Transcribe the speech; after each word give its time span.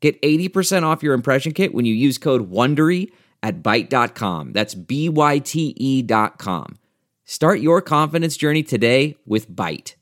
Get 0.00 0.20
80% 0.22 0.84
off 0.84 1.02
your 1.02 1.14
impression 1.14 1.52
kit 1.52 1.74
when 1.74 1.84
you 1.84 1.94
use 1.94 2.18
code 2.18 2.50
WONDERY 2.52 3.10
at 3.42 3.62
Byte.com. 3.62 4.52
That's 4.52 4.74
B-Y-T-E 4.74 6.02
dot 6.02 6.38
com. 6.38 6.78
Start 7.24 7.60
your 7.60 7.82
confidence 7.82 8.36
journey 8.36 8.62
today 8.62 9.16
with 9.26 9.50
Byte. 9.50 9.94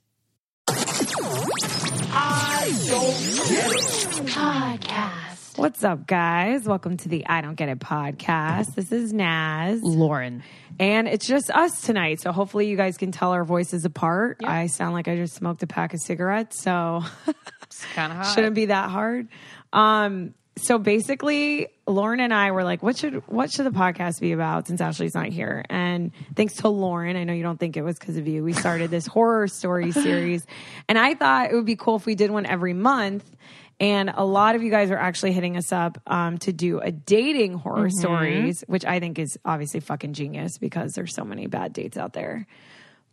I 0.69 2.73
don't 2.87 3.49
get 3.49 3.71
it. 3.71 4.27
Podcast. 4.27 5.59
What's 5.59 5.83
up, 5.83 6.07
guys? 6.07 6.65
Welcome 6.65 6.99
to 6.99 7.09
the 7.09 7.27
I 7.27 7.41
Don't 7.41 7.55
Get 7.55 7.71
It 7.71 7.79
podcast. 7.79 8.75
This 8.75 8.93
is 8.93 9.15
Naz. 9.15 9.81
Lauren. 9.83 10.43
And 10.79 11.09
it's 11.09 11.27
just 11.27 11.51
us 11.51 11.81
tonight. 11.81 12.21
So 12.21 12.33
hopefully 12.33 12.69
you 12.69 12.77
guys 12.77 12.99
can 12.99 13.11
tell 13.13 13.33
our 13.33 13.45
voices 13.45 13.87
apart. 13.87 14.41
I 14.45 14.67
sound 14.67 14.93
like 14.93 15.09
I 15.09 15.17
just 15.17 15.35
smoked 15.35 15.63
a 15.63 15.67
pack 15.67 15.95
of 15.95 16.01
cigarettes. 16.01 16.63
So 16.63 17.03
It's 17.63 17.85
kind 17.95 18.13
of 18.13 18.19
hot. 18.19 18.35
shouldn't 18.35 18.55
be 18.55 18.67
that 18.67 18.91
hard. 18.91 19.29
Um, 19.73 20.35
so 20.59 20.79
basically, 20.79 21.69
Lauren 21.87 22.19
and 22.19 22.33
I 22.33 22.51
were 22.51 22.65
like, 22.65 22.83
"What 22.83 22.97
should 22.97 23.27
what 23.29 23.51
should 23.51 23.67
the 23.67 23.71
podcast 23.71 24.21
be 24.21 24.33
about?" 24.33 24.67
Since 24.67 24.81
Ashley's 24.81 25.15
not 25.15 25.27
here, 25.27 25.65
and 25.69 26.13
thanks 26.35 26.55
to 26.57 26.69
Lauren, 26.69 27.17
I 27.17 27.25
know 27.25 27.35
you 27.35 27.43
don't 27.43 27.61
think 27.61 27.77
it 27.77 27.83
was 27.83 27.99
because 27.99 28.17
of 28.17 28.27
you. 28.27 28.43
We 28.43 28.55
started 28.55 28.91
this 28.91 29.07
horror 29.07 29.49
story 29.49 29.93
series, 29.93 30.47
and 30.89 30.99
I 30.99 31.15
thought 31.15 31.51
it 31.51 31.55
would 31.55 31.67
be 31.67 31.77
cool 31.77 31.97
if 31.97 32.07
we 32.07 32.15
did 32.15 32.31
one 32.31 32.47
every 32.47 32.73
month. 32.73 33.31
And 33.79 34.11
a 34.15 34.25
lot 34.25 34.55
of 34.55 34.63
you 34.63 34.71
guys 34.71 34.91
are 34.91 34.97
actually 34.97 35.33
hitting 35.33 35.59
us 35.59 35.71
up 35.71 36.01
um, 36.07 36.39
to 36.39 36.53
do 36.53 36.81
a 36.81 36.91
dating 36.91 37.53
horror 37.53 37.91
stories, 37.91 38.65
which 38.67 38.87
I 38.87 39.01
think 39.01 39.19
is 39.19 39.39
obviously 39.45 39.81
fucking 39.81 40.15
genius 40.15 40.57
because 40.57 40.95
there's 40.95 41.15
so 41.15 41.25
many 41.25 41.47
bad 41.47 41.75
dates 41.75 41.99
out 41.99 42.15
there. 42.15 42.47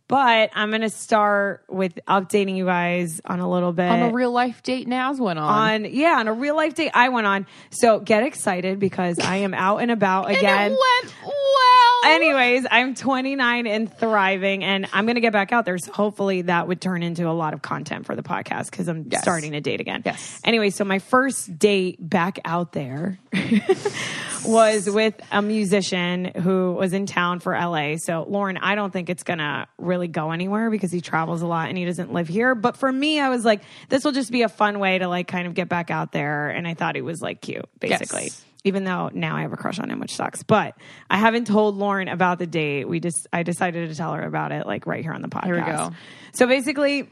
But 0.06 0.50
I'm 0.54 0.68
going 0.70 0.82
to 0.82 0.90
start 0.90 1.64
with 1.68 1.98
updating 2.06 2.56
you 2.56 2.66
guys 2.66 3.22
on 3.24 3.40
a 3.40 3.50
little 3.50 3.72
bit 3.72 3.88
on 3.90 4.02
a 4.02 4.12
real 4.12 4.30
life 4.32 4.62
date 4.62 4.86
now's 4.86 5.18
went 5.18 5.38
on. 5.38 5.48
on 5.84 5.84
yeah 5.86 6.16
on 6.18 6.28
a 6.28 6.32
real 6.34 6.54
life 6.54 6.74
date 6.74 6.90
I 6.92 7.08
went 7.08 7.26
on. 7.26 7.46
So 7.70 8.00
get 8.00 8.22
excited 8.22 8.78
because 8.78 9.18
I 9.18 9.36
am 9.36 9.54
out 9.54 9.78
and 9.78 9.90
about 9.90 10.26
and 10.28 10.36
again. 10.36 10.72
it 10.72 10.78
went 10.78 11.14
well. 11.24 12.12
Anyways, 12.12 12.66
I'm 12.70 12.94
29 12.94 13.66
and 13.66 13.90
thriving, 13.98 14.62
and 14.62 14.86
I'm 14.92 15.06
going 15.06 15.14
to 15.14 15.22
get 15.22 15.32
back 15.32 15.52
out 15.52 15.64
there. 15.64 15.78
So 15.78 15.90
hopefully 15.90 16.42
that 16.42 16.68
would 16.68 16.78
turn 16.78 17.02
into 17.02 17.26
a 17.26 17.32
lot 17.32 17.54
of 17.54 17.62
content 17.62 18.04
for 18.04 18.14
the 18.14 18.22
podcast 18.22 18.70
because 18.70 18.88
I'm 18.88 19.06
Yes. 19.10 19.22
starting 19.22 19.52
to 19.52 19.60
date 19.62 19.80
again. 19.80 20.02
Yes. 20.04 20.38
Anyway, 20.44 20.68
so 20.68 20.84
my 20.84 20.98
first 20.98 21.58
date 21.58 21.96
back 22.06 22.40
out 22.44 22.72
there 22.72 23.18
was 24.44 24.88
with 24.88 25.14
a 25.32 25.40
musician 25.40 26.26
who 26.26 26.72
was 26.74 26.92
in 26.92 27.06
town 27.06 27.40
for 27.40 27.54
LA. 27.58 27.96
So 27.96 28.26
Lauren, 28.28 28.58
I 28.58 28.74
don't 28.74 28.92
think 28.92 29.08
it's 29.08 29.22
going 29.22 29.38
to 29.38 29.66
really 29.78 29.93
go 30.08 30.30
anywhere 30.30 30.70
because 30.70 30.90
he 30.92 31.00
travels 31.00 31.42
a 31.42 31.46
lot 31.46 31.68
and 31.68 31.78
he 31.78 31.84
doesn't 31.84 32.12
live 32.12 32.28
here. 32.28 32.54
But 32.54 32.76
for 32.76 32.90
me, 32.90 33.20
I 33.20 33.28
was 33.28 33.44
like, 33.44 33.62
this 33.88 34.04
will 34.04 34.12
just 34.12 34.30
be 34.30 34.42
a 34.42 34.48
fun 34.48 34.78
way 34.78 34.98
to 34.98 35.08
like 35.08 35.28
kind 35.28 35.46
of 35.46 35.54
get 35.54 35.68
back 35.68 35.90
out 35.90 36.12
there. 36.12 36.48
And 36.50 36.66
I 36.66 36.74
thought 36.74 36.94
he 36.94 37.02
was 37.02 37.20
like 37.22 37.40
cute, 37.40 37.64
basically 37.80 38.24
Yes. 38.24 38.44
even 38.64 38.84
though 38.84 39.10
now 39.14 39.36
I 39.36 39.42
have 39.42 39.52
a 39.52 39.56
crush 39.56 39.78
on 39.78 39.90
him, 39.90 40.00
which 40.00 40.14
sucks. 40.14 40.42
But 40.42 40.76
I 41.08 41.18
haven't 41.18 41.46
told 41.46 41.76
Lauren 41.76 42.08
about 42.08 42.38
the 42.38 42.46
date. 42.46 42.88
We 42.88 43.00
just 43.00 43.26
I 43.32 43.42
decided 43.42 43.88
to 43.90 43.94
tell 43.94 44.12
her 44.14 44.22
about 44.22 44.52
it 44.52 44.66
like 44.66 44.86
right 44.86 45.02
here 45.02 45.12
on 45.12 45.22
the 45.22 45.28
podcast. 45.28 45.44
Here 45.46 45.54
we 45.56 45.60
go. 45.62 45.90
So 46.34 46.46
basically. 46.46 47.08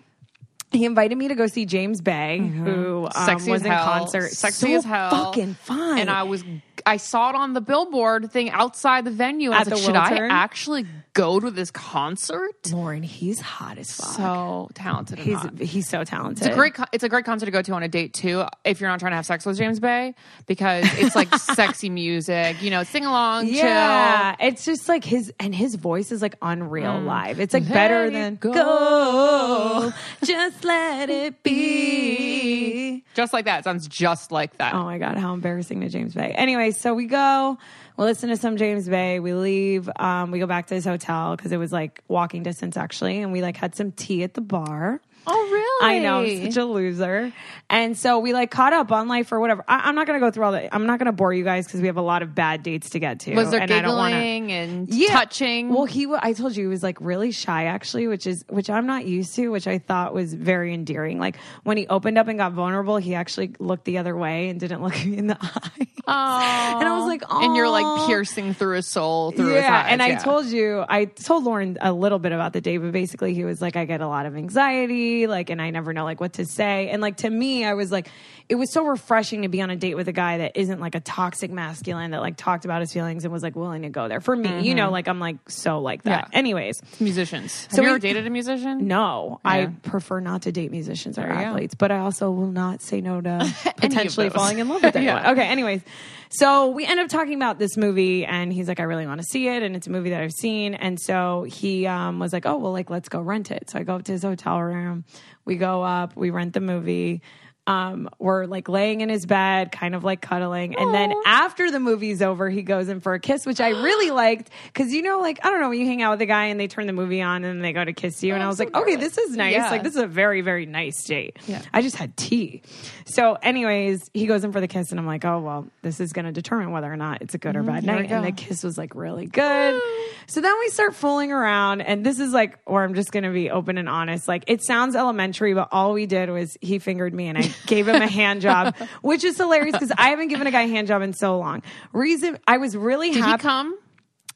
He 0.74 0.86
invited 0.86 1.18
me 1.18 1.28
to 1.28 1.34
go 1.34 1.48
see 1.48 1.66
James 1.66 2.00
Bay, 2.00 2.38
who 2.38 3.04
um, 3.04 3.10
Mm-hmm. 3.12 3.24
Sexy 3.26 3.50
was 3.50 3.60
as 3.60 3.66
in 3.66 3.72
hell. 3.72 3.84
concert. 3.84 4.30
Sexy 4.30 4.68
so 4.72 4.76
as 4.78 4.84
hell. 4.86 5.10
fucking 5.10 5.52
fun. 5.52 5.98
And 5.98 6.08
I 6.08 6.22
was, 6.22 6.42
I 6.86 6.96
saw 6.96 7.30
it 7.30 7.36
on 7.36 7.52
the 7.52 7.60
billboard 7.60 8.30
thing 8.32 8.50
outside 8.50 9.04
the 9.04 9.10
venue. 9.10 9.50
I 9.50 9.60
At 9.60 9.66
was 9.66 9.68
like, 9.68 9.80
the 9.80 9.86
should 9.86 9.96
I 9.96 10.28
actually 10.28 10.86
go 11.14 11.38
to 11.40 11.50
this 11.50 11.70
concert? 11.70 12.70
Lauren, 12.72 13.02
he's 13.02 13.40
hot 13.40 13.78
as 13.78 13.92
fuck. 13.92 14.08
So 14.08 14.70
talented. 14.74 15.18
he's 15.18 15.36
hot. 15.36 15.58
he's 15.58 15.88
so 15.88 16.04
talented. 16.04 16.46
It's 16.46 16.54
a 16.54 16.56
great. 16.56 16.74
It's 16.92 17.04
a 17.04 17.08
great 17.08 17.24
concert 17.24 17.46
to 17.46 17.52
go 17.52 17.62
to 17.62 17.72
on 17.72 17.82
a 17.82 17.88
date 17.88 18.14
too. 18.14 18.44
If 18.64 18.80
you're 18.80 18.90
not 18.90 19.00
trying 19.00 19.12
to 19.12 19.16
have 19.16 19.26
sex 19.26 19.44
with 19.46 19.58
James 19.58 19.80
Bay, 19.80 20.14
because 20.46 20.84
it's 20.98 21.14
like 21.14 21.34
sexy 21.38 21.90
music. 21.90 22.62
You 22.62 22.70
know, 22.70 22.82
sing 22.82 23.04
along, 23.04 23.48
Yeah, 23.48 24.36
it's 24.40 24.64
just 24.64 24.88
like 24.88 25.04
his 25.04 25.32
and 25.38 25.54
his 25.54 25.74
voice 25.74 26.12
is 26.12 26.22
like 26.22 26.36
unreal 26.42 26.92
mm. 26.94 27.04
live. 27.06 27.40
It's 27.40 27.54
like 27.54 27.64
Let 27.64 27.72
better 27.72 28.10
than 28.10 28.36
go. 28.36 28.52
go. 28.52 29.92
Just 30.24 30.64
let 30.64 31.10
it 31.10 31.42
be. 31.42 33.04
Just 33.14 33.32
like 33.32 33.44
that. 33.44 33.60
It 33.60 33.64
sounds 33.64 33.86
just 33.88 34.32
like 34.32 34.56
that. 34.58 34.74
Oh 34.74 34.84
my 34.84 34.98
god, 34.98 35.16
how 35.18 35.34
embarrassing 35.34 35.80
to 35.80 35.88
James 35.88 36.14
Bay. 36.14 36.32
Anyway, 36.32 36.70
so 36.72 36.94
we 36.94 37.06
go, 37.06 37.58
we 37.96 38.04
listen 38.04 38.28
to 38.30 38.36
some 38.36 38.56
James 38.56 38.88
Bay, 38.88 39.20
we 39.20 39.34
leave, 39.34 39.88
um, 39.96 40.30
we 40.30 40.38
go 40.38 40.46
back 40.46 40.66
to 40.68 40.74
his 40.74 40.84
hotel 40.84 41.36
because 41.36 41.52
it 41.52 41.56
was 41.56 41.72
like 41.72 42.02
walking 42.08 42.42
distance 42.42 42.76
actually, 42.76 43.22
and 43.22 43.32
we 43.32 43.42
like 43.42 43.56
had 43.56 43.74
some 43.74 43.92
tea 43.92 44.22
at 44.22 44.34
the 44.34 44.40
bar. 44.40 45.00
Oh, 45.26 45.48
really? 45.52 45.96
I 45.96 45.98
know, 46.00 46.20
I'm 46.20 46.52
such 46.52 46.56
a 46.56 46.64
loser. 46.64 47.32
And 47.70 47.96
so 47.96 48.18
we 48.18 48.34
like 48.34 48.50
caught 48.50 48.74
up 48.74 48.92
on 48.92 49.08
life 49.08 49.32
or 49.32 49.40
whatever. 49.40 49.64
I, 49.66 49.88
I'm 49.88 49.94
not 49.94 50.06
gonna 50.06 50.20
go 50.20 50.30
through 50.30 50.44
all 50.44 50.52
the. 50.52 50.74
I'm 50.74 50.84
not 50.84 50.98
gonna 50.98 51.12
bore 51.12 51.32
you 51.32 51.42
guys 51.42 51.66
because 51.66 51.80
we 51.80 51.86
have 51.86 51.96
a 51.96 52.02
lot 52.02 52.22
of 52.22 52.34
bad 52.34 52.62
dates 52.62 52.90
to 52.90 52.98
get 52.98 53.20
to. 53.20 53.34
Was 53.34 53.50
there 53.50 53.60
and 53.60 53.72
I 53.72 53.80
don't 53.80 53.96
wanna- 53.96 54.16
giggling 54.20 54.52
and 54.52 54.88
yeah. 54.92 55.08
touching? 55.08 55.70
Well, 55.70 55.86
he 55.86 56.06
I 56.20 56.34
told 56.34 56.54
you 56.54 56.64
he 56.64 56.68
was 56.68 56.82
like 56.82 56.98
really 57.00 57.32
shy 57.32 57.64
actually, 57.64 58.08
which 58.08 58.26
is 58.26 58.44
which 58.50 58.68
I'm 58.68 58.86
not 58.86 59.06
used 59.06 59.34
to, 59.36 59.48
which 59.48 59.66
I 59.66 59.78
thought 59.78 60.12
was 60.12 60.34
very 60.34 60.74
endearing. 60.74 61.18
Like 61.18 61.36
when 61.62 61.78
he 61.78 61.86
opened 61.86 62.18
up 62.18 62.28
and 62.28 62.38
got 62.38 62.52
vulnerable, 62.52 62.98
he 62.98 63.14
actually 63.14 63.54
looked 63.58 63.86
the 63.86 63.98
other 63.98 64.14
way 64.16 64.50
and 64.50 64.60
didn't 64.60 64.82
look 64.82 64.92
me 65.06 65.16
in 65.16 65.28
the 65.28 65.38
eye. 65.40 65.86
Aw. 66.06 66.78
And 66.80 66.88
I 66.88 66.98
was 66.98 67.06
like, 67.06 67.22
and 67.30 67.56
you're 67.56 67.70
like 67.70 68.06
piercing 68.06 68.54
through 68.54 68.76
his 68.76 68.86
soul, 68.86 69.30
through 69.30 69.54
his 69.54 69.62
yeah, 69.62 69.84
eyes. 69.84 69.86
and 69.88 70.02
I 70.02 70.08
yeah. 70.08 70.18
told 70.18 70.46
you, 70.46 70.84
I 70.88 71.04
told 71.06 71.44
Lauren 71.44 71.78
a 71.80 71.92
little 71.92 72.18
bit 72.18 72.32
about 72.32 72.52
the 72.52 72.60
day, 72.60 72.76
but 72.76 72.92
basically 72.92 73.34
he 73.34 73.44
was 73.44 73.62
like, 73.62 73.76
I 73.76 73.84
get 73.84 74.00
a 74.00 74.08
lot 74.08 74.26
of 74.26 74.36
anxiety, 74.36 75.11
like, 75.26 75.50
and 75.50 75.60
I 75.60 75.70
never 75.70 75.92
know 75.92 76.04
like 76.04 76.20
what 76.20 76.34
to 76.34 76.46
say. 76.46 76.88
And 76.88 77.00
like 77.00 77.18
to 77.18 77.30
me, 77.30 77.64
I 77.64 77.74
was 77.74 77.90
like, 77.90 78.08
it 78.52 78.56
was 78.56 78.70
so 78.70 78.84
refreshing 78.84 79.42
to 79.42 79.48
be 79.48 79.62
on 79.62 79.70
a 79.70 79.76
date 79.76 79.94
with 79.94 80.08
a 80.08 80.12
guy 80.12 80.36
that 80.38 80.58
isn't 80.58 80.78
like 80.78 80.94
a 80.94 81.00
toxic 81.00 81.50
masculine 81.50 82.10
that 82.10 82.20
like 82.20 82.36
talked 82.36 82.66
about 82.66 82.82
his 82.82 82.92
feelings 82.92 83.24
and 83.24 83.32
was 83.32 83.42
like 83.42 83.56
willing 83.56 83.80
to 83.80 83.88
go 83.88 84.08
there 84.08 84.20
for 84.20 84.36
me. 84.36 84.60
You 84.68 84.74
know, 84.74 84.90
like 84.90 85.08
I'm 85.08 85.18
like 85.18 85.36
so 85.48 85.80
like 85.80 86.02
that. 86.02 86.28
Yeah. 86.30 86.38
Anyways, 86.38 86.82
musicians. 87.00 87.64
Have 87.64 87.72
So 87.72 87.76
you 87.80 87.88
we- 87.88 87.90
ever 87.92 87.98
dated 87.98 88.26
a 88.26 88.30
musician? 88.30 88.86
no, 88.86 89.40
I 89.42 89.66
prefer 89.84 90.20
not 90.20 90.42
to 90.42 90.52
date 90.52 90.70
musicians 90.70 91.18
or 91.18 91.22
athletes, 91.22 91.74
but 91.74 91.90
I 91.90 92.00
also 92.00 92.30
will 92.30 92.52
not 92.52 92.82
say 92.82 93.00
no 93.00 93.22
to 93.22 93.54
potentially 93.78 94.28
falling 94.28 94.58
in 94.58 94.68
love 94.68 94.82
with 94.82 94.96
anyone. 94.96 95.16
Yeah. 95.22 95.30
Okay, 95.32 95.46
anyways. 95.46 95.80
So 96.28 96.68
we 96.68 96.84
end 96.86 97.00
up 97.00 97.08
talking 97.08 97.34
about 97.34 97.58
this 97.58 97.76
movie 97.78 98.24
and 98.26 98.52
he's 98.52 98.68
like, 98.68 98.80
I 98.80 98.84
really 98.84 99.06
want 99.06 99.20
to 99.20 99.26
see 99.26 99.48
it. 99.48 99.62
And 99.62 99.74
it's 99.76 99.86
a 99.86 99.90
movie 99.90 100.10
that 100.10 100.22
I've 100.22 100.32
seen. 100.32 100.74
And 100.74 100.98
so 101.00 101.44
he 101.44 101.86
um, 101.86 102.18
was 102.18 102.32
like, 102.32 102.44
oh, 102.46 102.56
well, 102.58 102.72
like, 102.72 102.90
let's 102.90 103.08
go 103.08 103.20
rent 103.20 103.50
it. 103.50 103.70
So 103.70 103.78
I 103.78 103.82
go 103.82 103.94
up 103.96 104.04
to 104.04 104.12
his 104.12 104.22
hotel 104.22 104.60
room. 104.60 105.04
We 105.44 105.56
go 105.56 105.82
up, 105.82 106.16
we 106.16 106.30
rent 106.30 106.52
the 106.54 106.60
movie. 106.60 107.22
Um, 107.66 108.08
we're 108.18 108.46
like 108.46 108.68
laying 108.68 109.02
in 109.02 109.08
his 109.08 109.24
bed, 109.24 109.70
kind 109.70 109.94
of 109.94 110.02
like 110.02 110.20
cuddling. 110.20 110.76
And 110.76 110.92
then 110.92 111.12
after 111.26 111.70
the 111.70 111.78
movie's 111.78 112.20
over, 112.20 112.50
he 112.50 112.62
goes 112.62 112.88
in 112.88 113.00
for 113.00 113.14
a 113.14 113.20
kiss, 113.20 113.46
which 113.46 113.60
I 113.60 113.68
really 113.68 114.10
liked. 114.24 114.50
Cause 114.74 114.90
you 114.90 115.00
know, 115.02 115.20
like, 115.20 115.38
I 115.44 115.50
don't 115.50 115.60
know, 115.60 115.68
when 115.68 115.78
you 115.78 115.86
hang 115.86 116.02
out 116.02 116.10
with 116.12 116.22
a 116.22 116.26
guy 116.26 116.46
and 116.46 116.58
they 116.58 116.66
turn 116.66 116.88
the 116.88 116.92
movie 116.92 117.22
on 117.22 117.44
and 117.44 117.62
they 117.62 117.72
go 117.72 117.84
to 117.84 117.92
kiss 117.92 118.22
you. 118.22 118.34
and 118.34 118.42
I 118.42 118.48
was 118.48 118.58
like, 118.58 118.74
okay, 118.74 118.96
this 118.96 119.16
is 119.16 119.36
nice. 119.36 119.54
Yeah. 119.54 119.70
Like, 119.70 119.84
this 119.84 119.94
is 119.94 120.02
a 120.02 120.06
very, 120.08 120.40
very 120.40 120.66
nice 120.66 121.04
date. 121.04 121.38
Yeah. 121.46 121.62
I 121.72 121.82
just 121.82 121.94
had 121.96 122.16
tea. 122.16 122.62
So, 123.04 123.34
anyways, 123.42 124.10
he 124.12 124.26
goes 124.26 124.42
in 124.42 124.52
for 124.52 124.60
the 124.60 124.68
kiss, 124.68 124.90
and 124.90 124.98
I'm 124.98 125.06
like, 125.06 125.24
oh, 125.24 125.40
well, 125.40 125.66
this 125.82 126.00
is 126.00 126.12
going 126.12 126.24
to 126.24 126.32
determine 126.32 126.70
whether 126.72 126.92
or 126.92 126.96
not 126.96 127.22
it's 127.22 127.34
a 127.34 127.38
good 127.38 127.56
or 127.56 127.62
bad 127.62 127.84
night. 127.84 128.10
And 128.10 128.24
the 128.24 128.32
kiss 128.32 128.64
was 128.64 128.76
like 128.76 128.94
really 128.94 129.26
good. 129.26 129.80
So 130.28 130.40
then 130.40 130.54
we 130.60 130.68
start 130.68 130.94
fooling 130.94 131.32
around, 131.32 131.80
and 131.82 132.06
this 132.06 132.20
is 132.20 132.32
like 132.32 132.58
where 132.64 132.84
I'm 132.84 132.94
just 132.94 133.10
going 133.10 133.24
to 133.24 133.32
be 133.32 133.50
open 133.50 133.76
and 133.76 133.88
honest. 133.88 134.28
Like, 134.28 134.44
it 134.46 134.62
sounds 134.64 134.94
elementary, 134.94 135.52
but 135.52 135.68
all 135.72 135.92
we 135.92 136.06
did 136.06 136.30
was 136.30 136.56
he 136.60 136.78
fingered 136.78 137.12
me, 137.12 137.26
and 137.26 137.36
I 137.36 137.42
gave 137.66 137.88
him 137.88 138.00
a 138.02 138.08
hand 138.08 138.40
job, 138.40 138.74
which 139.02 139.24
is 139.24 139.36
hilarious 139.36 139.72
because 139.72 139.92
I 139.96 140.10
haven't 140.10 140.28
given 140.28 140.46
a 140.46 140.50
guy 140.50 140.62
a 140.62 140.68
hand 140.68 140.88
job 140.88 141.02
in 141.02 141.12
so 141.12 141.38
long. 141.38 141.62
Reason 141.92 142.38
I 142.46 142.58
was 142.58 142.76
really 142.76 143.08
happy. 143.12 143.20
Did 143.22 143.30
he 143.32 143.38
come? 143.38 143.78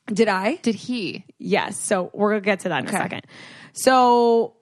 Did 0.07 0.29
I? 0.29 0.57
Did 0.57 0.75
he? 0.77 1.25
Yes. 1.39 1.79
So 1.79 2.11
we're 2.15 2.31
gonna 2.31 2.41
get 2.43 2.61
to 2.61 2.69
that 2.71 2.83
in 2.85 2.89
Okay. 2.89 2.97
a 2.97 3.01
second. 3.01 3.23
So 3.73 4.57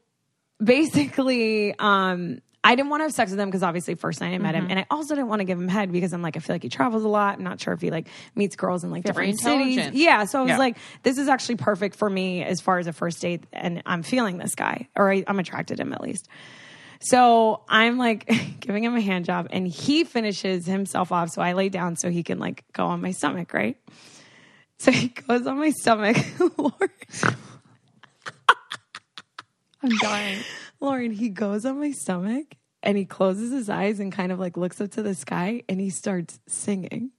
basically, 0.63 1.75
um, 1.79 2.39
I 2.67 2.77
didn't 2.77 2.89
want 2.89 3.01
to 3.01 3.05
have 3.05 3.13
sex 3.13 3.31
with 3.31 3.39
him 3.39 3.49
because 3.51 3.63
obviously 3.63 3.95
first 3.95 4.23
night 4.23 4.33
I 4.33 4.39
met 4.39 4.55
Mm-hmm. 4.55 4.65
him, 4.65 4.71
and 4.71 4.79
I 4.81 4.87
also 4.91 5.15
didn't 5.15 5.29
want 5.29 5.41
to 5.41 5.45
give 5.45 5.59
him 5.59 5.69
head 5.69 5.93
because 5.93 6.15
I'm 6.15 6.23
like 6.23 6.37
I 6.39 6.41
feel 6.41 6.55
like 6.55 6.63
he 6.63 6.71
travels 6.71 7.05
a 7.05 7.09
lot. 7.09 7.37
I'm 7.37 7.45
not 7.45 7.61
sure 7.61 7.75
if 7.75 7.83
he 7.83 7.91
like 7.91 8.09
meets 8.35 8.57
girls 8.57 8.85
in 8.85 8.91
like 8.91 9.03
Very 9.03 9.33
different 9.33 9.41
cities. 9.41 9.91
Yeah. 9.93 10.25
So 10.25 10.39
I 10.39 10.43
was 10.43 10.49
Yeah. 10.51 10.59
like, 10.59 10.79
this 11.03 11.19
is 11.19 11.29
actually 11.29 11.57
perfect 11.57 11.95
for 11.97 12.09
me 12.09 12.43
as 12.43 12.63
far 12.63 12.79
as 12.79 12.87
a 12.87 12.93
first 12.95 13.21
date, 13.21 13.45
and 13.53 13.83
I'm 13.85 14.03
feeling 14.03 14.39
this 14.39 14.55
guy, 14.55 14.89
or 14.97 15.13
I, 15.13 15.25
I'm 15.27 15.39
attracted 15.39 15.77
to 15.77 15.83
him 15.83 15.93
at 15.93 16.01
least. 16.01 16.27
So 17.05 17.63
I'm 17.69 17.99
like 17.99 18.27
giving 18.61 18.83
him 18.83 18.97
a 18.97 19.01
hand 19.01 19.27
job 19.27 19.49
and 19.51 19.69
he 19.69 20.05
finishes 20.05 20.65
himself 20.65 21.13
off. 21.13 21.31
So 21.31 21.43
I 21.43 21.53
lay 21.53 21.69
down 21.69 21.97
so 21.97 22.11
he 22.11 22.23
can 22.23 22.39
like 22.39 22.65
go 22.73 22.87
on 22.87 23.03
my 23.03 23.11
stomach, 23.11 23.53
right? 23.53 23.77
So 24.79 24.91
he 24.91 25.09
goes 25.09 25.47
on 25.47 25.59
my 25.59 25.71
stomach. 25.71 26.17
Lauren, 26.59 26.91
I'm 29.83 29.97
dying. 30.01 30.39
Lauren, 30.81 31.13
he 31.13 31.29
goes 31.29 31.67
on 31.67 31.79
my 31.79 31.91
stomach 31.91 32.57
and 32.83 32.97
he 32.97 33.05
closes 33.05 33.53
his 33.53 33.69
eyes 33.69 34.01
and 34.01 34.11
kind 34.11 34.33
of 34.33 34.41
like 34.41 34.57
looks 34.57 34.81
up 34.81 34.91
to 34.93 35.03
the 35.03 35.15
sky 35.15 35.63
and 35.69 35.81
he 35.81 35.91
starts 35.91 36.41
singing. 36.47 37.11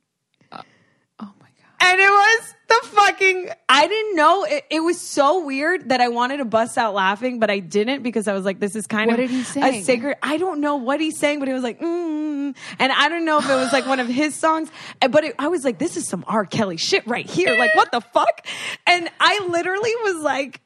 And 1.80 2.00
it 2.00 2.10
was 2.10 2.54
the 2.68 2.88
fucking. 2.88 3.50
I 3.70 3.88
didn't 3.88 4.16
know. 4.16 4.44
It, 4.44 4.66
it 4.70 4.80
was 4.80 5.00
so 5.00 5.46
weird 5.46 5.90
that 5.90 6.02
I 6.02 6.08
wanted 6.08 6.38
to 6.38 6.46
bust 6.46 6.78
out 6.78 6.94
laughing, 6.94 7.40
but 7.40 7.50
I 7.50 7.60
didn't 7.60 8.04
because 8.04 8.28
I 8.28 8.34
was 8.34 8.46
like, 8.46 8.60
this 8.60 8.76
is 8.76 8.88
kind 8.88 9.12
What 9.12 9.20
of 9.20 9.32
a 9.32 9.82
sacred. 9.82 10.18
I 10.24 10.38
don't 10.38 10.62
know 10.62 10.78
what 10.78 11.00
he's 11.00 11.18
saying, 11.18 11.40
but 11.40 11.50
it 11.50 11.54
was 11.54 11.64
like, 11.64 11.80
mm, 11.80 12.56
and 12.80 12.92
I 12.92 13.10
don't 13.10 13.26
know 13.26 13.40
if 13.40 13.50
it 13.50 13.56
was 13.56 13.72
like 13.72 13.88
one 13.88 14.00
of 14.00 14.08
his 14.08 14.36
songs, 14.36 14.70
but 15.00 15.24
it, 15.24 15.36
I 15.38 15.48
was 15.48 15.64
like, 15.64 15.78
this 15.78 15.98
is 15.98 16.08
some 16.08 16.24
R. 16.28 16.46
Kelly 16.46 16.78
shit 16.78 17.06
right 17.08 17.30
here. 17.30 17.56
Like, 17.58 17.76
what 17.76 17.92
the 17.92 18.02
fuck? 18.02 18.46
And 18.88 19.10
I 19.20 19.48
literally 19.50 19.94
was 20.04 20.18
like, 20.24 20.62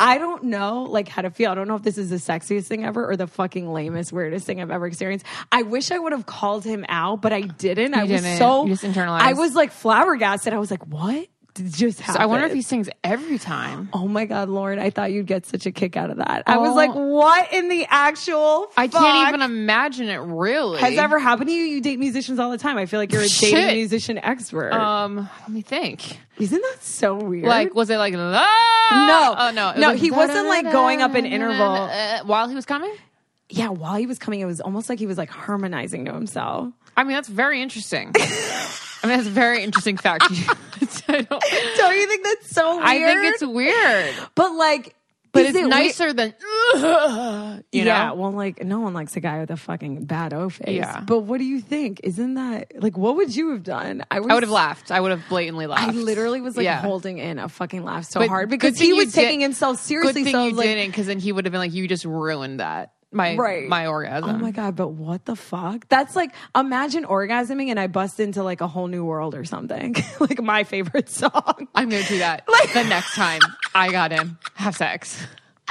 I 0.00 0.18
don't 0.18 0.44
know 0.44 0.84
like 0.84 1.08
how 1.08 1.22
to 1.22 1.30
feel. 1.30 1.50
I 1.50 1.54
don't 1.54 1.68
know 1.68 1.76
if 1.76 1.82
this 1.82 1.98
is 1.98 2.10
the 2.10 2.16
sexiest 2.16 2.64
thing 2.66 2.84
ever 2.84 3.08
or 3.08 3.16
the 3.16 3.26
fucking 3.26 3.70
lamest, 3.70 4.12
weirdest 4.12 4.46
thing 4.46 4.60
I've 4.60 4.70
ever 4.70 4.86
experienced. 4.86 5.26
I 5.52 5.62
wish 5.62 5.90
I 5.90 5.98
would 5.98 6.12
have 6.12 6.26
called 6.26 6.64
him 6.64 6.84
out, 6.88 7.20
but 7.20 7.32
I 7.32 7.42
didn't. 7.42 7.94
I 7.94 8.04
was 8.04 8.22
didn't. 8.22 8.38
so 8.38 8.64
You 8.64 8.72
just 8.72 8.82
internalized. 8.82 9.20
I 9.20 9.34
was 9.34 9.54
like 9.54 9.72
flabbergasted. 9.72 10.52
I 10.52 10.58
was 10.58 10.70
like, 10.70 10.86
what 10.86 11.28
just 11.56 12.00
happen? 12.00 12.14
So 12.14 12.20
I 12.20 12.26
wonder 12.26 12.46
if 12.46 12.52
he 12.52 12.62
sings 12.62 12.88
every 13.04 13.38
time. 13.38 13.88
Oh 13.92 14.06
my 14.08 14.24
God, 14.24 14.48
Lauren, 14.48 14.78
I 14.78 14.90
thought 14.90 15.12
you'd 15.12 15.26
get 15.26 15.46
such 15.46 15.66
a 15.66 15.72
kick 15.72 15.96
out 15.96 16.10
of 16.10 16.16
that. 16.18 16.44
I 16.46 16.58
was 16.58 16.70
Oh. 16.70 16.74
like, 16.74 16.92
what 16.94 17.52
in 17.52 17.68
the 17.68 17.86
actual 17.88 18.70
I 18.76 18.88
can't 18.88 19.28
even 19.28 19.42
imagine 19.42 20.08
it 20.08 20.16
really. 20.18 20.78
has 20.80 20.96
ever 20.98 21.18
happened 21.18 21.48
to 21.48 21.54
you? 21.54 21.64
You 21.64 21.80
date 21.80 21.98
musicians 21.98 22.38
all 22.38 22.50
the 22.50 22.58
time. 22.58 22.78
I 22.78 22.86
feel 22.86 23.00
like 23.00 23.12
you're 23.12 23.22
a 23.22 23.28
Shit. 23.28 23.52
dating 23.52 23.76
musician 23.76 24.18
expert. 24.18 24.72
Um, 24.72 25.28
let 25.40 25.48
me 25.50 25.62
think. 25.62 26.18
Isn't 26.38 26.62
that 26.62 26.82
so 26.82 27.14
weird? 27.16 27.44
Like, 27.46 27.74
was 27.74 27.90
it 27.90 27.96
like 27.98 28.14
la? 28.14 28.46
No. 28.92 29.34
oh 29.38 29.50
no, 29.54 29.72
No, 29.76 29.88
like, 29.88 29.98
he 29.98 30.10
wasn't, 30.10 30.48
like, 30.48 30.70
going 30.72 31.02
up 31.02 31.14
an 31.14 31.26
interval. 31.26 31.74
uh, 31.74 32.20
while 32.24 32.48
he 32.48 32.54
was 32.54 32.64
coming. 32.66 32.92
yeah, 33.48 33.68
while 33.68 33.96
he 33.96 34.06
was 34.06 34.18
coming, 34.18 34.40
it 34.40 34.46
was 34.46 34.60
almost 34.60 34.88
like 34.88 34.98
he 34.98 35.06
was 35.06 35.18
like 35.18 35.30
harmonizing 35.30 36.04
to 36.06 36.12
himself. 36.12 36.72
I 36.96 37.04
mean, 37.04 37.12
that's 37.14 37.28
very 37.28 37.60
interesting. 37.62 38.12
I 39.02 39.06
mean, 39.06 39.16
that's 39.16 39.28
a 39.28 39.30
very 39.30 39.62
interesting 39.62 39.96
fact. 39.96 40.24
I, 41.08 41.20
don't, 41.22 41.28
Don't 41.76 41.96
you 41.96 42.06
think 42.06 42.24
that's 42.24 42.50
so 42.50 42.76
weird? 42.76 42.84
I 42.86 42.98
think 42.98 43.34
it's 43.34 43.44
weird, 43.44 44.14
but 44.34 44.52
like, 44.54 44.94
but 45.32 45.44
is 45.46 45.54
it's 45.54 45.58
it 45.64 45.68
nicer 45.68 46.12
than 46.12 46.34
you 46.74 47.82
yeah, 47.84 48.08
know. 48.08 48.14
well, 48.14 48.32
like 48.32 48.64
no 48.64 48.80
one 48.80 48.94
likes 48.94 49.16
a 49.16 49.20
guy 49.20 49.38
with 49.40 49.50
a 49.50 49.56
fucking 49.56 50.04
bad 50.04 50.32
O 50.32 50.48
face. 50.48 50.76
Yeah. 50.76 51.00
But 51.00 51.20
what 51.20 51.38
do 51.38 51.44
you 51.44 51.60
think? 51.60 52.00
Isn't 52.02 52.34
that 52.34 52.72
like 52.82 52.96
what 52.98 53.16
would 53.16 53.34
you 53.34 53.50
have 53.50 53.62
done? 53.62 54.04
I, 54.10 54.20
was, 54.20 54.28
I 54.30 54.34
would 54.34 54.42
have 54.42 54.50
laughed. 54.50 54.90
I 54.90 55.00
would 55.00 55.10
have 55.12 55.22
blatantly 55.28 55.66
laughed. 55.66 55.88
I 55.88 55.92
literally 55.92 56.40
was 56.40 56.56
like 56.56 56.64
Yeah. 56.64 56.80
holding 56.80 57.18
in 57.18 57.38
a 57.38 57.48
fucking 57.48 57.84
laugh 57.84 58.06
so 58.06 58.20
But 58.20 58.28
hard 58.28 58.50
because 58.50 58.78
he 58.78 58.92
was 58.92 59.12
taking 59.12 59.38
did- 59.38 59.44
himself 59.44 59.78
seriously. 59.78 60.12
Good 60.22 60.24
thing 60.24 60.32
so 60.32 60.46
you 60.46 60.54
like, 60.54 60.66
didn't, 60.66 60.88
because 60.90 61.06
then 61.06 61.20
he 61.20 61.30
would 61.30 61.44
have 61.44 61.52
been 61.52 61.60
like, 61.60 61.72
"You 61.74 61.86
just 61.86 62.04
ruined 62.04 62.58
that 62.60 62.92
my 63.12 63.36
Right. 63.36 63.68
my 63.68 63.86
orgasm." 63.86 64.30
Oh 64.30 64.38
my 64.38 64.50
god! 64.50 64.76
But 64.76 64.88
what 64.88 65.24
the 65.24 65.36
fuck? 65.36 65.88
That's 65.88 66.14
like 66.16 66.34
imagine 66.54 67.04
orgasming 67.04 67.68
and 67.70 67.78
I 67.80 67.86
bust 67.86 68.20
into 68.20 68.42
like 68.42 68.60
a 68.60 68.68
whole 68.68 68.86
new 68.86 69.04
world 69.04 69.34
or 69.34 69.44
something. 69.44 69.96
like 70.20 70.40
my 70.42 70.64
favorite 70.64 71.08
song. 71.20 71.68
I'm 71.74 71.88
gonna 71.88 72.02
do 72.04 72.18
that 72.18 72.44
Like- 72.48 72.72
the 72.72 72.84
next 72.84 73.14
time 73.14 73.40
I 73.74 73.90
got 73.90 74.12
him 74.12 74.38
have 74.54 74.76
sex. 74.76 75.20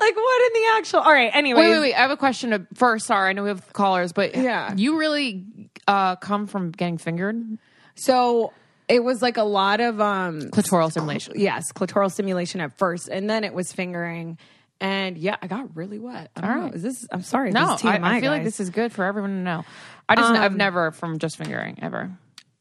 like 0.00 0.16
what 0.16 0.46
in 0.56 0.62
the 0.62 0.68
actual? 0.78 1.00
All 1.00 1.12
right. 1.12 1.30
Anyway, 1.34 1.60
Wait, 1.60 1.70
wait, 1.70 1.80
wait. 1.80 1.94
I 1.94 1.98
have 2.00 2.10
a 2.10 2.16
question 2.16 2.50
to, 2.50 2.66
first. 2.74 3.06
Sorry, 3.06 3.28
I 3.28 3.32
know 3.34 3.42
we 3.42 3.50
have 3.50 3.72
callers, 3.74 4.12
but 4.12 4.34
Yeah. 4.34 4.72
you 4.74 4.98
really 4.98 5.44
uh, 5.86 6.16
come 6.16 6.46
from 6.46 6.70
getting 6.70 6.96
fingered, 6.98 7.58
So 7.94 8.52
it 8.88 9.04
was 9.04 9.20
like 9.20 9.36
a 9.36 9.42
lot 9.42 9.80
of 9.80 10.00
um 10.00 10.40
clitoral 10.50 10.90
stimulation. 10.90 11.34
yes, 11.36 11.72
clitoral 11.72 12.10
stimulation 12.10 12.60
at 12.62 12.76
first, 12.78 13.08
and 13.08 13.28
then 13.28 13.44
it 13.44 13.52
was 13.52 13.70
fingering. 13.72 14.38
And 14.80 15.18
yeah, 15.18 15.36
I 15.42 15.46
got 15.48 15.74
really 15.76 15.98
wet. 15.98 16.30
I 16.36 16.40
don't 16.40 16.50
All 16.50 16.56
know. 16.56 16.62
right. 16.66 16.74
Is 16.74 16.82
this? 16.82 17.08
I'm 17.10 17.22
sorry. 17.22 17.50
No, 17.50 17.72
this 17.72 17.80
is 17.80 17.86
I, 17.86 17.98
TMI, 17.98 18.04
I 18.04 18.20
feel 18.20 18.30
like 18.30 18.40
guys. 18.42 18.46
this 18.46 18.60
is 18.60 18.70
good 18.70 18.92
for 18.92 19.04
everyone 19.04 19.30
to 19.30 19.36
know. 19.42 19.64
I 20.08 20.14
just 20.14 20.30
I've 20.32 20.52
Um, 20.52 20.56
never 20.56 20.92
from 20.92 21.18
just 21.18 21.36
fingering 21.36 21.78
ever. 21.82 22.10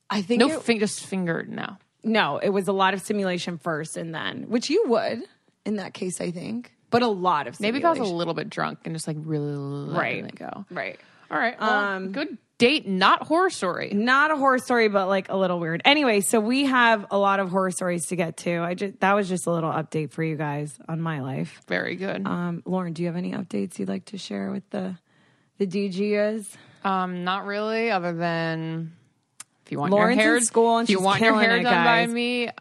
I 0.09 0.21
think 0.23 0.39
No, 0.39 0.47
it- 0.49 0.61
fin- 0.63 0.79
just 0.79 1.05
fingered. 1.05 1.49
No. 1.49 1.77
No, 2.03 2.37
it 2.37 2.49
was 2.49 2.67
a 2.67 2.73
lot 2.73 2.93
of 2.93 3.01
stimulation 3.01 3.57
first, 3.57 3.97
and 3.97 4.15
then 4.15 4.43
which 4.49 4.69
you 4.69 4.85
would 4.87 5.21
in 5.65 5.75
that 5.75 5.93
case, 5.93 6.19
I 6.21 6.31
think. 6.31 6.71
But 6.89 7.03
a 7.03 7.07
lot 7.07 7.47
of 7.47 7.59
Maybe 7.59 7.79
if 7.79 7.85
I 7.85 7.89
was 7.89 7.97
a 7.97 7.99
stimulation. 7.99 8.17
little 8.17 8.33
bit 8.33 8.49
drunk 8.49 8.79
and 8.85 8.95
just 8.95 9.07
like 9.07 9.17
really 9.19 9.53
letting 9.53 9.95
Right. 9.95 10.23
it 10.25 10.35
go. 10.35 10.65
right. 10.71 10.97
All 11.29 11.37
right. 11.37 11.59
Well, 11.59 11.69
Um, 11.69 12.11
good 12.13 12.37
date, 12.57 12.87
not 12.87 13.27
horror 13.27 13.49
story. 13.49 13.91
Not 13.93 14.31
a 14.31 14.35
horror 14.35 14.59
story, 14.59 14.87
but 14.87 15.07
like 15.07 15.29
a 15.29 15.37
little 15.37 15.59
weird. 15.59 15.81
Anyway, 15.85 16.21
so 16.21 16.39
we 16.39 16.65
have 16.65 17.05
a 17.11 17.17
lot 17.17 17.39
of 17.39 17.49
horror 17.49 17.71
stories 17.71 18.07
to 18.07 18.15
get 18.15 18.37
to. 18.37 18.59
I 18.59 18.73
just 18.73 18.99
that 18.99 19.13
was 19.13 19.29
just 19.29 19.47
a 19.47 19.51
little 19.51 19.71
update 19.71 20.11
for 20.11 20.23
you 20.23 20.35
guys 20.35 20.77
on 20.87 21.01
my 21.01 21.21
life. 21.21 21.61
Very 21.67 21.95
good. 21.95 22.25
Um, 22.25 22.63
Lauren, 22.65 22.93
do 22.93 23.03
you 23.03 23.07
have 23.07 23.15
any 23.15 23.31
updates 23.31 23.79
you'd 23.79 23.89
like 23.89 24.05
to 24.05 24.17
share 24.17 24.51
with 24.51 24.69
the 24.71 24.97
the 25.57 25.67
DGs? 25.67 26.45
Um, 26.83 27.23
not 27.23 27.45
really, 27.45 27.91
other 27.91 28.13
than 28.13 28.93
if 29.67 29.73
you 29.73 29.79
want 29.79 29.91
Lauren's 29.91 30.15
your 30.15 30.23
hair, 30.23 30.37
in 30.37 30.45
school 30.45 30.77
and 30.77 30.87
if 30.87 30.89
you 30.89 31.01
want 31.01 31.19
your 31.19 31.37
hair 31.37 31.57
it, 31.57 31.63
done 31.63 31.83
by 31.83 32.07
me, 32.07 32.47
uh, 32.47 32.53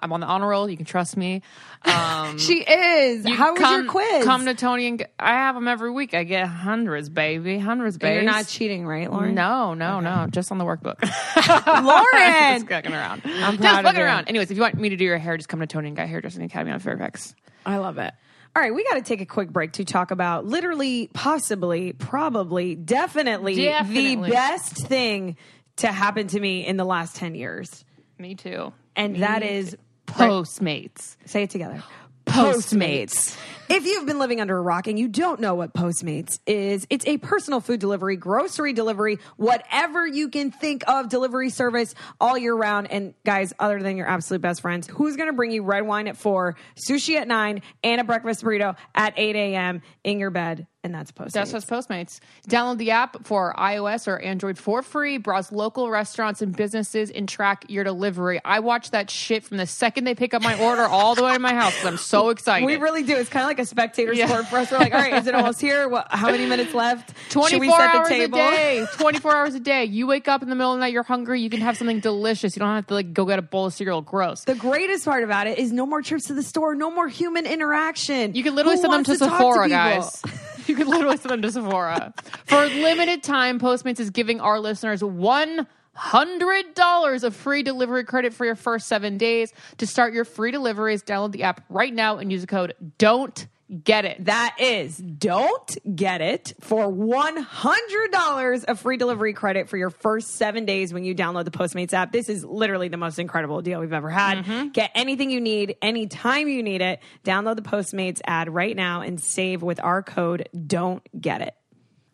I'm 0.00 0.12
on 0.12 0.20
the 0.20 0.26
honor 0.26 0.46
roll. 0.46 0.70
You 0.70 0.76
can 0.76 0.86
trust 0.86 1.16
me. 1.16 1.42
Um, 1.84 2.38
She 2.38 2.60
is. 2.62 3.26
How 3.26 3.54
was 3.54 3.60
your 3.60 3.86
quiz? 3.86 4.24
Come 4.24 4.46
to 4.46 4.54
Tony 4.54 4.86
and 4.86 5.04
I 5.18 5.32
have 5.32 5.56
them 5.56 5.66
every 5.66 5.90
week. 5.90 6.14
I 6.14 6.22
get 6.22 6.46
hundreds, 6.46 7.08
baby, 7.08 7.58
hundreds, 7.58 7.98
baby. 7.98 8.14
You're 8.22 8.22
not 8.22 8.46
cheating, 8.46 8.86
right, 8.86 9.10
Lauren? 9.10 9.34
No, 9.34 9.74
no, 9.74 9.98
no. 9.98 10.28
Just 10.30 10.52
on 10.52 10.58
the 10.58 10.64
workbook. 10.64 11.02
Lauren. 11.84 12.54
just 12.60 12.68
fucking 12.68 12.92
around. 12.92 13.22
I'm 13.24 13.56
just 13.58 13.82
fucking 13.82 14.00
around. 14.00 14.28
Anyways, 14.28 14.52
if 14.52 14.56
you 14.56 14.62
want 14.62 14.76
me 14.76 14.90
to 14.90 14.96
do 14.96 15.04
your 15.04 15.18
hair, 15.18 15.36
just 15.36 15.48
come 15.48 15.58
to 15.58 15.66
Toni 15.66 15.88
and 15.88 15.96
Guy 15.96 16.06
Hairdressing 16.06 16.44
Academy 16.44 16.70
on 16.70 16.78
Fairfax. 16.78 17.34
I 17.66 17.78
love 17.78 17.98
it. 17.98 18.14
All 18.54 18.62
right, 18.62 18.72
we 18.72 18.84
got 18.84 18.94
to 18.94 19.02
take 19.02 19.20
a 19.20 19.26
quick 19.26 19.50
break 19.50 19.72
to 19.72 19.84
talk 19.84 20.12
about 20.12 20.44
literally, 20.46 21.10
possibly, 21.14 21.94
probably, 21.94 22.76
definitely, 22.76 23.56
Definitely. 23.56 24.14
the 24.14 24.30
best 24.30 24.86
thing 24.86 25.36
to 25.82 25.92
happen 25.92 26.26
to 26.28 26.40
me 26.40 26.66
in 26.66 26.76
the 26.76 26.84
last 26.84 27.16
10 27.16 27.34
years. 27.34 27.84
Me 28.18 28.34
too. 28.34 28.72
And 28.96 29.16
that 29.16 29.42
is 29.42 29.76
Postmates. 30.06 31.16
say 31.24 31.44
it 31.44 31.50
together. 31.50 31.82
Postmates. 32.26 33.36
If 33.72 33.86
you've 33.86 34.04
been 34.04 34.18
living 34.18 34.38
under 34.42 34.58
a 34.58 34.60
rock 34.60 34.86
and 34.86 34.98
you 34.98 35.08
don't 35.08 35.40
know 35.40 35.54
what 35.54 35.72
Postmates 35.72 36.38
is, 36.46 36.86
it's 36.90 37.06
a 37.06 37.16
personal 37.16 37.62
food 37.62 37.80
delivery, 37.80 38.16
grocery 38.16 38.74
delivery, 38.74 39.18
whatever 39.38 40.06
you 40.06 40.28
can 40.28 40.50
think 40.50 40.86
of 40.86 41.08
delivery 41.08 41.48
service 41.48 41.94
all 42.20 42.36
year 42.36 42.54
round. 42.54 42.92
And 42.92 43.14
guys, 43.24 43.54
other 43.58 43.82
than 43.82 43.96
your 43.96 44.06
absolute 44.06 44.42
best 44.42 44.60
friends, 44.60 44.86
who's 44.88 45.16
going 45.16 45.30
to 45.30 45.32
bring 45.32 45.52
you 45.52 45.62
red 45.62 45.86
wine 45.86 46.06
at 46.06 46.18
four, 46.18 46.54
sushi 46.86 47.16
at 47.16 47.26
nine, 47.26 47.62
and 47.82 47.98
a 47.98 48.04
breakfast 48.04 48.44
burrito 48.44 48.76
at 48.94 49.14
8 49.16 49.36
a.m. 49.36 49.80
in 50.04 50.18
your 50.18 50.28
bed? 50.28 50.66
And 50.84 50.92
that's 50.92 51.12
Postmates. 51.12 51.32
That's 51.32 51.52
what's 51.52 51.64
Postmates. 51.64 52.18
Download 52.48 52.76
the 52.76 52.90
app 52.90 53.24
for 53.24 53.54
iOS 53.56 54.08
or 54.08 54.18
Android 54.18 54.58
for 54.58 54.82
free. 54.82 55.16
Browse 55.16 55.52
local 55.52 55.88
restaurants 55.88 56.42
and 56.42 56.56
businesses 56.56 57.08
and 57.10 57.28
track 57.28 57.66
your 57.68 57.84
delivery. 57.84 58.40
I 58.44 58.58
watch 58.58 58.90
that 58.90 59.08
shit 59.08 59.44
from 59.44 59.58
the 59.58 59.66
second 59.66 60.04
they 60.04 60.16
pick 60.16 60.34
up 60.34 60.42
my 60.42 60.58
order 60.58 60.82
all 60.82 61.14
the 61.14 61.22
way 61.22 61.34
to 61.34 61.38
my 61.38 61.54
house. 61.54 61.84
I'm 61.84 61.98
so 61.98 62.28
excited. 62.30 62.66
we 62.66 62.76
really 62.76 63.04
do. 63.04 63.16
It's 63.16 63.28
kind 63.30 63.44
of 63.44 63.48
like 63.48 63.60
a 63.60 63.61
spectator 63.66 64.12
Yeah. 64.12 64.26
sport 64.26 64.46
for 64.46 64.56
us. 64.58 64.70
We're 64.70 64.78
like, 64.78 64.92
all 64.94 65.00
right, 65.00 65.14
is 65.14 65.26
it 65.26 65.34
almost 65.34 65.60
here? 65.60 65.88
What, 65.88 66.06
how 66.10 66.30
many 66.30 66.46
minutes 66.46 66.74
left? 66.74 67.10
Should 67.24 67.32
24 67.32 67.60
we 67.60 67.68
set 67.70 67.94
hours 67.94 68.10
a 68.10 68.28
day. 68.28 68.86
24 68.98 69.34
hours 69.36 69.54
a 69.54 69.60
day. 69.60 69.84
You 69.84 70.06
wake 70.06 70.28
up 70.28 70.42
in 70.42 70.48
the 70.48 70.54
middle 70.54 70.72
of 70.72 70.76
the 70.78 70.80
night, 70.80 70.92
you're 70.92 71.02
hungry, 71.02 71.40
you 71.40 71.50
can 71.50 71.60
have 71.60 71.76
something 71.76 72.00
delicious. 72.00 72.56
You 72.56 72.60
don't 72.60 72.74
have 72.74 72.86
to 72.88 72.94
like 72.94 73.12
go 73.12 73.24
get 73.24 73.38
a 73.38 73.42
bowl 73.42 73.66
of 73.66 73.74
cereal. 73.74 74.00
Gross. 74.02 74.44
The 74.44 74.54
greatest 74.54 75.04
part 75.04 75.24
about 75.24 75.46
it 75.46 75.58
is 75.58 75.72
no 75.72 75.86
more 75.86 76.02
trips 76.02 76.26
to 76.26 76.34
the 76.34 76.42
store, 76.42 76.74
no 76.74 76.90
more 76.90 77.08
human 77.08 77.46
interaction. 77.46 78.34
You 78.34 78.42
can 78.42 78.54
literally 78.54 78.76
Who 78.76 78.82
send 78.82 78.92
them 78.92 78.98
wants 78.98 79.10
to 79.10 79.16
Sephora, 79.18 79.64
people? 79.66 79.68
guys. 79.68 80.22
You 80.68 80.76
can 80.76 80.86
literally 80.86 81.16
send 81.16 81.30
them 81.32 81.42
to 81.42 81.50
Sephora. 81.50 82.14
For 82.46 82.62
a 82.62 82.68
limited 82.68 83.24
time, 83.24 83.58
Postmates 83.58 83.98
is 83.98 84.10
giving 84.10 84.40
our 84.40 84.60
listeners 84.60 85.02
one 85.02 85.66
hundred 85.94 86.74
dollars 86.74 87.24
of 87.24 87.34
free 87.36 87.62
delivery 87.62 88.04
credit 88.04 88.34
for 88.34 88.44
your 88.44 88.56
first 88.56 88.88
seven 88.88 89.18
days. 89.18 89.52
To 89.78 89.86
start 89.86 90.14
your 90.14 90.24
free 90.24 90.50
deliveries, 90.50 91.02
download 91.02 91.32
the 91.32 91.44
app 91.44 91.64
right 91.68 91.92
now 91.92 92.18
and 92.18 92.30
use 92.32 92.40
the 92.40 92.46
code 92.46 92.74
Don't 92.98 93.46
Get 93.84 94.04
It. 94.04 94.26
That 94.26 94.56
is, 94.58 94.98
don't 94.98 95.96
get 95.96 96.20
it 96.20 96.52
for 96.60 96.92
$100 96.92 98.64
of 98.64 98.80
free 98.80 98.98
delivery 98.98 99.32
credit 99.32 99.70
for 99.70 99.78
your 99.78 99.88
first 99.88 100.32
seven 100.32 100.66
days 100.66 100.92
when 100.92 101.04
you 101.04 101.14
download 101.14 101.46
the 101.46 101.50
Postmates 101.50 101.94
app. 101.94 102.12
This 102.12 102.28
is 102.28 102.44
literally 102.44 102.88
the 102.88 102.98
most 102.98 103.18
incredible 103.18 103.62
deal 103.62 103.80
we've 103.80 103.92
ever 103.92 104.10
had. 104.10 104.44
Mm-hmm. 104.44 104.68
Get 104.68 104.90
anything 104.94 105.30
you 105.30 105.40
need, 105.40 105.76
anytime 105.80 106.48
you 106.48 106.62
need 106.62 106.82
it. 106.82 107.00
Download 107.24 107.56
the 107.56 107.62
Postmates 107.62 108.20
ad 108.26 108.52
right 108.52 108.76
now 108.76 109.00
and 109.00 109.18
save 109.18 109.62
with 109.62 109.82
our 109.82 110.02
code 110.02 110.50
Don't 110.66 111.02
Get 111.18 111.40
It. 111.40 111.54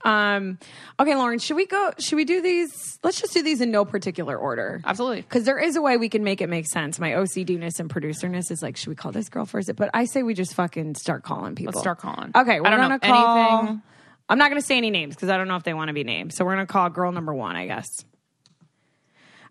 Um, 0.05 0.59
okay, 1.01 1.15
Lauren, 1.17 1.39
should 1.39 1.57
we 1.57 1.67
go? 1.67 1.91
Should 1.99 2.17
we 2.17 2.25
do 2.25 2.41
these? 2.41 2.99
Let's 3.03 3.21
just 3.21 3.33
do 3.35 3.43
these 3.43 3.61
in 3.61 3.71
no 3.71 3.85
particular 3.85 4.37
order. 4.37 4.81
Absolutely. 4.85 5.23
Because 5.23 5.45
there 5.45 5.59
is 5.59 5.77
a 5.77 5.83
way 5.83 5.97
we 5.97 6.09
can 6.09 6.23
make 6.25 6.41
it 6.41 6.49
make 6.49 6.67
sense. 6.67 6.99
My 6.99 7.11
OCDness 7.13 7.81
and 7.81 7.91
producerness 7.91 8.51
is 8.51 8.63
like, 8.63 8.77
should 8.77 8.89
we 8.89 8.95
call 8.95 9.13
this 9.13 9.29
girl 9.29 9.45
first? 9.45 9.75
But 9.77 9.91
I 9.95 10.05
say 10.05 10.23
we 10.23 10.35
just 10.35 10.55
fucking 10.55 10.95
start 10.95 11.25
calling 11.25 11.55
people. 11.55 11.73
Let's 11.73 11.81
start 11.81 11.99
calling. 11.99 12.31
Okay, 12.35 12.61
we're 12.61 12.67
I 12.69 12.71
don't 12.71 12.81
gonna 12.81 12.89
know 12.89 12.99
call. 13.01 13.61
anything. 13.61 13.83
I'm 14.29 14.39
not 14.39 14.51
going 14.51 14.61
to 14.61 14.67
say 14.67 14.77
any 14.77 14.91
names 14.91 15.15
because 15.15 15.31
I 15.31 15.39
don't 15.39 15.49
know 15.49 15.57
if 15.57 15.63
they 15.63 15.73
want 15.75 15.89
to 15.89 15.95
be 15.95 16.05
named. 16.05 16.35
So 16.35 16.45
we're 16.45 16.55
going 16.55 16.67
to 16.67 16.73
call 16.73 16.91
girl 16.91 17.13
number 17.13 17.33
one, 17.33 17.57
I 17.57 17.67
guess. 17.67 17.89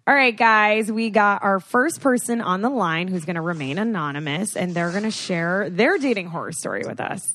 All 0.05 0.13
right, 0.13 0.37
guys, 0.37 0.91
we 0.91 1.09
got 1.09 1.43
our 1.43 1.59
first 1.59 1.99
person 1.99 2.39
on 2.41 2.61
the 2.61 2.69
line 2.69 3.07
who's 3.07 3.25
going 3.25 3.35
to 3.35 3.41
remain 3.41 3.77
anonymous, 3.77 4.55
and 4.55 4.73
they're 4.73 4.91
going 4.91 5.03
to 5.03 5.11
share 5.11 5.69
their 5.69 5.97
dating 5.97 6.27
horror 6.27 6.51
story 6.53 6.83
with 6.85 7.01
us. 7.01 7.33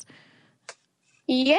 Yay! 1.32 1.58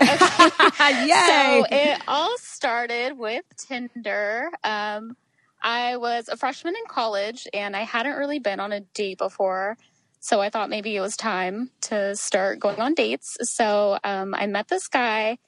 Okay. 0.00 1.06
Yay! 1.06 1.62
So 1.62 1.66
it 1.70 2.02
all 2.08 2.36
started 2.38 3.18
with 3.18 3.44
Tinder. 3.56 4.50
Um, 4.64 5.16
I 5.62 5.98
was 5.98 6.28
a 6.28 6.36
freshman 6.36 6.74
in 6.74 6.84
college 6.88 7.46
and 7.52 7.76
I 7.76 7.82
hadn't 7.82 8.16
really 8.16 8.38
been 8.38 8.60
on 8.60 8.72
a 8.72 8.80
date 8.80 9.18
before. 9.18 9.76
So 10.20 10.40
I 10.40 10.48
thought 10.48 10.70
maybe 10.70 10.96
it 10.96 11.00
was 11.00 11.16
time 11.16 11.70
to 11.82 12.16
start 12.16 12.60
going 12.60 12.80
on 12.80 12.94
dates. 12.94 13.36
So 13.42 13.98
um, 14.04 14.34
I 14.34 14.46
met 14.46 14.68
this 14.68 14.88
guy 14.88 15.38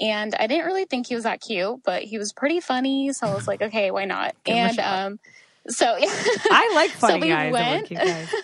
and 0.00 0.34
I 0.34 0.48
didn't 0.48 0.66
really 0.66 0.84
think 0.84 1.06
he 1.06 1.14
was 1.14 1.24
that 1.24 1.40
cute, 1.40 1.80
but 1.84 2.02
he 2.02 2.18
was 2.18 2.32
pretty 2.32 2.60
funny. 2.60 3.12
So 3.12 3.28
I 3.28 3.34
was 3.34 3.46
like, 3.46 3.62
okay, 3.62 3.90
why 3.92 4.04
not? 4.04 4.34
Give 4.44 4.56
and 4.56 4.78
um, 4.80 5.20
so 5.68 5.86
I 6.00 6.72
like 6.74 6.90
funny 6.90 7.20
we 7.20 7.28
guys. 7.28 7.54
I 7.54 7.72
like 7.76 7.88
guys. 7.88 8.34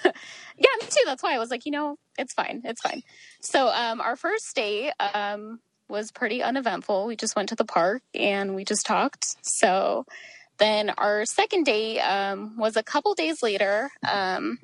Yeah, 0.58 0.68
me 0.80 0.86
too. 0.88 1.02
That's 1.04 1.22
why 1.22 1.34
I 1.34 1.38
was 1.38 1.50
like, 1.50 1.64
you 1.66 1.72
know, 1.72 1.96
it's 2.16 2.34
fine. 2.34 2.62
It's 2.64 2.80
fine. 2.80 3.02
So 3.40 3.68
um, 3.68 4.00
our 4.00 4.16
first 4.16 4.54
date 4.54 4.92
um, 5.14 5.60
was 5.88 6.10
pretty 6.10 6.42
uneventful. 6.42 7.06
We 7.06 7.16
just 7.16 7.36
went 7.36 7.48
to 7.50 7.54
the 7.54 7.64
park 7.64 8.02
and 8.14 8.54
we 8.54 8.64
just 8.64 8.84
talked. 8.84 9.36
So 9.42 10.04
then 10.58 10.90
our 10.90 11.24
second 11.24 11.64
date 11.64 12.00
um, 12.00 12.56
was 12.58 12.76
a 12.76 12.82
couple 12.82 13.14
days 13.14 13.42
later. 13.42 13.90
Um, 14.08 14.58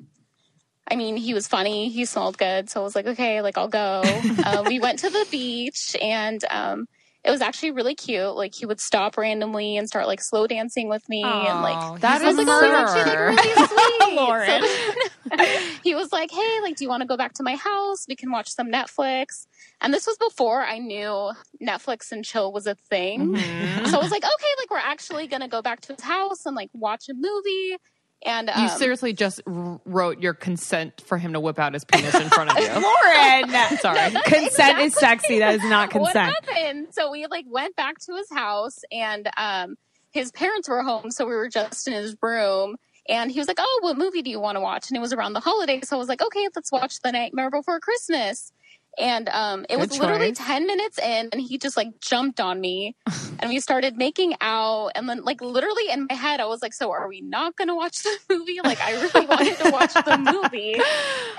I 0.89 0.95
mean, 0.95 1.17
he 1.17 1.33
was 1.33 1.47
funny. 1.47 1.89
He 1.89 2.05
smelled 2.05 2.37
good. 2.37 2.69
So 2.69 2.81
I 2.81 2.83
was 2.83 2.95
like, 2.95 3.07
okay, 3.07 3.41
like 3.41 3.57
I'll 3.57 3.67
go. 3.67 4.03
uh, 4.43 4.63
we 4.67 4.79
went 4.79 4.99
to 4.99 5.09
the 5.09 5.25
beach 5.31 5.95
and 6.01 6.43
um, 6.49 6.87
it 7.25 7.31
was 7.31 7.41
actually 7.41 7.71
really 7.71 7.95
cute. 7.95 8.35
Like 8.35 8.53
he 8.53 8.65
would 8.65 8.79
stop 8.79 9.17
randomly 9.17 9.77
and 9.77 9.87
start 9.87 10.05
like 10.05 10.21
slow 10.21 10.45
dancing 10.45 10.89
with 10.89 11.07
me 11.09 11.23
and 11.23 11.61
like 11.61 12.01
that 12.01 12.21
was 12.21 12.37
like, 12.37 12.47
oh, 12.47 12.61
that's 12.61 12.95
actually 12.95 13.15
murder. 13.15 13.33
like 13.33 13.45
really 13.45 13.67
sweet. 13.67 14.15
Lauren. 14.15 14.61
So 14.61 15.45
he 15.83 15.95
was 15.95 16.11
like, 16.11 16.29
hey, 16.31 16.59
like, 16.61 16.75
do 16.75 16.83
you 16.83 16.89
want 16.89 17.01
to 17.01 17.07
go 17.07 17.17
back 17.17 17.33
to 17.33 17.43
my 17.43 17.55
house? 17.55 18.05
We 18.07 18.15
can 18.15 18.31
watch 18.31 18.49
some 18.49 18.67
Netflix. 18.71 19.47
And 19.81 19.93
this 19.93 20.05
was 20.05 20.17
before 20.17 20.63
I 20.63 20.77
knew 20.77 21.31
Netflix 21.61 22.11
and 22.11 22.23
chill 22.23 22.53
was 22.53 22.67
a 22.67 22.75
thing. 22.75 23.35
Mhm. 23.35 23.87
So 23.87 23.97
I 23.97 24.01
was 24.01 24.11
like, 24.11 24.23
okay, 24.23 24.51
like 24.59 24.69
we're 24.69 24.77
actually 24.77 25.25
gonna 25.27 25.47
go 25.47 25.61
back 25.63 25.81
to 25.81 25.93
his 25.93 26.03
house 26.03 26.45
and 26.45 26.55
like 26.55 26.69
watch 26.73 27.09
a 27.09 27.13
movie. 27.15 27.77
And 28.23 28.49
um, 28.49 28.63
You 28.63 28.69
seriously 28.69 29.13
just 29.13 29.41
wrote 29.45 30.19
your 30.19 30.33
consent 30.33 31.01
for 31.05 31.17
him 31.17 31.33
to 31.33 31.39
whip 31.39 31.59
out 31.59 31.73
his 31.73 31.85
penis 31.85 32.15
in 32.15 32.29
front 32.29 32.51
of 32.51 32.57
you. 32.57 32.67
Lauren! 32.69 33.77
Sorry. 33.77 34.11
consent 34.25 34.79
is 34.79 34.93
sexy. 34.95 35.39
That 35.39 35.55
is 35.55 35.63
not 35.63 35.93
what 35.93 36.13
consent. 36.13 36.35
happened? 36.47 36.87
So 36.91 37.11
we 37.11 37.27
like 37.27 37.45
went 37.47 37.75
back 37.75 37.99
to 38.01 38.15
his 38.15 38.29
house 38.31 38.79
and 38.91 39.29
um 39.37 39.75
his 40.11 40.31
parents 40.31 40.69
were 40.69 40.81
home, 40.81 41.11
so 41.11 41.25
we 41.25 41.35
were 41.35 41.49
just 41.49 41.87
in 41.87 41.93
his 41.93 42.15
room. 42.21 42.77
And 43.07 43.29
he 43.29 43.37
was 43.37 43.47
like, 43.47 43.57
Oh, 43.59 43.79
what 43.81 43.97
movie 43.97 44.21
do 44.21 44.29
you 44.31 44.39
want 44.39 44.55
to 44.55 44.61
watch? 44.61 44.89
And 44.89 44.97
it 44.97 45.01
was 45.01 45.13
around 45.13 45.33
the 45.33 45.39
holidays. 45.41 45.89
So 45.89 45.95
I 45.95 45.99
was 45.99 46.07
like, 46.07 46.21
Okay, 46.21 46.47
let's 46.55 46.71
watch 46.71 47.01
The 47.01 47.11
Nightmare 47.11 47.51
Before 47.51 47.79
Christmas. 47.79 48.51
And 48.97 49.27
um, 49.29 49.65
it 49.69 49.77
Good 49.77 49.89
was 49.89 49.99
literally 49.99 50.31
10 50.31 50.65
minutes 50.65 50.99
in, 50.99 51.29
and 51.31 51.41
he 51.41 51.57
just 51.57 51.75
like 51.75 51.99
jumped 51.99 52.39
on 52.39 52.61
me. 52.61 52.95
and 53.39 53.49
we 53.49 53.59
started 53.59 53.97
making 53.97 54.35
out. 54.41 54.91
And 54.95 55.09
then, 55.09 55.23
like, 55.23 55.41
literally 55.41 55.89
in 55.91 56.07
my 56.09 56.15
head, 56.15 56.39
I 56.39 56.45
was 56.45 56.61
like, 56.61 56.73
So 56.73 56.91
are 56.91 57.07
we 57.07 57.21
not 57.21 57.55
going 57.55 57.67
to 57.67 57.75
watch 57.75 58.03
the 58.03 58.17
movie? 58.29 58.59
Like, 58.63 58.79
I 58.81 58.93
really 58.93 59.25
wanted 59.27 59.57
to 59.57 59.71
watch 59.71 59.93
the 59.93 60.17
movie. 60.17 60.75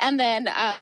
And 0.00 0.20
then, 0.20 0.48
uh, 0.48 0.75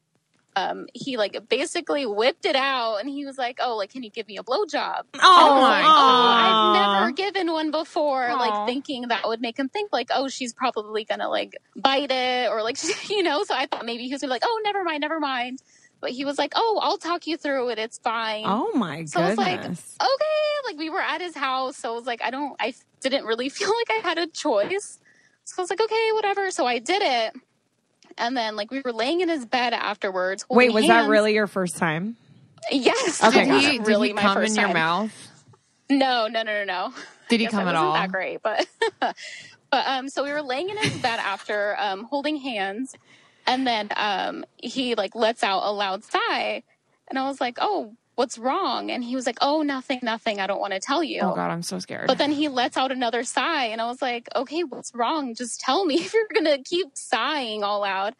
um, 0.56 0.86
he 0.94 1.16
like 1.16 1.48
basically 1.48 2.06
whipped 2.06 2.46
it 2.46 2.56
out 2.56 2.98
and 2.98 3.08
he 3.08 3.26
was 3.26 3.36
like, 3.36 3.58
Oh, 3.60 3.76
like, 3.76 3.90
can 3.90 4.02
you 4.02 4.10
give 4.10 4.28
me 4.28 4.38
a 4.38 4.42
blowjob? 4.42 5.02
Oh, 5.20 5.60
my 5.60 5.82
Oh. 5.84 6.74
I've 6.76 7.00
never 7.00 7.12
given 7.12 7.52
one 7.52 7.70
before. 7.70 8.28
Aw. 8.28 8.36
Like 8.36 8.66
thinking 8.68 9.08
that 9.08 9.26
would 9.26 9.40
make 9.40 9.58
him 9.58 9.68
think 9.68 9.92
like, 9.92 10.10
oh, 10.14 10.28
she's 10.28 10.52
probably 10.52 11.04
gonna 11.04 11.28
like 11.28 11.56
bite 11.76 12.10
it 12.10 12.50
or 12.50 12.62
like, 12.62 12.78
you 13.10 13.22
know. 13.22 13.42
So 13.44 13.54
I 13.54 13.66
thought 13.66 13.84
maybe 13.84 14.04
he 14.04 14.12
was 14.12 14.20
gonna 14.20 14.30
be 14.30 14.34
like, 14.34 14.44
oh, 14.44 14.60
never 14.64 14.84
mind, 14.84 15.00
never 15.00 15.20
mind. 15.20 15.60
But 16.04 16.12
he 16.12 16.26
was 16.26 16.37
like, 16.37 16.52
oh, 16.54 16.80
I'll 16.82 16.99
talk 16.99 17.26
you 17.26 17.38
through 17.38 17.70
it. 17.70 17.78
It's 17.78 17.96
fine. 17.96 18.44
Oh 18.46 18.73
my 18.75 19.06
So 19.06 19.23
I 19.23 19.30
was 19.30 19.38
like. 19.38 19.58
Okay, 19.64 19.75
like 20.66 20.76
we 20.76 20.90
were 20.90 21.00
at 21.00 21.23
his 21.23 21.34
house, 21.34 21.78
so 21.78 21.92
I 21.92 21.94
was 21.94 22.04
like, 22.04 22.23
I 22.23 22.30
don't, 22.30 22.54
I 22.61 22.75
didn't 23.00 23.25
really 23.25 23.49
feel 23.50 23.70
like 23.70 23.90
I 23.90 24.06
had 24.06 24.18
a 24.18 24.26
choice. 24.26 24.99
So 25.44 25.54
I 25.58 25.62
was 25.62 25.70
like, 25.70 25.80
okay, 25.80 26.11
whatever. 26.12 26.50
So 26.50 26.66
I 26.66 26.78
did 26.78 27.00
it, 27.00 27.40
and 28.18 28.37
then 28.37 28.54
like 28.54 28.70
we 28.70 28.82
were 28.84 28.92
laying 28.92 29.23
in 29.23 29.30
his 29.30 29.46
bed 29.46 29.73
afterwards. 29.73 30.44
Wait, 30.50 30.66
holding 30.66 30.75
was 30.75 30.88
that 30.88 31.08
really 31.08 31.32
your 31.32 31.46
first 31.46 31.78
time? 31.78 32.16
Yes. 32.70 33.25
Okay, 33.25 33.46
Did 33.46 33.61
he, 33.62 33.66
it 33.76 33.78
did 33.78 33.87
really 33.87 34.08
he 34.08 34.12
my 34.14 34.20
come 34.20 34.34
first 34.37 34.50
in 34.50 34.56
your 34.61 34.66
time. 34.66 34.75
mouth? 34.75 35.28
No, 35.88 36.26
no, 36.26 36.42
no, 36.42 36.64
no, 36.64 36.64
no. 36.64 36.94
Did 37.30 37.40
he 37.40 37.46
come 37.46 37.61
I 37.61 37.62
at 37.62 37.64
wasn't 37.73 37.84
all? 37.87 37.94
That 37.94 38.12
great, 38.12 38.42
but 38.42 38.66
but 39.00 39.16
um, 39.73 40.11
so 40.11 40.23
we 40.23 40.32
were 40.32 40.42
laying 40.42 40.68
in 40.68 40.76
his 40.76 40.99
bed 40.99 41.18
after 41.18 41.76
um, 41.78 42.04
holding 42.04 42.37
hands, 42.37 42.94
and 43.46 43.66
then 43.66 43.88
um, 43.96 44.44
he 44.56 44.94
like 44.94 45.14
lets 45.14 45.42
out 45.42 45.62
a 45.64 45.72
loud 45.72 46.04
sigh, 46.04 46.62
and 47.08 47.18
I 47.18 47.28
was 47.28 47.40
like, 47.40 47.58
"Oh, 47.60 47.94
what's 48.14 48.38
wrong?" 48.38 48.90
And 48.90 49.04
he 49.04 49.14
was 49.14 49.26
like, 49.26 49.38
"Oh, 49.40 49.62
nothing, 49.62 50.00
nothing. 50.02 50.40
I 50.40 50.46
don't 50.46 50.60
want 50.60 50.72
to 50.72 50.80
tell 50.80 51.02
you." 51.02 51.20
Oh 51.22 51.34
God, 51.34 51.50
I'm 51.50 51.62
so 51.62 51.78
scared. 51.78 52.06
But 52.06 52.18
then 52.18 52.32
he 52.32 52.48
lets 52.48 52.76
out 52.76 52.92
another 52.92 53.24
sigh, 53.24 53.66
and 53.66 53.80
I 53.80 53.86
was 53.86 54.00
like, 54.00 54.28
"Okay, 54.34 54.64
what's 54.64 54.94
wrong? 54.94 55.34
Just 55.34 55.60
tell 55.60 55.84
me 55.84 55.94
if 56.00 56.14
you're 56.14 56.28
gonna 56.34 56.58
keep 56.62 56.96
sighing 56.96 57.62
all 57.62 57.80
loud." 57.80 58.14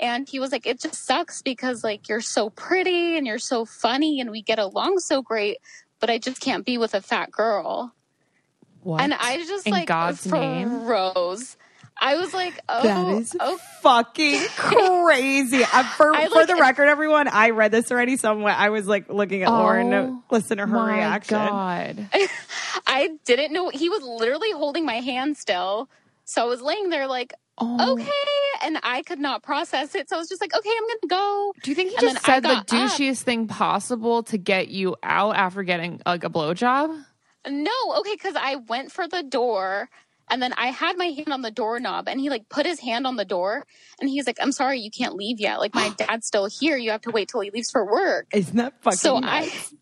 And 0.00 0.28
he 0.28 0.40
was 0.40 0.50
like, 0.50 0.66
"It 0.66 0.80
just 0.80 1.06
sucks 1.06 1.42
because 1.42 1.84
like 1.84 2.08
you're 2.08 2.20
so 2.20 2.50
pretty 2.50 3.16
and 3.16 3.26
you're 3.26 3.38
so 3.38 3.64
funny 3.64 4.20
and 4.20 4.30
we 4.30 4.42
get 4.42 4.58
along 4.58 4.98
so 4.98 5.22
great, 5.22 5.58
but 6.00 6.10
I 6.10 6.18
just 6.18 6.40
can't 6.40 6.66
be 6.66 6.78
with 6.78 6.94
a 6.94 7.00
fat 7.00 7.30
girl." 7.30 7.94
what? 8.84 9.00
And 9.00 9.14
I 9.14 9.38
just 9.38 9.66
In 9.66 9.72
like 9.72 9.88
God's 9.88 10.26
name? 10.26 10.86
I 12.00 12.16
was 12.16 12.34
like, 12.34 12.58
"Oh, 12.68 12.82
That 12.82 13.08
is 13.20 13.36
oh, 13.38 13.56
fucking 13.82 14.40
crazy. 14.56 15.62
Uh, 15.62 15.84
for 15.84 16.14
I, 16.14 16.28
for 16.28 16.34
like- 16.36 16.46
the 16.48 16.56
record, 16.56 16.88
everyone, 16.88 17.28
I 17.28 17.50
read 17.50 17.70
this 17.72 17.90
already 17.90 18.16
somewhere. 18.16 18.54
I 18.56 18.70
was 18.70 18.86
like 18.86 19.08
looking 19.08 19.42
at 19.42 19.50
Lauren 19.50 19.90
to 19.90 19.96
Oh 19.96 20.22
listen 20.30 20.58
to 20.58 20.66
her 20.66 20.72
my 20.76 20.96
reaction. 20.96 21.38
God. 21.38 22.08
I 22.86 23.10
didn't 23.24 23.52
know 23.52 23.68
he 23.70 23.88
was 23.88 24.02
literally 24.02 24.52
holding 24.52 24.84
my 24.84 25.00
hand 25.00 25.36
still." 25.36 25.88
So 26.26 26.42
I 26.42 26.44
was 26.46 26.62
laying 26.62 26.88
there 26.88 27.06
like, 27.06 27.32
Oh. 27.58 27.92
"Okay," 27.92 28.10
and 28.64 28.78
I 28.82 29.02
could 29.02 29.20
not 29.20 29.42
process 29.42 29.94
it. 29.94 30.08
So 30.08 30.16
I 30.16 30.18
was 30.18 30.28
just 30.28 30.40
like, 30.40 30.54
"Okay, 30.56 30.70
I'm 30.70 30.82
gonna 30.88 31.08
go." 31.22 31.52
Do 31.62 31.70
you 31.70 31.74
think 31.74 31.90
he 31.90 31.96
And 31.96 32.14
just 32.14 32.24
said 32.26 32.40
the 32.42 32.48
got 32.48 32.56
up. 32.58 32.66
douchiest 32.66 33.22
thing 33.22 33.46
possible 33.46 34.22
to 34.24 34.38
get 34.38 34.68
you 34.68 34.96
out 35.02 35.36
after 35.36 35.62
getting 35.62 36.00
like 36.04 36.24
a 36.24 36.30
blowjob? 36.30 37.04
No, 37.46 37.70
okay, 37.98 38.14
because 38.14 38.34
I 38.36 38.56
went 38.56 38.90
for 38.90 39.06
the 39.06 39.22
door 39.22 39.90
and 40.28 40.42
then 40.42 40.52
I 40.54 40.68
had 40.68 40.96
my 40.96 41.06
hand 41.06 41.32
on 41.32 41.42
the 41.42 41.50
doorknob 41.50 42.08
and 42.08 42.20
he 42.20 42.30
like 42.30 42.48
put 42.48 42.66
his 42.66 42.80
hand 42.80 43.06
on 43.06 43.16
the 43.16 43.24
door 43.24 43.66
and 44.00 44.08
he's 44.08 44.26
like, 44.26 44.38
I'm 44.40 44.52
sorry, 44.52 44.80
you 44.80 44.90
can't 44.90 45.14
leave 45.14 45.40
yet. 45.40 45.58
Like 45.60 45.74
my 45.74 45.90
dad's 45.96 46.26
still 46.26 46.46
here. 46.46 46.76
You 46.76 46.90
have 46.90 47.02
to 47.02 47.10
wait 47.10 47.28
till 47.28 47.40
he 47.40 47.50
leaves 47.50 47.70
for 47.70 47.84
work. 47.84 48.26
Isn't 48.32 48.56
that 48.56 48.74
fucking 48.82 48.96
So 48.98 49.18
nuts? 49.18 49.72
I 49.72 49.76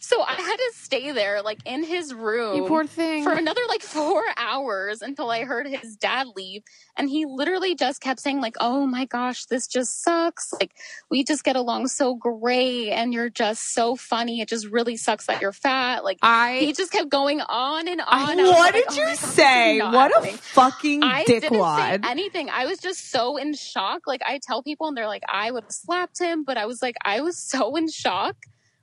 so 0.00 0.22
I 0.22 0.34
had 0.34 0.56
to 0.56 0.70
stay 0.74 1.12
there 1.12 1.42
like 1.42 1.58
in 1.64 1.82
his 1.84 2.12
room 2.14 2.56
You 2.56 2.64
poor 2.66 2.86
thing. 2.86 3.24
for 3.24 3.32
another 3.32 3.60
like 3.68 3.82
four 3.82 4.22
hours 4.36 5.02
until 5.02 5.30
I 5.30 5.44
heard 5.44 5.66
his 5.66 5.96
dad 5.96 6.26
leave. 6.36 6.62
And 6.96 7.08
he 7.08 7.24
literally 7.24 7.74
just 7.74 8.00
kept 8.02 8.20
saying, 8.20 8.40
like, 8.42 8.56
oh 8.60 8.84
my 8.86 9.06
gosh, 9.06 9.46
this 9.46 9.66
just 9.66 10.02
sucks. 10.02 10.52
Like, 10.52 10.72
we 11.10 11.24
just 11.24 11.44
get 11.44 11.56
along 11.56 11.88
so 11.88 12.14
great 12.14 12.90
and 12.90 13.14
you're 13.14 13.30
just 13.30 13.72
so 13.72 13.96
funny. 13.96 14.40
It 14.42 14.48
just 14.48 14.66
really 14.66 14.96
sucks 14.98 15.26
that 15.26 15.40
you're 15.40 15.52
fat. 15.52 16.04
Like, 16.04 16.18
I 16.20 16.58
he 16.58 16.72
just 16.74 16.92
kept 16.92 17.08
going 17.08 17.40
on 17.40 17.88
and 17.88 18.00
on. 18.02 18.06
I- 18.40 18.42
I 18.42 18.48
what 18.50 18.74
did 18.74 18.84
oh 18.90 18.94
you 18.94 19.16
say? 19.16 19.80
What 19.80 20.10
a 20.10 20.14
happening. 20.14 20.36
fucking 20.36 21.02
I 21.02 21.24
didn't 21.24 21.50
say 21.50 21.56
dickwad. 21.56 22.04
anything. 22.04 22.50
I 22.50 22.66
was 22.66 22.78
just 22.78 23.10
so 23.10 23.36
in 23.38 23.54
shock. 23.54 24.02
Like 24.06 24.20
I 24.26 24.38
tell 24.42 24.62
people, 24.62 24.88
and 24.88 24.96
they're 24.96 25.06
like, 25.06 25.22
"I 25.28 25.50
would 25.50 25.64
have 25.64 25.72
slapped 25.72 26.18
him," 26.18 26.44
but 26.44 26.58
I 26.58 26.66
was 26.66 26.82
like, 26.82 26.96
I 27.04 27.20
was 27.22 27.38
so 27.38 27.76
in 27.76 27.88
shock. 27.88 28.36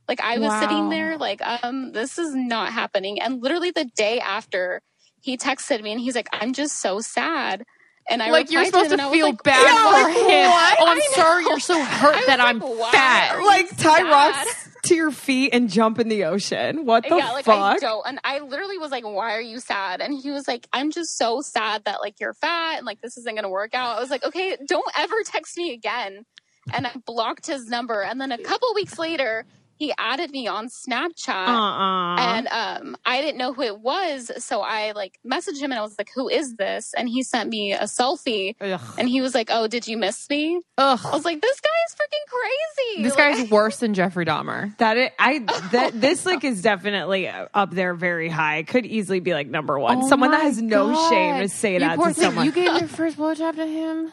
Like 0.08 0.22
I 0.22 0.40
was 0.40 0.54
Wow. 0.54 0.60
sitting 0.60 0.90
there, 0.90 1.18
like, 1.18 1.42
um, 1.42 1.92
this 1.94 2.18
is 2.18 2.34
not 2.36 2.74
happening. 2.74 3.22
And 3.22 3.42
literally 3.42 3.72
the 3.72 3.86
day 3.96 4.20
after, 4.20 4.82
he 5.22 5.38
texted 5.38 5.82
me, 5.84 5.92
and 5.92 6.02
he's 6.02 6.16
like, 6.16 6.30
"I'm 6.34 6.54
just 6.54 6.80
so 6.82 7.00
sad." 7.02 7.64
And 8.10 8.24
I 8.24 8.32
like 8.32 8.52
you're 8.52 8.66
supposed 8.66 8.90
to 8.92 8.98
I 9.02 9.08
was 9.08 9.14
feel 9.14 9.28
like, 9.28 9.44
bad 9.44 9.68
Yeah, 9.68 9.84
for 9.84 10.10
like, 10.10 10.18
him. 10.30 10.50
what? 10.50 10.78
Oh, 10.80 10.86
I'm 10.88 10.98
I 10.98 11.02
sorry. 11.02 11.44
know. 11.44 11.50
You're 11.50 11.60
so 11.60 11.84
hurt 11.84 12.26
that 12.28 12.40
like, 12.40 12.48
I'm 12.50 12.62
fat. 12.92 13.38
like 13.46 13.78
tie 13.78 14.00
sad? 14.00 14.12
rocks 14.12 14.70
to 14.84 14.96
your 14.96 15.12
feet 15.12 15.50
and 15.54 15.70
jump 15.70 16.00
in 16.00 16.08
the 16.10 16.26
ocean. 16.26 16.86
What 16.86 17.10
the 17.10 17.16
yeah, 17.18 17.32
like 17.32 17.48
I 17.48 17.56
fuck? 17.56 17.80
don't. 17.80 18.08
And 18.08 18.20
I 18.24 18.40
literally 18.40 18.78
was 18.78 18.92
like, 18.92 19.04
"Why 19.06 19.36
are 19.36 19.42
you 19.42 19.60
sad?" 19.60 20.02
And 20.02 20.14
he 20.14 20.32
was 20.32 20.48
like, 20.48 20.68
"I'm 20.74 20.92
just 20.92 21.18
so 21.18 21.42
sad 21.42 21.84
that 21.86 22.02
like 22.02 22.16
you're 22.20 22.34
fat 22.36 22.78
and 22.78 22.86
like 22.86 23.02
this 23.02 23.18
isn't 23.18 23.36
gonna 23.36 23.50
work 23.50 23.74
out." 23.74 23.98
I 23.98 24.02
was 24.02 24.10
like, 24.10 24.24
"Okay, 24.26 24.58
don't 24.68 24.90
ever 24.98 25.16
text 25.26 25.58
me 25.58 25.74
again." 25.74 26.26
And 26.74 26.88
I 26.88 26.92
blocked 27.06 27.48
his 27.48 27.68
number. 27.68 28.02
And 28.04 28.20
then 28.22 28.32
a 28.32 28.38
couple 28.40 28.70
weeks 28.76 29.00
later, 29.00 29.46
he 29.77 29.93
added 29.98 30.31
me 30.31 30.48
on 30.48 30.67
Snapchat. 30.67 31.29
Uh-uh. 31.48 32.15
And 32.19 32.48
um, 32.48 32.98
I 33.05 33.22
didn't 33.22 33.38
know 33.38 33.53
who 33.53 33.62
it 33.62 33.79
was, 33.79 34.31
so 34.43 34.62
I 34.62 34.91
like 34.91 35.19
messaged 35.25 35.60
him 35.60 35.72
and 35.72 35.79
I 35.79 35.81
was 35.84 35.96
like, 35.98 36.10
"Who 36.15 36.29
is 36.29 36.55
this?" 36.55 36.93
And 36.96 37.07
he 37.07 37.24
sent 37.24 37.50
me 37.50 37.74
a 37.74 37.84
selfie, 37.84 38.55
Ugh. 38.62 38.81
and 38.98 39.07
he 39.07 39.22
was 39.22 39.34
like, 39.36 39.50
"Oh, 39.51 39.67
did 39.67 39.88
you 39.88 39.98
miss 39.98 40.29
me?" 40.29 40.60
Ugh. 40.77 41.00
I 41.03 41.10
was 41.12 41.25
like, 41.25 41.41
"This 41.41 41.60
guy 41.62 41.69
is 41.88 41.96
freaking 41.96 42.31
crazy." 42.31 43.03
This 43.03 43.15
Like, 43.15 43.38
guy's 43.38 43.50
worse 43.51 43.77
than 43.77 43.93
Jeffrey 43.93 44.25
Dahmer. 44.25 44.75
That 44.77 44.98
it, 44.98 45.13
I 45.19 45.39
that 45.72 45.91
this 46.00 46.25
like 46.25 46.43
is 46.43 46.62
definitely 46.62 47.27
up 47.27 47.72
there 47.72 47.93
very 47.93 48.29
high. 48.29 48.63
Could 48.63 48.86
easily 48.86 49.19
be 49.19 49.34
like 49.34 49.48
number 49.48 49.77
one. 49.79 50.03
Oh 50.03 50.07
Someone 50.10 50.31
that 50.31 50.39
my 50.39 50.43
has 50.46 50.62
no 50.62 50.88
God. 50.91 51.10
shame 51.10 51.41
to 51.41 51.50
say 51.50 51.74
You 51.74 51.79
that 51.79 51.98
poor 51.98 52.07
to 52.10 52.13
someone. 52.13 52.46
You 52.46 52.51
gave 52.51 52.77
your 52.79 52.88
first 52.88 53.17
blowjob 53.17 53.55
to 53.55 53.65
him. 53.65 54.12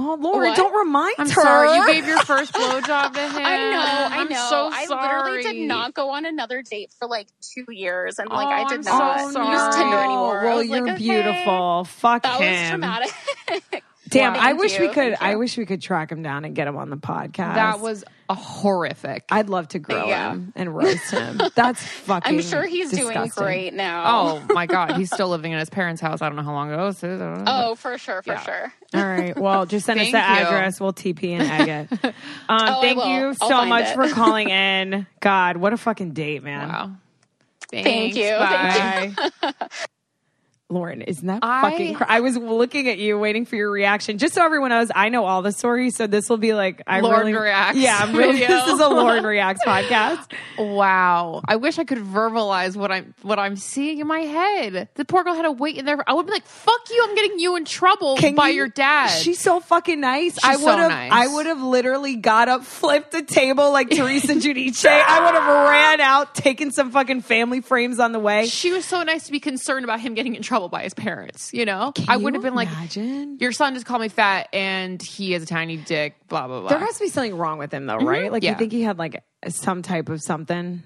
Oh 0.00 0.16
Lord, 0.20 0.44
What? 0.46 0.56
don't 0.56 0.74
remind 0.86 1.16
I'm 1.18 1.30
her. 1.30 1.42
sorry. 1.42 1.70
You 1.70 1.84
gave 1.84 2.06
your 2.08 2.20
first 2.20 2.54
blowjob 2.56 3.14
to 3.14 3.28
him. 3.30 3.42
I 3.46 3.58
know, 3.58 4.08
I 4.10 4.22
I'm 4.22 4.28
know. 4.28 4.34
so 4.34 4.70
I 4.72 4.86
sorry. 4.86 5.02
literally 5.02 5.42
did 5.42 5.56
not 5.56 5.94
go 5.94 6.10
on 6.10 6.26
another 6.26 6.62
date 6.62 6.92
for 6.98 7.08
like 7.08 7.28
two 7.54 7.66
years, 7.72 8.18
and 8.18 8.32
like 8.32 8.46
Oh, 8.46 8.50
I 8.52 8.64
I'm 8.64 8.68
did 8.68 8.84
so 8.84 8.92
not 8.92 9.18
sorry. 9.18 9.34
use 9.36 9.68
Tinder 9.68 9.98
oh, 9.98 10.02
anymore. 10.02 10.40
I 10.46 10.54
Well, 10.54 10.56
like, 10.56 10.70
you're 10.70 10.88
okay, 10.88 10.98
beautiful. 10.98 11.84
Fuck 11.84 12.24
That 12.24 12.40
him. 12.40 12.46
was 12.46 12.62
traumatic. 12.62 13.12
Damn, 14.10 14.34
I 14.34 14.38
Thank 14.48 14.58
wish 14.60 14.78
we 14.80 14.88
could. 14.88 15.16
I 15.20 15.36
wish 15.36 15.56
we 15.56 15.66
could 15.66 15.80
track 15.80 16.10
him 16.10 16.22
down 16.22 16.44
and 16.44 16.54
get 16.54 16.66
him 16.66 16.76
on 16.76 16.90
the 16.90 16.96
podcast. 16.96 17.54
That 17.54 17.80
was 17.80 18.04
a 18.28 18.34
horrific. 18.34 19.24
I'd 19.30 19.48
love 19.48 19.68
to 19.68 19.78
grill 19.78 20.08
Yeah. 20.08 20.32
him 20.32 20.52
and 20.56 20.74
roast 20.74 21.10
him. 21.10 21.40
That's 21.54 21.82
fucking. 21.86 22.36
I'm 22.36 22.42
sure 22.42 22.64
he's 22.64 22.90
doing 22.90 23.28
great 23.28 23.72
now. 23.72 24.02
oh 24.06 24.44
my 24.52 24.66
god, 24.66 24.96
he's 24.96 25.10
still 25.12 25.28
living 25.28 25.52
in 25.52 25.58
his 25.58 25.70
parents' 25.70 26.00
house. 26.00 26.22
I 26.22 26.28
don't 26.28 26.36
know 26.36 26.42
how 26.42 26.52
long 26.52 26.72
ago. 26.72 26.82
it 26.82 26.86
was. 26.86 27.02
oh, 27.46 27.74
for 27.76 27.96
sure, 27.98 28.22
for 28.22 28.32
Yeah. 28.32 28.40
sure. 28.42 28.72
All 28.94 29.06
right. 29.06 29.38
Well, 29.38 29.64
just 29.66 29.86
send 29.86 30.00
us 30.00 30.10
Thank 30.10 30.12
the 30.12 30.40
you. 30.40 30.46
address. 30.46 30.80
We'll 30.80 30.92
TP 30.92 31.30
and 31.38 31.42
egg 31.70 31.88
it. 31.92 32.14
Um, 32.48 32.60
Oh, 32.68 32.80
thank 32.80 33.04
you 33.04 33.34
so 33.34 33.64
much 33.64 33.86
it. 33.86 33.94
for 33.94 34.08
calling 34.08 34.48
in. 34.50 35.06
God, 35.20 35.56
what 35.56 35.72
a 35.72 35.76
fucking 35.76 36.12
date, 36.12 36.42
man. 36.42 36.68
Wow. 36.68 36.90
Thank 37.70 38.16
you. 38.16 38.30
Bye. 38.30 39.12
Lauren, 40.70 41.02
isn't 41.02 41.26
that 41.26 41.40
I- 41.42 41.70
fucking? 41.70 41.94
Cr- 41.96 42.04
I 42.08 42.20
was 42.20 42.36
looking 42.36 42.88
at 42.88 42.98
you, 42.98 43.18
waiting 43.18 43.44
for 43.44 43.56
your 43.56 43.70
reaction. 43.70 44.18
Just 44.18 44.34
so 44.34 44.44
everyone 44.44 44.70
knows, 44.70 44.90
I 44.94 45.08
know 45.08 45.24
all 45.26 45.42
the 45.42 45.52
stories, 45.52 45.96
so 45.96 46.06
this 46.06 46.28
will 46.30 46.36
be 46.38 46.54
like 46.54 46.82
I 46.86 47.00
Lauren 47.00 47.26
really 47.26 47.34
reacts 47.34 47.78
Yeah, 47.78 47.98
I'm 48.00 48.14
really. 48.14 48.38
This 48.40 48.68
is 48.68 48.78
a 48.80 48.88
Lauren 48.88 49.24
reacts 49.26 49.64
podcast. 49.66 50.30
Wow. 50.58 51.42
I 51.46 51.56
wish 51.56 51.78
I 51.78 51.84
could 51.84 51.98
verbalize 51.98 52.76
what 52.76 52.92
I'm 52.92 53.14
what 53.22 53.38
I'm 53.38 53.56
seeing 53.56 53.98
in 53.98 54.06
my 54.06 54.20
head. 54.20 54.88
The 54.94 55.04
poor 55.04 55.24
girl 55.24 55.34
had 55.34 55.42
to 55.42 55.52
wait 55.52 55.76
in 55.76 55.84
there. 55.84 55.98
I 56.08 56.14
would 56.14 56.26
be 56.26 56.32
like, 56.32 56.46
"Fuck 56.46 56.80
you! 56.90 57.04
I'm 57.08 57.14
getting 57.14 57.38
you 57.38 57.56
in 57.56 57.64
trouble 57.64 58.16
Can 58.16 58.34
by 58.34 58.48
you- 58.48 58.54
your 58.56 58.68
dad." 58.68 59.08
She's 59.08 59.38
so 59.40 59.60
fucking 59.60 60.00
nice. 60.00 60.38
I 60.44 60.56
so 60.56 60.66
would 60.66 60.78
have. 60.78 60.90
nice. 60.90 61.10
I 61.12 61.26
would 61.26 61.46
have 61.46 61.60
literally 61.62 62.16
got 62.16 62.48
up, 62.48 62.64
flipped 62.64 63.10
the 63.12 63.22
table 63.22 63.72
like 63.72 63.90
Teresa 63.90 64.34
Giudice. 64.34 64.86
I 64.86 65.24
would 65.24 65.34
have 65.34 65.68
ran 65.70 66.00
out, 66.00 66.34
taken 66.34 66.70
some 66.70 66.90
fucking 66.92 67.22
family 67.22 67.60
frames 67.60 67.98
on 67.98 68.12
the 68.12 68.18
way. 68.20 68.46
she 68.46 68.70
was 68.72 68.84
so 68.84 69.02
nice 69.02 69.26
to 69.26 69.32
be 69.32 69.40
concerned 69.40 69.84
about 69.84 70.00
him 70.00 70.14
getting 70.14 70.34
in 70.36 70.42
trouble 70.42 70.59
by 70.68 70.82
his 70.82 70.94
parents. 70.94 71.52
You 71.52 71.64
know, 71.64 71.92
I 72.08 72.16
would 72.16 72.34
have 72.34 72.42
been 72.42 72.54
like, 72.54 72.68
imagine? 72.68 73.38
"Your 73.40 73.52
son 73.52 73.74
just 73.74 73.86
called 73.86 74.02
me 74.02 74.08
fat, 74.08 74.48
and 74.52 75.00
he 75.00 75.32
has 75.32 75.42
a 75.42 75.46
tiny 75.46 75.76
dick." 75.76 76.14
Blah 76.28 76.46
blah 76.46 76.60
blah. 76.60 76.68
There 76.68 76.78
has 76.78 76.98
to 76.98 77.04
be 77.04 77.10
something 77.10 77.36
wrong 77.36 77.58
with 77.58 77.72
him, 77.72 77.86
though, 77.86 77.96
mm-hmm. 77.96 78.06
right? 78.06 78.32
Like 78.32 78.42
you 78.42 78.54
think 78.54 78.72
he 78.72 78.82
had 78.82 78.98
like 78.98 79.22
some 79.48 79.82
type 79.82 80.08
of 80.08 80.20
something. 80.22 80.82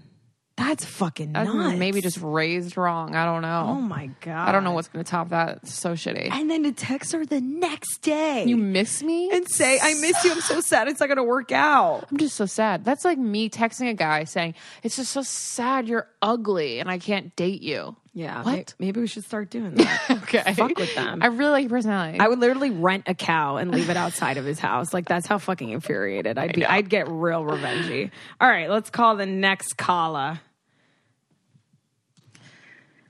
That's 0.56 0.84
fucking 0.84 1.34
I 1.34 1.44
don't 1.44 1.58
know, 1.58 1.64
nuts. 1.64 1.78
maybe 1.80 2.00
just 2.00 2.20
raised 2.22 2.76
wrong. 2.76 3.16
I 3.16 3.24
don't 3.24 3.42
know. 3.42 3.66
Oh 3.70 3.80
my 3.80 4.08
god! 4.20 4.48
I 4.48 4.52
don't 4.52 4.62
know 4.62 4.70
what's 4.70 4.86
going 4.86 5.04
to 5.04 5.10
top 5.10 5.30
that. 5.30 5.58
It's 5.64 5.74
so 5.74 5.94
shitty. 5.94 6.30
And 6.30 6.48
then 6.48 6.62
to 6.62 6.70
text 6.70 7.10
her 7.10 7.26
the 7.26 7.40
next 7.40 8.02
day 8.02 8.44
you 8.44 8.56
miss 8.56 9.02
me? 9.02 9.30
and 9.32 9.48
say, 9.48 9.80
"I 9.82 9.94
miss 9.94 10.22
you. 10.24 10.30
I'm 10.30 10.40
so 10.40 10.60
sad. 10.60 10.86
It's 10.86 11.00
not 11.00 11.06
going 11.06 11.16
to 11.16 11.24
work 11.24 11.50
out." 11.50 12.06
I'm 12.08 12.18
just 12.18 12.36
so 12.36 12.46
sad. 12.46 12.84
That's 12.84 13.04
like 13.04 13.18
me 13.18 13.50
texting 13.50 13.90
a 13.90 13.94
guy 13.94 14.24
saying, 14.24 14.54
"It's 14.84 14.94
just 14.94 15.10
so 15.10 15.22
sad. 15.22 15.88
You're 15.88 16.06
ugly, 16.22 16.78
and 16.78 16.88
I 16.88 16.98
can't 16.98 17.34
date 17.34 17.62
you." 17.62 17.96
Yeah. 18.16 18.42
What? 18.44 18.74
may- 18.78 18.86
Maybe 18.86 19.00
we 19.00 19.06
should 19.08 19.24
start 19.24 19.50
doing 19.50 19.74
that. 19.74 20.00
Okay, 20.24 20.54
Fuck 20.54 20.78
with 20.78 20.94
them. 20.94 21.22
I 21.22 21.26
really 21.26 21.50
like 21.50 21.62
your 21.64 21.70
personality. 21.70 22.18
I 22.18 22.26
would 22.28 22.38
literally 22.38 22.70
rent 22.70 23.04
a 23.06 23.14
cow 23.14 23.56
and 23.56 23.70
leave 23.70 23.90
it 23.90 23.96
outside 23.96 24.36
of 24.36 24.44
his 24.44 24.58
house. 24.58 24.92
Like 24.94 25.06
that's 25.06 25.26
how 25.26 25.38
fucking 25.38 25.68
infuriated 25.70 26.38
I'd 26.38 26.54
be. 26.54 26.64
I'd 26.64 26.88
get 26.88 27.08
real 27.08 27.42
revengey. 27.44 28.10
All 28.40 28.48
right, 28.48 28.68
let's 28.70 28.90
call 28.90 29.16
the 29.16 29.26
next 29.26 29.76
caller. 29.76 30.40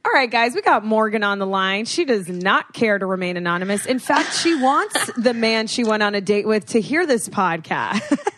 All 0.06 0.12
right, 0.12 0.30
guys, 0.30 0.54
we 0.54 0.60
got 0.60 0.84
Morgan 0.84 1.22
on 1.24 1.38
the 1.38 1.46
line. 1.46 1.86
She 1.86 2.04
does 2.04 2.28
not 2.28 2.74
care 2.74 2.98
to 2.98 3.06
remain 3.06 3.38
anonymous. 3.38 3.86
In 3.86 3.98
fact, 3.98 4.34
she 4.34 4.54
wants 4.54 5.10
the 5.16 5.32
man 5.32 5.66
she 5.66 5.82
went 5.82 6.02
on 6.02 6.14
a 6.14 6.20
date 6.20 6.46
with 6.46 6.66
to 6.68 6.80
hear 6.80 7.06
this 7.06 7.26
podcast 7.28 8.02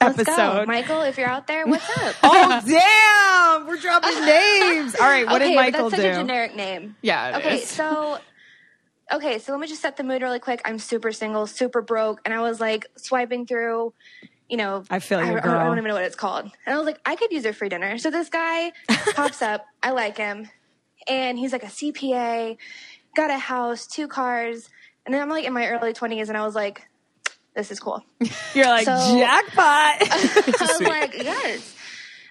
Let's 0.00 0.18
episode. 0.18 0.36
go. 0.36 0.66
Michael, 0.66 1.02
if 1.02 1.16
you're 1.18 1.28
out 1.28 1.46
there, 1.46 1.66
what's 1.66 1.88
up? 1.98 2.14
Oh 2.22 2.62
damn! 2.66 3.66
We're 3.66 3.76
dropping 3.78 4.14
names. 4.24 4.94
All 4.96 5.06
right, 5.06 5.26
what 5.26 5.40
okay, 5.42 5.50
did 5.50 5.56
Michael 5.56 5.90
that's 5.90 6.02
do? 6.02 6.08
such 6.08 6.16
a 6.16 6.20
generic 6.20 6.54
name. 6.54 6.96
yeah. 7.02 7.38
Okay, 7.38 7.56
is. 7.58 7.68
so 7.68 8.18
okay, 9.12 9.38
so 9.38 9.52
let 9.52 9.60
me 9.60 9.66
just 9.66 9.80
set 9.82 9.96
the 9.96 10.04
mood 10.04 10.22
really 10.22 10.38
quick. 10.38 10.60
I'm 10.64 10.78
super 10.78 11.12
single, 11.12 11.46
super 11.46 11.80
broke, 11.82 12.20
and 12.24 12.34
I 12.34 12.40
was 12.40 12.60
like 12.60 12.86
swiping 12.96 13.46
through, 13.46 13.94
you 14.48 14.56
know, 14.56 14.84
I 14.90 14.98
feel 14.98 15.20
you, 15.24 15.34
I, 15.34 15.38
I 15.38 15.40
girl. 15.40 15.64
don't 15.64 15.78
even 15.78 15.88
know 15.88 15.94
what 15.94 16.04
it's 16.04 16.16
called, 16.16 16.44
and 16.44 16.74
I 16.74 16.76
was 16.76 16.86
like, 16.86 17.00
I 17.06 17.16
could 17.16 17.32
use 17.32 17.44
a 17.44 17.52
free 17.52 17.68
dinner. 17.68 17.98
So 17.98 18.10
this 18.10 18.28
guy 18.28 18.72
pops 19.14 19.42
up. 19.42 19.64
I 19.82 19.90
like 19.90 20.16
him, 20.18 20.48
and 21.08 21.38
he's 21.38 21.52
like 21.52 21.62
a 21.64 21.68
CPA, 21.68 22.56
got 23.16 23.30
a 23.30 23.38
house, 23.38 23.86
two 23.86 24.08
cars, 24.08 24.68
and 25.04 25.14
then 25.14 25.22
I'm 25.22 25.28
like 25.30 25.44
in 25.44 25.52
my 25.52 25.68
early 25.68 25.92
20s, 25.92 26.28
and 26.28 26.36
I 26.36 26.44
was 26.44 26.54
like, 26.54 26.86
this 27.56 27.70
is 27.72 27.80
cool. 27.80 28.04
You're 28.54 28.66
like 28.66 28.84
So- 28.84 29.18
jackpot. 29.18 29.56
I 29.60 30.56
was 30.60 30.80
like, 30.82 31.14
yes. 31.14 31.74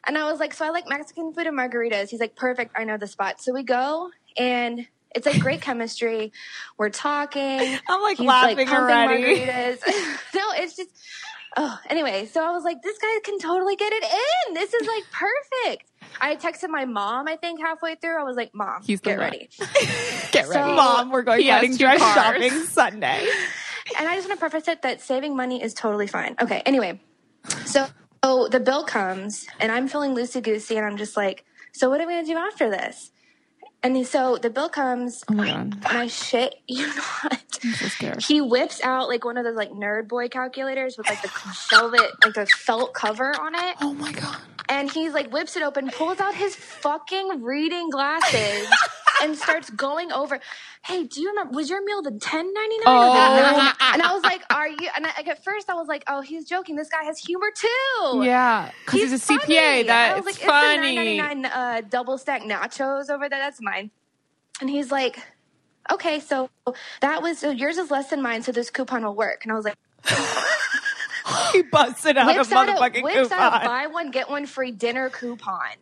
And 0.08 0.18
I 0.18 0.30
was 0.32 0.40
like, 0.40 0.54
so 0.54 0.66
I 0.66 0.70
like 0.70 0.88
Mexican 0.88 1.34
food 1.34 1.48
and 1.48 1.58
margaritas. 1.58 2.10
He's 2.10 2.20
like, 2.20 2.36
perfect. 2.36 2.74
I 2.78 2.84
know 2.84 2.98
the 2.98 3.08
spot. 3.08 3.42
So 3.42 3.54
we 3.54 3.64
go 3.64 4.12
and 4.38 4.86
it's 5.16 5.26
like 5.26 5.40
great 5.40 5.62
chemistry. 5.62 6.32
We're 6.78 6.90
talking. 6.92 7.42
I'm 7.90 8.02
like 8.02 8.18
He's 8.20 8.28
laughing 8.28 8.58
like 8.58 8.70
already. 8.72 9.24
margaritas. 9.24 9.80
no, 10.36 10.44
it's 10.58 10.76
just, 10.76 10.90
oh, 11.58 11.80
anyway. 11.90 12.28
So 12.28 12.46
I 12.46 12.52
was 12.52 12.64
like, 12.64 12.84
this 12.84 12.98
guy 13.00 13.20
can 13.24 13.40
totally 13.40 13.76
get 13.78 13.92
it 13.94 14.04
in. 14.04 14.54
This 14.54 14.74
is 14.76 14.88
like 14.88 15.04
perfect. 15.12 15.90
I 16.22 16.36
texted 16.36 16.70
my 16.70 16.86
mom, 16.86 17.28
I 17.28 17.36
think 17.36 17.60
halfway 17.60 17.96
through. 17.96 18.20
I 18.20 18.24
was 18.24 18.38
like, 18.38 18.54
mom, 18.54 18.84
He's 18.86 19.02
the 19.02 19.10
get 19.10 19.20
ready. 19.20 19.50
Get 20.32 20.46
So- 20.46 20.52
ready. 20.52 20.74
Mom, 20.76 21.10
we're 21.12 21.24
going 21.24 21.42
He 21.42 21.48
has 21.48 21.62
wedding 21.64 21.78
dress 21.78 22.00
cars. 22.00 22.14
shopping 22.16 22.52
Sunday. 22.68 23.28
And 23.98 24.08
I 24.08 24.16
just 24.16 24.28
want 24.28 24.40
to 24.40 24.50
preface 24.50 24.68
it 24.68 24.82
that 24.82 25.02
saving 25.02 25.36
money 25.36 25.62
is 25.62 25.74
totally 25.74 26.08
fine. 26.08 26.36
Okay, 26.42 26.62
anyway, 26.66 27.00
so, 27.66 27.86
so 28.24 28.48
the 28.48 28.60
bill 28.60 28.84
comes, 28.84 29.48
and 29.60 29.72
I'm 29.72 29.88
feeling 29.88 30.16
loosey 30.16 30.42
goosey, 30.42 30.78
and 30.78 30.86
I'm 30.86 30.98
just 30.98 31.16
like, 31.18 31.46
so 31.74 31.90
what 31.90 32.02
am 32.02 32.10
I 32.10 32.14
going 32.14 32.26
to 32.26 32.32
do 32.32 32.38
after 32.38 32.70
this? 32.70 33.12
And 33.84 34.08
so 34.08 34.38
the 34.38 34.50
bill 34.50 34.70
comes, 34.70 35.24
Oh 35.30 35.34
my 35.36 35.46
god. 35.48 35.58
and 35.58 35.86
I 35.86 36.08
shit 36.08 36.56
you 36.68 36.88
not. 37.24 37.42
So. 38.00 38.16
He 38.28 38.42
whips 38.42 38.82
out 38.84 39.08
like 39.10 39.24
one 39.26 39.38
of 39.38 39.44
those 39.44 39.56
like 39.56 39.70
nerd 39.72 40.08
boy 40.08 40.28
calculators 40.28 40.98
with 40.98 41.08
like 41.08 41.22
the 41.22 41.32
velvet, 41.70 42.10
like 42.24 42.34
the 42.34 42.48
felt 42.48 42.94
cover 42.96 43.40
on 43.40 43.54
it, 43.54 43.76
Oh 43.82 43.94
my 43.94 44.12
god. 44.12 44.38
and 44.70 44.90
he's 44.92 45.14
like 45.14 45.32
whips 45.32 45.56
it 45.56 45.62
open, 45.62 45.90
pulls 45.92 46.20
out 46.20 46.34
his 46.34 46.56
fucking 46.56 47.44
reading 47.44 47.92
glasses, 47.92 48.68
and 49.22 49.38
starts 49.38 49.70
going 49.70 50.12
over. 50.12 50.40
Hey, 50.84 51.04
do 51.04 51.22
you 51.22 51.30
remember? 51.30 51.56
Was 51.56 51.70
your 51.70 51.84
meal 51.84 52.02
the 52.02 52.12
ten 52.12 52.54
ninety 52.54 52.78
nine? 52.78 52.84
Oh. 52.88 53.74
And 53.94 54.02
I 54.02 54.14
was 54.14 54.24
like, 54.24 54.42
"Are 54.50 54.68
you?" 54.68 54.90
And 54.96 55.06
I, 55.06 55.12
like 55.18 55.28
at 55.28 55.44
first, 55.44 55.70
I 55.70 55.74
was 55.74 55.88
like, 55.88 56.04
"Oh, 56.08 56.22
he's 56.22 56.48
joking. 56.48 56.76
This 56.76 56.90
guy 56.90 57.04
has 57.04 57.18
humor 57.20 57.48
too." 57.56 58.22
Yeah, 58.24 58.72
because 58.86 59.12
he's, 59.12 59.30
a 59.30 59.34
CPA. 59.34 59.40
funny. 59.40 59.60
I 59.60 59.84
That's 59.84 60.26
like, 60.26 60.36
funny. 60.36 60.68
It's 60.68 60.76
the 60.76 60.82
nine 60.82 60.96
ninety 60.96 61.18
nine 61.18 61.46
uh, 61.46 61.82
double 61.90 62.18
stack 62.18 62.44
nachos 62.44 63.10
over 63.10 63.30
there. 63.30 63.40
That's 63.40 63.62
mine. 63.62 63.92
And 64.62 64.70
he's 64.70 64.92
like, 64.92 65.20
"Okay, 65.92 66.20
so 66.20 66.50
that 67.02 67.22
was 67.22 67.40
so 67.40 67.52
yours 67.52 67.78
is 67.78 67.92
less 67.92 68.10
than 68.10 68.22
mine, 68.22 68.44
so 68.44 68.52
this 68.52 68.70
coupon 68.70 69.04
will 69.04 69.16
work." 69.16 69.42
And 69.44 69.52
I 69.52 69.56
was 69.56 69.66
like, 69.66 69.76
He 71.52 71.64
busted 71.64 72.18
out 72.18 72.36
a 72.36 72.38
whips 72.38 72.52
out 72.52 72.70
a, 72.70 72.74
motherfucking 72.74 73.04
whips 73.04 73.30
coupon. 73.30 73.40
out 73.40 73.62
a 73.64 73.66
buy 73.66 73.88
one 73.88 74.12
get 74.12 74.30
one 74.30 74.46
free 74.46 74.72
dinner 74.72 75.10
coupon. 75.10 75.76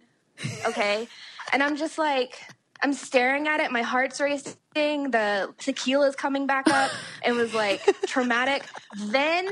Okay, 0.65 1.07
and 1.51 1.61
I'm 1.61 1.77
just 1.77 1.97
like, 1.97 2.39
I'm 2.83 2.93
staring 2.93 3.47
at 3.47 3.59
it. 3.61 3.71
My 3.71 3.81
heart's 3.81 4.19
racing. 4.19 4.55
The 4.75 5.53
tequila's 5.57 6.15
coming 6.15 6.45
back 6.47 6.69
up. 6.69 6.91
It 7.25 7.31
was 7.31 7.53
like 7.53 7.81
traumatic. 8.07 8.65
Then 9.05 9.47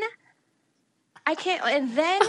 I 1.25 1.35
can't. 1.35 1.63
And 1.65 1.95
then. 1.97 2.21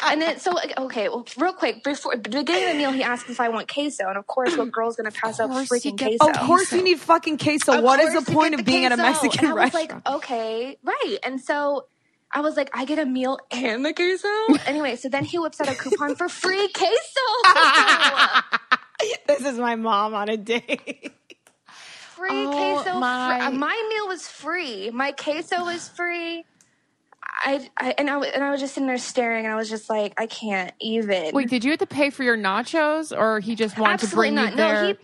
And 0.00 0.22
then, 0.22 0.38
so 0.38 0.54
okay, 0.78 1.08
well, 1.08 1.26
real 1.36 1.52
quick, 1.52 1.82
before 1.82 2.16
beginning 2.16 2.64
of 2.66 2.72
the 2.72 2.78
meal, 2.78 2.92
he 2.92 3.02
asked 3.02 3.28
if 3.28 3.40
I 3.40 3.48
want 3.48 3.66
queso, 3.66 4.06
and 4.08 4.16
of 4.16 4.28
course, 4.28 4.56
what 4.56 4.70
girl's 4.70 4.94
gonna 4.94 5.10
pass 5.10 5.40
up 5.40 5.50
freaking 5.50 5.96
get- 5.96 6.18
queso? 6.20 6.30
of 6.40 6.46
course, 6.46 6.72
you 6.72 6.82
need 6.84 7.00
fucking 7.00 7.36
queso. 7.36 7.78
Of 7.78 7.82
what 7.84 7.98
is 7.98 8.14
the 8.14 8.32
point 8.32 8.54
of 8.54 8.58
the 8.58 8.64
being 8.64 8.84
at 8.84 8.92
a. 8.92 8.96
Mexican 8.96 9.40
and 9.40 9.48
I 9.58 9.64
was 9.64 9.74
restaurant? 9.74 10.06
like, 10.06 10.14
okay, 10.16 10.78
right. 10.84 11.18
And 11.24 11.40
so 11.40 11.86
I 12.30 12.42
was 12.42 12.56
like, 12.56 12.70
I 12.72 12.84
get 12.84 13.00
a 13.00 13.06
meal 13.06 13.40
and 13.50 13.84
the 13.84 13.92
queso. 13.92 14.28
anyway, 14.66 14.94
so 14.94 15.08
then 15.08 15.24
he 15.24 15.36
whips 15.40 15.60
out 15.60 15.68
a 15.68 15.74
coupon 15.74 16.14
for 16.14 16.28
free 16.28 16.68
queso. 16.74 17.26
this 19.26 19.44
is 19.44 19.58
my 19.58 19.76
mom 19.76 20.14
on 20.14 20.28
a 20.28 20.36
date. 20.36 21.12
free 22.16 22.28
Oh, 22.30 22.82
queso. 22.82 22.98
my- 22.98 23.38
My. 23.38 23.50
my 23.50 23.88
meal 23.90 24.08
was 24.08 24.26
free. 24.28 24.90
My 24.90 25.12
queso 25.12 25.64
was 25.64 25.88
free. 25.96 26.44
I, 27.40 27.68
I 27.76 27.94
and 27.98 28.08
I 28.10 28.14
w- 28.14 28.32
and 28.34 28.42
I 28.42 28.50
was 28.50 28.60
just 28.60 28.74
sitting 28.74 28.88
there 28.88 28.98
staring, 28.98 29.44
and 29.44 29.52
I 29.52 29.56
was 29.56 29.68
just 29.70 29.88
like, 29.88 30.14
I 30.18 30.26
can't 30.26 30.72
even. 30.80 31.32
Wait, 31.34 31.48
did 31.48 31.62
you 31.62 31.70
have 31.70 31.78
to 31.80 31.86
pay 31.86 32.10
for 32.10 32.24
your 32.24 32.36
nachos, 32.36 33.16
or 33.16 33.38
he 33.38 33.54
just 33.54 33.78
wanted 33.78 33.94
Absolutely 33.94 34.30
to 34.30 34.34
bring 34.34 34.34
not. 34.34 34.50
you 34.52 34.56
No, 34.56 34.96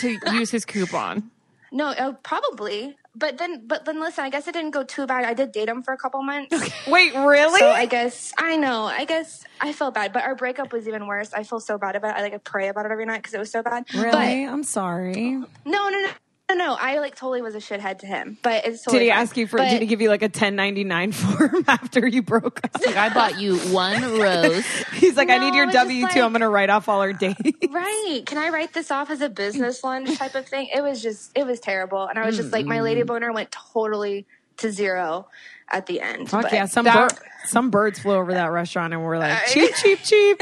there 0.00 0.16
he- 0.16 0.18
to 0.28 0.32
use 0.38 0.50
his 0.50 0.64
coupon? 0.64 1.30
no, 1.72 1.88
uh, 1.88 2.12
probably. 2.22 2.96
But 3.18 3.38
then, 3.38 3.66
but 3.66 3.84
then, 3.84 3.98
listen. 3.98 4.24
I 4.24 4.30
guess 4.30 4.46
it 4.46 4.52
didn't 4.52 4.72
go 4.72 4.84
too 4.84 5.06
bad. 5.06 5.24
I 5.24 5.32
did 5.32 5.52
date 5.52 5.68
him 5.68 5.82
for 5.82 5.94
a 5.94 5.96
couple 5.96 6.22
months. 6.22 6.52
Wait, 6.86 7.14
really? 7.14 7.60
So 7.60 7.70
I 7.70 7.86
guess 7.86 8.32
I 8.38 8.56
know. 8.56 8.84
I 8.84 9.06
guess 9.06 9.42
I 9.60 9.72
felt 9.72 9.94
bad, 9.94 10.12
but 10.12 10.24
our 10.24 10.34
breakup 10.34 10.72
was 10.72 10.86
even 10.86 11.06
worse. 11.06 11.32
I 11.32 11.42
feel 11.42 11.60
so 11.60 11.78
bad 11.78 11.96
about 11.96 12.16
it. 12.16 12.18
I 12.18 12.22
like 12.22 12.34
I 12.34 12.38
pray 12.38 12.68
about 12.68 12.84
it 12.84 12.92
every 12.92 13.06
night 13.06 13.22
because 13.22 13.32
it 13.34 13.38
was 13.38 13.50
so 13.50 13.62
bad. 13.62 13.86
really? 13.94 14.44
I'm 14.44 14.62
sorry. 14.62 15.32
No, 15.32 15.46
no, 15.64 15.90
no, 15.90 16.10
no, 16.48 16.54
no. 16.54 16.76
I 16.78 16.98
like 16.98 17.16
totally 17.16 17.42
was 17.42 17.54
a 17.54 17.58
shithead 17.58 17.98
to 18.00 18.06
him. 18.06 18.38
But 18.42 18.66
it's 18.66 18.82
totally. 18.82 19.00
Did 19.00 19.04
he 19.06 19.10
fine. 19.10 19.20
ask 19.20 19.36
you 19.36 19.46
for? 19.46 19.56
But- 19.58 19.70
did 19.70 19.80
he 19.80 19.86
give 19.86 20.00
you 20.00 20.08
like 20.08 20.22
a 20.22 20.26
1099 20.26 21.12
form 21.12 21.64
after 21.66 22.06
you 22.06 22.22
broke 22.22 22.60
up? 22.64 22.70
Like, 22.84 22.96
I 22.96 23.12
bought 23.12 23.40
you 23.40 23.58
one 23.58 24.18
rose. 24.18 24.64
He's 24.94 25.16
like, 25.16 25.30
I 25.30 25.38
need 25.38 25.54
your 25.54 25.64
I 25.64 25.66
was 25.66 25.74
just 25.74 25.84
W 25.84 26.00
two. 26.00 26.06
like- 26.06 26.16
I'm 26.16 26.32
gonna 26.32 26.48
write 26.48 26.70
off 26.70 26.88
all 26.88 27.00
our 27.00 27.12
dates. 27.12 27.40
Right. 27.68 28.22
Can 28.26 28.38
I 28.38 28.50
write 28.50 28.72
this 28.72 28.90
off 28.90 29.10
as 29.10 29.20
a 29.20 29.28
business 29.28 29.82
lunch 29.82 30.16
type 30.18 30.34
of 30.34 30.46
thing? 30.46 30.68
It 30.74 30.82
was 30.82 31.02
just, 31.02 31.32
it 31.36 31.46
was 31.46 31.60
terrible. 31.60 32.06
And 32.06 32.18
I 32.18 32.26
was 32.26 32.36
just 32.36 32.48
hmm. 32.48 32.54
like, 32.54 32.66
my 32.66 32.80
lady 32.80 33.02
boner 33.02 33.32
went 33.32 33.50
totally 33.50 34.26
to 34.58 34.72
zero 34.72 35.28
at 35.72 35.86
the 35.86 36.00
end. 36.00 36.28
Fuck 36.30 36.50
yeah! 36.52 36.66
Some 36.66 36.84
that- 36.84 37.10
bir- 37.10 37.18
some 37.46 37.70
birds 37.70 38.00
flew 38.00 38.14
over 38.14 38.32
that 38.34 38.50
restaurant 38.50 38.92
and 38.92 39.04
were 39.04 39.18
like, 39.18 39.46
cheap, 39.46 39.72
cheap, 39.76 40.00
cheap. 40.02 40.40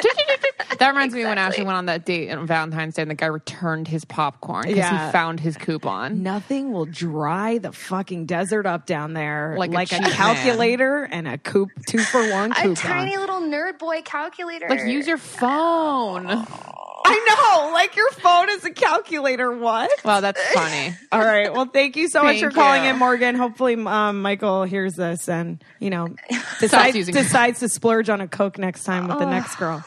That 0.78 0.88
reminds 0.88 1.14
me 1.14 1.22
when 1.24 1.37
Ashley 1.37 1.62
went 1.62 1.76
on 1.76 1.84
that 1.87 2.06
date 2.06 2.30
on 2.30 2.46
Valentine's 2.46 2.94
Day 2.94 3.02
and 3.02 3.10
the 3.10 3.14
guy 3.14 3.26
returned 3.26 3.88
his 3.88 4.06
popcorn 4.06 4.62
because 4.62 4.78
Yeah. 4.78 5.06
he 5.08 5.12
found 5.12 5.38
his 5.38 5.58
coupon. 5.58 6.22
Nothing 6.22 6.72
will 6.72 6.87
dry 6.87 7.58
the 7.58 7.72
fucking 7.72 8.24
desert 8.24 8.64
up 8.64 8.87
down 8.87 9.12
there 9.12 9.54
Like 9.58 9.70
like, 9.70 9.92
a 9.92 9.96
a, 9.96 9.98
cheap 9.98 10.06
man. 10.08 10.12
calculator 10.16 11.04
and 11.04 11.28
a 11.28 11.37
coop 11.37 11.68
two 11.87 11.98
for 11.98 12.26
one 12.32 12.52
coupon. 12.54 12.72
a 12.72 12.74
tiny 12.74 13.16
little 13.18 13.42
nerd 13.42 13.78
boy 13.78 14.00
calculator. 14.02 14.66
Like, 14.70 14.87
use 14.87 15.06
your 15.06 15.18
phone. 15.18 16.24
Oh. 16.26 16.73
I 17.07 17.64
know, 17.67 17.73
like 17.73 17.97
your 17.97 18.11
phone 18.12 18.49
is 18.51 18.64
a 18.64 18.71
calculator. 18.71 19.57
What? 19.57 19.90
Wow, 20.05 20.21
that's 20.21 20.40
funny. 20.53 20.95
All 21.12 21.21
right. 21.21 21.53
Well, 21.53 21.67
thank 21.67 21.97
you 21.97 22.09
so 22.09 22.23
much 22.23 22.40
for 22.40 22.51
calling 22.51 22.85
you. 22.85 22.90
in, 22.90 22.99
Morgan. 22.99 23.35
Hopefully, 23.35 23.75
um, 23.75 24.23
Michael 24.23 24.64
hears 24.64 24.95
this 24.95 25.29
and 25.29 25.62
you 25.81 25.90
know 25.90 26.09
decides, 26.61 27.07
decides 27.07 27.61
to 27.61 27.69
splurge 27.69 28.09
on 28.09 28.21
a 28.21 28.29
coke 28.29 28.59
next 28.59 28.85
time 28.85 29.07
with 29.09 29.19
the 29.19 29.27
next 29.27 29.57
girl. 29.57 29.85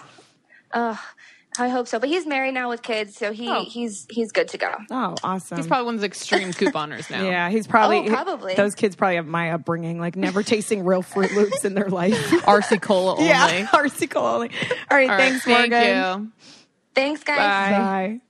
Ugh, 0.74 0.98
I 1.58 1.70
hope 1.70 1.88
so. 1.88 1.98
But 1.98 2.10
he's 2.10 2.28
married 2.28 2.54
now 2.54 2.70
with 2.70 2.84
kids, 2.84 3.16
so 3.16 3.32
he, 3.32 3.50
Oh. 3.50 3.64
he's 3.64 4.06
he's 4.12 4.32
good 4.32 4.50
to 4.50 4.58
go. 4.60 4.72
Oh, 4.92 5.16
awesome. 5.24 5.58
He's 5.58 5.66
probably 5.66 5.86
one 5.88 5.96
of 5.96 6.02
those 6.02 6.06
extreme 6.08 6.52
couponers 6.52 7.10
now. 7.10 7.24
yeah, 7.28 7.50
he's 7.50 7.66
probably 7.66 8.00
Oh, 8.00 8.06
probably. 8.10 8.54
those 8.54 8.76
kids 8.76 8.96
probably 8.96 9.16
have 9.16 9.26
my 9.26 9.52
upbringing, 9.54 10.00
like 10.00 10.16
never 10.16 10.44
tasting 10.44 10.84
real 10.86 11.02
Fruit 11.02 11.32
Loops 11.34 11.66
in 11.66 11.74
their 11.74 11.90
life. 11.90 12.14
RC 12.44 12.80
Cola 12.82 13.14
only. 13.14 13.26
yeah, 13.28 13.66
RC 13.68 14.08
Cola 14.12 14.36
only. 14.36 14.50
All 14.92 14.98
right, 14.98 15.10
All 15.10 15.16
right, 15.18 15.30
thanks, 15.32 15.46
thank 15.46 15.72
Morgan. 15.72 16.22
you. 16.24 16.32
Thanks, 16.98 17.24
guys. 17.24 17.38
Bye. 17.38 17.78
Bye. 17.78 18.22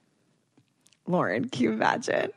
Lauren, 1.07 1.49
can 1.49 1.63
you 1.63 1.71
imagine? 1.71 2.31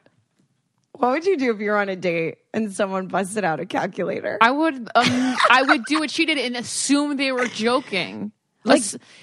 What 0.93 1.11
would 1.11 1.27
you 1.27 1.37
do 1.37 1.51
if 1.53 1.61
you 1.61 1.71
were 1.71 1.79
on 1.79 1.89
a 1.89 1.97
date 1.97 2.39
and 2.53 2.73
someone 2.73 3.09
busted 3.09 3.43
out 3.43 3.59
a 3.59 3.67
calculator? 3.67 4.39
I 4.41 4.51
would 4.51 4.77
um 4.77 4.87
I 4.95 5.65
would 5.67 5.85
do 5.87 5.99
what 5.99 6.11
she 6.11 6.27
did 6.27 6.39
and 6.39 6.57
assume 6.57 7.17
they 7.17 7.33
were 7.33 7.47
joking. 7.47 8.33
Like 8.65 8.83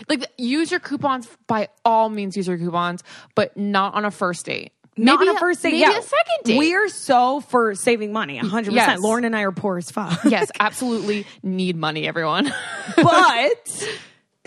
like 0.09 0.25
use 0.37 0.71
your 0.71 0.79
coupons 0.79 1.29
by 1.45 1.69
all 1.85 2.09
means 2.09 2.35
use 2.35 2.47
your 2.47 2.57
coupons, 2.57 3.03
but 3.35 3.55
not 3.55 3.93
on 3.93 4.03
a 4.05 4.11
first 4.11 4.45
date. 4.45 4.73
Not 4.97 5.19
Maybe 5.19 5.29
on 5.29 5.35
a 5.35 5.39
first 5.39 5.61
date. 5.61 5.73
Maybe 5.73 5.81
yeah. 5.81 5.99
a 5.99 6.01
second 6.01 6.43
date. 6.43 6.57
We're 6.57 6.89
so 6.89 7.41
for 7.41 7.75
saving 7.75 8.11
money, 8.11 8.39
100%. 8.39 8.71
Yes. 8.71 8.99
Lauren 8.99 9.25
and 9.25 9.35
I 9.35 9.41
are 9.41 9.51
poor 9.51 9.77
as 9.77 9.91
fuck. 9.91 10.23
yes, 10.25 10.49
absolutely 10.59 11.27
need 11.43 11.75
money, 11.75 12.07
everyone. 12.07 12.51
but 12.95 13.87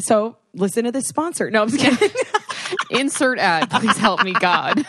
so 0.00 0.36
listen 0.54 0.84
to 0.84 0.92
this 0.92 1.06
sponsor. 1.06 1.50
No, 1.52 1.62
I'm 1.62 1.68
just 1.68 1.80
kidding. 2.00 2.16
Insert 2.90 3.38
ad, 3.38 3.70
please 3.70 3.96
help 3.96 4.22
me, 4.24 4.32
God. 4.32 4.84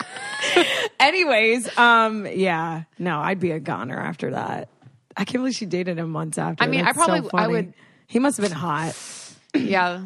Anyways, 1.00 1.78
um, 1.78 2.26
yeah, 2.28 2.84
no, 3.00 3.20
I'd 3.20 3.40
be 3.40 3.52
a 3.52 3.60
goner 3.60 4.00
after 4.00 4.32
that. 4.32 4.70
I 5.16 5.26
can't 5.26 5.42
believe 5.42 5.56
she 5.56 5.66
dated 5.66 5.98
him 5.98 6.10
months 6.10 6.38
after. 6.38 6.64
I 6.64 6.68
mean, 6.68 6.86
That's 6.86 6.98
I 6.98 7.06
probably- 7.06 7.30
so 7.30 7.38
I 7.38 7.48
would- 7.48 7.74
He 8.08 8.20
must 8.20 8.38
have 8.38 8.48
been 8.48 8.58
hot. 8.58 8.96
yeah. 9.56 10.04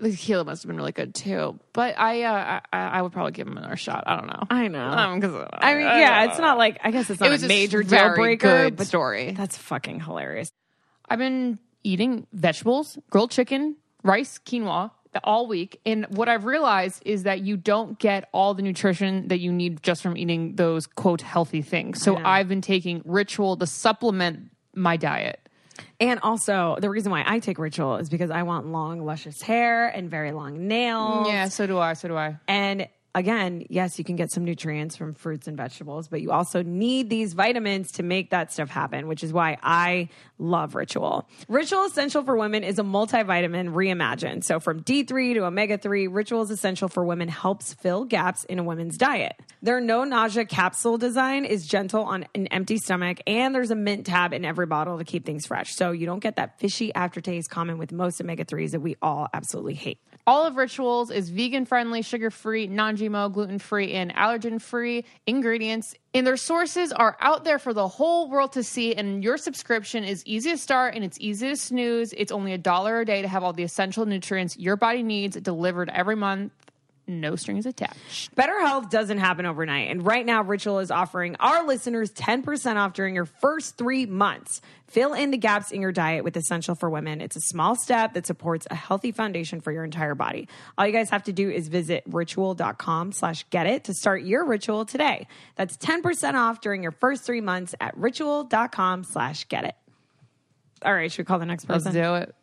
The 0.00 0.12
tequila 0.12 0.44
must 0.44 0.62
have 0.62 0.68
been 0.68 0.78
really 0.78 0.92
good 0.92 1.14
too, 1.14 1.58
but 1.74 1.98
I, 1.98 2.22
uh, 2.22 2.60
I, 2.72 2.78
I 2.78 3.02
would 3.02 3.12
probably 3.12 3.32
give 3.32 3.46
him 3.46 3.58
another 3.58 3.76
shot. 3.76 4.04
I 4.06 4.16
don't 4.16 4.28
know. 4.28 4.44
I 4.48 4.68
know. 4.68 4.86
Um, 4.88 5.20
'cause, 5.20 5.34
uh, 5.34 5.46
I 5.52 5.74
mean, 5.74 5.82
yeah, 5.82 6.24
it's 6.24 6.38
not 6.38 6.56
like 6.56 6.78
I 6.82 6.90
guess 6.90 7.10
it's 7.10 7.20
not 7.20 7.26
it 7.28 7.32
was 7.32 7.42
a 7.42 7.48
major 7.48 7.82
deal 7.82 8.14
breaker, 8.14 8.70
good 8.70 8.86
story. 8.86 9.32
that's 9.32 9.58
fucking 9.58 10.00
hilarious. 10.00 10.50
I've 11.06 11.18
been 11.18 11.58
eating 11.84 12.26
vegetables, 12.32 12.98
grilled 13.10 13.30
chicken, 13.30 13.76
rice, 14.02 14.38
quinoa 14.38 14.90
all 15.24 15.46
week. 15.46 15.80
And 15.84 16.06
what 16.10 16.28
I've 16.28 16.44
realized 16.44 17.02
is 17.04 17.24
that 17.24 17.40
you 17.40 17.56
don't 17.56 17.98
get 17.98 18.28
all 18.32 18.54
the 18.54 18.62
nutrition 18.62 19.28
that 19.28 19.40
you 19.40 19.52
need 19.52 19.82
just 19.82 20.02
from 20.02 20.16
eating 20.16 20.56
those 20.56 20.86
quote 20.86 21.20
healthy 21.20 21.62
things. 21.62 22.02
So 22.02 22.16
I've 22.16 22.48
been 22.48 22.60
taking 22.60 23.02
ritual 23.04 23.56
to 23.56 23.66
supplement 23.66 24.50
my 24.74 24.96
diet. 24.96 25.40
And 25.98 26.20
also, 26.22 26.76
the 26.80 26.90
reason 26.90 27.10
why 27.10 27.24
I 27.26 27.38
take 27.38 27.58
Ritual 27.58 27.96
is 27.96 28.08
because 28.08 28.30
I 28.30 28.42
want 28.42 28.66
long, 28.66 29.04
luscious 29.04 29.42
hair 29.42 29.88
and 29.88 30.10
very 30.10 30.32
long 30.32 30.66
nails. 30.66 31.26
Yeah, 31.28 31.48
so 31.48 31.66
do 31.66 31.78
I. 31.78 31.94
So 31.94 32.08
do 32.08 32.16
I. 32.16 32.36
And 32.48 32.88
again, 33.14 33.66
yes, 33.68 33.98
you 33.98 34.04
can 34.04 34.16
get 34.16 34.30
some 34.30 34.44
nutrients 34.44 34.96
from 34.96 35.14
fruits 35.14 35.48
and 35.48 35.56
vegetables, 35.56 36.08
but 36.08 36.20
you 36.20 36.30
also 36.30 36.62
need 36.62 37.10
these 37.10 37.32
vitamins 37.32 37.92
to 37.92 38.02
make 38.02 38.30
that 38.30 38.52
stuff 38.52 38.70
happen, 38.70 39.08
which 39.08 39.24
is 39.24 39.32
why 39.32 39.58
I 39.62 40.08
love 40.38 40.74
Ritual. 40.74 41.28
Ritual 41.48 41.84
Essential 41.84 42.22
for 42.22 42.36
Women 42.36 42.64
is 42.64 42.78
a 42.78 42.82
multivitamin 42.82 43.72
reimagined. 43.72 44.44
So 44.44 44.60
from 44.60 44.82
D3 44.82 45.34
to 45.34 45.44
omega 45.44 45.78
3, 45.78 46.06
Ritual 46.06 46.42
is 46.42 46.50
Essential 46.50 46.88
for 46.88 47.04
Women 47.04 47.28
helps 47.28 47.74
fill 47.74 48.04
gaps 48.04 48.44
in 48.44 48.58
a 48.58 48.62
woman's 48.62 48.96
diet. 48.96 49.34
Their 49.62 49.80
no 49.80 50.04
nausea 50.04 50.44
capsule 50.44 50.98
design 50.98 51.44
is 51.44 51.66
gentle 51.66 52.04
on 52.04 52.26
an 52.34 52.46
empty 52.48 52.78
stomach, 52.78 53.20
and 53.26 53.54
there's 53.54 53.70
a 53.70 53.76
mint 53.76 54.06
tab 54.06 54.32
in 54.32 54.44
every 54.44 54.66
bottle 54.66 54.98
to 54.98 55.04
keep 55.04 55.26
things 55.26 55.46
fresh. 55.46 55.74
So 55.74 55.90
you 55.90 56.06
don't 56.06 56.20
get 56.20 56.36
that 56.36 56.58
fishy 56.58 56.94
aftertaste 56.94 57.50
common 57.50 57.78
with 57.78 57.92
most 57.92 58.20
omega 58.20 58.44
3s 58.44 58.70
that 58.70 58.80
we 58.80 58.96
all 59.02 59.28
absolutely 59.34 59.74
hate. 59.74 59.98
All 60.30 60.46
of 60.46 60.56
Rituals 60.56 61.10
is 61.10 61.28
vegan 61.28 61.64
friendly, 61.64 62.02
sugar 62.02 62.30
free, 62.30 62.68
non 62.68 62.96
GMO, 62.96 63.32
gluten 63.32 63.58
free, 63.58 63.94
and 63.94 64.14
allergen 64.14 64.62
free 64.62 65.04
ingredients. 65.26 65.96
And 66.14 66.24
their 66.24 66.36
sources 66.36 66.92
are 66.92 67.16
out 67.20 67.42
there 67.42 67.58
for 67.58 67.74
the 67.74 67.88
whole 67.88 68.30
world 68.30 68.52
to 68.52 68.62
see. 68.62 68.94
And 68.94 69.24
your 69.24 69.36
subscription 69.36 70.04
is 70.04 70.24
easy 70.24 70.52
to 70.52 70.56
start 70.56 70.94
and 70.94 71.02
it's 71.02 71.18
easy 71.18 71.48
to 71.48 71.56
snooze. 71.56 72.12
It's 72.16 72.30
only 72.30 72.52
a 72.52 72.58
dollar 72.58 73.00
a 73.00 73.04
day 73.04 73.22
to 73.22 73.26
have 73.26 73.42
all 73.42 73.52
the 73.52 73.64
essential 73.64 74.06
nutrients 74.06 74.56
your 74.56 74.76
body 74.76 75.02
needs 75.02 75.36
delivered 75.36 75.90
every 75.92 76.14
month. 76.14 76.52
No 77.10 77.34
strings 77.34 77.66
attached. 77.66 78.34
Better 78.36 78.58
health 78.60 78.88
doesn't 78.88 79.18
happen 79.18 79.44
overnight. 79.44 79.90
And 79.90 80.06
right 80.06 80.24
now, 80.24 80.42
Ritual 80.42 80.78
is 80.78 80.92
offering 80.92 81.34
our 81.40 81.66
listeners 81.66 82.12
10% 82.12 82.76
off 82.76 82.92
during 82.92 83.16
your 83.16 83.24
first 83.24 83.76
three 83.76 84.06
months. 84.06 84.60
Fill 84.86 85.12
in 85.12 85.30
the 85.30 85.36
gaps 85.36 85.72
in 85.72 85.80
your 85.82 85.92
diet 85.92 86.24
with 86.24 86.36
Essential 86.36 86.74
for 86.74 86.88
Women. 86.88 87.20
It's 87.20 87.36
a 87.36 87.40
small 87.40 87.74
step 87.74 88.14
that 88.14 88.26
supports 88.26 88.66
a 88.70 88.74
healthy 88.74 89.12
foundation 89.12 89.60
for 89.60 89.72
your 89.72 89.84
entire 89.84 90.14
body. 90.14 90.48
All 90.78 90.86
you 90.86 90.92
guys 90.92 91.10
have 91.10 91.24
to 91.24 91.32
do 91.32 91.50
is 91.50 91.68
visit 91.68 92.04
ritual.com 92.06 93.12
slash 93.12 93.44
get 93.50 93.66
it 93.66 93.84
to 93.84 93.94
start 93.94 94.22
your 94.22 94.44
ritual 94.44 94.84
today. 94.84 95.26
That's 95.56 95.76
10% 95.76 96.34
off 96.34 96.60
during 96.60 96.82
your 96.82 96.92
first 96.92 97.24
three 97.24 97.40
months 97.40 97.74
at 97.80 97.96
ritual.com 97.96 99.04
slash 99.04 99.44
get 99.48 99.64
it. 99.64 99.74
All 100.82 100.94
right, 100.94 101.10
should 101.10 101.18
we 101.18 101.24
call 101.24 101.38
the 101.38 101.46
next 101.46 101.66
person? 101.66 101.92
Let's 101.92 102.08
do 102.08 102.14
it. 102.14 102.34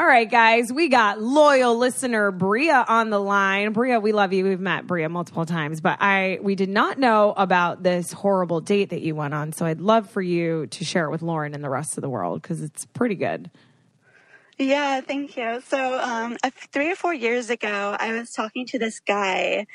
All 0.00 0.06
right, 0.06 0.30
guys, 0.30 0.72
we 0.72 0.88
got 0.88 1.20
loyal 1.20 1.76
listener 1.76 2.30
Bria 2.30 2.86
on 2.88 3.10
the 3.10 3.18
line. 3.18 3.74
Bria, 3.74 4.00
we 4.00 4.12
love 4.12 4.32
you. 4.32 4.44
We've 4.44 4.58
met 4.58 4.86
Bria 4.86 5.10
multiple 5.10 5.44
times, 5.44 5.82
but 5.82 5.98
I 6.00 6.38
we 6.40 6.54
did 6.54 6.70
not 6.70 6.98
know 6.98 7.34
about 7.36 7.82
this 7.82 8.10
horrible 8.10 8.62
date 8.62 8.88
that 8.88 9.02
you 9.02 9.14
went 9.14 9.34
on. 9.34 9.52
So 9.52 9.66
I'd 9.66 9.82
love 9.82 10.08
for 10.08 10.22
you 10.22 10.68
to 10.68 10.84
share 10.86 11.04
it 11.04 11.10
with 11.10 11.20
Lauren 11.20 11.52
and 11.52 11.62
the 11.62 11.68
rest 11.68 11.98
of 11.98 12.00
the 12.00 12.08
world 12.08 12.40
because 12.40 12.62
it's 12.62 12.86
pretty 12.86 13.14
good. 13.14 13.50
Yeah, 14.56 15.02
thank 15.02 15.36
you. 15.36 15.60
So, 15.66 16.00
um, 16.00 16.38
three 16.72 16.90
or 16.90 16.96
four 16.96 17.12
years 17.12 17.50
ago, 17.50 17.94
I 18.00 18.14
was 18.14 18.32
talking 18.32 18.64
to 18.68 18.78
this 18.78 19.00
guy, 19.00 19.66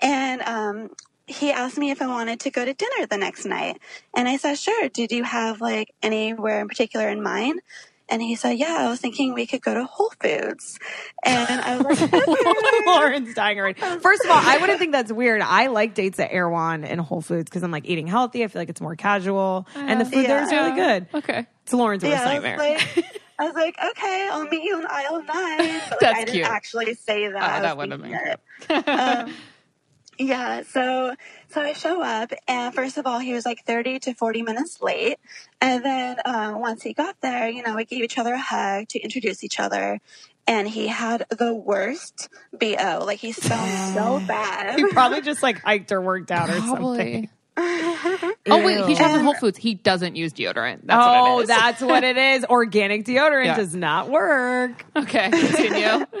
and 0.00 0.42
um, 0.42 0.90
he 1.26 1.50
asked 1.50 1.76
me 1.76 1.90
if 1.90 2.00
I 2.00 2.06
wanted 2.06 2.38
to 2.38 2.50
go 2.50 2.64
to 2.64 2.72
dinner 2.72 3.06
the 3.10 3.18
next 3.18 3.46
night. 3.46 3.80
And 4.14 4.28
I 4.28 4.36
said, 4.36 4.60
sure. 4.60 4.88
Did 4.90 5.10
you 5.10 5.24
have 5.24 5.60
like 5.60 5.92
anywhere 6.04 6.60
in 6.60 6.68
particular 6.68 7.08
in 7.08 7.20
mind? 7.20 7.60
And 8.08 8.20
he 8.20 8.34
said, 8.36 8.58
yeah, 8.58 8.76
I 8.80 8.90
was 8.90 9.00
thinking 9.00 9.32
we 9.32 9.46
could 9.46 9.62
go 9.62 9.72
to 9.74 9.84
Whole 9.84 10.12
Foods. 10.20 10.78
And 11.24 11.60
I 11.60 11.78
was 11.78 12.00
like, 12.00 12.12
okay. 12.28 12.80
Lauren's 12.86 13.34
dying 13.34 13.58
already. 13.58 13.80
First 13.80 14.24
of 14.24 14.30
all, 14.30 14.38
I 14.40 14.58
wouldn't 14.58 14.78
think 14.80 14.92
that's 14.92 15.12
weird. 15.12 15.40
I 15.40 15.68
like 15.68 15.94
dates 15.94 16.18
at 16.18 16.30
Erewhon 16.32 16.84
and 16.84 17.00
Whole 17.00 17.22
Foods 17.22 17.44
because 17.44 17.62
I'm 17.62 17.70
like 17.70 17.86
eating 17.86 18.06
healthy. 18.06 18.44
I 18.44 18.48
feel 18.48 18.60
like 18.60 18.68
it's 18.68 18.80
more 18.80 18.96
casual, 18.96 19.66
and 19.74 20.00
the 20.00 20.04
food 20.04 20.26
there 20.26 20.42
is 20.42 20.50
really 20.52 20.72
good. 20.74 21.06
Okay. 21.14 21.46
It's 21.64 21.72
Lauren's 21.72 22.02
worst 22.02 22.12
yeah, 22.12 22.28
I 22.28 22.34
was 22.34 22.42
nightmare. 22.42 22.58
like, 22.58 23.20
I 23.38 23.44
was 23.44 23.54
like, 23.54 23.76
okay, 23.92 24.28
I'll 24.30 24.44
meet 24.48 24.62
you 24.62 24.78
in 24.78 24.86
aisle 24.88 25.22
nine. 25.22 25.58
But 25.88 25.90
like, 25.90 26.00
That's 26.00 26.02
I 26.02 26.24
didn't 26.24 26.32
cute. 26.34 26.46
actually 26.46 26.94
say 26.94 27.28
that. 27.28 27.58
Oh, 27.58 27.62
that 27.62 27.76
would've 27.76 28.00
been 28.02 28.36
thinking 28.68 28.92
um, 28.98 29.32
Yeah, 30.22 30.62
so 30.62 31.14
so 31.48 31.60
I 31.60 31.72
show 31.72 32.02
up, 32.02 32.32
and 32.46 32.72
first 32.72 32.96
of 32.96 33.06
all, 33.06 33.18
he 33.18 33.32
was 33.32 33.44
like 33.44 33.64
thirty 33.64 33.98
to 34.00 34.14
forty 34.14 34.42
minutes 34.42 34.80
late, 34.80 35.18
and 35.60 35.84
then 35.84 36.18
uh, 36.24 36.54
once 36.56 36.82
he 36.82 36.92
got 36.92 37.16
there, 37.20 37.48
you 37.48 37.62
know, 37.62 37.74
we 37.74 37.84
gave 37.84 38.02
each 38.02 38.18
other 38.18 38.34
a 38.34 38.40
hug 38.40 38.88
to 38.88 39.00
introduce 39.00 39.42
each 39.42 39.58
other, 39.58 40.00
and 40.46 40.68
he 40.68 40.86
had 40.86 41.26
the 41.30 41.52
worst 41.52 42.28
bo. 42.52 43.04
Like 43.04 43.18
he 43.18 43.32
smelled 43.32 43.94
so 43.94 44.22
bad. 44.28 44.78
He 44.78 44.86
probably 44.86 45.22
just 45.22 45.42
like 45.42 45.60
hiked 45.60 45.90
or 45.90 46.00
worked 46.00 46.30
out 46.30 46.50
or 46.50 46.60
something. 46.60 47.28
Probably. 47.56 48.34
Oh 48.50 48.64
wait, 48.64 48.86
he 48.86 48.94
shops 48.94 49.14
at 49.14 49.20
Whole 49.22 49.34
Foods. 49.34 49.58
He 49.58 49.74
doesn't 49.74 50.16
use 50.16 50.32
deodorant. 50.32 50.80
That's 50.84 51.04
oh, 51.06 51.34
what 51.36 51.40
it 51.40 51.42
is. 51.42 51.48
that's 51.48 51.82
what 51.82 52.04
it 52.04 52.16
is. 52.16 52.44
Organic 52.46 53.04
deodorant 53.04 53.44
Yeah. 53.46 53.56
does 53.56 53.74
not 53.74 54.08
work. 54.08 54.84
okay. 54.96 55.30
Continue. 55.30 56.06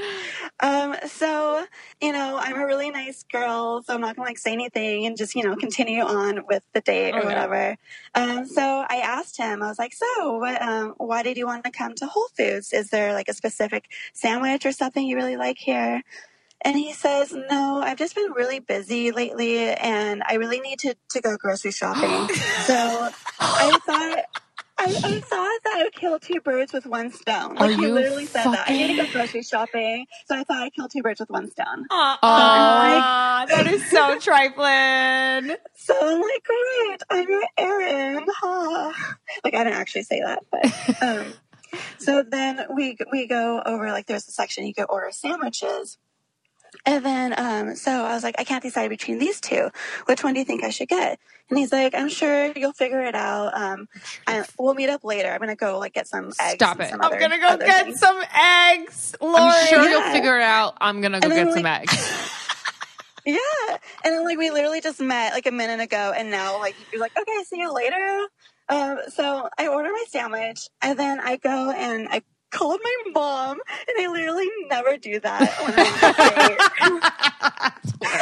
Um, 0.60 0.94
so, 1.08 1.64
you 2.00 2.12
know, 2.12 2.38
I'm 2.40 2.54
a 2.56 2.64
really 2.64 2.90
nice 2.90 3.24
girl, 3.24 3.82
so 3.82 3.94
I'm 3.94 4.00
not 4.00 4.14
gonna 4.14 4.28
like 4.28 4.38
say 4.38 4.52
anything 4.52 5.06
and 5.06 5.16
just, 5.16 5.34
you 5.34 5.42
know, 5.42 5.56
continue 5.56 6.02
on 6.02 6.42
with 6.48 6.62
the 6.72 6.80
date 6.80 7.14
or 7.16 7.18
Okay. 7.18 7.26
whatever. 7.26 7.76
Um, 8.14 8.46
so 8.46 8.62
I 8.88 8.98
asked 8.98 9.36
him, 9.38 9.60
I 9.60 9.66
was 9.66 9.78
like, 9.80 9.92
so 9.92 10.38
what, 10.38 10.62
um, 10.62 10.94
why 10.98 11.24
did 11.24 11.36
you 11.36 11.46
want 11.46 11.64
to 11.64 11.72
come 11.72 11.94
to 11.96 12.06
Whole 12.06 12.28
Foods? 12.36 12.72
Is 12.72 12.90
there 12.90 13.12
like 13.12 13.26
a 13.28 13.34
specific 13.34 13.86
sandwich 14.12 14.64
or 14.64 14.70
something 14.70 15.04
you 15.04 15.16
really 15.16 15.36
like 15.36 15.58
here? 15.58 16.02
And 16.64 16.76
he 16.76 16.92
says, 16.92 17.32
no, 17.32 17.82
I've 17.82 17.98
just 17.98 18.14
been 18.14 18.32
really 18.32 18.60
busy 18.60 19.10
lately 19.10 19.70
and 19.70 20.22
I 20.26 20.34
really 20.34 20.60
need 20.60 20.78
to, 20.80 20.94
to 21.10 21.20
go 21.20 21.36
grocery 21.36 21.72
shopping. 21.72 22.34
so 22.64 23.10
I 23.40 23.78
thought, 23.84 24.24
I, 24.78 24.84
I 24.84 25.20
thought 25.20 25.60
that 25.64 25.74
I 25.74 25.82
would 25.84 25.92
kill 25.92 26.18
two 26.18 26.40
birds 26.40 26.72
with 26.72 26.86
one 26.86 27.10
stone. 27.12 27.56
Are 27.58 27.68
Like 27.68 27.76
he 27.76 27.82
you 27.82 27.94
literally 27.94 28.26
said 28.26 28.44
that. 28.44 28.68
I 28.68 28.72
need 28.72 28.96
to 28.96 29.04
go 29.04 29.12
grocery 29.12 29.42
shopping. 29.42 30.06
So 30.26 30.36
I 30.36 30.44
thought 30.44 30.62
I'd 30.62 30.72
kill 30.72 30.88
two 30.88 31.02
birds 31.02 31.20
with 31.20 31.30
one 31.30 31.50
stone. 31.50 31.86
Aw, 31.90 33.46
that 33.48 33.66
is 33.66 33.88
so 33.90 34.18
trifling. 34.18 35.56
So 35.76 35.94
I'm 36.00 36.20
like, 36.20 36.44
great, 36.44 37.02
I'm 37.10 37.28
your 37.28 37.44
Aaron. 37.58 38.26
Ha. 38.28 39.16
Like 39.44 39.54
I 39.54 39.64
didn't 39.64 39.78
actually 39.78 40.02
say 40.02 40.20
that, 40.20 40.44
but 40.50 41.02
um, 41.02 41.32
so 41.98 42.22
then 42.22 42.66
we 42.74 42.96
we 43.10 43.26
go 43.26 43.62
over 43.64 43.90
like 43.90 44.06
there's 44.06 44.28
a 44.28 44.32
section 44.32 44.66
you 44.66 44.74
can 44.74 44.86
order 44.88 45.10
sandwiches. 45.10 45.98
And 46.86 47.04
then, 47.04 47.34
um, 47.38 47.76
so 47.76 47.90
I 48.04 48.14
was 48.14 48.22
like, 48.22 48.36
I 48.38 48.44
can't 48.44 48.62
decide 48.62 48.88
between 48.88 49.18
these 49.18 49.40
two. 49.40 49.70
Which 50.06 50.24
one 50.24 50.34
do 50.34 50.40
you 50.40 50.44
think 50.46 50.64
I 50.64 50.70
should 50.70 50.88
get? 50.88 51.18
And 51.50 51.58
he's 51.58 51.70
like, 51.72 51.94
I'm 51.94 52.08
sure 52.08 52.46
you'll 52.56 52.72
figure 52.72 53.02
it 53.02 53.14
out. 53.14 53.52
Um, 53.54 53.88
I, 54.26 54.44
we'll 54.58 54.74
meet 54.74 54.88
up 54.88 55.04
later. 55.04 55.30
I'm 55.30 55.38
gonna 55.38 55.54
go 55.54 55.78
like 55.78 55.92
get 55.92 56.08
some 56.08 56.32
eggs. 56.40 56.54
Stop 56.54 56.80
it. 56.80 56.88
some 56.90 57.00
I'm 57.00 57.06
I'm 57.06 57.12
other- 57.12 57.20
gonna 57.20 57.38
go 57.38 57.56
get 57.58 57.84
things. 57.86 58.00
some 58.00 58.22
eggs, 58.34 59.14
Lauren. 59.20 59.36
I'm 59.42 59.66
sure 59.66 59.82
Yeah. 59.84 59.90
you'll 59.90 60.12
figure 60.12 60.36
it 60.38 60.42
out. 60.42 60.78
I'm 60.80 61.00
gonna 61.02 61.20
go 61.20 61.28
And 61.28 61.36
then, 61.36 61.46
get 61.46 61.54
some 61.54 61.62
like- 61.62 61.82
eggs. 61.82 62.28
Yeah. 63.24 63.36
And 64.04 64.12
then 64.14 64.24
like 64.24 64.36
we 64.36 64.50
literally 64.50 64.80
just 64.80 65.00
met 65.00 65.32
like 65.32 65.46
a 65.46 65.52
minute 65.52 65.80
ago 65.80 66.12
and 66.16 66.28
now 66.30 66.58
like 66.58 66.74
you're 66.92 67.00
like, 67.00 67.16
okay, 67.16 67.44
see 67.44 67.58
you 67.58 67.72
later. 67.72 68.26
Um, 68.68 68.98
so 69.14 69.48
I 69.58 69.68
order 69.68 69.90
my 69.90 70.04
sandwich 70.08 70.68
and 70.80 70.98
then 70.98 71.20
I 71.20 71.36
go 71.36 71.70
and 71.70 72.08
I 72.10 72.22
called 72.52 72.80
my 72.84 72.96
mom 73.14 73.58
and 73.88 73.96
I 74.06 74.08
literally 74.12 74.48
never 74.70 74.98
do 74.98 75.20
that 75.20 75.56
when 75.64 75.74
I'm 75.74 75.88
on 75.92 76.04
a 76.04 76.14
date. 76.14 76.62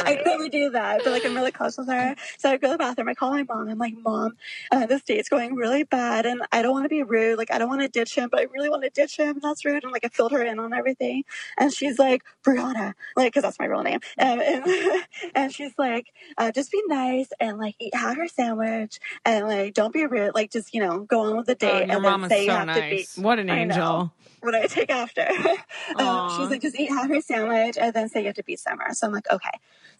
I 0.07 0.23
never 0.27 0.49
do 0.49 0.71
that, 0.71 1.03
but 1.05 1.11
like 1.13 1.25
I'm 1.27 1.35
really 1.35 1.53
close 1.53 1.79
with 1.79 1.89
her. 1.89 2.17
So 2.39 2.51
I 2.51 2.59
go 2.59 2.69
to 2.69 2.73
the 2.75 2.79
bathroom, 2.79 3.09
I 3.09 3.15
call 3.15 3.33
my 3.33 3.45
mom, 3.45 3.69
I'm 3.69 3.79
like, 3.79 3.95
Mom, 4.05 4.37
uh, 4.73 4.87
this 4.87 5.03
date's 5.03 5.29
going 5.29 5.57
really 5.57 5.85
bad 5.85 6.27
and 6.27 6.43
I 6.53 6.63
don't 6.63 6.73
want 6.73 6.87
to 6.87 6.91
be 6.91 7.03
rude. 7.03 7.39
Like 7.39 7.53
I 7.53 7.59
don't 7.59 7.69
want 7.69 7.83
to 7.83 7.89
ditch 7.89 8.17
him, 8.17 8.29
but 8.31 8.41
I 8.41 8.45
really 8.55 8.71
want 8.71 8.85
to 8.85 8.91
ditch 8.91 9.19
him. 9.19 9.31
And 9.37 9.43
that's 9.43 9.65
rude. 9.65 9.85
And 9.85 9.93
like 9.93 10.05
I 10.05 10.09
filled 10.09 10.33
her 10.33 10.43
in 10.43 10.59
on 10.61 10.75
everything. 10.75 11.25
And 11.59 11.73
she's 11.73 11.99
like, 11.99 12.23
Brianna, 12.45 12.95
like, 13.17 13.35
cause 13.35 13.43
that's 13.45 13.59
my 13.59 13.67
real 13.67 13.83
name. 13.83 14.01
Um, 14.19 14.41
and, 14.41 15.05
and 15.35 15.55
she's 15.55 15.75
like, 15.79 16.09
uh, 16.39 16.53
just 16.53 16.73
be 16.73 16.83
nice 16.89 17.29
and 17.41 17.59
like 17.59 17.77
eat, 17.81 17.95
have 17.95 18.17
her 18.17 18.29
sandwich 18.29 19.01
and 19.25 19.47
like, 19.49 19.75
don't 19.75 19.93
be 19.95 20.07
rude. 20.07 20.35
Like 20.35 20.53
just, 20.53 20.75
you 20.75 20.81
know, 20.81 21.01
go 21.01 21.23
on 21.23 21.37
with 21.39 21.47
the 21.47 21.57
Oh, 21.63 21.81
date 21.81 21.87
your 21.87 22.01
and 22.01 22.03
mom 22.03 22.25
is 22.25 22.33
so 22.47 22.53
have 22.55 22.67
nice. 22.67 23.15
to 23.15 23.21
be, 23.21 23.23
What 23.23 23.39
an 23.39 23.51
I 23.51 23.65
know. 23.65 24.13
What 24.43 24.55
I 24.55 24.67
take 24.67 24.91
after. 24.91 25.27
um, 25.97 26.51
like, 26.51 26.63
just 26.63 26.79
eat 26.79 26.89
half 26.89 27.09
her 27.09 27.21
sandwich 27.21 27.77
and 27.81 27.93
then 27.95 28.09
say 28.09 28.21
you 28.21 28.27
have 28.27 28.37
to 28.37 28.45
be 28.45 28.57
somewhere. 28.57 28.93
So 28.93 29.07
I'm 29.07 29.13
like, 29.13 29.31
okay. 29.31 29.51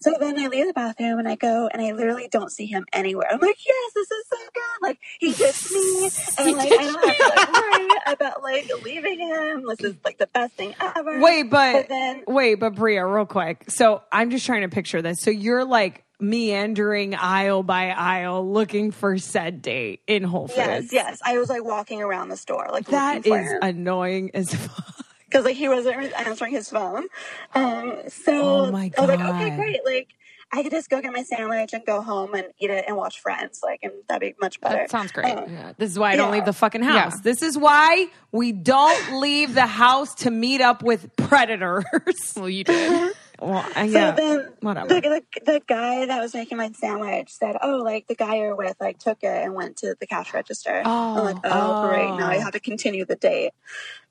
So 0.01 0.15
then 0.19 0.39
I 0.39 0.47
leave 0.47 0.67
the 0.67 0.73
bathroom 0.73 1.19
and 1.19 1.29
I 1.29 1.37
go 1.37 1.69
and 1.73 1.83
I 1.83 1.93
literally 1.93 2.29
don't 2.31 2.51
see 2.51 2.67
him 2.67 2.87
anywhere. 2.93 3.29
I'm 3.31 3.39
like, 3.41 3.59
yes, 3.67 3.93
this 3.95 4.11
is 4.11 4.25
so 4.29 4.37
good. 4.55 4.87
Like 4.89 4.99
he 5.19 5.33
gets 5.33 5.73
me 5.73 6.11
and 6.39 6.57
like 6.57 6.73
I 6.73 6.77
don't 6.77 7.07
have 7.09 7.17
to 7.17 7.29
like 7.37 7.53
worry 7.53 7.89
about 8.07 8.43
like 8.43 8.71
leaving 8.85 9.19
him. 9.19 9.67
This 9.69 9.81
is 9.81 9.97
like 10.05 10.19
the 10.19 10.27
best 10.29 10.55
thing 10.55 10.75
ever. 10.81 11.21
Wait, 11.21 11.45
but 11.45 11.73
But 11.75 11.89
then- 11.89 12.25
wait, 12.27 12.55
but 12.55 12.75
Bria, 12.75 13.05
real 13.07 13.27
quick. 13.27 13.65
So 13.71 14.03
I'm 14.11 14.31
just 14.31 14.47
trying 14.47 14.63
to 14.63 14.69
picture 14.69 15.03
this. 15.03 15.21
So 15.21 15.31
you're 15.31 15.65
like 15.65 16.05
meandering 16.21 17.15
aisle 17.15 17.63
by 17.63 17.91
aisle 17.91 18.51
looking 18.51 18.91
for 18.91 19.19
said 19.19 19.63
date 19.63 20.01
in 20.07 20.23
Whole 20.23 20.49
Foods. 20.49 20.57
Yes, 20.59 20.93
yes. 20.93 21.19
I 21.25 21.39
was 21.39 21.49
like 21.49 21.65
walking 21.65 22.03
around 22.03 22.29
the 22.29 22.37
store, 22.37 22.69
like 22.71 22.87
That 22.87 23.17
looking 23.17 23.33
for 23.33 23.41
is 23.41 23.51
him. 23.53 23.59
annoying 23.63 24.31
as 24.35 24.55
fuck. 24.55 25.05
because 25.27 25.45
like 25.45 25.57
he 25.57 25.69
wasn't 25.69 26.13
answering 26.15 26.53
his 26.53 26.69
phone. 26.71 27.07
Um, 27.55 27.97
so 28.09 28.67
Oh 28.67 28.71
my 28.71 28.91
I 28.97 29.01
was 29.01 29.09
like, 29.09 29.21
okay, 29.21 29.57
great. 29.57 29.81
Like 29.85 30.09
I 30.53 30.65
could 30.65 30.73
just 30.73 30.91
go 30.91 31.01
get 31.01 31.13
my 31.13 31.23
sandwich 31.23 31.73
and 31.73 31.87
go 31.87 32.03
home 32.03 32.35
and 32.35 32.47
eat 32.59 32.71
it 32.71 32.85
and 32.89 32.97
watch 32.97 33.21
Friends. 33.21 33.61
Like, 33.63 33.79
and 33.85 33.93
that'd 34.09 34.21
be 34.21 34.35
much 34.41 34.61
better. 34.61 34.79
That 34.79 34.91
sounds 34.91 35.13
great. 35.13 35.27
Um, 35.33 35.45
Yeah, 35.53 35.73
this 35.79 35.93
is 35.93 35.99
why 35.99 36.11
I 36.11 36.17
don't 36.17 36.31
Yeah. 36.31 36.33
leave 36.39 36.45
the 36.45 36.53
fucking 36.53 36.83
house. 36.83 37.15
Yeah. 37.15 37.21
This 37.23 37.43
is 37.43 37.57
why 37.57 38.09
we 38.33 38.51
don't 38.51 39.21
leave 39.21 39.55
the 39.55 39.67
house 39.67 40.13
to 40.17 40.31
meet 40.33 40.61
up 40.61 40.83
with 40.83 41.15
predators. 41.17 41.85
Well, 42.37 42.49
you 42.49 42.65
did. 42.65 43.13
Well, 43.41 43.59
uh, 43.59 43.73
So 43.75 43.83
yeah, 43.85 44.11
then 44.13 44.49
whatever. 44.61 44.89
The, 44.89 45.01
the, 45.01 45.53
the 45.53 45.63
guy 45.67 46.07
that 46.07 46.21
was 46.21 46.35
making 46.35 46.59
my 46.59 46.71
sandwich 46.73 47.31
said, 47.31 47.57
"Oh, 47.63 47.79
like 47.79 48.07
the 48.07 48.15
guy 48.15 48.37
you're 48.37 48.55
with, 48.57 48.77
like 48.81 48.99
took 48.99 49.23
it 49.23 49.45
and 49.45 49.55
went 49.55 49.79
to 49.79 49.95
the 49.99 50.07
cash 50.07 50.33
register." 50.35 50.83
Oh, 50.85 51.19
I'm 51.19 51.25
like, 51.25 51.37
"Oh, 51.45 51.89
great! 51.89 52.09
Now 52.17 52.29
I 52.29 52.37
oh. 52.37 52.41
have 52.41 52.53
to 52.53 52.61
continue 52.61 53.05
the 53.05 53.17
date." 53.17 53.53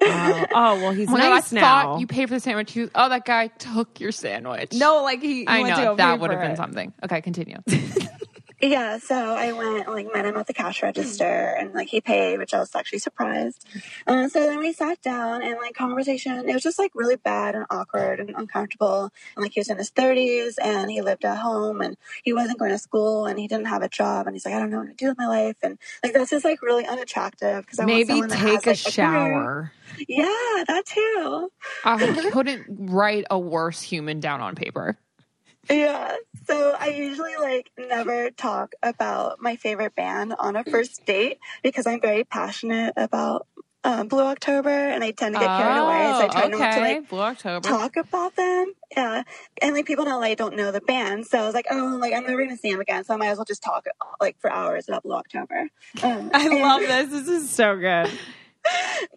oh, 0.01 0.45
oh, 0.53 0.75
well, 0.75 0.91
he's 0.91 1.09
Oh 1.09 1.15
nice 1.15 1.53
I 1.53 1.55
now. 1.55 1.61
thought 1.61 1.99
you 1.99 2.07
paid 2.07 2.27
for 2.27 2.35
the 2.35 2.39
sandwich. 2.39 2.75
You, 2.75 2.89
oh, 2.95 3.09
that 3.09 3.25
guy 3.25 3.47
took 3.47 3.99
your 3.99 4.11
sandwich. 4.11 4.73
no, 4.73 5.03
like 5.03 5.21
he, 5.21 5.41
he 5.41 5.47
I 5.47 5.61
went 5.61 5.77
know 5.77 5.83
go 5.83 5.95
that 5.95 6.19
would 6.19 6.31
have 6.31 6.41
been 6.41 6.51
it. 6.51 6.57
something. 6.57 6.93
Okay, 7.03 7.21
continue. 7.21 7.57
Yeah, 8.61 8.97
so 8.97 9.15
I 9.15 9.53
went 9.53 9.87
like 9.87 10.13
met 10.13 10.25
him 10.25 10.35
at 10.35 10.47
the 10.47 10.53
cash 10.53 10.83
register 10.83 11.55
and 11.57 11.73
like 11.73 11.87
he 11.87 12.01
paid, 12.01 12.39
which 12.39 12.53
I 12.53 12.59
was 12.59 12.75
actually 12.75 12.99
surprised. 12.99 13.65
Uh, 14.05 14.27
so 14.27 14.41
then 14.41 14.59
we 14.59 14.73
sat 14.73 15.01
down 15.01 15.41
and 15.41 15.57
like 15.57 15.75
conversation, 15.75 16.49
it 16.49 16.53
was 16.53 16.63
just 16.63 16.77
like 16.77 16.91
really 16.93 17.15
bad 17.15 17.55
and 17.55 17.65
awkward 17.69 18.19
and 18.19 18.31
uncomfortable. 18.35 19.11
And 19.35 19.43
like 19.43 19.53
he 19.53 19.61
was 19.61 19.69
in 19.69 19.77
his 19.77 19.91
thirties 19.91 20.57
and 20.61 20.91
he 20.91 21.01
lived 21.01 21.23
at 21.23 21.37
home 21.37 21.79
and 21.79 21.95
he 22.23 22.33
wasn't 22.33 22.59
going 22.59 22.71
to 22.71 22.77
school 22.77 23.27
and 23.27 23.39
he 23.39 23.47
didn't 23.47 23.67
have 23.67 23.81
a 23.81 23.89
job 23.89 24.27
and 24.27 24.35
he's 24.35 24.45
like, 24.45 24.53
I 24.55 24.59
don't 24.59 24.71
know 24.71 24.79
what 24.79 24.87
to 24.89 24.93
do 24.93 25.07
with 25.07 25.17
my 25.17 25.27
life 25.27 25.55
and 25.63 25.77
like 26.03 26.13
that's 26.13 26.31
just 26.31 26.43
like 26.43 26.61
really 26.61 26.85
unattractive 26.85 27.65
because 27.65 27.79
I 27.79 27.85
want 27.85 28.07
Maybe 28.07 28.21
that 28.21 28.29
take 28.29 28.65
has, 28.65 28.65
a 28.65 28.69
like, 28.69 28.93
shower. 28.93 29.71
Yeah, 30.07 30.63
that 30.67 30.83
too. 30.85 31.49
I 31.85 32.29
couldn't 32.31 32.65
write 32.69 33.25
a 33.29 33.39
worse 33.39 33.81
human 33.81 34.19
down 34.19 34.41
on 34.41 34.55
paper. 34.55 34.97
Yeah. 35.69 36.15
So 36.47 36.75
I 36.79 36.87
usually 36.87 37.35
like 37.39 37.69
never 37.77 38.31
talk 38.31 38.73
about 38.81 39.39
my 39.41 39.55
favorite 39.55 39.95
band 39.95 40.33
on 40.39 40.55
a 40.55 40.63
first 40.63 41.05
date 41.05 41.37
because 41.63 41.85
I'm 41.85 42.01
very 42.01 42.23
passionate 42.23 42.93
about 42.97 43.45
um, 43.83 44.07
Blue 44.07 44.23
October 44.23 44.69
and 44.69 45.03
I 45.03 45.11
tend 45.11 45.35
to 45.35 45.39
get 45.39 45.47
carried 45.47 45.77
away. 45.77 46.11
So 46.17 46.25
I 46.25 46.27
try 46.27 46.41
Oh, 46.43 46.47
not 46.49 46.57
to 46.57 46.67
okay. 46.67 46.81
like 46.95 47.09
Blue 47.09 47.19
October. 47.21 47.67
talk 47.69 47.95
about 47.97 48.35
them. 48.35 48.73
Yeah. 48.97 49.23
And 49.61 49.75
like 49.75 49.85
people 49.85 50.05
in 50.05 50.11
LA 50.11 50.35
don't 50.35 50.55
know 50.55 50.71
the 50.71 50.81
band. 50.81 51.27
So 51.27 51.39
I 51.39 51.45
was 51.45 51.53
like, 51.53 51.67
oh, 51.71 51.97
like 52.01 52.13
I'm 52.13 52.23
never 52.23 52.37
going 52.37 52.49
to 52.49 52.57
see 52.57 52.71
them 52.71 52.81
again. 52.81 53.03
So 53.05 53.13
I 53.13 53.17
might 53.17 53.27
as 53.27 53.37
well 53.37 53.45
just 53.45 53.61
talk 53.63 53.85
like 54.19 54.37
for 54.39 54.51
hours 54.51 54.89
about 54.89 55.03
Blue 55.03 55.13
October. 55.15 55.69
Um, 56.03 56.31
I 56.33 56.47
and- 56.47 56.59
love 56.61 56.81
this. 56.81 57.09
This 57.09 57.27
is 57.27 57.49
so 57.49 57.77
good. 57.77 58.09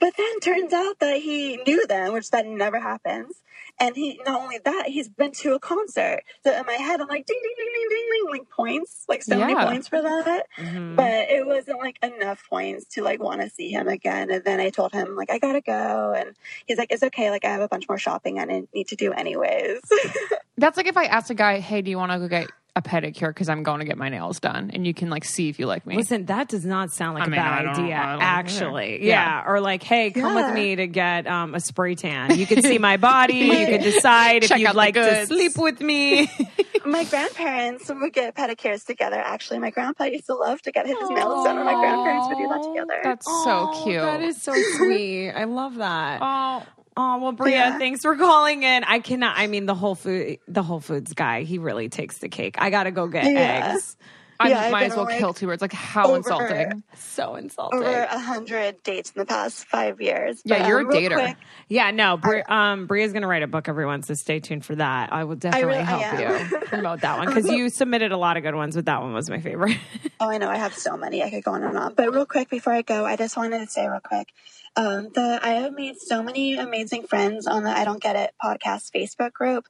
But 0.00 0.14
then 0.16 0.40
turns 0.40 0.72
out 0.72 1.00
that 1.00 1.18
he 1.20 1.56
knew 1.66 1.86
them, 1.86 2.12
which 2.12 2.30
that 2.30 2.46
never 2.46 2.78
happens. 2.78 3.34
And 3.82 3.96
he 3.96 4.20
not 4.24 4.40
only 4.40 4.58
that, 4.64 4.86
he's 4.86 5.08
been 5.08 5.32
to 5.32 5.54
a 5.54 5.58
concert. 5.58 6.22
So 6.44 6.56
in 6.56 6.64
my 6.66 6.74
head, 6.74 7.00
I'm 7.00 7.08
like 7.08 7.26
ding 7.26 7.40
ding 7.42 7.54
ding 7.56 7.66
ding 7.74 7.88
ding 7.90 8.08
ding, 8.12 8.26
like 8.30 8.48
points, 8.48 9.04
like 9.08 9.24
so 9.24 9.36
many 9.36 9.54
points 9.66 9.88
for 9.88 10.00
that. 10.00 10.46
Mhm. 10.56 10.94
But 10.94 11.28
it 11.28 11.44
wasn't 11.44 11.80
like 11.80 11.98
enough 12.02 12.42
points 12.48 12.84
to 12.94 13.02
like 13.02 13.20
want 13.20 13.40
to 13.40 13.50
see 13.50 13.70
him 13.70 13.88
again. 13.88 14.30
And 14.30 14.44
then 14.44 14.60
I 14.60 14.70
told 14.70 14.92
him 14.92 15.16
like 15.16 15.30
I 15.32 15.38
gotta 15.38 15.60
go, 15.60 16.14
and 16.16 16.36
he's 16.66 16.78
like, 16.78 16.92
it's 16.92 17.02
okay. 17.02 17.30
Like 17.30 17.44
I 17.44 17.48
have 17.50 17.60
a 17.60 17.68
bunch 17.68 17.88
more 17.88 17.98
shopping 17.98 18.38
I 18.38 18.44
need 18.72 18.86
to 18.88 18.96
do 18.96 19.12
anyways. 19.12 19.80
That's 20.56 20.76
like 20.76 20.86
if 20.86 20.96
I 20.96 21.06
asked 21.06 21.30
a 21.30 21.34
guy, 21.34 21.58
"Hey, 21.58 21.82
do 21.82 21.90
you 21.90 21.98
want 21.98 22.12
to 22.12 22.18
go 22.20 22.28
get 22.28 22.50
a 22.74 22.82
pedicure? 22.82 23.28
Because 23.28 23.48
I'm 23.48 23.62
going 23.62 23.80
to 23.80 23.84
get 23.84 23.98
my 23.98 24.08
nails 24.08 24.40
done, 24.40 24.70
and 24.72 24.86
you 24.86 24.94
can 24.94 25.10
like 25.10 25.24
see 25.24 25.48
if 25.48 25.58
you 25.58 25.66
like 25.66 25.86
me." 25.86 25.96
Listen, 25.96 26.26
that 26.26 26.48
does 26.48 26.64
not 26.64 26.90
sound 26.90 27.14
like 27.14 27.24
I 27.24 27.26
a 27.26 27.30
mean, 27.30 27.40
bad 27.40 27.66
idea, 27.66 27.94
I 27.96 28.18
actually. 28.20 29.06
Yeah. 29.06 29.42
Yeah. 29.42 29.44
Or 29.50 29.60
like, 29.60 29.82
hey, 29.82 30.10
come 30.10 30.36
Yeah. 30.36 30.46
with 30.46 30.54
me 30.54 30.76
to 30.76 30.86
get 30.86 31.26
um, 31.26 31.54
a 31.54 31.60
spray 31.60 31.94
tan. 31.94 32.38
You 32.38 32.46
can 32.46 32.62
see 32.62 32.78
my 32.78 32.96
body. 32.96 33.34
you 33.34 33.66
can 33.66 33.80
decide 33.82 34.42
if 34.44 34.48
Check 34.48 34.56
out 34.56 34.60
you'd 34.60 34.70
the 34.70 34.76
like 34.76 34.94
to 34.94 35.26
sleep 35.26 35.56
with 35.58 35.80
me. 35.80 36.30
my 36.84 37.04
grandparents 37.04 37.88
would 37.88 38.12
get 38.12 38.34
pedicures 38.34 38.84
together. 38.84 39.16
Actually, 39.16 39.58
my 39.60 39.70
grandpa 39.70 40.04
used 40.04 40.26
to 40.26 40.34
love 40.34 40.60
to 40.62 40.72
get 40.72 40.86
his 40.86 40.96
nails 41.10 41.44
done, 41.44 41.56
and 41.56 41.64
my 41.66 41.74
grandparents 41.74 42.28
would 42.28 42.38
do 42.38 42.48
that 42.48 42.62
together. 42.62 43.00
That's 43.04 43.26
so 43.44 43.82
cute. 43.84 44.00
That 44.00 44.22
is 44.22 44.40
so 44.42 44.54
sweet. 44.76 45.30
I 45.30 45.44
love 45.44 45.76
that. 45.76 46.20
Oh, 46.34 46.64
Oh 46.96 47.18
well, 47.18 47.32
Bria, 47.32 47.52
Yeah. 47.54 47.78
thanks 47.78 48.02
for 48.02 48.16
calling 48.16 48.62
in. 48.64 48.84
I 48.84 48.98
cannot. 48.98 49.38
I 49.38 49.46
mean, 49.46 49.66
the 49.66 49.74
Whole 49.74 49.94
Food, 49.94 50.38
the 50.46 50.62
Whole 50.62 50.80
Foods 50.80 51.14
guy, 51.14 51.42
he 51.42 51.58
really 51.58 51.88
takes 51.88 52.18
the 52.18 52.28
cake. 52.28 52.56
I 52.58 52.70
gotta 52.70 52.90
go 52.90 53.06
get 53.08 53.24
Yeah. 53.24 53.70
eggs. 53.72 53.96
I 54.40 54.48
Yeah, 54.48 54.70
might 54.70 54.84
as 54.90 54.96
well 54.96 55.04
like, 55.04 55.18
kill 55.18 55.32
two 55.34 55.46
birds. 55.46 55.62
Like 55.62 55.72
how 55.72 56.08
over- 56.08 56.16
insulting. 56.16 56.82
So 56.96 57.36
insulting. 57.36 57.78
Over 57.80 58.02
a 58.02 58.18
hundred 58.18 58.82
dates 58.82 59.10
in 59.14 59.20
the 59.20 59.26
past 59.26 59.66
five 59.66 60.00
years. 60.00 60.42
Yeah, 60.44 60.58
But, 60.60 60.68
you're 60.68 60.80
um, 60.80 60.90
a 60.90 60.92
dater. 60.92 61.14
quick- 61.14 61.36
Yeah, 61.68 61.90
no, 61.92 62.16
Bri- 62.16 62.42
um, 62.42 62.86
Bria's 62.86 63.12
going 63.12 63.22
to 63.22 63.28
write 63.28 63.42
a 63.42 63.46
book, 63.46 63.68
everyone, 63.68 64.02
so 64.02 64.14
stay 64.14 64.40
tuned 64.40 64.64
for 64.64 64.74
that. 64.76 65.12
I 65.12 65.24
will 65.24 65.36
definitely 65.36 65.68
really- 65.68 65.84
help 65.84 66.50
you 66.50 66.58
promote 66.66 67.02
that 67.02 67.18
one 67.18 67.28
because 67.28 67.48
you 67.48 67.68
submitted 67.68 68.10
a 68.12 68.16
lot 68.16 68.36
of 68.36 68.42
good 68.42 68.54
ones, 68.56 68.74
but 68.74 68.86
that 68.86 69.00
one 69.02 69.12
was 69.12 69.30
my 69.30 69.40
favorite. 69.40 69.76
Oh, 70.20 70.30
I 70.30 70.38
know. 70.38 70.48
I 70.48 70.56
have 70.56 70.74
so 70.74 70.96
many. 70.96 71.20
I 71.20 71.30
could 71.30 71.42
go 71.42 71.50
on 71.50 71.64
and 71.64 71.76
on. 71.76 71.94
But 71.94 72.12
real 72.14 72.26
quick, 72.26 72.48
before 72.48 72.72
I 72.72 72.82
go, 72.82 73.04
I 73.04 73.16
just 73.16 73.36
wanted 73.36 73.58
to 73.58 73.66
say 73.66 73.88
real 73.88 73.98
quick, 73.98 74.28
um, 74.76 75.08
that 75.16 75.44
I 75.44 75.54
have 75.54 75.72
made 75.72 75.98
so 75.98 76.22
many 76.22 76.54
amazing 76.54 77.08
friends 77.08 77.48
on 77.48 77.64
the 77.64 77.70
I 77.70 77.84
Don't 77.84 78.00
Get 78.00 78.14
It 78.14 78.30
podcast 78.40 78.92
Facebook 78.92 79.32
group. 79.32 79.66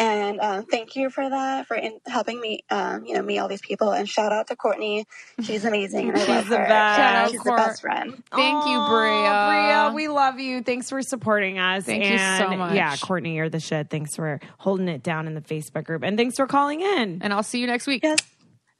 And 0.00 0.40
um, 0.40 0.64
thank 0.64 0.96
you 0.96 1.10
for 1.10 1.28
that, 1.28 1.66
for 1.66 1.76
in, 1.76 2.00
helping 2.06 2.40
me, 2.40 2.60
um, 2.70 3.04
you 3.04 3.12
know, 3.14 3.20
meet 3.20 3.38
all 3.38 3.48
these 3.48 3.60
people. 3.60 3.92
And 3.92 4.08
shout 4.08 4.32
out 4.32 4.46
to 4.46 4.56
Courtney. 4.56 5.04
She's 5.42 5.66
amazing. 5.66 6.08
And 6.08 6.16
I 6.16 6.20
She's 6.24 6.28
love 6.28 6.48
the 6.48 6.56
her. 6.56 6.66
best. 6.66 6.96
Shout 6.98 7.14
out, 7.16 7.30
She's 7.30 7.40
Court. 7.40 7.56
the 7.58 7.62
best 7.66 7.80
friend. 7.82 8.22
Thank 8.34 8.64
you, 8.64 8.86
Bria. 8.88 9.46
Bria, 9.48 9.92
we 9.94 10.08
love 10.08 10.38
you. 10.40 10.62
Thanks 10.62 10.88
for 10.88 11.02
supporting 11.02 11.58
us. 11.58 11.84
Thank 11.84 12.04
you 12.04 12.16
so 12.16 12.48
And, 12.48 12.58
much. 12.58 12.74
Yeah, 12.74 12.96
Courtney, 12.96 13.36
you're 13.36 13.50
the 13.50 13.60
shit. 13.60 13.90
Thanks 13.90 14.16
for 14.16 14.40
holding 14.56 14.88
it 14.88 15.02
down 15.02 15.26
in 15.26 15.34
the 15.34 15.42
Facebook 15.42 15.84
group. 15.84 16.02
And 16.02 16.16
thanks 16.16 16.36
for 16.36 16.46
calling 16.46 16.80
in. 16.80 17.18
And 17.20 17.30
I'll 17.34 17.42
see 17.42 17.60
you 17.60 17.66
next 17.66 17.86
week. 17.86 18.02
Yes. 18.02 18.20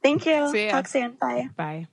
Thank 0.01 0.25
you. 0.25 0.49
See 0.51 0.65
ya. 0.65 0.71
Talk 0.71 0.87
soon. 0.87 1.11
Bye. 1.21 1.49
Bye. 1.55 1.87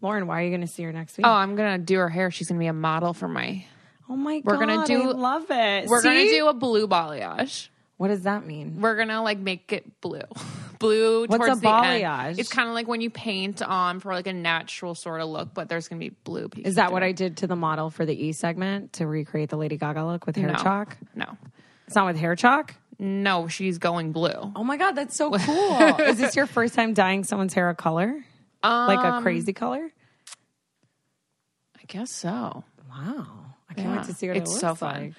Lauren, 0.00 0.26
why 0.26 0.40
are 0.40 0.44
you 0.44 0.50
going 0.50 0.62
to 0.62 0.66
see 0.66 0.84
her 0.84 0.92
next 0.92 1.18
week? 1.18 1.26
Oh, 1.26 1.30
I'm 1.30 1.54
gonna 1.56 1.78
do 1.78 1.98
her 1.98 2.08
hair. 2.08 2.30
She's 2.30 2.48
gonna 2.48 2.60
be 2.60 2.66
a 2.66 2.72
model 2.72 3.12
for 3.14 3.28
my. 3.28 3.64
Oh 4.08 4.16
my 4.16 4.40
We're 4.44 4.56
god, 4.56 4.66
gonna 4.68 4.86
do- 4.86 5.10
I 5.10 5.12
love 5.12 5.46
it. 5.50 5.88
We're 5.88 6.02
gonna 6.02 6.24
do 6.24 6.48
a 6.48 6.54
blue 6.54 6.88
balayage. 6.88 7.68
What 7.98 8.08
does 8.08 8.22
that 8.22 8.46
mean? 8.46 8.80
We're 8.80 8.96
gonna 8.96 9.22
like 9.22 9.38
make 9.38 9.72
it 9.72 10.00
blue, 10.00 10.20
blue. 10.78 11.26
What's 11.26 11.36
towards 11.44 11.58
a 11.58 11.60
the 11.60 11.68
end. 11.68 12.04
balayage? 12.04 12.38
It's 12.38 12.48
kind 12.48 12.68
of 12.68 12.74
like 12.74 12.86
when 12.88 13.00
you 13.00 13.10
paint 13.10 13.60
on 13.60 13.98
for 14.00 14.12
like 14.14 14.26
a 14.28 14.32
natural 14.32 14.94
sort 14.94 15.20
of 15.20 15.28
look, 15.28 15.52
but 15.52 15.68
there's 15.68 15.88
gonna 15.88 15.98
be 15.98 16.10
blue. 16.24 16.48
Is 16.58 16.76
that 16.76 16.92
what 16.92 17.02
I 17.02 17.12
did 17.12 17.38
to 17.38 17.46
the 17.46 17.56
model 17.56 17.90
for 17.90 18.06
the 18.06 18.14
E 18.26 18.32
segment 18.32 18.94
to 18.94 19.06
recreate 19.06 19.50
the 19.50 19.56
Lady 19.56 19.76
Gaga 19.76 20.04
look 20.04 20.26
with 20.26 20.36
hair 20.36 20.48
No. 20.48 20.54
chalk? 20.54 20.96
No, 21.14 21.36
It's 21.86 21.96
not 21.96 22.06
with 22.06 22.16
hair 22.16 22.36
chalk. 22.36 22.74
no, 23.00 23.46
she's 23.48 23.78
going 23.78 24.12
blue. 24.12 24.52
Oh 24.56 24.64
my 24.64 24.76
god, 24.76 24.92
that's 24.92 25.16
so 25.16 25.30
cool! 25.38 25.80
Is 26.00 26.18
this 26.18 26.34
your 26.36 26.46
first 26.46 26.74
time 26.74 26.94
dyeing 26.94 27.24
someone's 27.24 27.52
hair 27.52 27.68
a 27.68 27.74
color, 27.74 28.24
like 28.62 29.00
a 29.00 29.14
Um, 29.16 29.22
crazy 29.24 29.52
color? 29.52 29.90
I 31.76 31.84
guess 31.88 32.10
so. 32.10 32.62
Wow, 32.88 33.47
can't 33.78 33.88
Yeah. 33.90 33.96
wait 33.98 34.06
to 34.06 34.14
see 34.14 34.28
what 34.28 34.36
It's 34.36 34.54
it 34.54 34.58
so 34.58 34.74
fun. 34.74 35.14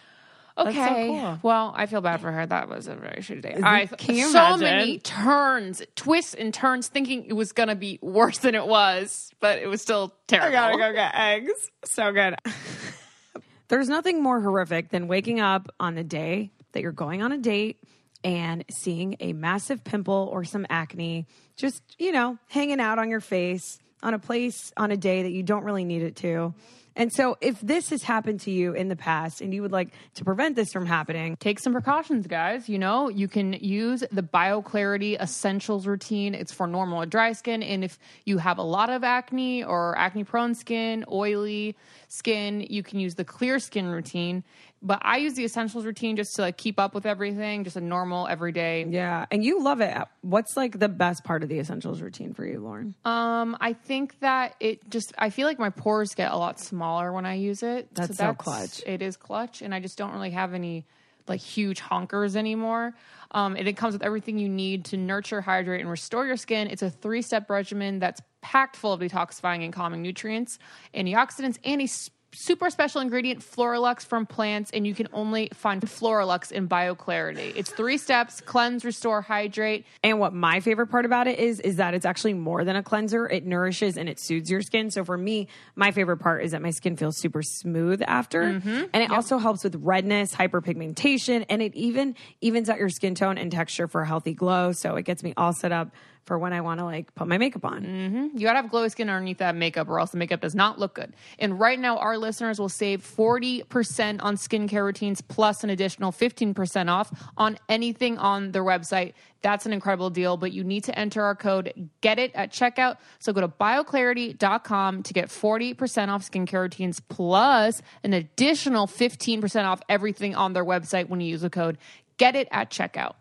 like. 0.57 0.67
Okay. 0.67 0.73
So 1.07 1.13
cool. 1.13 1.39
Well, 1.41 1.73
I 1.75 1.85
feel 1.85 2.01
bad 2.01 2.19
for 2.19 2.31
her. 2.31 2.45
That 2.45 2.67
was 2.67 2.87
a 2.87 2.95
very 2.95 3.21
shitty 3.21 3.41
day. 3.41 3.57
I 3.63 3.85
can 3.85 4.15
you 4.15 4.27
so 4.27 4.39
imagine? 4.55 4.59
many 4.59 4.99
turns, 4.99 5.81
twists, 5.95 6.33
and 6.33 6.53
turns, 6.53 6.87
thinking 6.89 7.25
it 7.25 7.33
was 7.33 7.53
gonna 7.53 7.75
be 7.75 7.97
worse 8.01 8.39
than 8.39 8.55
it 8.55 8.67
was, 8.67 9.31
but 9.39 9.59
it 9.59 9.67
was 9.67 9.81
still 9.81 10.13
terrible. 10.27 10.49
I 10.49 10.51
gotta 10.51 10.77
go 10.77 10.91
get 10.93 11.15
eggs. 11.15 11.71
So 11.85 12.11
good. 12.11 12.35
There's 13.69 13.87
nothing 13.87 14.21
more 14.23 14.41
horrific 14.41 14.89
than 14.89 15.07
waking 15.07 15.39
up 15.39 15.69
on 15.79 15.95
the 15.95 16.03
day 16.03 16.51
that 16.71 16.81
you're 16.81 16.91
going 16.91 17.21
on 17.21 17.31
a 17.31 17.37
date 17.37 17.77
and 18.23 18.65
seeing 18.69 19.15
a 19.19 19.31
massive 19.33 19.83
pimple 19.83 20.27
or 20.33 20.43
some 20.43 20.65
acne 20.69 21.27
just, 21.55 21.81
you 21.99 22.11
know, 22.11 22.37
hanging 22.47 22.79
out 22.79 22.99
on 22.99 23.09
your 23.09 23.19
face 23.21 23.79
on 24.01 24.13
a 24.13 24.19
place 24.19 24.73
on 24.75 24.91
a 24.91 24.97
day 24.97 25.23
that 25.23 25.31
you 25.31 25.43
don't 25.43 25.63
really 25.63 25.85
need 25.85 26.01
it 26.01 26.15
to. 26.17 26.53
And 26.99 27.13
so 27.13 27.37
if 27.39 27.61
this 27.61 27.91
has 27.91 28.03
happened 28.03 28.41
to 28.41 28.51
you 28.51 28.73
in 28.73 28.89
the 28.89 28.95
past 28.97 29.39
and 29.39 29.53
you 29.53 29.61
would 29.61 29.71
like 29.71 29.93
to 30.15 30.25
prevent 30.25 30.57
this 30.57 30.73
from 30.73 30.85
happening, 30.85 31.37
take 31.37 31.57
some 31.57 31.71
precautions, 31.71 32.27
guys. 32.27 32.67
You 32.67 32.77
know, 32.77 33.07
you 33.07 33.29
can 33.29 33.53
use 33.53 34.03
the 34.11 34.21
BioClarity 34.21 35.17
Essentials 35.17 35.87
routine. 35.87 36.35
It's 36.35 36.51
for 36.51 36.67
normal 36.67 37.01
or 37.01 37.05
dry 37.05 37.31
skin. 37.31 37.63
And 37.63 37.85
if 37.85 37.97
you 38.25 38.37
have 38.39 38.57
a 38.57 38.63
lot 38.63 38.89
of 38.89 39.05
acne 39.05 39.63
or 39.63 39.97
acne 39.97 40.25
prone 40.25 40.53
skin, 40.53 41.05
oily 41.09 41.77
skin, 42.09 42.67
you 42.69 42.83
can 42.83 42.99
use 42.99 43.15
the 43.15 43.23
clear 43.23 43.59
skin 43.59 43.87
routine. 43.87 44.43
But 44.81 44.99
I 45.01 45.17
use 45.17 45.33
the 45.33 45.43
Essentials 45.43 45.85
routine 45.85 46.15
just 46.15 46.35
to 46.35 46.43
like 46.43 46.57
keep 46.57 46.79
up 46.79 46.93
with 46.93 47.05
everything, 47.05 47.63
just 47.63 47.75
a 47.75 47.81
normal 47.81 48.27
everyday. 48.27 48.85
yeah, 48.85 49.25
and 49.29 49.43
you 49.43 49.61
love 49.61 49.81
it. 49.81 49.97
What's 50.21 50.55
like 50.55 50.79
the 50.79 50.89
best 50.89 51.23
part 51.23 51.43
of 51.43 51.49
the 51.49 51.59
essentials 51.59 52.01
routine 52.01 52.33
for 52.33 52.45
you, 52.45 52.59
Lauren? 52.59 52.95
Um, 53.03 53.57
I 53.59 53.73
think 53.73 54.19
that 54.19 54.55
it 54.59 54.89
just 54.89 55.13
I 55.17 55.29
feel 55.29 55.47
like 55.47 55.59
my 55.59 55.69
pores 55.69 56.15
get 56.15 56.31
a 56.31 56.37
lot 56.37 56.59
smaller 56.59 57.11
when 57.11 57.25
I 57.25 57.35
use 57.35 57.63
it. 57.63 57.93
That's 57.93 58.17
so 58.17 58.33
clutch. 58.33 58.81
It 58.85 59.01
is 59.01 59.17
clutch, 59.17 59.61
and 59.61 59.73
I 59.73 59.79
just 59.79 59.97
don't 59.97 60.13
really 60.13 60.31
have 60.31 60.53
any 60.53 60.85
like 61.27 61.39
huge 61.41 61.79
honkers 61.79 62.35
anymore. 62.35 62.93
Um, 63.31 63.55
and 63.55 63.67
it 63.67 63.77
comes 63.77 63.93
with 63.93 64.03
everything 64.03 64.39
you 64.39 64.49
need 64.49 64.85
to 64.85 64.97
nurture, 64.97 65.41
hydrate, 65.41 65.81
and 65.81 65.89
restore 65.89 66.25
your 66.25 66.37
skin. 66.37 66.67
It's 66.67 66.81
a 66.81 66.89
three 66.89 67.21
step 67.21 67.49
regimen 67.49 67.99
that's 67.99 68.21
packed 68.41 68.75
full 68.75 68.93
of 68.93 69.01
detoxifying 69.01 69.63
and 69.63 69.71
calming 69.71 70.01
nutrients, 70.01 70.57
antioxidants, 70.93 71.57
and 71.63 71.81
a 71.81 71.87
super 72.31 72.69
special 72.69 73.01
ingredient, 73.01 73.41
Floralux 73.41 74.05
from 74.05 74.25
plants. 74.25 74.71
And 74.71 74.85
you 74.85 74.93
can 74.93 75.07
only 75.13 75.49
find 75.53 75.81
Floralux 75.81 76.51
in 76.51 76.67
BioClarity. 76.67 77.53
It's 77.55 77.71
three 77.71 77.97
steps: 77.97 78.41
cleanse, 78.41 78.85
restore, 78.85 79.21
hydrate. 79.21 79.85
And 80.03 80.19
what 80.19 80.33
my 80.33 80.59
favorite 80.59 80.87
part 80.87 81.05
about 81.05 81.27
it 81.27 81.39
is, 81.39 81.59
is 81.59 81.77
that 81.77 81.93
it's 81.93 82.05
actually 82.05 82.33
more 82.33 82.63
than 82.63 82.75
a 82.75 82.83
cleanser. 82.83 83.27
It 83.27 83.45
nourishes 83.45 83.97
and 83.97 84.07
it 84.07 84.19
soothes 84.19 84.49
your 84.49 84.61
skin. 84.61 84.91
So 84.91 85.03
for 85.03 85.17
me, 85.17 85.47
my 85.75 85.91
favorite 85.91 86.17
part 86.17 86.43
is 86.43 86.51
that 86.51 86.61
my 86.61 86.71
skin 86.71 86.95
feels 86.95 87.17
super 87.17 87.41
smooth 87.41 88.01
after. 88.05 88.43
Mm-hmm. 88.43 88.83
And 88.93 89.03
it 89.03 89.11
also 89.11 89.37
helps 89.37 89.63
with 89.63 89.75
redness, 89.75 90.33
hyperpigmentation, 90.33 91.45
and 91.49 91.61
it 91.61 91.75
even 91.75 92.15
evens 92.41 92.69
out 92.69 92.77
your 92.77 92.89
skin 92.89 93.15
tone 93.15 93.37
and 93.37 93.51
texture 93.51 93.87
for 93.87 94.01
a 94.01 94.07
healthy 94.07 94.33
glow. 94.33 94.71
So 94.71 94.95
it 94.95 95.03
gets 95.03 95.23
me 95.23 95.33
all 95.35 95.53
set 95.53 95.71
up 95.71 95.91
for 96.29 96.37
when 96.37 96.53
I 96.53 96.61
want 96.61 96.79
to 96.79 96.85
like 96.85 97.13
put 97.15 97.27
my 97.27 97.39
makeup 97.39 97.65
on. 97.65 97.83
Mm-hmm. 97.83 98.37
You 98.37 98.41
gotta 98.45 98.61
have 98.61 98.69
glowy 98.69 98.91
skin 98.91 99.09
underneath 99.09 99.39
that 99.39 99.55
makeup, 99.55 99.89
or 99.89 99.99
else 99.99 100.11
the 100.11 100.17
makeup 100.17 100.41
does 100.41 100.53
not 100.53 100.77
look 100.77 100.93
good. 100.93 101.11
And 101.39 101.59
right 101.59 101.79
now, 101.79 101.97
our 101.97 102.19
listeners 102.19 102.59
will 102.59 102.69
save 102.69 103.01
40% 103.01 104.19
on 104.21 104.35
skincare 104.35 104.85
routines 104.85 105.21
plus 105.21 105.63
an 105.63 105.71
additional 105.71 106.11
15% 106.11 106.87
off 106.87 107.11
on 107.35 107.57
anything 107.67 108.19
on 108.19 108.51
their 108.51 108.63
website. 108.63 109.13
That's 109.41 109.65
an 109.65 109.73
incredible 109.73 110.11
deal, 110.11 110.37
but 110.37 110.51
you 110.51 110.63
need 110.63 110.83
to 110.83 110.97
enter 110.97 111.23
our 111.23 111.33
code 111.33 111.89
GET 112.01 112.19
IT 112.19 112.35
at 112.35 112.51
checkout. 112.51 112.97
So 113.17 113.33
go 113.33 113.41
to 113.41 113.47
bioclarity.com 113.47 115.01
to 115.01 115.13
get 115.13 115.29
40% 115.29 116.09
off 116.09 116.29
skincare 116.29 116.61
routines 116.61 116.99
plus 116.99 117.81
an 118.03 118.13
additional 118.13 118.85
15% 118.85 119.65
off 119.65 119.81
everything 119.89 120.35
on 120.35 120.53
their 120.53 120.65
website 120.65 121.09
when 121.09 121.21
you 121.21 121.29
use 121.29 121.41
the 121.41 121.49
code 121.49 121.79
GET 122.19 122.35
IT 122.35 122.47
at 122.51 122.69
checkout. 122.69 123.13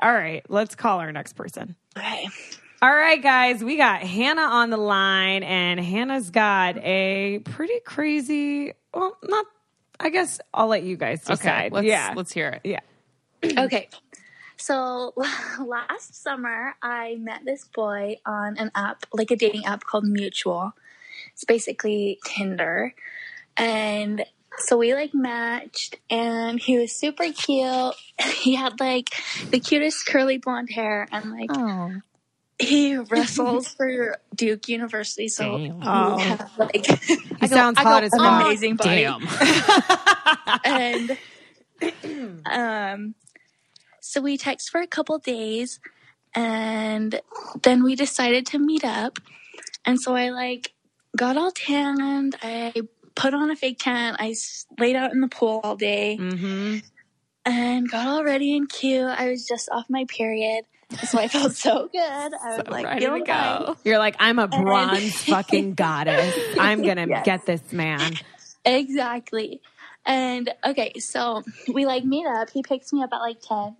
All 0.00 0.12
right, 0.12 0.44
let's 0.48 0.74
call 0.74 0.98
our 1.00 1.12
next 1.12 1.34
person. 1.34 1.76
Okay. 1.96 2.28
All 2.82 2.94
right, 2.94 3.22
guys, 3.22 3.62
we 3.62 3.76
got 3.76 4.00
Hannah 4.00 4.40
on 4.40 4.70
the 4.70 4.78
line, 4.78 5.42
and 5.42 5.78
Hannah's 5.78 6.30
got 6.30 6.78
a 6.78 7.40
pretty 7.40 7.80
crazy. 7.84 8.72
Well, 8.94 9.18
not. 9.22 9.44
I 10.02 10.08
guess 10.08 10.40
I'll 10.54 10.68
let 10.68 10.82
you 10.82 10.96
guys 10.96 11.22
decide. 11.22 11.72
let's, 11.72 11.86
yeah, 11.86 12.14
let's 12.16 12.32
hear 12.32 12.48
it. 12.48 12.60
yeah. 12.64 12.80
Okay. 13.64 13.88
So 14.56 15.14
last 15.64 16.22
summer, 16.22 16.74
I 16.82 17.16
met 17.16 17.44
this 17.44 17.64
boy 17.64 18.16
on 18.26 18.58
an 18.58 18.70
app, 18.74 19.06
like 19.12 19.30
a 19.30 19.36
dating 19.36 19.64
app 19.64 19.84
called 19.84 20.04
Mutual. 20.04 20.72
It's 21.32 21.44
basically 21.44 22.18
Tinder. 22.24 22.94
And 23.56 24.24
so 24.58 24.76
we 24.76 24.94
like 24.94 25.14
matched, 25.14 25.96
and 26.10 26.60
he 26.60 26.78
was 26.78 26.92
super 26.98 27.24
cute. 27.32 27.94
He 28.42 28.54
had 28.54 28.78
like 28.80 29.08
the 29.50 29.60
cutest 29.60 30.06
curly 30.06 30.36
blonde 30.38 30.70
hair, 30.70 31.08
and 31.10 31.30
like 31.30 31.50
Oh. 31.50 31.92
he 32.58 32.96
wrestles 32.96 33.68
for 33.68 34.18
Duke 34.34 34.68
University. 34.68 35.28
So 35.28 35.56
he 35.56 35.72
Oh. 35.82 36.18
had, 36.18 36.50
like 36.58 36.86
He 37.40 37.46
sounds 37.46 37.78
I 37.78 37.82
go, 37.84 37.88
hot 37.90 38.02
as 38.04 38.12
an 38.12 38.24
amazing 38.24 38.76
body. 38.76 39.02
Damn. 39.04 39.26
and 40.64 41.18
um 42.44 43.14
so 44.00 44.20
we 44.20 44.36
text 44.36 44.68
for 44.70 44.80
a 44.82 44.86
couple 44.86 45.18
days 45.18 45.80
and 46.34 47.20
then 47.62 47.82
we 47.82 47.94
decided 47.94 48.44
to 48.46 48.58
meet 48.58 48.84
up 48.84 49.18
and 49.86 49.98
so 50.00 50.14
i 50.14 50.28
like 50.28 50.72
got 51.16 51.36
all 51.38 51.50
tanned 51.50 52.36
i 52.42 52.72
put 53.20 53.34
on 53.34 53.50
a 53.50 53.56
fake 53.56 53.78
tan 53.78 54.16
I 54.18 54.34
laid 54.78 54.96
out 54.96 55.12
in 55.12 55.20
the 55.20 55.28
pool 55.28 55.60
all 55.62 55.76
day 55.76 56.16
Mm-hmm. 56.20 56.78
and 57.46 57.90
got 57.90 58.06
all 58.06 58.24
ready 58.24 58.56
and 58.56 58.68
cute 58.68 59.08
i 59.08 59.28
was 59.30 59.46
just 59.46 59.68
off 59.70 59.86
my 59.88 60.04
period 60.08 60.64
so 61.08 61.18
i 61.18 61.28
felt 61.28 61.52
so 61.52 61.88
good 61.92 62.00
i 62.00 62.28
was 62.58 62.68
like 62.68 62.84
Ready 62.84 63.06
to 63.06 63.20
go. 63.24 63.76
You're 63.84 63.98
like, 63.98 64.16
I'm 64.18 64.38
a 64.38 64.48
bronze 64.48 65.14
fucking 65.24 65.74
goddess. 65.74 66.34
I'm 66.58 66.82
gonna 66.82 67.06
Yes. 67.08 67.24
get 67.24 67.46
this 67.46 67.72
man. 67.72 68.14
Exactly. 68.64 69.60
And 70.06 70.50
okay, 70.64 70.92
so 70.98 71.42
we 71.72 71.86
like 71.86 72.04
meet 72.04 72.26
up. 72.26 72.50
He 72.50 72.62
picks 72.62 72.92
me 72.92 73.02
up 73.02 73.10
at 73.12 73.18
like 73.18 73.40
10. 73.40 73.76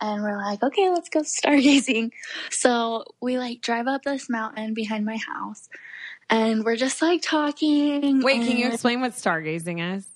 And 0.00 0.22
we're 0.22 0.36
like, 0.38 0.62
okay, 0.62 0.88
let's 0.90 1.08
go 1.08 1.20
stargazing. 1.20 2.12
So 2.50 3.04
we 3.20 3.36
like 3.38 3.60
drive 3.60 3.86
up 3.88 4.02
this 4.04 4.30
mountain 4.30 4.72
behind 4.74 5.04
my 5.04 5.18
house. 5.18 5.68
And 6.30 6.64
we're 6.64 6.76
just 6.76 7.00
like 7.00 7.22
talking. 7.22 8.20
Wait, 8.22 8.46
can 8.46 8.56
you 8.58 8.68
explain 8.68 9.00
what 9.00 9.12
stargazing 9.12 9.96
is? 9.96 10.06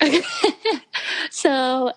so 1.30 1.92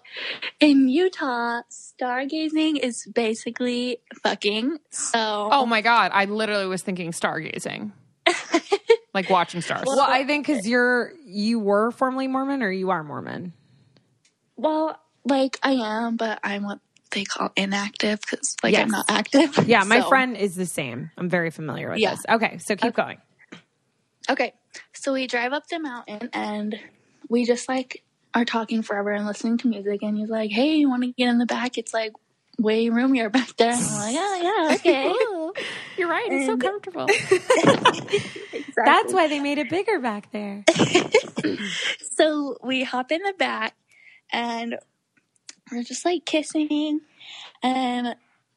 in 0.60 0.90
Utah, 0.90 1.62
stargazing 1.72 2.80
is 2.80 3.06
basically 3.14 3.98
fucking. 4.24 4.80
So 4.90 5.50
Oh 5.52 5.66
my 5.66 5.82
god, 5.82 6.12
I 6.14 6.26
literally 6.26 6.66
was 6.68 6.82
thinking 6.82 7.12
stargazing. 7.12 7.92
like 9.14 9.30
watching 9.30 9.62
stars. 9.62 9.84
Well, 9.86 10.02
I 10.02 10.24
think 10.26 10.48
because 10.48 10.68
you're 10.68 11.14
you 11.26 11.60
were 11.60 11.92
formerly 11.92 12.28
Mormon 12.28 12.64
or 12.64 12.72
you 12.72 12.90
are 12.90 13.04
Mormon. 13.04 13.54
well, 14.56 15.00
like 15.26 15.60
I 15.64 15.74
am, 15.74 16.18
but 16.18 16.40
I'm 16.44 16.64
what 16.64 16.80
they 17.12 17.24
call 17.26 17.52
inactive 17.56 18.20
because 18.22 18.56
like 18.64 18.74
Yes. 18.74 18.82
I'm 18.84 18.90
not 18.90 19.06
active. 19.10 19.68
Yeah, 19.68 19.84
my 19.84 20.02
So- 20.02 20.10
friend 20.10 20.36
is 20.36 20.56
the 20.56 20.66
same. 20.66 21.12
I'm 21.18 21.30
very 21.30 21.52
familiar 21.52 21.90
with 21.92 22.00
Yeah. 22.00 22.12
this. 22.16 22.26
Okay, 22.28 22.58
so 22.58 22.76
keep 22.76 22.96
going. 22.96 23.20
Okay, 24.30 24.54
so 24.94 25.14
we 25.14 25.28
drive 25.28 25.54
up 25.54 25.68
the 25.68 25.80
mountain 25.80 26.30
and 26.34 26.80
we 27.30 27.46
just 27.46 27.68
like 27.68 28.04
are 28.34 28.46
talking 28.46 28.82
forever 28.82 29.12
and 29.12 29.26
listening 29.26 29.58
to 29.60 29.68
music. 29.68 30.02
And 30.02 30.18
he's 30.18 30.30
like, 30.30 30.52
"Hey, 30.52 30.76
you 30.76 30.90
want 30.90 31.04
to 31.04 31.12
get 31.12 31.30
in 31.30 31.38
the 31.38 31.46
back? 31.46 31.78
It's 31.78 31.94
like 31.94 32.14
way 32.58 32.90
roomier 32.90 33.30
back 33.32 33.56
there." 33.58 33.72
And 33.72 33.84
I'm 33.84 33.94
like, 34.00 34.16
oh, 34.18 34.36
"Yeah, 34.42 34.68
yeah, 34.68 34.76
okay." 34.76 35.14
You're 35.98 36.10
right, 36.10 36.28
it's 36.32 36.48
so 36.48 36.58
comfortable. 36.58 37.08
That's 38.76 39.14
why 39.14 39.28
they 39.28 39.40
made 39.40 39.60
it 39.60 39.70
bigger 39.70 40.00
back 40.00 40.32
there. 40.32 40.64
so 42.16 42.58
we 42.64 42.84
hop 42.84 43.12
in 43.12 43.22
the 43.22 43.34
back 43.38 43.76
and 44.32 44.78
we're 45.72 45.84
just 45.84 46.06
like 46.06 46.26
kissing 46.26 47.02
and 47.62 48.16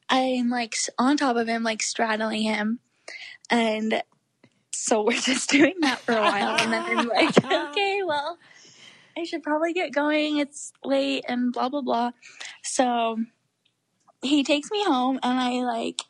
i'm 0.09 0.49
like 0.49 0.75
on 0.97 1.17
top 1.17 1.35
of 1.35 1.47
him 1.47 1.63
like 1.63 1.81
straddling 1.81 2.41
him 2.41 2.79
and 3.49 4.01
so 4.77 5.03
we're 5.03 5.19
just 5.19 5.49
doing 5.49 5.73
that 5.81 5.99
for 5.99 6.13
a 6.13 6.21
while 6.21 6.59
and 6.59 6.73
then 6.73 6.83
i'm 6.85 7.07
like 7.07 7.37
uh-huh. 7.43 7.67
okay 7.71 8.01
well 8.05 8.37
i 9.17 9.23
should 9.23 9.43
probably 9.43 9.73
get 9.73 9.93
going 9.93 10.37
it's 10.37 10.71
late 10.83 11.23
and 11.27 11.53
blah 11.53 11.69
blah 11.69 11.81
blah 11.81 12.11
so 12.63 13.17
he 14.21 14.43
takes 14.43 14.71
me 14.71 14.83
home 14.83 15.19
and 15.23 15.39
i 15.39 15.63
like 15.63 16.01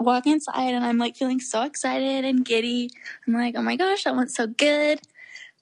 walk 0.00 0.26
inside 0.26 0.74
and 0.74 0.84
i'm 0.84 0.98
like 0.98 1.16
feeling 1.16 1.40
so 1.40 1.62
excited 1.62 2.24
and 2.24 2.44
giddy 2.44 2.90
i'm 3.26 3.34
like 3.34 3.54
oh 3.56 3.62
my 3.62 3.76
gosh 3.76 4.04
that 4.04 4.16
went 4.16 4.30
so 4.30 4.46
good 4.46 5.00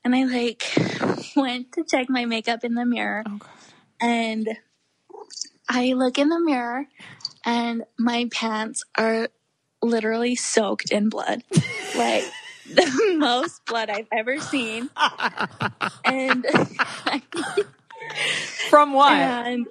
and 0.06 0.14
I 0.14 0.24
like 0.24 0.72
went 1.36 1.72
to 1.72 1.84
check 1.84 2.08
my 2.08 2.24
makeup 2.26 2.62
in 2.62 2.74
the 2.74 2.86
mirror. 2.86 3.24
Oh, 3.26 3.38
God. 3.38 3.50
And 4.00 4.48
I 5.68 5.94
look 5.94 6.16
in 6.16 6.28
the 6.28 6.38
mirror 6.38 6.86
and 7.44 7.82
my 7.98 8.28
pants 8.32 8.84
are 8.96 9.28
literally 9.82 10.36
soaked 10.36 10.92
in 10.92 11.08
blood. 11.08 11.42
like 11.96 12.24
the 12.72 13.16
most 13.18 13.64
blood 13.66 13.90
I've 13.90 14.08
ever 14.12 14.38
seen. 14.38 14.90
And 16.04 16.46
From 18.70 18.92
what? 18.92 19.12
and 19.12 19.66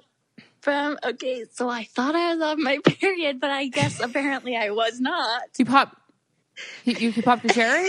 from 0.60 0.98
okay, 1.04 1.44
so 1.52 1.68
I 1.68 1.84
thought 1.84 2.14
I 2.14 2.34
was 2.34 2.42
on 2.42 2.62
my 2.62 2.78
period, 2.84 3.40
but 3.40 3.50
I 3.50 3.68
guess 3.68 4.00
apparently 4.00 4.56
I 4.56 4.70
was 4.70 5.00
not. 5.00 5.42
You 5.58 5.64
pop 5.64 5.96
you, 6.84 6.94
you 7.10 7.22
popped 7.22 7.44
your 7.44 7.52
cherry? 7.52 7.88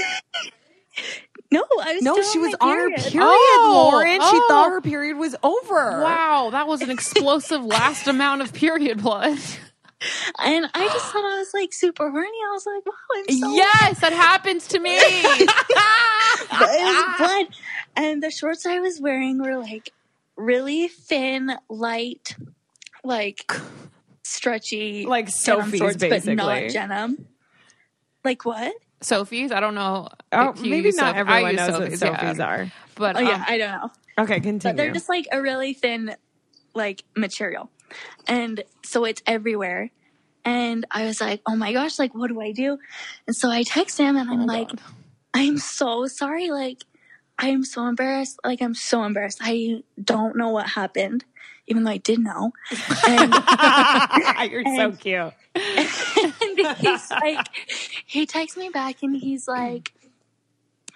No, 1.51 1.63
I 1.81 1.93
was 1.95 2.03
no, 2.03 2.13
still 2.21 2.31
she 2.33 2.39
on 2.39 2.45
was 2.45 2.55
my 2.59 2.67
on 2.67 2.77
her 2.77 2.87
period. 2.89 3.11
period, 3.11 3.25
Oh, 3.25 3.89
Lauren. 3.91 4.13
She 4.15 4.19
oh. 4.21 4.45
thought 4.49 4.69
her 4.69 4.81
period 4.81 5.17
was 5.17 5.35
over. 5.43 6.01
Wow, 6.01 6.49
that 6.51 6.67
was 6.67 6.81
an 6.81 6.89
explosive 6.91 7.63
last 7.63 8.07
amount 8.07 8.41
of 8.41 8.53
period 8.53 9.01
blood. 9.01 9.37
And 10.39 10.69
I 10.73 10.87
just 10.87 11.11
thought 11.11 11.25
I 11.25 11.39
was 11.39 11.51
like 11.53 11.73
super 11.73 12.09
horny. 12.11 12.27
I 12.27 12.51
was 12.51 12.65
like, 12.65 12.85
wow, 12.85 12.93
I'm 13.15 13.37
so 13.39 13.53
Yes, 13.55 13.99
that 14.01 14.13
happens 14.13 14.67
to 14.67 14.79
me. 14.79 14.95
but 14.99 16.69
it 16.69 16.83
was 16.83 17.17
blood. 17.17 17.47
And 17.95 18.21
the 18.21 18.29
shorts 18.29 18.65
I 18.65 18.79
was 18.79 19.01
wearing 19.01 19.41
were 19.41 19.57
like 19.57 19.91
really 20.35 20.87
thin, 20.87 21.51
light, 21.67 22.35
like 23.03 23.51
stretchy, 24.23 25.05
Like 25.05 25.29
Soffe's, 25.29 25.77
shorts, 25.77 25.97
but 25.97 26.25
not 26.25 26.69
denim. 26.69 27.27
Like 28.23 28.45
what? 28.45 28.75
Soffe's, 29.01 29.51
I 29.51 29.59
don't 29.59 29.75
know. 29.75 30.09
Oh, 30.31 30.49
if 30.49 30.61
maybe 30.61 30.89
not 30.89 30.95
Soph- 30.95 31.15
everyone 31.15 31.51
use 31.51 31.67
knows 31.67 31.79
what 31.79 31.91
Soffe's, 31.93 32.37
yeah. 32.37 32.45
Are. 32.45 32.71
But 32.95 33.15
Oh 33.17 33.21
yeah, 33.21 33.35
um, 33.35 33.45
I 33.47 33.57
don't 33.57 33.71
know. 33.81 33.91
Okay, 34.19 34.39
continue. 34.39 34.61
But 34.63 34.77
they're 34.77 34.93
just 34.93 35.09
like 35.09 35.27
a 35.31 35.41
really 35.41 35.73
thin, 35.73 36.15
like 36.73 37.03
material, 37.15 37.69
and 38.27 38.63
so 38.83 39.05
it's 39.05 39.21
everywhere. 39.25 39.89
And 40.45 40.85
I 40.91 41.05
was 41.05 41.19
like, 41.19 41.41
oh 41.45 41.55
my 41.55 41.73
gosh, 41.73 41.99
like 41.99 42.15
what 42.15 42.27
do 42.29 42.39
I 42.39 42.51
do? 42.51 42.77
And 43.27 43.35
so 43.35 43.49
I 43.51 43.63
text 43.63 43.97
him, 43.97 44.15
and 44.15 44.29
I'm 44.29 44.41
Oh, 44.43 44.45
like, 44.45 44.69
God. 44.69 44.79
I'm 45.33 45.57
so 45.57 46.07
sorry. 46.07 46.49
Like, 46.49 46.83
I 47.37 47.49
am 47.49 47.63
so 47.63 47.85
embarrassed. 47.85 48.39
Like, 48.45 48.61
I'm 48.61 48.73
so 48.73 49.03
embarrassed. 49.03 49.39
I 49.41 49.83
don't 50.01 50.35
know 50.37 50.49
what 50.49 50.67
happened, 50.69 51.25
even 51.67 51.83
though 51.83 51.91
I 51.91 51.97
did 51.97 52.19
know. 52.19 52.51
And, 53.07 53.33
You're 54.51 54.63
so 54.75 54.91
cute. 54.93 55.33
and 55.55 56.77
he's 56.77 57.11
like, 57.11 57.47
he 58.05 58.25
texts 58.25 58.57
me 58.57 58.69
back 58.69 59.03
and 59.03 59.15
he's 59.15 59.47
like, 59.47 59.91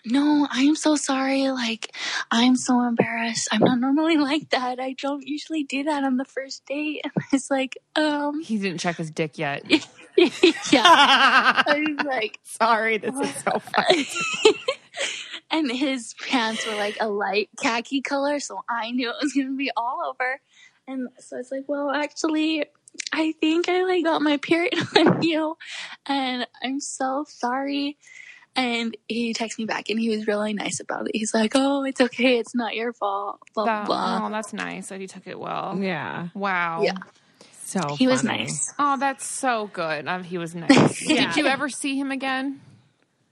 no, 0.05 0.47
I 0.51 0.63
am 0.63 0.75
so 0.75 0.95
sorry. 0.95 1.49
Like, 1.49 1.95
I'm 2.31 2.55
so 2.55 2.81
embarrassed. 2.85 3.49
I'm 3.51 3.59
not 3.59 3.79
normally 3.79 4.17
like 4.17 4.49
that. 4.49 4.79
I 4.79 4.93
don't 4.93 5.25
usually 5.25 5.63
do 5.63 5.83
that 5.83 6.03
on 6.03 6.17
the 6.17 6.25
first 6.25 6.65
date. 6.65 7.01
And 7.03 7.13
it's 7.33 7.51
like, 7.51 7.77
um, 7.95 8.41
he 8.41 8.57
didn't 8.57 8.79
check 8.79 8.97
his 8.97 9.11
dick 9.11 9.37
yet. 9.37 9.63
yeah. 10.17 10.83
I 10.85 11.83
was 11.97 12.05
like, 12.05 12.39
Sorry, 12.43 12.97
this 12.97 13.15
is 13.15 13.35
so 13.43 13.59
funny. 13.59 14.07
and 15.51 15.71
his 15.71 16.15
pants 16.27 16.65
were 16.65 16.75
like 16.75 16.97
a 16.99 17.07
light 17.07 17.49
khaki 17.61 18.01
color, 18.01 18.39
so 18.39 18.61
I 18.69 18.91
knew 18.91 19.09
it 19.09 19.15
was 19.21 19.33
gonna 19.33 19.55
be 19.55 19.71
all 19.75 20.01
over. 20.09 20.39
And 20.87 21.09
so 21.19 21.37
it's 21.37 21.51
like, 21.51 21.65
well, 21.67 21.91
actually, 21.91 22.65
I 23.13 23.33
think 23.39 23.69
I 23.69 23.83
like 23.83 24.03
got 24.03 24.21
my 24.21 24.37
period 24.37 24.73
on 24.97 25.21
you, 25.21 25.57
and 26.05 26.47
I'm 26.63 26.79
so 26.79 27.25
sorry. 27.27 27.97
And 28.55 28.97
he 29.07 29.33
texted 29.33 29.59
me 29.59 29.65
back, 29.65 29.89
and 29.89 29.97
he 29.99 30.09
was 30.09 30.27
really 30.27 30.53
nice 30.53 30.79
about 30.81 31.07
it. 31.07 31.15
He's 31.15 31.33
like, 31.33 31.53
"Oh, 31.55 31.83
it's 31.85 32.01
okay. 32.01 32.37
It's 32.37 32.53
not 32.53 32.75
your 32.75 32.91
fault." 32.91 33.39
Blah 33.55 33.65
That- 33.65 33.85
blah. 33.85 34.27
oh, 34.27 34.29
that's 34.29 34.51
nice 34.51 34.89
that 34.89 34.99
he 34.99 35.07
took 35.07 35.25
it 35.25 35.39
well. 35.39 35.77
Yeah. 35.79 36.27
Wow. 36.33 36.81
Yeah. 36.83 36.97
So 37.63 37.95
He 37.95 38.07
was 38.07 38.21
nice. 38.25 38.73
Oh, 38.77 38.97
that's 38.97 39.25
so 39.25 39.69
good. 39.71 40.05
Um, 40.05 40.23
he 40.25 40.37
was 40.37 40.53
nice. 40.55 41.05
Did 41.07 41.37
you 41.37 41.47
ever 41.47 41.69
see 41.69 41.97
him 41.97 42.11
again? 42.11 42.59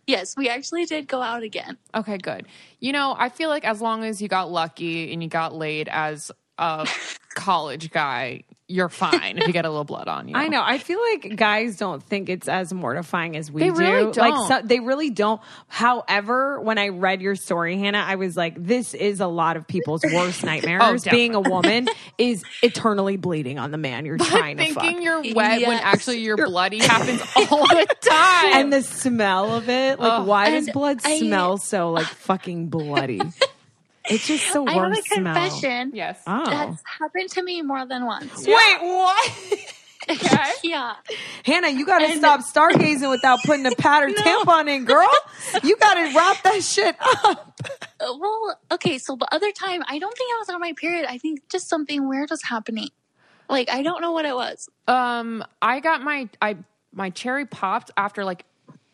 Yes, 0.08 0.36
we 0.38 0.48
actually 0.50 0.86
did 0.86 1.08
go 1.08 1.22
out 1.22 1.44
again. 1.44 1.78
Okay, 1.94 2.18
good. 2.18 2.48
You 2.80 2.94
know, 2.94 3.14
I 3.18 3.28
feel 3.30 3.50
like 3.50 3.66
as 3.66 3.82
long 3.82 4.04
as 4.06 4.22
you 4.22 4.28
got 4.30 4.50
lucky 4.50 5.12
and 5.12 5.22
you 5.22 5.28
got 5.28 5.54
laid 5.54 5.90
as 5.90 6.32
a 6.58 6.88
college 7.36 7.92
guy, 7.92 8.44
you're 8.72 8.88
fine 8.88 9.40
if 9.40 9.48
you 9.48 9.52
get 9.52 9.66
a 9.66 9.70
little 9.70 9.84
blood 9.84 10.08
on 10.08 10.28
you. 10.28 10.36
I 10.36 10.48
know. 10.48 10.62
I 10.64 10.78
feel 10.78 11.00
like 11.12 11.36
guys 11.36 11.76
don't 11.76 12.04
think 12.04 12.30
it's 12.30 12.48
as 12.48 12.72
mortifying 12.72 13.36
as 13.36 13.52
we 13.52 13.62
They 13.64 13.70
do. 13.72 13.76
really 13.76 14.04
Like 14.04 14.14
don't. 14.16 14.48
so, 14.48 14.62
they 14.64 14.80
really 14.80 15.10
don't. 15.10 15.42
However, 15.68 16.62
when 16.62 16.78
I 16.78 16.90
read 16.90 17.20
your 17.22 17.36
story, 17.36 17.78
Hannah, 17.80 18.06
I 18.08 18.16
was 18.16 18.38
like, 18.38 18.54
this 18.64 18.94
is 18.94 19.20
a 19.22 19.28
lot 19.28 19.58
of 19.58 19.68
people's 19.68 20.04
worst 20.14 20.44
oh, 20.44 20.48
nightmares. 20.48 21.08
Oh, 21.08 21.10
Being 21.10 21.34
a 21.34 21.42
woman 21.42 21.88
is 22.20 22.44
eternally 22.62 23.18
bleeding 23.18 23.58
on 23.58 23.72
the 23.72 23.78
man 23.80 24.06
you're 24.06 24.18
trying 24.20 24.58
to 24.58 24.66
fuck. 24.74 24.84
Thinking 24.84 25.02
you're 25.02 25.24
wet 25.34 25.66
when 25.68 25.80
actually 25.80 26.20
you're 26.20 26.38
bloody 26.38 26.78
happens 26.86 27.22
all 27.50 27.68
the 27.68 27.88
time. 28.02 28.54
and 28.54 28.72
the 28.72 28.84
smell 28.84 29.56
of 29.56 29.68
it, 29.68 30.00
like, 30.00 30.12
Ugh. 30.12 30.28
why 30.28 30.52
does 30.52 30.70
blood 30.70 31.00
I- 31.04 31.18
smell 31.20 31.58
so 31.58 31.90
like 31.92 32.06
fucking 32.06 32.68
bloody? 32.68 33.20
It's 34.10 34.28
just 34.28 34.52
the 34.54 34.64
I 34.64 34.74
have 34.74 34.92
a 34.92 34.96
smell. 34.96 35.34
confession. 35.36 35.92
yes. 35.94 36.20
Oh, 36.28 36.46
That's 36.46 36.82
happened 37.00 37.30
to 37.32 37.44
me 37.44 37.62
more 37.62 37.86
than 37.86 38.06
once. 38.06 38.46
wait, 38.46 38.78
what? 38.82 39.32
Okay. 40.10 40.38
yeah. 40.64 40.96
Hannah, 41.46 41.70
you 41.70 41.86
got 41.86 42.00
to 42.00 42.06
And- 42.06 42.18
stop 42.18 42.40
stargazing 42.42 43.12
without 43.12 43.44
putting 43.44 43.66
a 43.68 43.76
pad 43.76 44.02
or 44.06 44.10
tampon 44.10 44.68
in, 44.68 44.86
girl. 44.86 45.08
You 45.62 45.76
got 45.78 45.94
to 45.96 46.16
wrap 46.18 46.42
that 46.44 46.64
shit 46.64 46.96
up. 47.00 47.60
Uh, 48.00 48.16
Well, 48.18 48.58
okay, 48.72 48.98
so 48.98 49.16
the 49.18 49.28
other 49.32 49.52
time, 49.52 49.84
I 49.88 50.00
don't 50.00 50.18
think 50.18 50.32
I 50.34 50.38
was 50.40 50.50
on 50.50 50.60
my 50.62 50.74
period. 50.74 51.06
I 51.08 51.20
think 51.20 51.48
just 51.50 51.68
something 51.70 52.08
weird 52.10 52.32
was 52.32 52.42
happening. 52.42 52.90
Like, 53.50 53.70
I 53.70 53.84
don't 53.84 54.02
know 54.02 54.12
what 54.14 54.26
it 54.26 54.34
was. 54.34 54.68
Um, 54.88 55.44
I 55.62 55.80
got 55.80 56.02
my 56.02 56.28
I 56.42 56.58
my 56.92 57.12
cherry 57.12 57.46
popped 57.46 57.92
after 57.96 58.26
like 58.26 58.46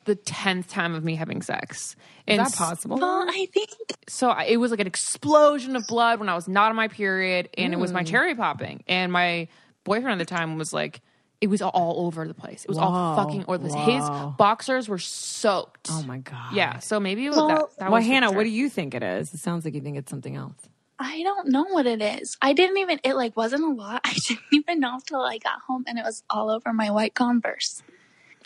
the 0.05 0.15
tenth 0.15 0.69
time 0.69 0.95
of 0.95 1.03
me 1.03 1.15
having 1.15 1.41
sex. 1.41 1.95
And 2.27 2.41
Is 2.41 2.51
that 2.51 2.57
possible? 2.57 2.97
Well, 2.97 3.25
I 3.29 3.47
think, 3.53 3.69
so 4.07 4.31
it 4.39 4.57
was 4.57 4.71
like 4.71 4.79
an 4.79 4.87
explosion 4.87 5.75
of 5.75 5.85
blood 5.87 6.19
when 6.19 6.29
I 6.29 6.35
was 6.35 6.47
not 6.47 6.69
on 6.69 6.75
my 6.75 6.87
period, 6.87 7.49
and 7.57 7.73
it 7.73 7.77
was 7.77 7.91
Hmm. 7.91 7.95
my 7.97 8.03
cherry 8.03 8.33
popping. 8.35 8.83
And 8.87 9.11
my 9.11 9.47
boyfriend 9.83 10.19
at 10.21 10.27
the 10.27 10.33
time 10.35 10.57
was 10.57 10.71
like, 10.73 11.01
it 11.41 11.47
was 11.47 11.61
all 11.61 12.05
over 12.07 12.27
the 12.27 12.33
place. 12.33 12.63
It 12.63 12.69
was 12.69 12.77
all 12.77 13.15
fucking 13.17 13.43
or 13.47 13.57
the 13.57 13.75
His 13.77 14.03
boxers 14.37 14.87
were 14.87 14.97
soaked. 14.97 15.89
Oh 15.91 16.01
my 16.03 16.19
god. 16.19 16.53
Yeah, 16.55 16.79
so 16.79 16.99
maybe 16.99 17.25
it 17.25 17.29
was 17.29 17.37
Well- 17.37 17.47
that. 17.49 17.77
that 17.79 17.91
Well, 17.91 17.99
was 17.99 18.05
Hannah, 18.07 18.31
what 18.31 18.43
do 18.43 18.49
you 18.49 18.69
think 18.69 18.95
it 18.95 19.03
is? 19.03 19.33
It 19.33 19.39
sounds 19.39 19.65
like 19.65 19.73
you 19.75 19.81
think 19.81 19.97
it's 19.97 20.09
something 20.09 20.35
else. 20.35 20.55
I 20.97 21.21
don't 21.23 21.49
know 21.49 21.63
what 21.65 21.85
it 21.87 22.01
is. 22.01 22.37
I 22.41 22.53
didn't 22.53 22.77
even, 22.77 23.01
it 23.03 23.15
like 23.15 23.35
wasn't 23.35 23.63
a 23.63 23.67
lot. 23.69 24.01
I 24.05 24.13
didn't 24.27 24.43
even 24.53 24.79
know 24.79 24.95
until 24.95 25.21
I 25.21 25.37
got 25.39 25.59
home 25.67 25.83
and 25.87 25.99
it 25.99 26.05
was 26.05 26.23
all 26.29 26.49
over 26.49 26.71
my 26.71 26.89
white 26.89 27.13
Converse. 27.15 27.83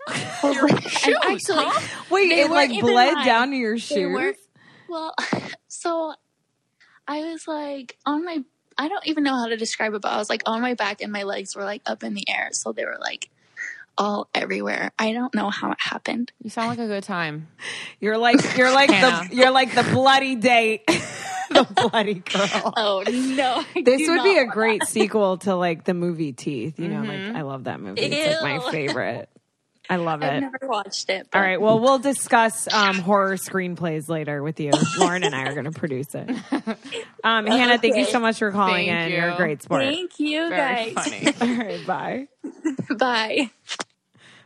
I 0.08 0.40
was 0.44 0.62
like- 0.62 0.84
and 0.84 0.92
shoes, 0.92 1.18
actually, 1.22 1.64
huh? 1.66 2.06
Wait, 2.10 2.30
They 2.30 2.42
it 2.42 2.50
like 2.52 2.72
bled 2.82 3.14
mine. 3.16 3.26
down 3.26 3.52
to 3.52 3.58
your 3.58 3.76
They 3.76 3.80
shoes. 3.80 4.14
were- 4.14 4.36
well, 4.88 5.14
so 5.68 6.14
I 7.08 7.22
was 7.22 7.48
like 7.48 7.98
on 8.06 8.24
my 8.26 8.44
I 8.78 8.88
don't 8.88 9.06
even 9.08 9.24
know 9.26 9.36
how 9.36 9.48
to 9.48 9.58
describe 9.58 9.94
it, 9.94 10.02
but 10.02 10.12
I 10.14 10.18
was 10.18 10.30
like 10.30 10.42
on 10.46 10.62
my 10.62 10.74
back 10.74 11.02
and 11.02 11.12
my 11.12 11.24
legs 11.24 11.54
were 11.54 11.66
like 11.66 11.82
up 11.86 12.02
in 12.02 12.14
the 12.14 12.24
air. 12.30 12.50
So 12.54 12.72
they 12.72 12.86
were 12.86 12.98
like 13.00 13.30
all 13.98 14.30
everywhere. 14.34 14.92
I 14.98 15.12
don't 15.12 15.36
know 15.36 15.50
how 15.50 15.72
it 15.72 15.78
happened. 15.82 16.32
You 16.42 16.50
sound 16.50 16.70
like 16.70 16.80
a 16.80 16.88
good 16.88 17.04
time. 17.04 17.50
You're 18.00 18.18
like 18.18 18.58
you're 18.58 18.72
like 18.72 18.90
the 18.90 19.36
you're 19.36 19.52
like 19.52 19.76
the 19.76 19.84
bloody 19.84 20.36
date, 20.36 20.86
the 21.50 21.90
bloody 21.92 22.16
girl. 22.16 22.74
Oh 22.78 23.04
no. 23.06 23.64
I 23.76 23.82
This 23.82 24.08
would 24.08 24.24
be 24.24 24.38
a 24.38 24.46
great 24.46 24.86
sequel 24.86 25.38
to 25.40 25.56
like 25.56 25.84
the 25.84 25.94
movie 25.94 26.32
Teeth. 26.32 26.80
You 26.80 26.88
know, 26.88 27.02
like 27.02 27.20
mm-hmm. 27.20 27.36
I 27.36 27.42
love 27.42 27.66
that 27.66 27.82
movie. 27.82 28.02
It's 28.02 28.42
like 28.42 28.62
my 28.62 28.72
favorite. 28.72 29.30
I 29.90 29.96
love 29.96 30.22
it. 30.22 30.28
I've 30.28 30.42
never 30.42 30.60
watched 30.64 31.10
it. 31.10 31.22
All 31.22 31.28
but- 31.32 31.40
right. 31.40 31.60
Well, 31.60 31.80
we'll 31.80 31.98
discuss 32.00 32.72
um, 32.72 33.00
horror 33.00 33.36
screenplays 33.38 34.08
later 34.08 34.44
with 34.44 34.60
you. 34.60 34.72
Lauren 35.00 35.24
and 35.24 35.34
I 35.34 35.44
are 35.48 35.54
going 35.54 35.66
to 35.66 35.72
produce 35.72 36.14
it. 36.14 36.30
Um, 37.24 37.48
Hannah, 37.48 37.80
thank 37.80 37.96
you 37.96 38.06
so 38.06 38.20
much 38.20 38.38
for 38.38 38.52
calling 38.52 38.88
Thank 38.88 39.12
in. 39.12 39.20
You're 39.20 39.30
a 39.30 39.36
great 39.36 39.64
sport. 39.64 39.82
Thank 39.82 40.20
you 40.20 40.48
Very 40.50 40.94
guys. 40.94 41.08
funny. 41.08 41.34
All 41.42 41.66
right. 41.66 41.88
Bye. 41.88 42.28
Bye. 42.98 43.50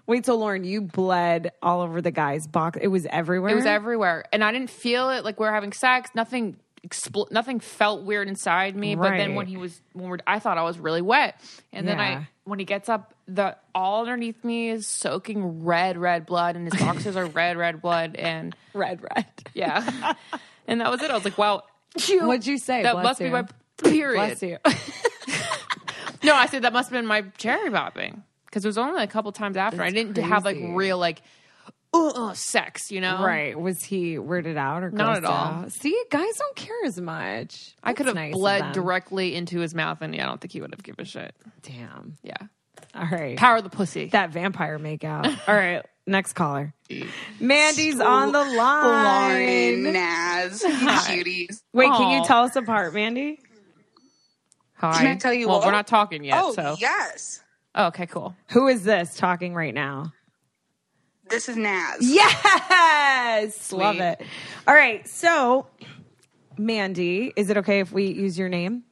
Wait, 0.06 0.26
so 0.26 0.36
Lauren, 0.36 0.64
you 0.66 0.82
bled 0.82 1.52
all 1.62 1.80
over 1.82 2.02
the 2.02 2.12
guy's 2.12 2.46
box. 2.46 2.78
It 2.82 2.88
was 2.90 3.06
everywhere. 3.10 3.52
It 3.52 3.56
was 3.56 3.66
everywhere, 3.66 4.26
and 4.34 4.44
I 4.44 4.52
didn't 4.52 4.70
feel 4.70 5.10
it 5.12 5.24
like 5.24 5.40
we 5.40 5.46
were 5.46 5.54
having 5.54 5.72
sex. 5.72 6.10
Nothing, 6.14 6.58
expl- 6.86 7.32
nothing 7.32 7.62
felt 7.62 8.04
weird 8.04 8.28
inside 8.28 8.76
me. 8.76 8.96
But 8.96 9.12
then 9.12 9.36
when 9.36 9.48
he 9.48 9.56
was, 9.56 9.82
when 9.94 10.10
we're, 10.10 10.18
I 10.28 10.40
thought 10.40 10.58
I 10.58 10.64
was 10.64 10.78
really 10.78 11.02
wet, 11.02 11.40
and 11.72 11.88
then 11.88 12.02
I, 12.02 12.28
when 12.46 12.60
he 12.60 12.66
gets 12.66 12.90
up, 12.90 13.14
the 13.28 13.56
all 13.74 14.02
underneath 14.02 14.44
me 14.44 14.70
is 14.70 14.86
soaking 14.88 15.64
red, 15.64 15.98
red 15.98 16.26
blood, 16.26 16.56
and 16.56 16.72
his 16.72 16.80
boxers 16.82 17.16
are 17.16 17.26
red, 17.26 17.58
red 17.58 17.82
blood, 17.82 18.16
and 18.16 18.56
red, 18.74 19.02
red. 19.02 19.26
yeah, 19.54 20.14
and 20.68 20.82
that 20.82 20.92
was 20.92 21.02
it. 21.02 21.10
I 21.12 21.16
was 21.16 21.24
like, 21.26 21.38
wow, 21.38 21.64
What'd 22.10 22.46
you 22.48 22.58
say? 22.58 22.84
that 22.84 22.94
Bless 22.94 23.04
must 23.04 23.20
you. 23.22 23.28
be 23.28 23.32
my 23.32 23.46
period. 23.78 24.38
Bless 24.40 24.42
you. 24.44 24.58
No, 26.24 26.34
I 26.34 26.46
said 26.46 26.62
that 26.62 26.72
must 26.72 26.90
have 26.90 26.98
been 26.98 27.06
my 27.06 27.24
cherry 27.38 27.70
popping 27.70 28.24
because 28.46 28.64
it 28.64 28.68
was 28.68 28.78
only 28.78 29.04
a 29.04 29.08
couple 29.08 29.32
times 29.34 29.58
after. 29.58 29.82
I 29.82 29.90
didn't 29.90 30.18
have 30.18 30.46
like 30.46 30.58
real 30.58 30.98
like 30.98 31.22
uh, 31.94 32.08
uh, 32.08 32.34
sex, 32.34 32.92
you 32.92 33.00
know? 33.02 33.24
Right. 33.24 33.58
Was 33.60 33.84
he 33.84 34.16
weirded 34.16 34.58
out 34.58 34.84
or 34.84 34.92
Not 34.92 35.18
at 35.18 35.26
all. 35.26 35.34
out? 35.34 35.72
See, 35.72 35.96
guys 36.10 36.36
don't 36.38 36.56
care 36.56 36.86
as 36.86 37.00
much. 37.00 37.76
I 37.84 37.94
could 37.94 38.08
have 38.08 38.16
nice 38.16 38.34
bled 38.34 38.72
directly 38.74 39.36
into 39.36 39.60
his 39.60 39.76
mouth, 39.76 40.00
and 40.02 40.16
yeah, 40.16 40.24
I 40.24 40.28
don't 40.28 40.42
think 40.42 40.52
he 40.54 40.62
would 40.62 40.72
have 40.74 40.84
given 40.84 41.02
a 41.04 41.06
shit. 41.08 41.36
Damn. 41.62 42.18
Yeah, 42.24 42.36
All 42.96 43.08
right. 43.12 43.38
power 43.38 43.58
of 43.58 43.64
the 43.64 43.70
pussy. 43.70 44.08
that 44.08 44.32
vampire 44.32 44.80
makeout. 44.80 45.26
All 45.48 45.56
right. 45.56 45.84
Next 46.06 46.34
caller. 46.34 46.74
Mandy's 47.40 48.00
on 48.00 48.34
the 48.34 48.44
line. 48.44 49.84
Lauren, 49.84 49.94
Naz, 49.94 50.62
you 50.62 50.70
cuties. 50.70 51.62
Wait, 51.72 51.88
can 51.92 52.12
you 52.12 52.26
tell 52.26 52.44
us 52.44 52.56
apart, 52.58 52.94
Mandy? 52.94 53.40
Hi. 54.76 54.98
Can 54.98 55.08
I 55.08 55.16
tell 55.16 55.34
you 55.34 55.48
Well, 55.48 55.60
what? 55.60 55.68
we're 55.68 55.72
not 55.72 55.88
talking 55.88 56.26
yet. 56.26 56.40
oh, 56.42 56.52
so 56.54 56.76
yes. 56.78 57.42
oh, 57.76 57.86
okay, 57.88 58.06
cool. 58.06 58.36
Who 58.50 58.68
is 58.68 58.84
this 58.84 59.16
talking 59.16 59.54
right 59.54 59.74
now? 59.74 60.12
This 61.30 61.50
is 61.50 61.56
Naz. 61.58 61.98
Yes. 62.02 63.72
Love 63.72 64.00
it. 64.00 64.22
All 64.68 64.74
right. 64.74 65.08
So, 65.08 65.68
Mandy, 66.58 67.34
is 67.36 67.50
it 67.50 67.58
okay 67.58 67.80
if 67.80 67.92
we 67.92 68.08
use 68.08 68.38
your 68.38 68.50
name? 68.50 68.84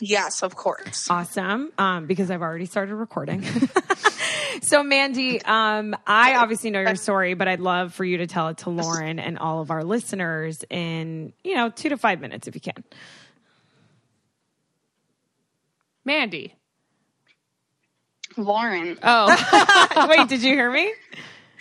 Yes, 0.00 0.42
of 0.42 0.56
course. 0.56 1.08
Awesome. 1.08 1.72
Um, 1.78 2.06
because 2.06 2.30
I've 2.30 2.42
already 2.42 2.66
started 2.66 2.96
recording. 2.96 3.44
so, 4.62 4.82
Mandy, 4.82 5.40
um, 5.42 5.94
I 6.06 6.34
obviously 6.34 6.70
know 6.70 6.80
your 6.80 6.96
story, 6.96 7.34
but 7.34 7.46
I'd 7.46 7.60
love 7.60 7.94
for 7.94 8.04
you 8.04 8.18
to 8.18 8.26
tell 8.26 8.48
it 8.48 8.58
to 8.58 8.70
Lauren 8.70 9.20
and 9.20 9.38
all 9.38 9.60
of 9.60 9.70
our 9.70 9.84
listeners 9.84 10.64
in, 10.68 11.32
you 11.44 11.54
know, 11.54 11.70
two 11.70 11.90
to 11.90 11.96
five 11.96 12.20
minutes 12.20 12.48
if 12.48 12.54
you 12.56 12.60
can. 12.60 12.84
Mandy. 16.04 16.54
Lauren. 18.36 18.98
Oh, 19.02 20.06
Wait, 20.10 20.28
did 20.28 20.42
you 20.42 20.54
hear 20.54 20.70
me? 20.70 20.92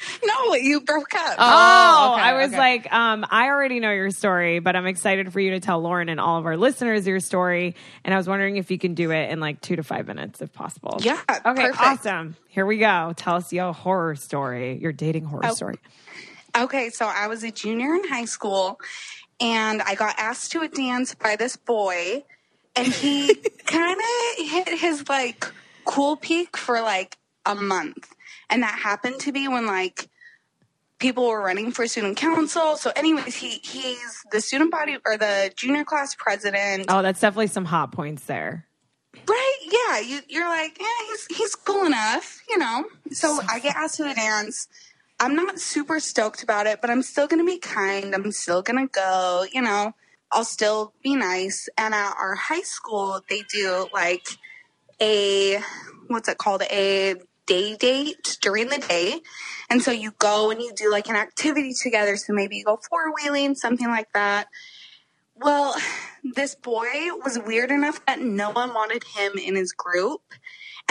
No, 0.25 0.55
you 0.55 0.81
broke 0.81 1.13
up. 1.15 1.35
Oh, 1.37 2.11
okay, 2.13 2.21
I 2.21 2.33
was 2.33 2.47
okay. 2.49 2.57
like, 2.57 2.93
um, 2.93 3.25
I 3.29 3.47
already 3.49 3.79
know 3.79 3.91
your 3.91 4.09
story, 4.11 4.59
but 4.59 4.75
I'm 4.75 4.85
excited 4.85 5.31
for 5.33 5.39
you 5.39 5.51
to 5.51 5.59
tell 5.59 5.79
Lauren 5.81 6.09
and 6.09 6.19
all 6.19 6.37
of 6.39 6.45
our 6.45 6.57
listeners 6.57 7.05
your 7.05 7.19
story. 7.19 7.75
And 8.03 8.13
I 8.13 8.17
was 8.17 8.27
wondering 8.27 8.57
if 8.57 8.71
you 8.71 8.77
can 8.79 8.93
do 8.93 9.11
it 9.11 9.29
in 9.31 9.39
like 9.39 9.61
two 9.61 9.75
to 9.75 9.83
five 9.83 10.07
minutes, 10.07 10.41
if 10.41 10.53
possible. 10.53 10.97
Yeah, 11.01 11.19
Okay. 11.29 11.43
perfect. 11.67 11.79
Awesome. 11.79 12.35
Here 12.49 12.65
we 12.65 12.77
go. 12.77 13.13
Tell 13.15 13.35
us 13.35 13.51
your 13.51 13.73
horror 13.73 14.15
story, 14.15 14.77
your 14.79 14.91
dating 14.91 15.25
horror 15.25 15.45
Oh. 15.45 15.53
story. 15.53 15.75
Okay, 16.57 16.89
so 16.89 17.05
I 17.05 17.27
was 17.27 17.43
a 17.43 17.51
junior 17.51 17.95
in 17.95 18.07
high 18.07 18.25
school 18.25 18.79
and 19.41 19.81
I 19.81 19.95
got 19.95 20.15
asked 20.19 20.51
to 20.53 20.61
a 20.61 20.67
dance 20.67 21.15
by 21.15 21.35
this 21.35 21.57
boy 21.57 22.23
and 22.75 22.87
he 22.87 23.33
kind 23.65 23.99
of 23.99 24.45
hit 24.47 24.69
his 24.79 25.07
like 25.09 25.45
cool 25.85 26.15
peak 26.15 26.55
for 26.55 26.79
like 26.81 27.17
a 27.45 27.55
month. 27.55 28.07
And 28.53 28.61
that 28.61 28.77
happened 28.77 29.19
to 29.21 29.31
be 29.31 29.47
when 29.47 29.65
like 29.65 30.07
people 30.99 31.27
were 31.27 31.41
running 31.41 31.71
for 31.71 31.87
student 31.87 32.17
council. 32.17 32.77
So 32.77 32.91
anyways, 32.95 33.35
he 33.35 33.59
he's 33.63 34.23
the 34.31 34.41
student 34.41 34.69
body 34.69 34.97
or 35.03 35.17
the 35.17 35.51
junior 35.55 35.83
class 35.83 36.13
president. 36.13 36.85
Oh, 36.87 37.01
that's 37.01 37.19
definitely 37.19 37.47
some 37.47 37.65
hot 37.65 37.91
points 37.91 38.25
there. 38.25 38.67
Right? 39.27 39.57
Yeah. 39.71 39.99
You, 40.01 40.19
you're 40.29 40.47
like, 40.47 40.77
yeah, 40.79 40.85
he's 41.07 41.37
he's 41.37 41.55
cool 41.55 41.83
enough, 41.85 42.43
you 42.47 42.59
know. 42.59 42.85
So 43.11 43.39
I 43.49 43.59
get 43.59 43.75
asked 43.75 43.97
to 43.97 44.03
the 44.03 44.13
dance. 44.13 44.67
I'm 45.19 45.35
not 45.35 45.59
super 45.59 45.99
stoked 45.99 46.43
about 46.43 46.67
it, 46.67 46.79
but 46.79 46.91
I'm 46.91 47.01
still 47.01 47.25
gonna 47.25 47.45
be 47.45 47.57
kind. 47.57 48.13
I'm 48.13 48.31
still 48.31 48.61
gonna 48.61 48.87
go. 48.87 49.47
You 49.51 49.63
know, 49.63 49.95
I'll 50.31 50.45
still 50.45 50.93
be 51.01 51.15
nice. 51.15 51.69
And 51.75 51.95
at 51.95 52.13
our 52.19 52.35
high 52.35 52.61
school, 52.61 53.19
they 53.31 53.41
do 53.51 53.87
like 53.91 54.27
a 55.01 55.59
what's 56.07 56.29
it 56.29 56.37
called? 56.37 56.61
A 56.69 57.15
day 57.53 57.75
date 57.75 58.37
during 58.41 58.69
the 58.69 58.79
day. 58.79 59.21
And 59.69 59.81
so 59.81 59.91
you 59.91 60.11
go 60.17 60.49
and 60.49 60.61
you 60.61 60.71
do 60.75 60.89
like 60.89 61.07
an 61.07 61.15
activity 61.15 61.73
together. 61.73 62.15
So 62.17 62.33
maybe 62.33 62.57
you 62.57 62.63
go 62.63 62.79
four 62.89 63.13
wheeling, 63.13 63.55
something 63.55 63.87
like 63.87 64.11
that. 64.13 64.47
Well, 65.35 65.75
this 66.35 66.55
boy 66.55 66.89
was 67.23 67.39
weird 67.45 67.69
enough 67.69 68.03
that 68.05 68.19
no 68.21 68.49
one 68.49 68.73
wanted 68.73 69.03
him 69.15 69.33
in 69.37 69.55
his 69.55 69.71
group. 69.71 70.21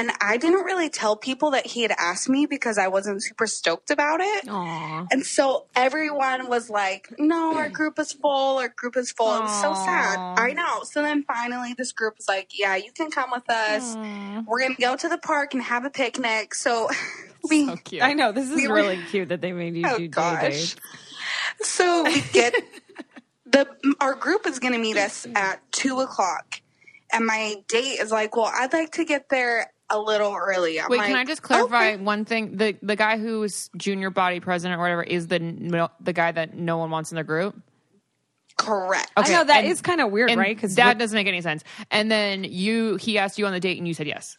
And 0.02 0.10
I 0.20 0.36
didn't 0.36 0.64
really 0.64 0.88
tell 0.90 1.14
people 1.14 1.52
that 1.52 1.64
he 1.64 1.82
had 1.82 1.92
asked 1.96 2.28
me 2.28 2.44
because 2.46 2.76
I 2.76 2.88
wasn't 2.88 3.22
super 3.22 3.46
stoked 3.46 3.92
about 3.92 4.18
it. 4.20 4.48
Aw. 4.48 5.06
And 5.12 5.24
so 5.24 5.66
everyone 5.76 6.48
was 6.48 6.68
like, 6.68 7.06
no, 7.20 7.54
our 7.56 7.68
group 7.78 8.00
is 8.00 8.12
full, 8.12 8.58
our 8.58 8.66
group 8.68 8.96
is 8.96 9.12
full. 9.12 9.32
It 9.36 9.42
was 9.42 9.60
so 9.62 9.74
sad. 9.74 10.18
I 10.40 10.54
know. 10.54 10.80
So 10.82 11.02
then 11.02 11.22
finally 11.22 11.74
this 11.78 11.92
group 11.92 12.16
was 12.16 12.26
like, 12.26 12.50
yeah, 12.58 12.74
you 12.74 12.90
can 12.90 13.12
come 13.12 13.30
with 13.30 13.48
us. 13.48 13.94
We're 14.44 14.58
going 14.58 14.74
to 14.74 14.82
go 14.82 14.96
to 14.96 15.08
the 15.08 15.18
park 15.18 15.54
and 15.54 15.62
have 15.62 15.84
a 15.84 15.90
picnic. 15.90 16.56
So 16.56 16.88
we, 17.48 17.66
so 17.66 17.76
cute. 17.76 18.02
I 18.02 18.12
know. 18.14 18.32
This 18.32 18.50
is 18.50 18.56
We 18.56 18.66
were- 18.66 18.74
really 18.74 18.98
cute 19.08 19.28
that 19.28 19.40
they 19.40 19.52
made 19.52 19.76
you 19.76 19.84
Oh, 19.88 19.98
do 19.98 20.08
day 20.08 20.08
gosh. 20.08 20.40
dates. 20.42 20.76
so 21.60 22.02
we 22.02 22.20
get 22.32 22.54
the, 23.46 23.68
our 24.00 24.16
group 24.16 24.48
is 24.48 24.58
going 24.58 24.72
to 24.74 24.80
meet 24.80 24.96
us 24.96 25.28
at 25.36 25.60
two 25.70 26.00
o'clock. 26.00 26.60
And 27.14 27.26
my 27.26 27.56
date 27.68 28.00
is 28.00 28.10
like, 28.10 28.34
well, 28.36 28.50
I'd 28.52 28.72
like 28.72 28.92
to 28.92 29.04
get 29.04 29.28
there 29.28 29.71
a 29.92 29.98
little 29.98 30.34
early. 30.34 30.80
I'm 30.80 30.88
Wait, 30.88 30.98
like, 30.98 31.08
can 31.08 31.16
I 31.16 31.24
just 31.24 31.42
clarify 31.42 31.92
"Okay." 31.92 32.02
one 32.02 32.24
thing? 32.24 32.56
The 32.56 32.76
the 32.82 32.96
guy 32.96 33.18
who 33.18 33.42
is 33.44 33.70
junior 33.76 34.10
body 34.10 34.40
president 34.40 34.78
or 34.78 34.82
whatever 34.82 35.02
is 35.04 35.28
the 35.28 35.88
the 36.00 36.12
guy 36.12 36.32
that 36.32 36.56
no 36.56 36.78
one 36.78 36.90
wants 36.90 37.12
in 37.12 37.16
the 37.16 37.24
group. 37.24 37.54
Correct. 38.56 39.10
I 39.16 39.28
know 39.30 39.44
that 39.44 39.64
and- 39.64 39.68
is 39.68 39.80
kind 39.80 40.00
of 40.00 40.10
weird, 40.10 40.30
And 40.30 40.38
right? 40.38 40.54
Because 40.54 40.74
that 40.76 40.98
doesn't 40.98 41.14
make 41.16 41.26
any 41.26 41.40
sense. 41.40 41.64
And 41.90 42.10
then 42.10 42.44
you, 42.44 42.96
he 42.96 43.18
asked 43.18 43.38
you 43.38 43.46
on 43.46 43.52
the 43.52 43.60
date, 43.60 43.78
and 43.78 43.88
you 43.88 43.94
said 43.94 44.06
yes. 44.06 44.36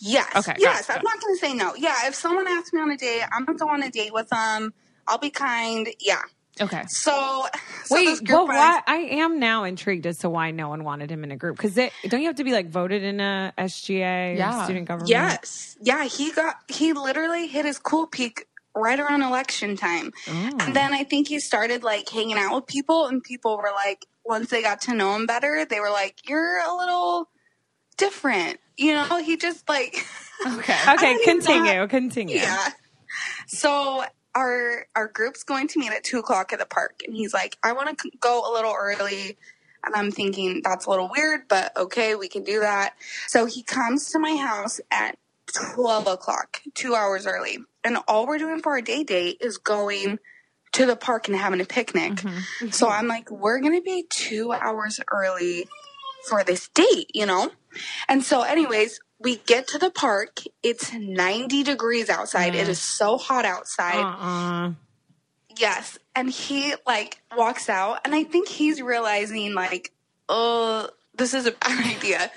Yes. 0.00 0.28
Okay, 0.36 0.54
Yes. 0.58 0.86
got 0.86 0.96
it, 0.96 0.98
I'm 1.00 1.04
not 1.04 1.20
going 1.20 1.34
to 1.34 1.38
say 1.40 1.54
no. 1.54 1.74
Yeah. 1.76 2.06
If 2.06 2.14
someone 2.14 2.46
asks 2.46 2.72
me 2.72 2.80
on 2.80 2.90
a 2.90 2.96
date, 2.96 3.22
I'm 3.32 3.44
going 3.44 3.58
to 3.58 3.64
go 3.64 3.70
on 3.70 3.82
a 3.82 3.90
date 3.90 4.12
with 4.14 4.28
them. 4.28 4.72
I'll 5.08 5.18
be 5.18 5.30
kind. 5.30 5.88
Yeah. 6.00 6.22
Okay. 6.60 6.82
So, 6.88 7.46
so 7.84 7.94
Wait, 7.94 8.18
well, 8.28 8.46
why? 8.46 8.80
I 8.86 8.96
am 8.96 9.38
now 9.38 9.64
intrigued 9.64 10.06
as 10.06 10.18
to 10.18 10.30
why 10.30 10.50
no 10.50 10.68
one 10.68 10.84
wanted 10.84 11.10
him 11.10 11.24
in 11.24 11.30
a 11.30 11.36
group. 11.36 11.56
Because 11.56 11.74
don't 11.74 12.20
you 12.20 12.26
have 12.26 12.36
to 12.36 12.44
be 12.44 12.52
like 12.52 12.68
voted 12.68 13.02
in 13.02 13.20
a 13.20 13.52
SGA 13.58 14.32
or 14.34 14.36
Yeah. 14.36 14.64
student 14.64 14.86
government? 14.88 15.10
Yes. 15.10 15.76
Yeah. 15.80 16.04
He 16.04 16.32
got, 16.32 16.56
he 16.68 16.92
literally 16.92 17.46
hit 17.46 17.64
his 17.64 17.78
cool 17.78 18.06
peak 18.06 18.46
right 18.74 18.98
around 19.00 19.22
election 19.22 19.76
time. 19.76 20.12
Oh. 20.28 20.50
And 20.60 20.74
then 20.76 20.92
I 20.92 21.04
think 21.04 21.28
he 21.28 21.40
started 21.40 21.82
like 21.82 22.08
hanging 22.08 22.36
out 22.38 22.54
with 22.54 22.66
people, 22.66 23.06
and 23.06 23.22
people 23.22 23.56
were 23.56 23.72
like, 23.74 24.04
once 24.24 24.50
they 24.50 24.62
got 24.62 24.82
to 24.82 24.94
know 24.94 25.14
him 25.16 25.26
better, 25.26 25.64
they 25.68 25.80
were 25.80 25.90
like, 25.90 26.16
you're 26.28 26.58
a 26.58 26.76
little 26.76 27.28
different. 27.96 28.58
You 28.76 28.92
know, 28.94 29.22
he 29.22 29.36
just 29.36 29.68
like, 29.68 29.96
Okay. 30.46 30.76
Okay, 30.90 31.18
continue. 31.24 31.74
not- 31.80 31.88
continue. 31.90 32.36
yeah. 32.36 32.68
So 33.48 34.04
our 34.38 34.86
our 34.94 35.08
group's 35.08 35.42
going 35.42 35.68
to 35.68 35.78
meet 35.78 35.92
at 35.92 36.04
two 36.04 36.18
o'clock 36.18 36.52
at 36.52 36.58
the 36.58 36.66
park, 36.66 37.02
and 37.06 37.14
he's 37.14 37.34
like, 37.34 37.58
"I 37.62 37.72
want 37.72 37.98
to 37.98 38.10
go 38.20 38.50
a 38.50 38.52
little 38.52 38.74
early." 38.78 39.36
And 39.84 39.94
I'm 39.94 40.10
thinking 40.10 40.60
that's 40.64 40.86
a 40.86 40.90
little 40.90 41.08
weird, 41.16 41.42
but 41.48 41.76
okay, 41.76 42.16
we 42.16 42.28
can 42.28 42.42
do 42.42 42.60
that. 42.60 42.94
So 43.28 43.46
he 43.46 43.62
comes 43.62 44.10
to 44.10 44.18
my 44.18 44.36
house 44.36 44.80
at 44.90 45.18
twelve 45.52 46.06
o'clock, 46.06 46.60
two 46.74 46.94
hours 46.94 47.26
early, 47.26 47.58
and 47.84 47.98
all 48.08 48.26
we're 48.26 48.38
doing 48.38 48.60
for 48.60 48.72
our 48.72 48.80
day 48.80 49.04
date 49.04 49.38
is 49.40 49.58
going 49.58 50.18
to 50.72 50.86
the 50.86 50.96
park 50.96 51.28
and 51.28 51.36
having 51.36 51.60
a 51.60 51.64
picnic. 51.64 52.12
Mm-hmm. 52.12 52.70
So 52.70 52.88
I'm 52.88 53.06
like, 53.06 53.30
we're 53.30 53.60
gonna 53.60 53.80
be 53.80 54.04
two 54.08 54.52
hours 54.52 55.00
early 55.12 55.68
for 56.28 56.44
this 56.44 56.68
date, 56.68 57.10
you 57.14 57.26
know? 57.26 57.50
And 58.08 58.22
so, 58.24 58.42
anyways, 58.42 59.00
we 59.20 59.36
get 59.36 59.68
to 59.68 59.78
the 59.78 59.90
park. 59.90 60.42
It's 60.62 60.92
90 60.92 61.62
degrees 61.64 62.08
outside. 62.08 62.54
It 62.54 62.66
mm. 62.66 62.70
is 62.70 62.80
so 62.80 63.18
hot 63.18 63.44
outside. 63.44 63.96
Uh-uh. 63.96 64.72
Yes. 65.56 65.98
And 66.14 66.30
he 66.30 66.74
like 66.86 67.20
walks 67.36 67.68
out 67.68 68.00
and 68.04 68.14
I 68.14 68.24
think 68.24 68.48
he's 68.48 68.80
realizing 68.80 69.54
like, 69.54 69.92
oh, 70.28 70.88
this 71.14 71.34
is 71.34 71.46
a 71.46 71.52
bad 71.52 71.86
idea. 71.96 72.30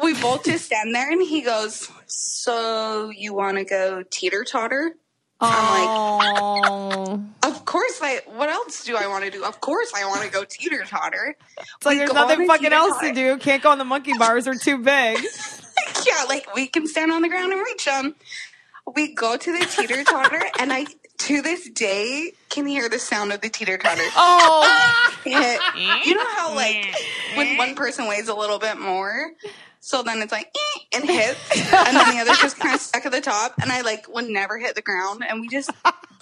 We 0.00 0.14
both 0.14 0.44
just 0.44 0.66
stand 0.66 0.94
there 0.94 1.10
and 1.10 1.20
he 1.20 1.42
goes, 1.42 1.90
So 2.06 3.10
you 3.10 3.34
wanna 3.34 3.64
go 3.64 4.02
teeter 4.08 4.44
totter? 4.44 4.94
I'm 5.40 7.16
like, 7.16 7.20
Of 7.44 7.64
course 7.64 8.00
I 8.02 8.20
what 8.26 8.48
else 8.48 8.84
do 8.84 8.96
I 8.96 9.06
want 9.06 9.24
to 9.24 9.30
do? 9.30 9.44
Of 9.44 9.60
course 9.60 9.92
I 9.94 10.04
want 10.06 10.22
to 10.22 10.30
go 10.30 10.44
teeter 10.44 10.84
totter. 10.84 11.36
It's 11.58 11.86
like 11.86 11.98
there's 11.98 12.12
nothing 12.12 12.46
fucking 12.46 12.72
else 12.72 12.98
to 13.00 13.12
do. 13.12 13.38
Can't 13.38 13.62
go 13.62 13.70
on 13.70 13.78
the 13.78 13.84
monkey 13.84 14.12
bars; 14.18 14.44
they're 14.44 14.54
too 14.54 14.78
big. 14.78 15.18
yeah, 16.06 16.24
like 16.28 16.54
we 16.54 16.66
can 16.66 16.86
stand 16.86 17.10
on 17.12 17.22
the 17.22 17.28
ground 17.28 17.52
and 17.52 17.60
reach 17.62 17.84
them. 17.84 18.14
We 18.94 19.14
go 19.14 19.36
to 19.36 19.58
the 19.58 19.64
teeter 19.66 20.02
totter, 20.04 20.42
and 20.58 20.72
I, 20.72 20.86
to 21.18 21.42
this 21.42 21.68
day, 21.70 22.32
can 22.48 22.66
hear 22.66 22.88
the 22.88 22.98
sound 22.98 23.32
of 23.32 23.40
the 23.40 23.48
teeter 23.48 23.78
totter. 23.78 24.02
oh. 24.16 25.16
You 25.24 26.14
know 26.14 26.26
how 26.36 26.54
like 26.54 26.86
when 27.34 27.56
one 27.56 27.74
person 27.74 28.08
weighs 28.08 28.28
a 28.28 28.34
little 28.34 28.58
bit 28.58 28.78
more, 28.78 29.30
so 29.80 30.02
then 30.02 30.22
it's 30.22 30.32
like 30.32 30.46
"Eh," 30.54 30.80
and 30.98 31.04
hits, 31.08 31.38
and 31.72 31.96
then 31.96 32.14
the 32.14 32.20
other 32.20 32.34
just 32.40 32.58
kind 32.58 32.74
of 32.74 32.80
stuck 32.80 33.06
at 33.06 33.12
the 33.12 33.20
top, 33.20 33.54
and 33.60 33.72
I 33.72 33.80
like 33.80 34.06
would 34.12 34.28
never 34.28 34.58
hit 34.58 34.74
the 34.74 34.82
ground, 34.82 35.24
and 35.28 35.40
we 35.40 35.48
just 35.48 35.70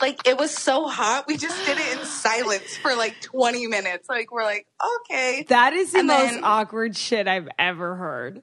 like 0.01 0.27
it 0.27 0.39
was 0.39 0.51
so 0.57 0.87
hot, 0.89 1.27
we 1.27 1.37
just 1.37 1.65
did 1.67 1.77
it 1.79 1.99
in 1.99 2.05
silence 2.07 2.77
for 2.77 2.95
like 2.95 3.21
twenty 3.21 3.67
minutes. 3.67 4.09
Like 4.09 4.31
we're 4.33 4.45
like 4.45 4.67
okay, 5.03 5.45
That 5.49 5.73
is 5.73 5.93
the 5.93 5.99
And 5.99 6.09
most 6.09 6.33
then- 6.35 6.45
awkward 6.45 6.97
shit 6.97 7.27
I've 7.29 7.49
ever 7.59 7.97
heard. 7.97 8.43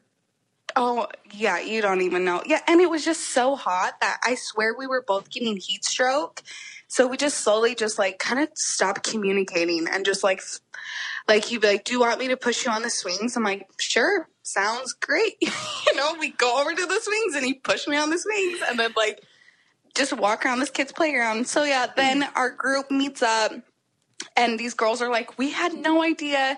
Oh, 0.78 1.08
yeah, 1.32 1.58
you 1.62 1.82
don't 1.82 2.02
even 2.02 2.26
know. 2.26 2.44
Yeah, 2.46 2.60
and 2.68 2.82
it 2.82 2.90
was 2.90 3.06
just 3.06 3.30
so 3.30 3.56
hot 3.56 3.94
that 4.02 4.18
I 4.26 4.36
swear 4.36 4.76
we 4.78 4.88
were 4.88 5.06
both 5.08 5.30
getting 5.30 5.56
heat 5.56 5.86
stroke. 5.86 6.44
So 6.90 7.08
we 7.08 7.16
just 7.16 7.40
slowly 7.40 7.76
just 7.76 7.98
like 7.98 8.20
kind 8.20 8.42
of 8.42 8.50
stopped 8.56 9.04
communicating 9.10 9.88
and 9.90 10.04
just 10.06 10.22
like 10.22 10.42
like 11.30 11.50
you'd 11.50 11.62
be 11.62 11.68
like, 11.70 11.86
"Do 11.86 11.94
you 11.94 12.02
want 12.02 12.20
me 12.20 12.28
to 12.28 12.36
push 12.36 12.66
you 12.66 12.72
on 12.72 12.82
the 12.82 12.90
swings?" 12.90 13.38
I'm 13.38 13.44
like, 13.44 13.70
"Sure, 13.80 14.28
sounds 14.46 14.94
great." 14.94 15.36
you 15.42 15.96
know, 15.96 16.16
we 16.20 16.32
go 16.32 16.60
over 16.62 16.74
to 16.74 16.86
the 16.86 17.00
swings 17.02 17.36
and 17.36 17.46
he 17.46 17.54
pushed 17.54 17.88
me 17.88 17.98
on 17.98 18.10
the 18.10 18.18
swings 18.18 18.60
and 18.68 18.80
then 18.80 18.94
like 18.96 19.22
just 19.96 20.14
walk 20.14 20.46
around 20.46 20.60
this 20.60 20.70
kid's 20.70 20.92
playground. 20.92 21.48
So 21.48 21.64
yeah, 21.64 21.88
then 21.96 22.26
our 22.36 22.50
group 22.50 22.92
meets 22.92 23.22
up 23.22 23.52
and 24.36 24.60
these 24.60 24.74
girls 24.74 25.02
are 25.02 25.10
like, 25.10 25.38
"We 25.38 25.52
had 25.52 25.74
no 25.74 26.04
idea 26.04 26.58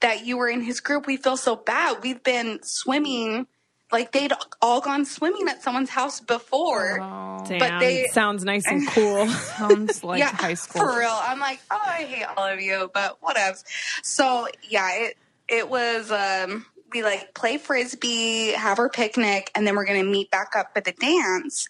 that 0.00 0.26
you 0.26 0.36
were 0.36 0.48
in 0.48 0.62
his 0.62 0.80
group. 0.80 1.06
We 1.06 1.16
feel 1.16 1.36
so 1.36 1.54
bad. 1.54 1.98
We've 2.02 2.22
been 2.24 2.58
swimming, 2.64 3.46
like 3.92 4.10
they'd 4.10 4.32
all 4.60 4.80
gone 4.80 5.04
swimming 5.04 5.46
at 5.48 5.62
someone's 5.62 5.90
house 5.90 6.18
before. 6.18 6.98
Damn, 7.46 7.78
they- 7.80 8.06
sounds 8.12 8.44
nice 8.44 8.64
and 8.66 8.86
cool. 8.94 9.28
sounds 9.28 10.02
like 10.10 10.18
yeah, 10.18 10.34
high 10.34 10.54
school. 10.54 10.82
for 10.82 10.98
real. 10.98 11.16
I'm 11.22 11.38
like, 11.38 11.60
oh, 11.70 11.80
I 11.80 12.02
hate 12.02 12.24
all 12.36 12.46
of 12.46 12.60
you, 12.60 12.90
but 12.92 13.20
whatevs. 13.20 13.62
So 14.02 14.48
yeah, 14.68 14.88
it 14.92 15.16
it 15.48 15.68
was. 15.70 16.10
um 16.10 16.66
we 16.92 17.02
like 17.02 17.34
play 17.34 17.58
frisbee, 17.58 18.52
have 18.52 18.78
our 18.78 18.88
picnic, 18.88 19.50
and 19.54 19.66
then 19.66 19.76
we're 19.76 19.86
gonna 19.86 20.04
meet 20.04 20.30
back 20.30 20.54
up 20.56 20.72
at 20.76 20.84
the 20.84 20.92
dance. 20.92 21.68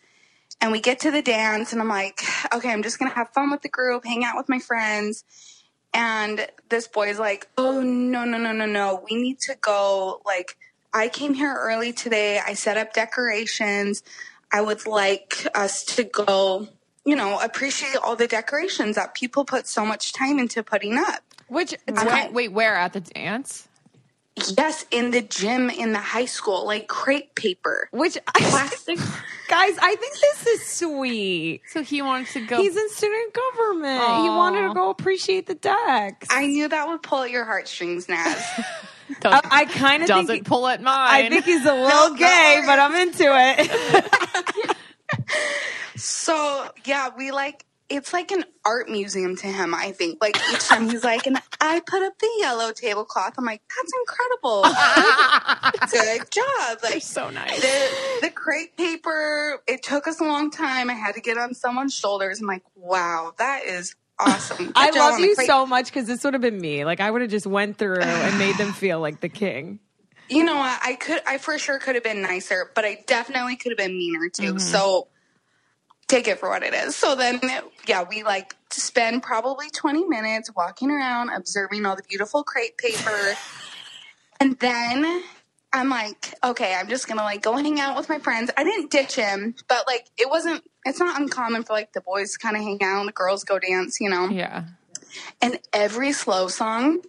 And 0.60 0.70
we 0.70 0.80
get 0.80 1.00
to 1.00 1.10
the 1.10 1.22
dance, 1.22 1.72
and 1.72 1.80
I'm 1.80 1.88
like, 1.88 2.20
okay, 2.54 2.70
I'm 2.70 2.82
just 2.82 2.98
gonna 2.98 3.14
have 3.14 3.30
fun 3.30 3.50
with 3.50 3.62
the 3.62 3.68
group, 3.68 4.04
hang 4.04 4.24
out 4.24 4.36
with 4.36 4.48
my 4.48 4.58
friends. 4.58 5.24
And 5.94 6.46
this 6.68 6.88
boy's 6.88 7.18
like, 7.18 7.48
oh, 7.58 7.82
no, 7.82 8.24
no, 8.24 8.38
no, 8.38 8.52
no, 8.52 8.64
no. 8.64 9.04
We 9.10 9.20
need 9.20 9.40
to 9.40 9.56
go. 9.60 10.22
Like, 10.24 10.56
I 10.92 11.08
came 11.08 11.34
here 11.34 11.54
early 11.54 11.92
today. 11.92 12.40
I 12.44 12.54
set 12.54 12.78
up 12.78 12.94
decorations. 12.94 14.02
I 14.50 14.62
would 14.62 14.86
like 14.86 15.46
us 15.54 15.84
to 15.96 16.04
go, 16.04 16.68
you 17.04 17.16
know, 17.16 17.38
appreciate 17.40 17.96
all 17.96 18.16
the 18.16 18.26
decorations 18.26 18.96
that 18.96 19.14
people 19.14 19.44
put 19.44 19.66
so 19.66 19.84
much 19.84 20.12
time 20.12 20.38
into 20.38 20.62
putting 20.62 20.96
up. 20.96 21.22
Which 21.48 21.74
wait, 21.88 22.32
wait, 22.32 22.52
where 22.52 22.74
at 22.74 22.94
the 22.94 23.00
dance? 23.00 23.68
Yes, 24.56 24.84
in 24.90 25.10
the 25.10 25.20
gym 25.22 25.70
in 25.70 25.92
the 25.92 25.98
high 25.98 26.24
school, 26.24 26.66
like 26.66 26.88
crepe 26.88 27.34
paper. 27.34 27.88
which 27.92 28.16
Plastic. 28.34 28.98
guys, 29.48 29.76
I 29.80 29.94
think 29.96 30.14
this 30.18 30.46
is 30.46 30.66
sweet. 30.66 31.62
So 31.68 31.82
he 31.82 32.02
wanted 32.02 32.26
to 32.28 32.46
go. 32.46 32.56
He's 32.58 32.76
in 32.76 32.88
student 32.90 33.34
government. 33.34 34.00
He 34.00 34.28
Aw. 34.28 34.36
wanted 34.36 34.68
to 34.68 34.74
go 34.74 34.90
appreciate 34.90 35.46
the 35.46 35.54
decks. 35.54 36.28
I 36.30 36.46
knew 36.46 36.68
that 36.68 36.88
would 36.88 37.02
pull 37.02 37.22
at 37.22 37.30
your 37.30 37.44
heartstrings, 37.44 38.08
Naz. 38.08 38.42
Um, 39.08 39.20
doesn't, 39.20 39.52
I, 39.52 39.60
I 39.60 39.64
kind 39.66 40.02
of 40.02 40.08
doesn't 40.08 40.26
think 40.26 40.46
pull 40.46 40.66
at 40.66 40.80
mine. 40.80 41.26
I 41.26 41.28
think 41.28 41.44
he's 41.44 41.66
a 41.66 41.74
little 41.74 42.10
No, 42.10 42.14
gay, 42.16 42.58
no. 42.60 42.66
but 42.66 42.78
I'm 42.78 42.94
into 42.94 43.24
it. 43.28 44.76
So 45.96 46.68
yeah, 46.86 47.10
we 47.16 47.30
like 47.30 47.64
it's 47.92 48.12
like 48.14 48.30
an 48.30 48.44
art 48.64 48.88
museum 48.88 49.36
to 49.36 49.46
him. 49.46 49.74
I 49.74 49.92
think 49.92 50.18
like 50.22 50.36
each 50.50 50.66
time 50.66 50.88
he's 50.88 51.04
like, 51.04 51.26
and 51.26 51.38
I 51.60 51.80
put 51.80 52.02
up 52.02 52.18
the 52.18 52.30
yellow 52.38 52.72
tablecloth. 52.72 53.34
I'm 53.36 53.44
like, 53.44 53.60
that's 53.68 53.92
incredible. 54.00 54.62
Good 55.90 56.30
job. 56.30 56.78
Like 56.82 57.02
so 57.02 57.28
nice. 57.28 57.60
the 57.60 58.18
the 58.22 58.30
crepe 58.30 58.76
paper. 58.78 59.62
It 59.68 59.82
took 59.82 60.08
us 60.08 60.20
a 60.20 60.24
long 60.24 60.50
time. 60.50 60.88
I 60.88 60.94
had 60.94 61.14
to 61.16 61.20
get 61.20 61.36
on 61.36 61.54
someone's 61.54 61.94
shoulders. 61.94 62.40
I'm 62.40 62.46
like, 62.46 62.62
wow, 62.74 63.34
that 63.36 63.66
is 63.66 63.94
awesome. 64.18 64.66
Good 64.66 64.72
I 64.74 64.90
love 64.90 65.20
you 65.20 65.34
so 65.34 65.66
much 65.66 65.86
because 65.86 66.06
this 66.06 66.24
would 66.24 66.32
have 66.32 66.42
been 66.42 66.60
me. 66.60 66.86
Like 66.86 67.00
I 67.00 67.10
would 67.10 67.20
have 67.20 67.30
just 67.30 67.46
went 67.46 67.76
through 67.76 68.00
and 68.00 68.38
made 68.38 68.56
them 68.56 68.72
feel 68.72 69.00
like 69.00 69.20
the 69.20 69.28
king. 69.28 69.80
You 70.30 70.44
know 70.44 70.56
what? 70.56 70.80
I 70.82 70.94
could. 70.94 71.20
I 71.26 71.36
for 71.36 71.58
sure 71.58 71.78
could 71.78 71.94
have 71.94 72.04
been 72.04 72.22
nicer, 72.22 72.70
but 72.74 72.86
I 72.86 73.04
definitely 73.06 73.56
could 73.56 73.72
have 73.72 73.78
been 73.78 73.98
meaner 73.98 74.30
too. 74.30 74.54
Mm-hmm. 74.54 74.58
So 74.58 75.08
take 76.08 76.28
it 76.28 76.38
for 76.38 76.48
what 76.48 76.62
it 76.62 76.74
is. 76.74 76.94
So 76.96 77.14
then, 77.14 77.40
yeah, 77.86 78.04
we 78.08 78.22
like 78.22 78.54
to 78.70 78.80
spend 78.80 79.22
probably 79.22 79.70
20 79.70 80.04
minutes 80.04 80.50
walking 80.54 80.90
around, 80.90 81.30
observing 81.30 81.86
all 81.86 81.96
the 81.96 82.02
beautiful 82.02 82.42
crepe 82.42 82.76
paper. 82.78 83.34
and 84.40 84.58
then 84.58 85.22
I'm 85.72 85.88
like, 85.88 86.34
okay, 86.44 86.74
I'm 86.74 86.88
just 86.88 87.08
gonna 87.08 87.22
like 87.22 87.42
go 87.42 87.56
hang 87.56 87.80
out 87.80 87.96
with 87.96 88.08
my 88.08 88.18
friends. 88.18 88.50
I 88.56 88.64
didn't 88.64 88.90
ditch 88.90 89.16
him, 89.16 89.54
but 89.68 89.86
like 89.86 90.06
it 90.18 90.28
wasn't, 90.28 90.64
it's 90.84 90.98
not 90.98 91.18
uncommon 91.20 91.64
for 91.64 91.72
like 91.72 91.92
the 91.92 92.02
boys 92.02 92.32
to 92.32 92.38
kind 92.38 92.56
of 92.56 92.62
hang 92.62 92.82
out 92.82 93.00
and 93.00 93.08
the 93.08 93.12
girls 93.12 93.44
go 93.44 93.58
dance, 93.58 93.98
you 94.00 94.10
know? 94.10 94.28
Yeah. 94.28 94.64
And 95.40 95.58
every 95.72 96.12
slow 96.12 96.48
song, 96.48 97.02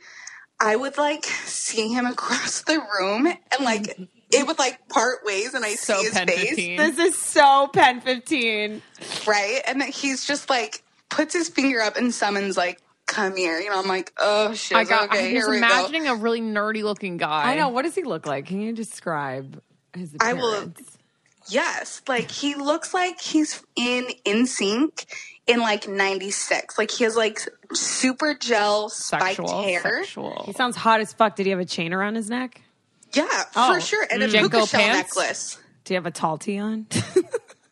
I 0.60 0.78
would 0.78 0.98
like 0.98 1.26
see 1.26 1.89
him 1.89 2.06
across 2.14 2.62
the 2.62 2.80
room 3.00 3.28
and 3.28 3.66
like 3.66 3.98
it 4.39 4.47
would 4.47 4.59
like 4.59 4.88
part 4.89 5.19
ways 5.25 5.53
and 5.53 5.63
I 5.65 5.75
So 5.75 5.95
see 5.97 6.03
his 6.05 6.13
Pen 6.13 6.27
face. 6.27 6.49
15. 6.49 6.77
This 6.77 6.97
is 6.99 7.17
so 7.17 7.69
PEN15. 7.73 8.81
right? 9.27 9.61
And 9.67 9.81
then 9.81 9.91
he's 9.91 10.25
just 10.25 10.49
like 10.49 10.84
puts 11.09 11.34
his 11.34 11.49
finger 11.49 11.81
up 11.81 11.95
and 11.97 12.13
summons 12.13 12.57
like, 12.57 12.79
"Come 13.05 13.36
here." 13.36 13.59
You 13.59 13.69
know, 13.69 13.79
I'm 13.79 13.88
like, 13.88 14.11
"Oh 14.17 14.53
shit." 14.53 14.77
I 14.77 14.84
got. 14.84 15.05
okay, 15.09 15.19
I 15.19 15.21
was 15.23 15.31
here 15.31 15.49
we 15.49 15.59
go. 15.59 15.65
imagining 15.67 16.07
a 16.07 16.15
really 16.15 16.41
nerdy 16.41 16.84
looking 16.84 17.17
guy. 17.17 17.51
I 17.51 17.55
know. 17.55 17.69
What 17.69 17.84
does 17.84 17.95
he 17.95 18.03
look 18.03 18.25
like? 18.25 18.45
Can 18.47 18.61
you 18.61 18.73
describe 18.73 19.61
his 19.93 20.15
I 20.19 20.34
will- 20.34 20.53
appearance? 20.53 20.97
Yes, 21.49 22.01
like 22.07 22.31
he 22.31 22.55
looks 22.55 22.93
like 22.93 23.19
he's 23.19 23.61
in 23.75 24.05
NSYNC 24.25 25.05
in 25.45 25.59
like 25.59 25.89
'96. 25.89 26.77
Like 26.77 26.89
he 26.89 27.03
has 27.03 27.17
like 27.17 27.41
super 27.73 28.34
gel 28.34 28.88
spiked 28.88 29.36
Sexual. 29.38 29.63
hair. 29.63 29.81
Sexual. 29.81 30.43
He 30.45 30.53
sounds 30.53 30.77
hot 30.77 31.01
as 31.01 31.11
fuck. 31.11 31.36
Did 31.36 31.45
he 31.45 31.49
have 31.49 31.59
a 31.59 31.65
chain 31.65 31.91
around 31.93 32.15
his 32.15 32.29
neck? 32.29 32.61
Yeah, 33.14 33.43
Oh. 33.55 33.74
for 33.74 33.82
sure. 33.82 34.05
And 34.09 34.24
a 34.24 34.28
JNCO 34.28 34.39
puka 34.41 34.68
shell 34.68 34.80
pants? 34.82 34.97
necklace. 35.16 35.57
Do 35.86 35.93
you 35.93 35.97
have 35.97 36.05
a 36.05 36.11
tall 36.11 36.38
tee 36.38 36.57
on? 36.59 36.88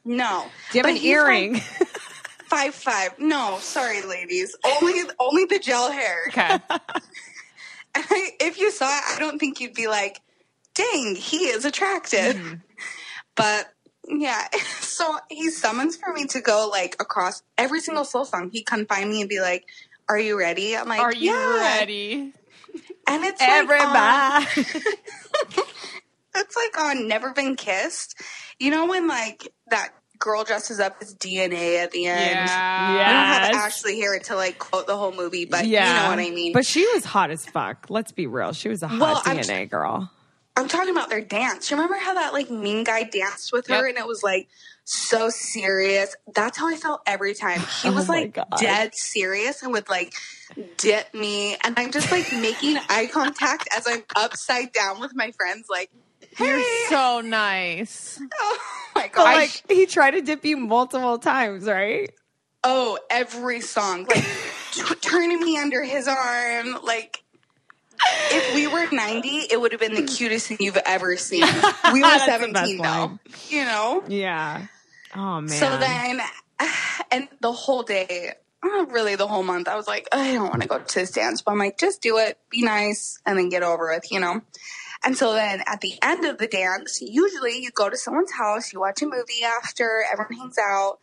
No. 0.03 0.45
Do 0.71 0.79
you 0.79 0.83
have 0.83 0.95
an 0.95 1.01
earring? 1.03 1.53
like, 1.53 1.63
five 2.49 2.73
five. 2.73 3.19
No, 3.19 3.59
sorry, 3.61 4.01
ladies. 4.01 4.55
Only 4.65 4.99
only 5.19 5.45
the 5.45 5.59
gel 5.59 5.91
hair. 5.91 6.23
Okay. 6.29 6.57
I, 7.93 8.29
if 8.39 8.57
you 8.59 8.71
saw 8.71 8.85
it, 8.87 9.03
I 9.15 9.19
don't 9.19 9.37
think 9.37 9.59
you'd 9.59 9.73
be 9.75 9.87
like, 9.87 10.21
dang, 10.73 11.15
he 11.15 11.45
is 11.49 11.65
attractive. 11.65 12.35
Mm-hmm. 12.35 12.53
But 13.35 13.71
yeah, 14.07 14.47
so 14.79 15.17
he 15.29 15.49
summons 15.51 15.97
for 15.97 16.11
me 16.13 16.25
to 16.27 16.41
go 16.41 16.67
like 16.71 16.95
across 16.99 17.43
every 17.57 17.79
single 17.79 18.03
slow 18.05 18.23
song. 18.23 18.49
He'd 18.51 18.63
come 18.63 18.85
find 18.87 19.07
me 19.09 19.21
and 19.21 19.29
be 19.29 19.39
like, 19.39 19.65
Are 20.09 20.17
you 20.19 20.37
ready? 20.39 20.75
I'm 20.75 20.87
like, 20.87 20.99
Are 20.99 21.13
you 21.13 21.31
"Yeah." 21.31 21.57
ready? 21.57 22.33
And 23.13 23.23
it's 23.25 23.41
like 23.41 23.49
on, 23.49 24.43
Everybody. 24.63 24.81
it's 26.35 26.55
like 26.55 26.79
on 26.79 27.07
Never 27.07 27.33
Been 27.33 27.55
Kissed. 27.55 28.15
You 28.59 28.71
know 28.71 28.85
when 28.87 29.07
like 29.07 29.47
that 29.69 29.89
girl 30.19 30.43
dresses 30.43 30.79
up 30.79 30.97
as 31.01 31.15
DNA 31.15 31.81
at 31.83 31.91
the 31.91 32.05
end? 32.07 32.35
Yeah. 32.35 32.95
I 32.99 33.11
don't 33.11 33.25
have 33.25 33.51
Yes. 33.53 33.55
Ashley 33.65 33.95
here 33.95 34.17
to 34.19 34.35
like 34.35 34.59
quote 34.59 34.87
the 34.87 34.95
whole 34.97 35.11
movie, 35.13 35.45
but 35.45 35.65
yeah. 35.65 35.87
you 35.97 36.03
know 36.03 36.09
what 36.09 36.19
I 36.19 36.33
mean. 36.33 36.53
But 36.53 36.65
she 36.65 36.85
was 36.93 37.05
hot 37.05 37.31
as 37.31 37.45
fuck. 37.45 37.87
Let's 37.89 38.11
be 38.11 38.27
real. 38.27 38.53
She 38.53 38.69
was 38.69 38.83
a 38.83 38.87
hot 38.87 38.99
Well, 38.99 39.21
I'm- 39.25 39.37
DNA 39.37 39.69
girl. 39.69 40.09
I'm 40.57 40.67
talking 40.67 40.89
about 40.91 41.09
their 41.09 41.21
dance. 41.21 41.71
Remember 41.71 41.95
how 41.95 42.13
that 42.15 42.33
like 42.33 42.51
mean 42.51 42.83
guy 42.83 43.03
danced 43.03 43.53
with 43.53 43.67
her 43.67 43.87
Yep. 43.87 43.95
and 43.95 43.97
it 43.97 44.05
was 44.05 44.21
like 44.21 44.49
so 44.85 45.29
serious. 45.29 46.15
That's 46.33 46.57
how 46.57 46.67
I 46.67 46.75
felt 46.75 47.01
every 47.05 47.33
time. 47.33 47.61
He 47.81 47.89
Oh 47.89 47.93
was 47.93 48.07
my 48.07 48.15
like 48.15 48.33
God. 48.33 48.47
dead 48.57 48.95
serious 48.95 49.63
and 49.63 49.73
would 49.73 49.89
like 49.89 50.13
dip 50.77 51.13
me. 51.13 51.57
And 51.63 51.77
I'm 51.77 51.91
just 51.91 52.11
like 52.11 52.31
making 52.31 52.77
eye 52.89 53.07
contact 53.11 53.67
as 53.75 53.85
I'm 53.87 54.03
upside 54.15 54.71
down 54.73 54.99
with 54.99 55.11
my 55.15 55.31
friends, 55.31 55.67
like, 55.69 55.89
You're 56.39 56.61
so 56.89 57.21
nice. 57.21 58.19
oh 58.41 58.59
my 58.95 59.09
But 59.13 59.23
like 59.23 59.63
he 59.69 59.85
tried 59.85 60.11
to 60.11 60.21
dip 60.21 60.43
you 60.45 60.57
multiple 60.57 61.17
times, 61.19 61.65
right? 61.65 62.11
oh, 62.63 62.99
every 63.09 63.61
song. 63.61 64.05
Like 64.05 64.25
t- 64.71 64.95
turning 65.01 65.39
me 65.39 65.57
under 65.57 65.83
his 65.83 66.07
arm. 66.07 66.77
Like, 66.83 67.20
if 68.31 68.55
we 68.55 68.67
were 68.67 68.87
90, 68.91 69.27
it 69.51 69.59
would 69.59 69.71
have 69.71 69.81
been 69.81 69.95
the 69.95 70.03
cutest 70.03 70.47
thing 70.47 70.57
you've 70.59 70.77
ever 70.85 71.17
seen. 71.17 71.43
We 71.93 72.01
were 72.01 72.07
That's 72.07 72.25
the 72.25 72.31
best 72.31 72.67
17 72.67 72.77
now. 72.77 73.05
line. 73.05 73.19
You 73.49 73.65
know? 73.65 74.03
Yeah. 74.07 74.67
Oh 75.15 75.41
man. 75.41 75.49
So 75.49 75.77
then, 75.77 76.21
and 77.11 77.27
the 77.41 77.51
whole 77.51 77.83
day, 77.83 78.33
really 78.63 79.15
the 79.15 79.27
whole 79.27 79.43
month, 79.43 79.67
I 79.67 79.75
was 79.75 79.87
like, 79.87 80.07
I 80.11 80.33
don't 80.33 80.49
want 80.49 80.61
to 80.61 80.67
go 80.67 80.79
to 80.79 80.99
this 80.99 81.11
dance, 81.11 81.41
but 81.41 81.51
I'm 81.51 81.57
like, 81.57 81.77
just 81.77 82.01
do 82.01 82.17
it, 82.17 82.37
be 82.49 82.63
nice, 82.63 83.19
and 83.25 83.37
then 83.37 83.49
get 83.49 83.63
over 83.63 83.91
it, 83.91 84.07
you 84.11 84.19
know? 84.19 84.41
And 85.03 85.17
so 85.17 85.33
then 85.33 85.63
at 85.65 85.81
the 85.81 85.95
end 86.01 86.25
of 86.25 86.37
the 86.37 86.47
dance, 86.47 87.01
usually 87.01 87.57
you 87.61 87.71
go 87.71 87.89
to 87.89 87.97
someone's 87.97 88.31
house, 88.31 88.71
you 88.71 88.79
watch 88.79 89.01
a 89.01 89.05
movie 89.05 89.43
after, 89.43 90.03
everyone 90.11 90.33
hangs 90.35 90.57
out. 90.59 90.99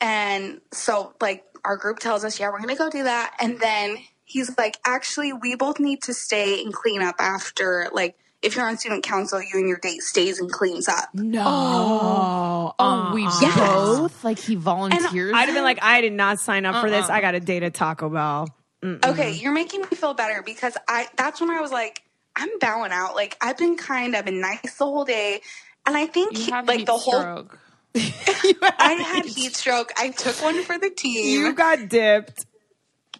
And 0.00 0.60
so, 0.72 1.14
like, 1.20 1.44
our 1.64 1.76
group 1.76 1.98
tells 1.98 2.24
us, 2.24 2.40
yeah, 2.40 2.48
we're 2.50 2.58
going 2.58 2.70
to 2.70 2.76
go 2.76 2.90
do 2.90 3.04
that. 3.04 3.34
And 3.40 3.60
then 3.60 3.98
he's 4.26 4.56
like, 4.58 4.76
actually, 4.84 5.32
we 5.32 5.54
both 5.56 5.80
need 5.80 6.02
to 6.02 6.12
stay 6.12 6.62
and 6.62 6.72
clean 6.74 7.00
up 7.00 7.14
after, 7.18 7.88
like, 7.92 8.16
if 8.42 8.54
you're 8.54 8.68
on 8.68 8.76
student 8.76 9.02
council, 9.02 9.40
you 9.40 9.48
and 9.54 9.66
your 9.66 9.78
date 9.78 10.02
stays 10.02 10.38
and 10.38 10.52
cleans 10.52 10.88
up. 10.88 11.08
no. 11.14 11.42
Oh, 11.46 12.74
oh, 12.78 13.08
oh 13.08 13.14
we 13.14 13.22
Yes. 13.22 13.56
both 13.56 14.22
like 14.22 14.38
he 14.38 14.54
volunteers. 14.54 15.32
I'd 15.34 15.46
have 15.46 15.54
been 15.54 15.64
like, 15.64 15.82
I 15.82 16.02
did 16.02 16.12
not 16.12 16.38
sign 16.38 16.66
up 16.66 16.80
for 16.82 16.90
this. 16.90 17.08
Uh-uh. 17.08 17.14
I 17.14 17.20
got 17.22 17.34
a 17.34 17.40
date 17.40 17.62
at 17.62 17.72
Taco 17.74 18.10
Bell. 18.10 18.48
Okay, 18.84 19.32
you're 19.32 19.52
making 19.52 19.80
me 19.80 19.86
feel 19.88 20.14
better 20.14 20.42
because 20.42 20.76
I 20.86 21.08
that's 21.16 21.40
when 21.40 21.50
I 21.50 21.60
was 21.60 21.72
like, 21.72 22.02
I'm 22.36 22.50
bowing 22.60 22.92
out. 22.92 23.16
Like 23.16 23.36
I've 23.40 23.56
been 23.58 23.76
kind, 23.76 24.14
I've 24.14 24.26
been 24.26 24.40
nice 24.40 24.76
the 24.78 24.84
whole 24.84 25.04
day. 25.04 25.40
And 25.86 25.96
I 25.96 26.06
think 26.06 26.38
you 26.38 26.52
have 26.52 26.68
like 26.68 26.80
heat 26.80 26.86
the 26.86 26.92
whole 26.92 27.20
stroke. 27.20 27.58
I 27.96 28.92
had 29.02 29.24
heat 29.24 29.56
stroke. 29.56 29.92
I 29.98 30.10
took 30.10 30.40
one 30.40 30.62
for 30.62 30.78
the 30.78 30.90
team. 30.90 31.26
You 31.26 31.52
got 31.54 31.88
dipped. 31.88 32.45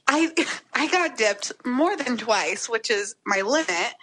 I 0.09 0.31
I 0.75 0.89
got 0.89 1.17
dipped 1.17 1.53
more 1.65 1.97
than 1.97 2.17
twice, 2.17 2.69
which 2.69 2.91
is 2.91 3.15
my 3.25 3.41
limit. 3.43 3.95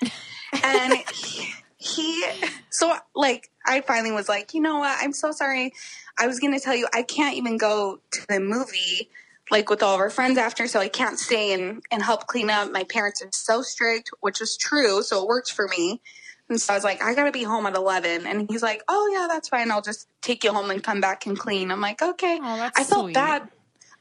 And 0.64 0.94
he, 1.14 1.50
he 1.78 2.26
so 2.70 2.96
like 3.16 3.50
I 3.66 3.82
finally 3.82 4.12
was 4.12 4.28
like, 4.30 4.54
you 4.54 4.62
know 4.62 4.80
what? 4.80 4.98
I'm 5.02 5.14
so 5.14 5.32
sorry. 5.32 5.74
I 6.18 6.28
was 6.28 6.40
going 6.40 6.54
to 6.54 6.60
tell 6.60 6.76
you 6.76 6.88
I 6.94 7.02
can't 7.04 7.36
even 7.38 7.58
go 7.58 8.00
to 8.12 8.28
the 8.28 8.40
movie 8.40 9.10
like 9.52 9.70
with 9.70 9.82
all 9.84 9.96
of 9.96 10.00
our 10.00 10.10
friends 10.10 10.38
after, 10.38 10.68
so 10.68 10.80
I 10.80 10.90
can't 10.90 11.18
stay 11.20 11.54
and 11.54 11.82
and 11.92 12.04
help 12.04 12.28
clean 12.28 12.50
up. 12.50 12.72
My 12.72 12.84
parents 12.84 13.22
are 13.22 13.30
so 13.32 13.62
strict, 13.62 14.10
which 14.22 14.40
was 14.40 14.58
true, 14.58 15.04
so 15.04 15.22
it 15.22 15.28
worked 15.28 15.52
for 15.52 15.68
me. 15.68 16.02
And 16.50 16.60
so 16.60 16.74
I 16.74 16.78
was 16.78 16.84
like, 16.84 17.02
I 17.02 17.16
gotta 17.16 17.32
be 17.32 17.44
home 17.44 17.66
at 17.66 17.76
eleven, 17.76 18.28
and 18.28 18.50
he's 18.50 18.62
like, 18.64 18.84
Oh 18.88 19.10
yeah, 19.14 19.28
that's 19.30 19.50
fine. 19.50 19.72
I'll 19.72 19.82
just 19.82 20.08
take 20.22 20.44
you 20.44 20.52
home 20.54 20.70
and 20.70 20.84
come 20.84 21.02
back 21.02 21.26
and 21.26 21.38
clean. 21.40 21.72
I'm 21.72 21.82
like, 21.82 22.02
Okay. 22.02 22.40
Oh, 22.42 22.58
that's 22.58 22.80
I 22.80 22.84
felt 22.84 23.06
sweet. 23.06 23.14
bad. 23.16 23.48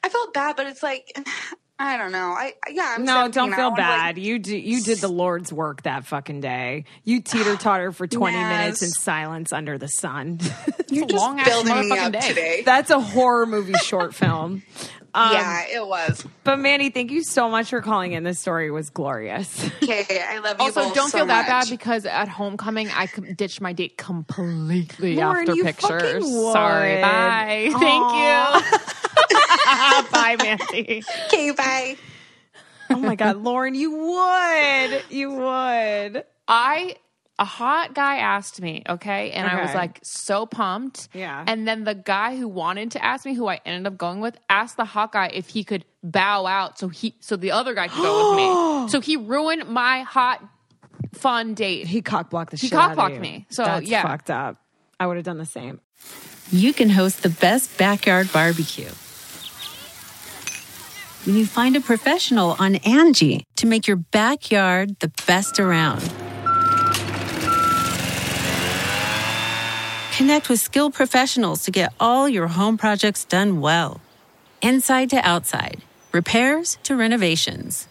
I 0.04 0.08
felt 0.08 0.34
bad, 0.34 0.56
but 0.56 0.66
it's 0.66 0.82
like 0.82 1.16
I 1.84 1.96
don't 1.96 2.12
know. 2.12 2.18
I 2.38 2.54
yeah. 2.70 2.94
I'm 2.96 3.04
No, 3.04 3.28
don't 3.28 3.52
feel 3.52 3.70
wanna, 3.70 3.72
like, 3.72 3.76
bad. 3.76 4.18
you 4.18 4.38
do, 4.38 4.56
you 4.56 4.80
did 4.82 4.98
the 4.98 5.08
Lord's 5.08 5.52
work 5.52 5.82
that 5.82 6.04
fucking 6.06 6.40
day. 6.40 6.84
You 7.04 7.20
teeter 7.20 7.56
totter 7.56 7.90
for 7.92 8.06
20 8.08 8.36
Yes. 8.36 8.48
minutes 8.58 8.82
in 8.82 8.90
silence 8.90 9.52
under 9.52 9.78
the 9.78 9.88
sun. 9.88 10.38
You're 10.88 11.06
just 11.06 11.18
long-ass 11.20 11.48
building 11.48 11.88
me 11.90 11.98
up 11.98 12.12
day. 12.12 12.20
today. 12.20 12.62
That's 12.64 12.90
a 12.90 13.00
horror 13.00 13.46
movie 13.46 13.72
short 13.74 14.14
film. 14.22 14.62
Um, 15.14 15.32
yeah, 15.34 15.64
it 15.70 15.86
was. 15.86 16.24
But 16.42 16.58
Mandy, 16.58 16.88
thank 16.88 17.10
you 17.10 17.22
so 17.22 17.50
much 17.50 17.68
for 17.68 17.82
calling 17.82 18.12
in. 18.12 18.22
This 18.24 18.38
story 18.40 18.70
was 18.70 18.88
glorious. 18.88 19.70
Okay, 19.82 20.22
I 20.26 20.38
love 20.38 20.56
you 20.58 20.64
Also, 20.64 20.84
both 20.84 20.94
don't 20.94 21.10
so 21.10 21.18
feel 21.18 21.26
that 21.26 21.46
bad 21.46 21.68
because 21.68 22.06
at 22.06 22.28
homecoming 22.28 22.88
I 22.88 23.08
ditched 23.36 23.60
my 23.60 23.74
date 23.74 23.98
completely 23.98 25.16
Lauren, 25.16 25.40
after 25.40 25.54
you 25.54 25.64
pictures. 25.64 26.02
fucking 26.14 26.32
would. 26.44 26.52
Sorry, 26.54 27.02
bye. 27.02 27.70
Aw. 27.74 27.78
Thank 28.64 28.72
you. 28.72 29.01
Bye, 30.12 30.36
Mandy. 30.38 31.02
Okay, 31.26 31.50
bye. 31.52 31.96
Oh 32.90 32.96
my 32.96 33.14
God, 33.14 33.36
Lauren, 33.36 33.74
you 33.74 33.90
would. 33.90 35.02
You 35.10 35.30
would. 35.32 36.24
I 36.48 36.96
a 37.38 37.44
hot 37.44 37.94
guy 37.94 38.16
asked 38.18 38.60
me, 38.60 38.82
okay, 38.88 39.30
and 39.32 39.48
I 39.48 39.62
was 39.62 39.74
like 39.74 39.98
so 40.02 40.44
pumped. 40.46 41.08
Yeah. 41.14 41.42
And 41.46 41.66
then 41.66 41.84
the 41.84 41.94
guy 41.94 42.36
who 42.36 42.46
wanted 42.46 42.92
to 42.92 43.04
ask 43.04 43.24
me, 43.24 43.34
who 43.34 43.48
I 43.48 43.60
ended 43.64 43.86
up 43.90 43.96
going 43.98 44.20
with, 44.20 44.36
asked 44.50 44.76
the 44.76 44.84
hot 44.84 45.12
guy 45.12 45.28
if 45.32 45.48
he 45.48 45.64
could 45.64 45.84
bow 46.04 46.46
out 46.46 46.78
so 46.78 46.88
he 46.88 47.14
so 47.20 47.36
the 47.36 47.52
other 47.52 47.74
guy 47.74 47.88
could 47.88 48.02
go 48.02 48.30
with 48.30 48.36
me. 48.36 48.88
So 48.90 49.00
he 49.00 49.16
ruined 49.16 49.68
my 49.68 50.02
hot 50.02 50.44
fun 51.14 51.54
date. 51.54 51.86
He 51.86 52.02
cockblocked 52.02 52.50
the 52.50 52.56
He 52.56 52.68
shit 52.68 52.78
out 52.78 52.92
of 52.92 52.98
cockblocked 52.98 53.14
you. 53.14 53.20
me. 53.20 53.46
So, 53.48 53.64
That's 53.64 53.86
yeah. 53.86 54.02
fucked 54.02 54.30
up. 54.30 54.56
I 55.00 55.06
would 55.06 55.16
have 55.16 55.24
done 55.24 55.38
the 55.38 55.46
same. 55.46 55.80
you 56.50 56.72
can 56.72 56.90
host 56.90 57.22
the 57.22 57.28
best 57.28 57.78
backyard 57.78 58.30
barbecue. 58.32 58.90
When 61.24 61.36
you 61.36 61.46
find 61.46 61.76
a 61.76 61.80
professional 61.80 62.56
on 62.58 62.76
Angie 62.76 63.44
to 63.56 63.66
make 63.66 63.86
your 63.86 63.96
backyard 63.96 64.98
the 64.98 65.12
best 65.24 65.60
around. 65.60 66.02
Connect 70.16 70.48
with 70.48 70.60
skilled 70.60 70.94
professionals 70.94 71.62
to 71.64 71.70
get 71.70 71.92
all 72.00 72.28
your 72.28 72.48
home 72.48 72.76
projects 72.76 73.24
done 73.24 73.60
well. 73.60 74.00
Inside 74.60 75.10
to 75.10 75.16
outside, 75.16 75.82
repairs 76.10 76.78
to 76.82 76.96
renovations. 76.96 77.86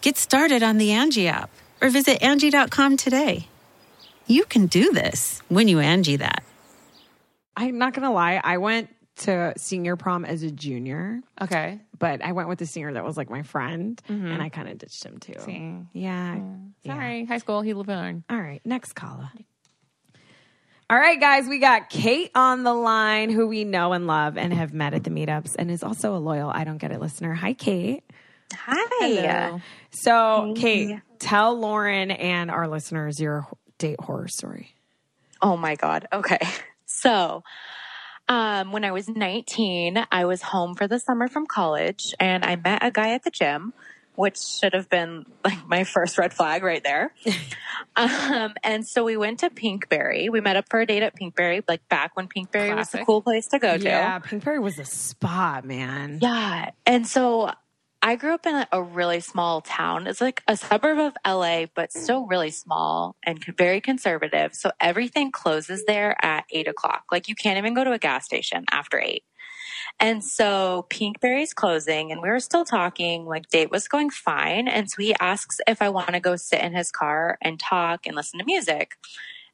Get 0.00 0.16
started 0.16 0.62
on 0.62 0.78
the 0.78 0.90
Angie 0.92 1.28
app 1.28 1.50
or 1.80 1.90
visit 1.90 2.22
Angie.com 2.22 2.96
today. 2.96 3.48
You 4.26 4.44
can 4.44 4.66
do 4.66 4.92
this 4.92 5.42
when 5.48 5.68
you 5.68 5.78
Angie 5.78 6.16
that. 6.16 6.42
I'm 7.56 7.78
not 7.78 7.94
gonna 7.94 8.12
lie. 8.12 8.40
I 8.42 8.58
went 8.58 8.88
to 9.18 9.52
senior 9.56 9.94
prom 9.94 10.24
as 10.24 10.42
a 10.42 10.50
junior, 10.50 11.20
Okay. 11.40 11.78
But 11.98 12.22
I 12.22 12.32
went 12.32 12.48
with 12.48 12.58
the 12.58 12.66
singer 12.66 12.92
that 12.92 13.04
was 13.04 13.16
like 13.16 13.30
my 13.30 13.42
friend, 13.42 14.00
and 14.08 14.22
mm-hmm. 14.22 14.40
I 14.40 14.48
kind 14.48 14.68
of 14.68 14.78
ditched 14.78 15.04
him 15.04 15.18
too. 15.18 15.34
See. 15.40 15.76
Yeah. 15.92 16.36
yeah. 16.82 16.94
Sorry, 16.94 17.24
high 17.24 17.38
school. 17.38 17.62
He 17.62 17.74
lived 17.74 17.90
on. 17.90 18.24
All 18.28 18.40
right, 18.40 18.60
next 18.64 18.94
caller. 18.94 19.30
All 20.90 20.98
right, 20.98 21.18
guys, 21.18 21.48
we 21.48 21.58
got 21.58 21.88
Kate 21.88 22.30
on 22.34 22.62
the 22.62 22.74
line, 22.74 23.30
who 23.30 23.46
we 23.46 23.64
know 23.64 23.94
and 23.94 24.06
love 24.06 24.36
and 24.36 24.52
have 24.52 24.74
met 24.74 24.92
at 24.92 25.02
the 25.02 25.10
meetups, 25.10 25.56
and 25.58 25.70
is 25.70 25.82
also 25.82 26.14
a 26.14 26.18
loyal 26.18 26.50
I 26.50 26.64
Don't 26.64 26.78
Get 26.78 26.92
It 26.92 27.00
listener. 27.00 27.32
Hi, 27.32 27.54
Kate. 27.54 28.04
Hi. 28.52 29.60
So, 29.90 30.54
Kate, 30.56 31.00
tell 31.18 31.58
Lauren 31.58 32.10
and 32.10 32.50
our 32.50 32.68
listeners 32.68 33.18
your 33.18 33.46
date 33.78 34.00
horror 34.00 34.28
story. 34.28 34.74
Oh 35.40 35.56
my 35.56 35.74
God. 35.74 36.06
Okay. 36.12 36.38
So, 36.86 37.42
um, 38.28 38.72
when 38.72 38.84
I 38.84 38.92
was 38.92 39.08
19, 39.08 40.04
I 40.10 40.24
was 40.24 40.42
home 40.42 40.74
for 40.74 40.88
the 40.88 40.98
summer 40.98 41.28
from 41.28 41.46
college 41.46 42.14
and 42.18 42.44
I 42.44 42.56
met 42.56 42.82
a 42.82 42.90
guy 42.90 43.10
at 43.14 43.24
the 43.24 43.30
gym, 43.30 43.72
which 44.14 44.38
should 44.38 44.72
have 44.72 44.88
been 44.88 45.26
like 45.44 45.66
my 45.66 45.84
first 45.84 46.16
red 46.16 46.32
flag 46.32 46.62
right 46.62 46.82
there. 46.82 47.12
um, 47.96 48.54
and 48.62 48.86
so 48.86 49.04
we 49.04 49.16
went 49.16 49.40
to 49.40 49.50
Pinkberry. 49.50 50.30
We 50.30 50.40
met 50.40 50.56
up 50.56 50.66
for 50.70 50.80
a 50.80 50.86
date 50.86 51.02
at 51.02 51.14
Pinkberry, 51.16 51.62
like 51.68 51.86
back 51.88 52.16
when 52.16 52.28
Pinkberry 52.28 52.74
was 52.74 52.88
the 52.88 52.98
Classic. 52.98 53.06
cool 53.06 53.22
place 53.22 53.46
to 53.48 53.58
go 53.58 53.76
to. 53.76 53.84
Yeah, 53.84 54.18
Pinkberry 54.20 54.62
was 54.62 54.78
a 54.78 54.84
spot, 54.84 55.64
man. 55.64 56.18
Yeah. 56.22 56.70
And 56.86 57.06
so 57.06 57.50
I 58.06 58.16
grew 58.16 58.34
up 58.34 58.44
in 58.44 58.66
a- 58.70 58.82
really 58.82 59.20
small 59.20 59.62
town. 59.62 60.06
It's 60.06 60.20
like 60.20 60.42
a 60.46 60.58
suburb 60.58 60.98
of 60.98 61.14
LA, 61.26 61.64
but 61.74 61.90
still 61.90 62.26
really 62.26 62.50
small 62.50 63.16
and 63.24 63.42
very 63.56 63.80
conservative. 63.80 64.54
So 64.54 64.70
everything 64.78 65.32
closes 65.32 65.84
there 65.86 66.14
at 66.22 66.44
eight 66.50 66.68
o'clock. 66.68 67.04
Like 67.10 67.28
you 67.28 67.34
can't 67.34 67.56
even 67.56 67.72
go 67.72 67.82
to 67.82 67.92
a 67.92 67.98
gas 67.98 68.26
station 68.26 68.66
after 68.70 69.00
eight. 69.00 69.24
And 69.98 70.22
so 70.22 70.86
Pinkberry's 70.90 71.54
closing 71.54 72.12
and 72.12 72.20
we 72.20 72.28
were 72.28 72.40
still 72.40 72.66
talking, 72.66 73.24
like 73.24 73.48
date 73.48 73.70
was 73.70 73.88
going 73.88 74.10
fine. 74.10 74.68
And 74.68 74.90
so 74.90 75.00
he 75.00 75.14
asks 75.18 75.58
if 75.66 75.80
I 75.80 75.88
want 75.88 76.10
to 76.10 76.20
go 76.20 76.36
sit 76.36 76.60
in 76.60 76.74
his 76.74 76.90
car 76.90 77.38
and 77.40 77.58
talk 77.58 78.06
and 78.06 78.14
listen 78.14 78.38
to 78.38 78.44
music. 78.44 78.96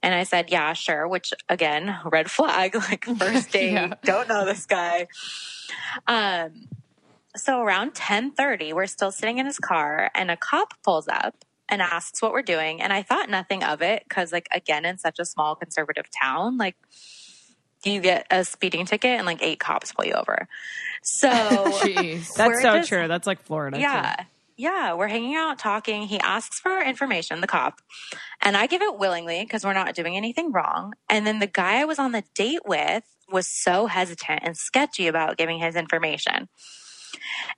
And 0.03 0.13
I 0.15 0.25
said, 0.25 0.51
yeah, 0.51 0.73
sure. 0.73 1.07
Which 1.07 1.33
again, 1.49 1.97
red 2.05 2.31
flag, 2.31 2.75
like 2.91 3.05
first 3.05 3.53
date, 3.53 3.73
Yeah. 3.73 3.95
don't 4.03 4.29
know 4.29 4.45
this 4.45 4.67
guy. 4.67 5.07
Um, 6.09 6.67
so 7.37 7.61
around 7.63 7.95
10:30, 7.95 8.73
we're 8.73 8.87
still 8.87 9.13
sitting 9.13 9.39
in 9.39 9.47
his 9.47 9.59
car 9.59 10.11
and 10.15 10.31
a 10.31 10.37
cop 10.37 10.75
pulls 10.83 11.09
up 11.09 11.45
and 11.69 11.81
asks 11.81 12.21
what 12.21 12.33
we're 12.33 12.43
doing 12.43 12.83
and 12.83 12.93
I 12.93 13.03
thought 13.03 13.31
nothing 13.31 13.63
of 13.63 13.81
it 13.83 14.05
cuz 14.09 14.33
like 14.33 14.49
again 14.53 14.85
in 14.85 14.99
such 14.99 15.19
a 15.21 15.25
small 15.25 15.55
conservative 15.55 16.07
town 16.21 16.57
like 16.59 16.75
you 17.85 18.01
get 18.01 18.27
a 18.31 18.45
speeding 18.45 18.85
ticket 18.87 19.13
and 19.17 19.25
like 19.25 19.43
eight 19.43 19.61
cops 19.61 19.93
pull 19.93 20.05
you 20.05 20.13
over. 20.15 20.49
So 21.03 21.29
Jeez. 21.83 22.35
That's 22.35 22.61
so 22.63 22.77
just- 22.79 22.89
true. 22.89 23.09
That's 23.09 23.27
like 23.27 23.43
Florida. 23.43 23.77
too. 23.77 23.83
yeah. 23.83 24.17
Yeah, 24.57 24.93
we're 24.93 25.09
hanging 25.09 25.37
out 25.37 25.59
talking. 25.59 26.03
He 26.03 26.21
asks 26.21 26.61
for 26.61 26.71
our 26.71 26.85
information, 26.85 27.41
the 27.41 27.47
cop. 27.47 27.81
And 28.43 28.59
I 28.59 28.67
give 28.67 28.83
it 28.83 28.99
willingly 28.99 29.41
because 29.43 29.65
we're 29.65 29.73
not 29.73 29.95
doing 29.95 30.19
anything 30.19 30.53
wrong. 30.53 30.93
And 31.09 31.27
then 31.27 31.39
the 31.39 31.47
guy 31.47 31.81
I 31.81 31.87
was 31.87 31.99
on 31.99 32.13
the 32.13 32.25
date 32.35 32.67
with 32.67 33.05
was 33.33 33.47
so 33.47 33.87
hesitant 33.87 34.41
and 34.43 34.55
sketchy 34.59 35.07
about 35.07 35.39
giving 35.39 35.61
his 35.61 35.77
information. 35.77 36.51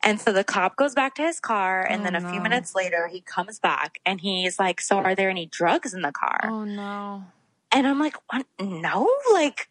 And 0.03 0.21
so 0.21 0.33
the 0.33 0.45
cop 0.45 0.77
goes 0.77 0.95
back 0.95 1.15
to 1.17 1.23
his 1.23 1.41
car, 1.41 1.85
and 1.85 2.01
Oh, 2.01 2.05
then 2.05 2.15
a 2.15 2.21
few 2.21 2.39
no. 2.39 2.43
minutes 2.43 2.75
later, 2.75 3.09
he 3.09 3.21
comes 3.21 3.59
back 3.59 4.01
and 4.07 4.21
he's 4.21 4.59
like, 4.59 4.81
So, 4.81 4.97
are 4.99 5.15
there 5.15 5.31
any 5.31 5.47
drugs 5.47 5.95
in 5.95 6.03
the 6.03 6.13
car? 6.13 6.41
Oh 6.45 6.65
no. 6.65 7.25
And 7.71 7.87
I'm 7.87 7.99
like, 7.99 8.17
what? 8.31 8.47
No, 8.61 9.09
like, 9.33 9.69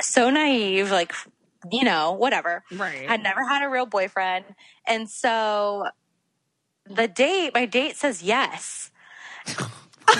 so 0.00 0.30
naive, 0.30 0.90
like, 0.92 1.12
you 1.72 1.82
know, 1.84 2.12
whatever. 2.12 2.62
Right. 2.70 3.08
Had 3.08 3.22
never 3.22 3.42
had 3.44 3.64
a 3.64 3.68
real 3.68 3.86
boyfriend. 3.86 4.44
And 4.86 5.10
so 5.10 5.86
the 6.86 7.08
date, 7.08 7.52
my 7.54 7.66
date 7.66 7.96
says 7.96 8.22
yes. 8.22 8.90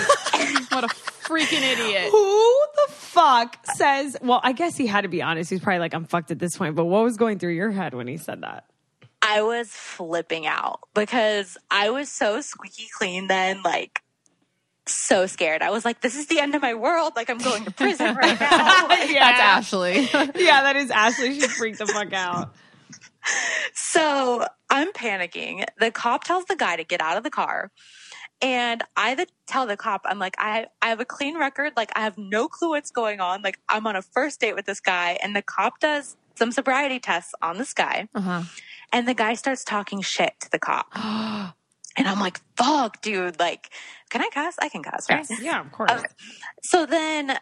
What 0.69 0.83
a 0.83 0.87
freaking 0.87 1.61
idiot. 1.61 2.11
Who 2.11 2.63
the 2.75 2.91
fuck 2.91 3.57
says? 3.75 4.17
Well, 4.21 4.41
I 4.43 4.51
guess 4.51 4.75
he 4.75 4.87
had 4.87 5.01
to 5.01 5.07
be 5.07 5.21
honest. 5.21 5.49
He's 5.49 5.61
probably 5.61 5.79
like, 5.79 5.93
I'm 5.93 6.03
fucked 6.03 6.31
at 6.31 6.39
this 6.39 6.57
point. 6.57 6.75
But 6.75 6.85
what 6.85 7.03
was 7.03 7.15
going 7.15 7.39
through 7.39 7.53
your 7.53 7.71
head 7.71 7.93
when 7.93 8.07
he 8.07 8.17
said 8.17 8.41
that? 8.41 8.65
I 9.21 9.41
was 9.41 9.69
flipping 9.69 10.45
out 10.45 10.81
because 10.93 11.57
I 11.71 11.91
was 11.91 12.09
so 12.09 12.41
squeaky 12.41 12.87
clean 12.97 13.27
then, 13.27 13.61
like, 13.63 14.01
so 14.85 15.25
scared. 15.27 15.61
I 15.61 15.69
was 15.71 15.85
like, 15.85 16.01
this 16.01 16.15
is 16.17 16.27
the 16.27 16.39
end 16.39 16.55
of 16.55 16.61
my 16.61 16.73
world. 16.73 17.13
Like, 17.15 17.29
I'm 17.29 17.37
going 17.37 17.63
to 17.63 17.71
prison 17.71 18.13
right 18.15 18.39
now. 18.41 18.87
That's 18.89 19.71
Ashley. 19.71 20.01
yeah, 20.11 20.63
that 20.63 20.75
is 20.75 20.91
Ashley. 20.91 21.39
She 21.39 21.47
freaked 21.47 21.79
the 21.79 21.87
fuck 21.87 22.11
out. 22.11 22.53
So 23.73 24.45
I'm 24.69 24.91
panicking. 24.91 25.63
The 25.79 25.89
cop 25.91 26.23
tells 26.25 26.45
the 26.45 26.55
guy 26.55 26.75
to 26.75 26.83
get 26.83 27.01
out 27.01 27.17
of 27.17 27.23
the 27.23 27.31
car. 27.31 27.71
And 28.41 28.83
I 28.95 29.25
tell 29.47 29.65
the 29.65 29.77
cop, 29.77 30.01
I'm 30.05 30.19
like, 30.19 30.35
I, 30.37 30.67
I 30.81 30.89
have 30.89 30.99
a 30.99 31.05
clean 31.05 31.37
record. 31.37 31.73
Like, 31.75 31.91
I 31.95 32.01
have 32.01 32.17
no 32.17 32.47
clue 32.47 32.69
what's 32.69 32.91
going 32.91 33.19
on. 33.19 33.41
Like, 33.41 33.59
I'm 33.69 33.87
on 33.87 33.95
a 33.95 34.01
first 34.01 34.39
date 34.39 34.55
with 34.55 34.65
this 34.65 34.79
guy. 34.79 35.17
And 35.23 35.35
the 35.35 35.41
cop 35.41 35.79
does 35.79 36.17
some 36.35 36.51
sobriety 36.51 36.99
tests 36.99 37.33
on 37.41 37.57
this 37.57 37.73
guy. 37.73 38.07
Uh-huh. 38.13 38.43
And 38.91 39.07
the 39.07 39.13
guy 39.13 39.33
starts 39.35 39.63
talking 39.63 40.01
shit 40.01 40.33
to 40.41 40.51
the 40.51 40.59
cop. 40.59 40.87
and 40.95 42.07
I'm 42.07 42.19
like, 42.19 42.39
fuck, 42.57 43.01
dude. 43.01 43.39
Like, 43.39 43.69
can 44.09 44.21
I 44.21 44.29
cuss? 44.33 44.55
I 44.59 44.69
can 44.69 44.83
cuss, 44.83 45.09
right? 45.09 45.25
Yeah, 45.41 45.61
of 45.61 45.71
course. 45.71 45.91
Okay. 45.91 46.07
So 46.61 46.85
then 46.85 47.37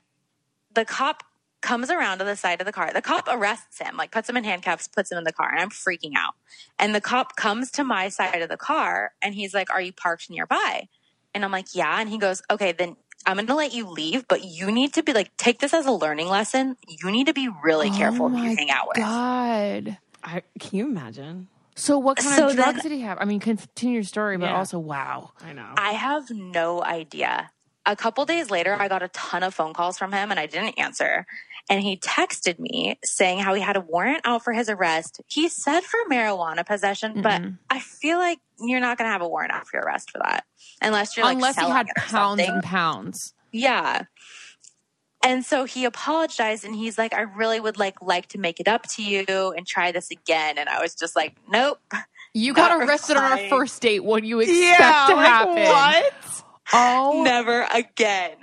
the 0.73 0.85
cop 0.85 1.23
comes 1.63 1.89
around 1.89 2.19
to 2.19 2.25
the 2.25 2.35
side 2.35 2.61
of 2.61 2.67
the 2.67 2.71
car. 2.71 2.91
The 2.93 3.01
cop 3.01 3.27
arrests 3.27 3.79
him, 3.81 3.97
like 3.97 4.11
puts 4.11 4.29
him 4.29 4.37
in 4.37 4.43
handcuffs, 4.43 4.87
puts 4.87 5.11
him 5.11 5.17
in 5.17 5.23
the 5.23 5.33
car, 5.33 5.49
and 5.49 5.59
I'm 5.59 5.69
freaking 5.71 6.11
out. 6.15 6.35
And 6.77 6.93
the 6.93 7.01
cop 7.01 7.35
comes 7.35 7.71
to 7.71 7.83
my 7.83 8.09
side 8.09 8.43
of 8.43 8.49
the 8.49 8.57
car 8.57 9.13
and 9.23 9.33
he's 9.33 9.55
like, 9.55 9.71
Are 9.71 9.81
you 9.81 9.91
parked 9.93 10.29
nearby? 10.29 10.87
And 11.33 11.43
I'm 11.43 11.51
like, 11.51 11.73
Yeah. 11.73 11.99
And 11.99 12.07
he 12.09 12.19
goes, 12.19 12.43
Okay, 12.51 12.71
then 12.73 12.95
I'm 13.25 13.37
going 13.37 13.47
to 13.47 13.55
let 13.55 13.73
you 13.73 13.89
leave, 13.89 14.27
but 14.27 14.43
you 14.43 14.69
need 14.69 14.93
to 14.95 15.01
be 15.03 15.13
like, 15.13 15.35
take 15.37 15.59
this 15.59 15.73
as 15.73 15.85
a 15.85 15.91
learning 15.93 16.27
lesson. 16.27 16.75
You 16.87 17.09
need 17.09 17.27
to 17.27 17.33
be 17.33 17.49
really 17.63 17.89
oh 17.89 17.97
careful 17.97 18.27
who 18.29 18.37
you 18.37 18.55
hang 18.55 18.69
out 18.69 18.87
with. 18.89 18.97
Oh 18.97 19.01
God. 19.01 19.97
I, 20.23 20.41
can 20.59 20.77
you 20.77 20.85
imagine? 20.85 21.47
So 21.75 21.97
what 21.97 22.17
kind 22.17 22.35
So 22.35 22.47
of 22.49 22.55
drugs 22.55 22.83
then- 22.83 22.83
did 22.83 22.91
he 22.91 23.01
have? 23.01 23.17
I 23.21 23.25
mean, 23.25 23.39
continue 23.39 23.95
your 23.95 24.03
story, 24.03 24.37
but 24.37 24.47
Yeah. 24.47 24.57
also 24.57 24.77
wow. 24.77 25.31
I 25.41 25.53
know. 25.53 25.73
I 25.77 25.93
have 25.93 26.29
no 26.31 26.83
idea. 26.83 27.49
A 27.85 27.95
couple 27.95 28.25
days 28.25 28.49
later, 28.51 28.75
I 28.79 28.87
got 28.87 29.03
a 29.03 29.07
ton 29.09 29.41
of 29.43 29.53
phone 29.53 29.73
calls 29.73 29.97
from 29.97 30.11
him 30.13 30.29
and 30.31 30.39
I 30.39 30.45
didn't 30.45 30.77
answer. 30.77 31.25
And 31.69 31.81
he 31.81 31.97
texted 31.97 32.59
me 32.59 32.99
saying 33.03 33.39
how 33.39 33.53
he 33.53 33.61
had 33.61 33.77
a 33.77 33.81
warrant 33.81 34.21
out 34.25 34.43
for 34.43 34.51
his 34.53 34.69
arrest. 34.69 35.21
He 35.27 35.47
said 35.47 35.81
for 35.81 35.99
marijuana 36.11 36.65
possession, 36.65 37.21
but 37.21 37.41
mm-hmm. 37.41 37.55
I 37.69 37.79
feel 37.79 38.17
like 38.17 38.39
you're 38.59 38.81
not 38.81 38.97
going 38.97 39.07
to 39.07 39.11
have 39.11 39.21
a 39.21 39.27
warrant 39.27 39.53
out 39.53 39.67
for 39.67 39.77
your 39.77 39.85
arrest 39.85 40.11
for 40.11 40.19
that. 40.19 40.43
Unless 40.81 41.15
you're 41.15 41.25
like 41.25 41.35
Unless 41.35 41.57
he 41.59 41.65
had 41.65 41.87
pounds 41.95 42.11
something. 42.11 42.49
and 42.49 42.63
pounds. 42.63 43.33
Yeah. 43.51 44.03
And 45.25 45.45
so 45.45 45.63
he 45.63 45.85
apologized 45.85 46.65
and 46.65 46.75
he's 46.75 46.97
like, 46.97 47.13
I 47.13 47.21
really 47.21 47.59
would 47.61 47.79
like 47.79 48.01
like 48.01 48.27
to 48.29 48.37
make 48.37 48.59
it 48.59 48.67
up 48.67 48.83
to 48.89 49.03
you 49.03 49.53
and 49.55 49.65
try 49.65 49.93
this 49.93 50.11
again. 50.11 50.57
And 50.57 50.67
I 50.67 50.81
was 50.81 50.93
just 50.95 51.15
like, 51.15 51.37
Nope. 51.49 51.79
You 52.33 52.53
got 52.53 52.77
Not 52.77 52.87
arrested 52.87 53.15
on 53.15 53.23
our 53.23 53.47
first 53.47 53.81
date. 53.81 54.03
What 54.03 54.21
do 54.23 54.27
you 54.27 54.39
expect 54.41 54.79
Yeah, 54.79 55.05
to 55.07 55.15
like, 55.15 55.27
happen? 55.27 55.63
what? 55.63 56.43
Oh, 56.73 57.21
Never 57.23 57.67
again. 57.73 58.35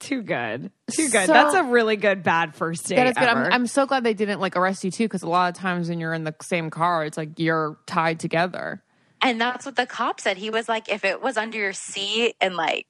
Too 0.00 0.22
good. 0.22 0.70
Too 0.90 1.08
good. 1.10 1.26
So- 1.26 1.32
That's 1.32 1.54
a 1.54 1.62
really 1.62 1.96
good 1.96 2.22
bad 2.22 2.54
first 2.54 2.86
date. 2.88 2.96
that 2.96 3.06
is 3.06 3.16
good. 3.16 3.28
I'm. 3.28 3.52
I'm 3.52 3.66
so 3.66 3.86
glad 3.86 4.02
they 4.02 4.14
didn't 4.14 4.40
like 4.40 4.56
arrest 4.56 4.82
you 4.82 4.90
too, 4.90 5.04
because 5.04 5.22
a 5.22 5.28
lot 5.28 5.54
of 5.54 5.60
times 5.60 5.88
when 5.88 6.00
you're 6.00 6.14
in 6.14 6.24
the 6.24 6.34
same 6.42 6.70
car, 6.70 7.04
it's 7.04 7.16
like 7.16 7.38
you're 7.38 7.78
tied 7.86 8.18
together. 8.18 8.82
And 9.22 9.38
that's 9.40 9.66
what 9.66 9.76
the 9.76 9.84
cop 9.86 10.18
said. 10.20 10.38
He 10.38 10.48
was 10.50 10.68
like, 10.68 10.88
if 10.90 11.04
it 11.04 11.20
was 11.22 11.36
under 11.36 11.58
your 11.58 11.74
seat 11.74 12.34
and 12.40 12.56
like 12.56 12.86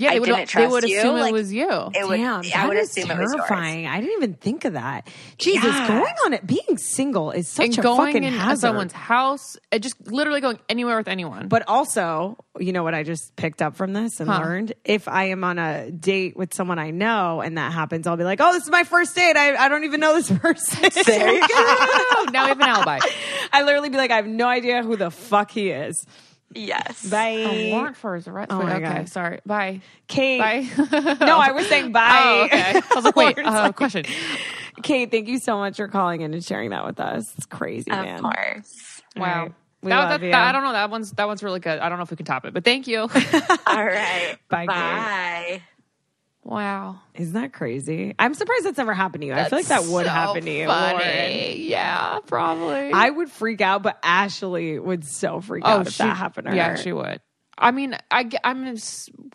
Yeah, 0.00 0.10
I 0.10 0.14
they 0.14 0.20
would 0.20 0.26
didn't 0.26 0.52
they 0.54 0.66
would 0.68 0.88
you, 0.88 0.96
assume 0.98 1.16
it 1.16 1.32
was 1.32 1.52
you. 1.52 1.68
it 1.68 2.06
would 2.06 2.16
Damn, 2.18 2.44
I 2.54 2.68
would 2.68 2.76
is 2.76 2.90
assume 2.90 3.10
it 3.10 3.18
was 3.18 3.32
yours. 3.34 3.46
terrifying. 3.48 3.88
I 3.88 4.00
didn't 4.00 4.16
even 4.18 4.34
think 4.34 4.64
of 4.64 4.74
that. 4.74 5.08
Jesus, 5.38 5.64
Yeah. 5.64 5.88
going 5.88 6.14
on 6.24 6.32
it, 6.34 6.46
being 6.46 6.78
single 6.78 7.32
is 7.32 7.48
such 7.48 7.66
and 7.70 7.78
a 7.78 7.82
going 7.82 8.12
fucking 8.12 8.22
in 8.22 8.32
hazard. 8.32 8.60
someone's 8.60 8.92
house, 8.92 9.56
uh, 9.72 9.78
just 9.80 9.96
literally 10.06 10.40
going 10.40 10.60
anywhere 10.68 10.96
with 10.98 11.08
anyone. 11.08 11.48
But 11.48 11.64
also, 11.66 12.36
you 12.60 12.72
know 12.72 12.84
what 12.84 12.94
I 12.94 13.02
just 13.02 13.34
picked 13.34 13.60
up 13.60 13.74
from 13.76 13.92
this 13.92 14.20
and 14.20 14.30
Huh. 14.30 14.38
learned? 14.38 14.72
If 14.84 15.08
I 15.08 15.24
am 15.30 15.42
on 15.42 15.58
a 15.58 15.90
date 15.90 16.36
with 16.36 16.54
someone 16.54 16.78
I 16.78 16.90
know 16.92 17.40
and 17.40 17.58
that 17.58 17.72
happens, 17.72 18.06
I'll 18.06 18.16
be 18.16 18.22
like, 18.22 18.40
oh, 18.40 18.52
this 18.52 18.62
is 18.62 18.70
my 18.70 18.84
first 18.84 19.16
date. 19.16 19.36
I, 19.36 19.56
I 19.56 19.68
don't 19.68 19.82
even 19.82 19.98
know 19.98 20.14
this 20.14 20.30
person. 20.38 20.90
There 21.06 21.32
you 21.32 21.40
go. 21.40 22.24
now 22.32 22.44
we 22.44 22.48
have 22.50 22.60
an 22.60 22.68
alibi. 22.68 23.00
I 23.52 23.62
literally 23.62 23.88
be 23.88 23.96
like, 23.96 24.12
I 24.12 24.16
have 24.16 24.28
no 24.28 24.46
idea 24.46 24.84
who 24.84 24.94
the 24.96 25.10
fuck 25.10 25.50
he 25.50 25.70
is. 25.70 26.06
Yes. 26.54 27.08
Bye. 27.08 27.28
A 27.28 27.70
warrant 27.72 27.96
for 27.96 28.14
his 28.16 28.26
arrest. 28.28 28.52
Oh 28.52 28.58
Wait, 28.58 28.64
my 28.66 28.74
okay, 28.76 28.84
God. 28.84 29.08
sorry. 29.08 29.40
Bye. 29.46 29.80
Kate. 30.06 30.38
Bye. 30.40 30.66
No, 31.20 31.38
I 31.38 31.52
was 31.52 31.66
saying 31.68 31.92
bye. 31.92 32.22
Oh, 32.24 32.44
okay. 32.44 32.80
I 32.90 32.94
was 32.94 33.04
like, 33.04 33.16
wait, 33.16 33.38
uh, 33.38 33.72
question. 33.72 34.04
Kate, 34.82 35.10
thank 35.10 35.28
you 35.28 35.38
so 35.38 35.56
much 35.58 35.76
for 35.76 35.88
calling 35.88 36.20
in 36.20 36.32
and 36.34 36.44
sharing 36.44 36.70
that 36.70 36.86
with 36.86 37.00
us. 37.00 37.32
It's 37.36 37.46
crazy, 37.46 37.90
Of 37.90 37.98
man. 38.04 38.20
course. 38.22 39.02
Wow. 39.16 39.42
right. 39.42 39.52
We 39.82 39.90
That- 39.90 39.98
love 39.98 40.08
that- 40.20 40.22
you. 40.26 40.32
that- 40.32 40.48
I 40.48 40.52
don't 40.52 40.62
know. 40.64 40.72
That 40.72 40.90
one's 40.90 41.12
that 41.12 41.26
one's 41.26 41.42
really 41.42 41.60
good. 41.60 41.78
I 41.78 41.88
don't 41.88 41.98
know 41.98 42.04
if 42.04 42.10
we 42.10 42.16
can 42.16 42.26
top 42.26 42.44
it, 42.44 42.54
but 42.54 42.64
thank 42.64 42.86
you. 42.88 43.00
All 43.00 43.08
right. 43.84 44.36
Bye, 44.48 44.66
Kate. 44.66 45.62
Wow. 46.44 47.00
Isn't 47.14 47.34
that 47.34 47.52
crazy? 47.52 48.14
I'm 48.18 48.32
surprised 48.34 48.64
that's 48.64 48.78
ever 48.78 48.94
happened 48.94 49.20
to 49.22 49.26
you. 49.26 49.34
I 49.34 49.48
feel 49.48 49.58
like 49.58 49.66
that 49.66 49.84
would 49.84 50.06
So 50.06 50.10
happen 50.10 50.44
to 50.44 50.50
you. 50.50 50.66
funny. 50.66 50.98
Lauren. 50.98 51.60
Yeah, 51.60 52.18
probably. 52.26 52.92
I 52.92 53.10
would 53.10 53.30
freak 53.30 53.60
out, 53.60 53.82
but 53.82 53.98
Ashley 54.02 54.78
would 54.78 55.04
so 55.04 55.40
freak 55.40 55.64
oh, 55.66 55.70
out 55.70 55.86
if 55.88 55.92
she, 55.94 56.02
that 56.02 56.16
happened 56.16 56.46
to 56.46 56.50
her. 56.52 56.56
yeah, 56.56 56.74
she 56.76 56.92
would. 56.92 57.20
I 57.58 57.72
mean, 57.72 57.96
I, 58.10 58.30
I'm 58.44 58.76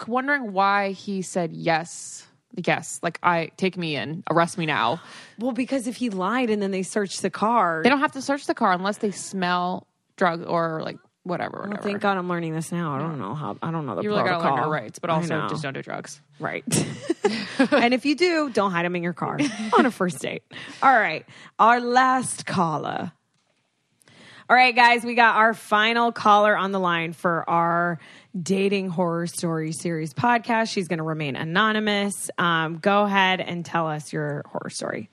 wondering 0.08 0.54
why 0.54 0.92
he 0.92 1.22
said 1.22 1.52
yes. 1.54 2.26
Yes, 2.56 3.00
like 3.04 3.20
I 3.24 3.50
take 3.58 3.78
me 3.78 3.96
in, 3.96 4.24
arrest 4.30 4.58
me 4.60 4.66
now. 4.68 5.02
Well, 5.40 5.54
because 5.54 5.88
if 5.88 5.96
he 5.96 6.10
lied 6.12 6.50
and 6.52 6.62
then 6.62 6.70
they 6.72 6.84
searched 6.84 7.22
the 7.24 7.32
car, 7.32 7.82
They 7.84 7.90
don't 7.90 8.00
have 8.00 8.12
to 8.12 8.22
search 8.22 8.46
the 8.46 8.54
car 8.54 8.72
unless 8.72 8.98
they 8.98 9.10
smell 9.12 9.88
drugs 10.18 10.46
or 10.46 10.82
like 10.84 10.98
whatever. 11.24 11.58
Well, 11.60 11.70
whatever. 11.70 11.84
thank 11.84 12.02
God 12.02 12.18
I'm 12.18 12.30
learning 12.30 12.54
this 12.54 12.72
now. 12.72 12.96
I 12.96 13.00
don't 13.00 13.20
know 13.20 13.34
how. 13.34 13.58
I 13.62 13.72
don't 13.72 13.86
know 13.86 13.96
the 13.96 14.04
you 14.04 14.10
really 14.10 14.24
protocol. 14.24 14.42
gotta 14.42 14.56
learn 14.56 14.64
your 14.64 14.72
rights, 14.72 15.00
but 15.00 15.10
I 15.10 15.16
also 15.16 15.42
know. 15.42 15.48
just 15.48 15.64
don't 15.64 15.74
do 15.74 15.82
drugs. 15.82 16.22
Right. 16.40 16.64
and 17.72 17.94
if 17.94 18.06
you 18.06 18.16
do, 18.16 18.50
don't 18.50 18.72
hide 18.72 18.86
them 18.86 18.96
in 18.96 19.04
your 19.04 19.14
car 19.14 19.38
on 19.78 19.86
a 19.86 19.92
first 19.92 20.20
date. 20.20 20.44
All 20.82 20.94
right. 20.94 21.26
Our 21.60 21.80
last 21.80 22.46
caller. 22.46 23.12
All 24.50 24.58
right, 24.58 24.76
guys, 24.76 25.06
we 25.06 25.16
got 25.16 25.38
our 25.38 25.54
final 25.54 26.12
caller 26.12 26.56
on 26.56 26.74
the 26.74 26.80
line 26.80 27.14
for 27.14 27.50
our 27.50 27.98
dating 28.40 28.90
horror 28.90 29.26
story 29.26 29.72
series 29.72 30.14
podcast. 30.14 30.70
She's 30.70 30.90
going 30.90 30.98
to 30.98 31.04
remain 31.04 31.38
anonymous. 31.38 32.30
Um, 32.38 32.78
go 32.78 33.04
ahead 33.04 33.40
and 33.40 33.66
tell 33.66 33.88
us 33.88 34.12
your 34.12 34.44
horror 34.46 34.70
story. 34.70 35.10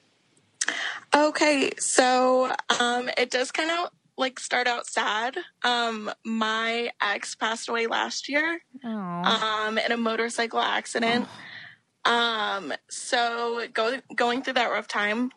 Okay, 1.14 1.70
so 1.78 2.52
um, 2.80 3.08
it 3.16 3.30
does 3.30 3.52
kind 3.52 3.70
of 3.70 3.90
like 4.20 4.38
start 4.38 4.66
out 4.66 4.86
sad. 4.86 5.36
Um, 5.62 6.10
my 6.24 6.90
ex 7.00 7.34
passed 7.34 7.68
away 7.68 7.86
last 7.86 8.28
year 8.28 8.60
um, 8.84 9.78
in 9.78 9.90
a 9.92 9.96
motorcycle 9.96 10.60
accident. 10.60 11.26
Um, 12.04 12.72
so 12.88 13.66
go, 13.72 13.98
going 14.14 14.42
through 14.42 14.54
that 14.54 14.70
rough 14.70 14.88
time, 14.88 15.32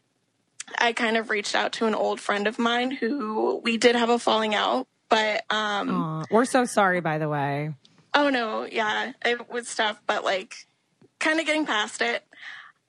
I 0.78 0.94
kind 0.94 1.18
of 1.18 1.30
reached 1.30 1.56
out 1.56 1.74
to 1.74 1.86
an 1.86 1.96
old 1.96 2.20
friend 2.20 2.48
of 2.48 2.60
mine 2.60 2.92
who 2.92 3.60
we 3.64 3.78
did 3.78 3.96
have 3.96 4.10
a 4.10 4.20
falling 4.20 4.56
out, 4.56 4.88
but 5.10 5.44
um, 5.50 6.26
we're 6.32 6.46
so 6.46 6.66
sorry, 6.66 7.02
by 7.02 7.18
the 7.18 7.28
way. 7.28 7.74
Oh 8.14 8.30
no, 8.30 8.66
yeah, 8.72 9.14
it 9.26 9.50
was 9.50 9.74
tough, 9.76 10.02
but 10.08 10.24
like 10.24 10.68
kind 11.20 11.40
of 11.40 11.46
getting 11.46 11.66
past 11.66 12.02
it. 12.02 12.24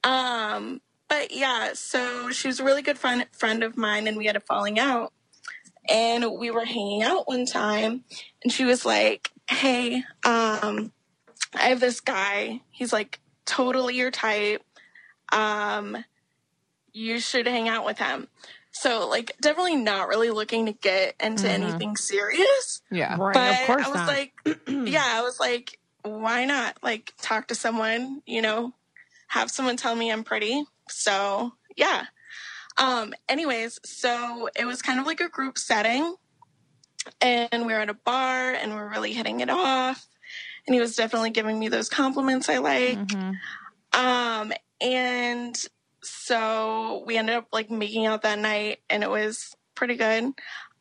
Um, 0.04 0.80
but 1.08 1.32
yeah, 1.32 1.70
so 1.74 2.30
she 2.30 2.48
was 2.48 2.60
a 2.60 2.64
really 2.64 2.82
good 2.82 2.98
friend 2.98 3.26
friend 3.32 3.62
of 3.62 3.76
mine, 3.76 4.06
and 4.06 4.16
we 4.16 4.26
had 4.26 4.36
a 4.36 4.40
falling 4.40 4.78
out, 4.78 5.12
and 5.88 6.38
we 6.38 6.50
were 6.50 6.64
hanging 6.64 7.02
out 7.02 7.28
one 7.28 7.46
time, 7.46 8.04
and 8.42 8.52
she 8.52 8.64
was 8.64 8.84
like, 8.84 9.30
"Hey, 9.48 10.04
um, 10.24 10.92
I 11.54 11.68
have 11.68 11.80
this 11.80 12.00
guy. 12.00 12.60
He's 12.70 12.92
like 12.92 13.20
totally 13.46 13.96
your 13.96 14.10
type. 14.10 14.62
Um, 15.32 16.04
you 16.92 17.18
should 17.20 17.46
hang 17.46 17.68
out 17.68 17.84
with 17.84 17.98
him." 17.98 18.28
So 18.72 19.08
like, 19.08 19.36
definitely 19.40 19.76
not 19.76 20.08
really 20.08 20.30
looking 20.30 20.66
to 20.66 20.72
get 20.72 21.14
into 21.20 21.46
Mhm. 21.46 21.50
anything 21.50 21.96
serious 21.96 22.82
Yeah, 22.90 23.16
Right, 23.18 23.34
but 23.34 23.60
of 23.62 23.66
course 23.66 23.86
I 23.86 23.88
was 23.88 23.96
not. 23.96 24.08
like, 24.08 24.32
yeah, 24.68 25.04
I 25.06 25.22
was 25.22 25.38
like, 25.38 25.78
why 26.02 26.44
not? 26.44 26.76
Like, 26.82 27.12
talk 27.22 27.48
to 27.48 27.54
someone, 27.54 28.20
you 28.26 28.42
know, 28.42 28.74
have 29.28 29.50
someone 29.50 29.76
tell 29.76 29.94
me 29.94 30.10
I'm 30.12 30.24
pretty. 30.24 30.64
So, 30.88 31.52
yeah. 31.76 32.06
Um, 32.76 33.14
anyways, 33.28 33.78
so 33.84 34.48
it 34.56 34.64
was 34.64 34.82
kind 34.82 35.00
of 35.00 35.06
like 35.06 35.20
a 35.20 35.28
group 35.28 35.58
setting, 35.58 36.16
and 37.20 37.66
we 37.66 37.72
were 37.72 37.80
at 37.80 37.90
a 37.90 37.94
bar 37.94 38.52
and 38.52 38.72
we 38.72 38.78
are 38.78 38.88
really 38.88 39.12
hitting 39.12 39.40
it 39.40 39.50
off. 39.50 40.06
And 40.66 40.74
he 40.74 40.80
was 40.80 40.96
definitely 40.96 41.30
giving 41.30 41.58
me 41.58 41.68
those 41.68 41.88
compliments 41.88 42.48
I 42.48 42.58
like. 42.58 42.98
Mm-hmm. 42.98 44.00
Um, 44.00 44.52
and 44.80 45.56
so 46.02 47.04
we 47.06 47.18
ended 47.18 47.36
up 47.36 47.48
like 47.52 47.70
making 47.70 48.06
out 48.06 48.22
that 48.22 48.38
night, 48.38 48.80
and 48.88 49.02
it 49.02 49.10
was 49.10 49.54
pretty 49.74 49.96
good. 49.96 50.32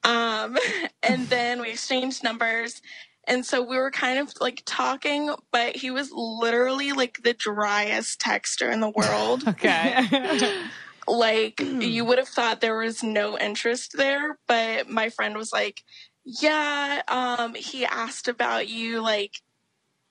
Um, 0.04 0.58
and 1.04 1.28
then 1.28 1.62
we 1.62 1.72
exchanged 1.72 2.24
numbers. 2.24 2.82
And 3.26 3.46
so 3.46 3.62
we 3.62 3.78
were 3.78 3.92
kind 3.92 4.20
of 4.20 4.34
like 4.42 4.64
talking, 4.66 5.34
but 5.52 5.78
he 5.78 5.92
was 5.92 6.12
literally 6.12 6.92
like 6.92 7.24
the 7.24 7.34
driest 7.34 8.20
texter 8.20 8.72
in 8.72 8.82
the 8.82 8.90
world. 8.90 9.44
Okay. 9.48 10.06
like 11.08 11.60
you 11.60 12.06
would 12.06 12.18
have 12.18 12.28
thought 12.28 12.62
there 12.62 12.78
was 12.78 13.04
no 13.04 13.38
interest 13.38 13.94
there, 13.98 14.38
but 14.48 14.90
my 14.90 15.10
friend 15.10 15.36
was 15.36 15.52
like, 15.52 15.84
"Yeah, 16.26 17.02
um 17.08 17.56
he 17.56 17.86
asked 17.86 18.28
about 18.28 18.68
you 18.68 19.02
like 19.02 19.42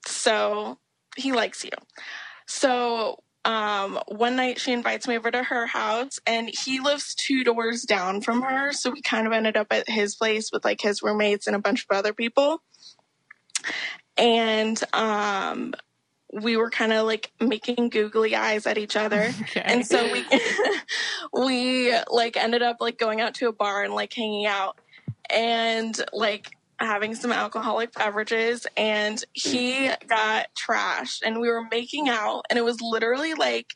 so 0.05 0.79
he 1.15 1.31
likes 1.31 1.63
you." 1.63 1.71
So 2.47 3.23
um, 3.45 3.99
one 4.07 4.35
night 4.35 4.59
she 4.59 4.71
invites 4.71 5.07
me 5.07 5.17
over 5.17 5.29
to 5.29 5.43
her 5.43 5.67
house 5.67 6.19
and 6.25 6.49
he 6.49 6.79
lives 6.79 7.13
two 7.13 7.43
doors 7.43 7.83
down 7.83 8.21
from 8.21 8.41
her. 8.41 8.71
So 8.71 8.89
we 8.91 9.01
kind 9.01 9.27
of 9.27 9.33
ended 9.33 9.57
up 9.57 9.67
at 9.71 9.89
his 9.89 10.15
place 10.15 10.51
with 10.51 10.63
like 10.63 10.81
his 10.81 11.01
roommates 11.03 11.47
and 11.47 11.55
a 11.55 11.59
bunch 11.59 11.85
of 11.89 11.97
other 11.97 12.13
people. 12.13 12.61
And 14.15 14.81
um, 14.93 15.73
we 16.41 16.57
were 16.57 16.69
kind 16.69 16.91
of 16.93 17.05
like 17.05 17.31
making 17.39 17.89
googly 17.89 18.35
eyes 18.35 18.65
at 18.65 18.77
each 18.77 18.95
other. 18.95 19.31
Okay. 19.41 19.61
And 19.63 19.85
so 19.85 20.11
we 20.11 20.25
we 21.33 21.95
like 22.11 22.37
ended 22.37 22.61
up 22.61 22.77
like 22.79 22.97
going 22.97 23.21
out 23.21 23.35
to 23.35 23.47
a 23.47 23.53
bar 23.53 23.83
and 23.83 23.93
like 23.93 24.13
hanging 24.13 24.45
out 24.45 24.77
and 25.29 25.99
like 26.11 26.51
having 26.79 27.15
some 27.15 27.31
alcoholic 27.31 27.93
beverages 27.93 28.65
and 28.75 29.23
he 29.33 29.89
got 30.07 30.47
trashed 30.55 31.21
and 31.23 31.39
we 31.39 31.47
were 31.49 31.65
making 31.71 32.09
out 32.09 32.43
and 32.49 32.57
it 32.59 32.63
was 32.63 32.81
literally 32.81 33.33
like 33.35 33.75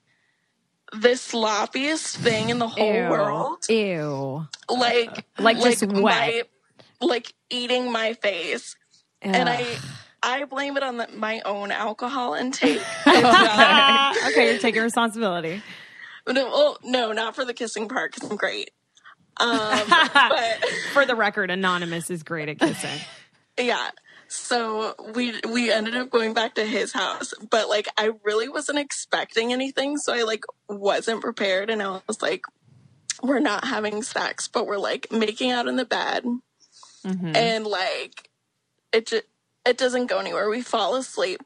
the 0.93 1.09
sloppiest 1.09 2.15
thing 2.17 2.49
in 2.49 2.59
the 2.59 2.67
whole 2.67 2.93
Ew. 2.93 3.09
world. 3.09 3.57
Ew. 3.69 4.47
Like 4.69 5.25
Like 5.37 5.57
just 5.61 5.85
wet. 5.85 6.01
my- 6.01 6.43
like 7.01 7.33
eating 7.49 7.91
my 7.91 8.13
face. 8.13 8.75
And 9.21 9.47
I 9.49 9.77
I 10.23 10.45
blame 10.45 10.77
it 10.77 10.83
on 10.83 10.97
the, 10.97 11.07
my 11.15 11.41
own 11.45 11.71
alcohol 11.71 12.33
intake. 12.33 12.81
okay, 13.07 14.49
you're 14.51 14.57
taking 14.59 14.81
responsibility. 14.81 15.61
No, 16.27 16.45
well, 16.45 16.77
no, 16.83 17.11
not 17.13 17.35
for 17.35 17.45
the 17.45 17.53
kissing 17.53 17.87
part 17.87 18.13
because 18.13 18.29
I'm 18.29 18.37
great. 18.37 18.71
Um, 19.39 19.49
but 20.13 20.65
For 20.93 21.05
the 21.05 21.15
record, 21.15 21.51
Anonymous 21.51 22.09
is 22.09 22.23
great 22.23 22.49
at 22.49 22.59
kissing. 22.59 22.99
yeah, 23.59 23.91
so 24.27 24.95
we 25.13 25.39
we 25.47 25.71
ended 25.71 25.95
up 25.95 26.09
going 26.09 26.33
back 26.33 26.55
to 26.55 26.65
his 26.65 26.91
house, 26.91 27.33
but 27.49 27.69
like 27.69 27.87
I 27.97 28.11
really 28.23 28.49
wasn't 28.49 28.79
expecting 28.79 29.53
anything, 29.53 29.97
so 29.97 30.13
I 30.13 30.23
like 30.23 30.43
wasn't 30.67 31.21
prepared, 31.21 31.69
and 31.69 31.81
I 31.81 32.01
was 32.07 32.21
like, 32.21 32.41
"We're 33.23 33.39
not 33.39 33.63
having 33.65 34.01
sex, 34.03 34.47
but 34.47 34.65
we're 34.67 34.77
like 34.77 35.11
making 35.11 35.51
out 35.51 35.67
in 35.67 35.75
the 35.77 35.85
bed, 35.85 36.25
and 37.05 37.65
like 37.65 38.29
it 38.91 39.05
just 39.07 39.23
it 39.67 39.77
doesn't 39.77 40.07
go 40.07 40.19
anywhere. 40.19 40.49
We 40.49 40.61
fall 40.61 40.95
asleep, 40.95 41.41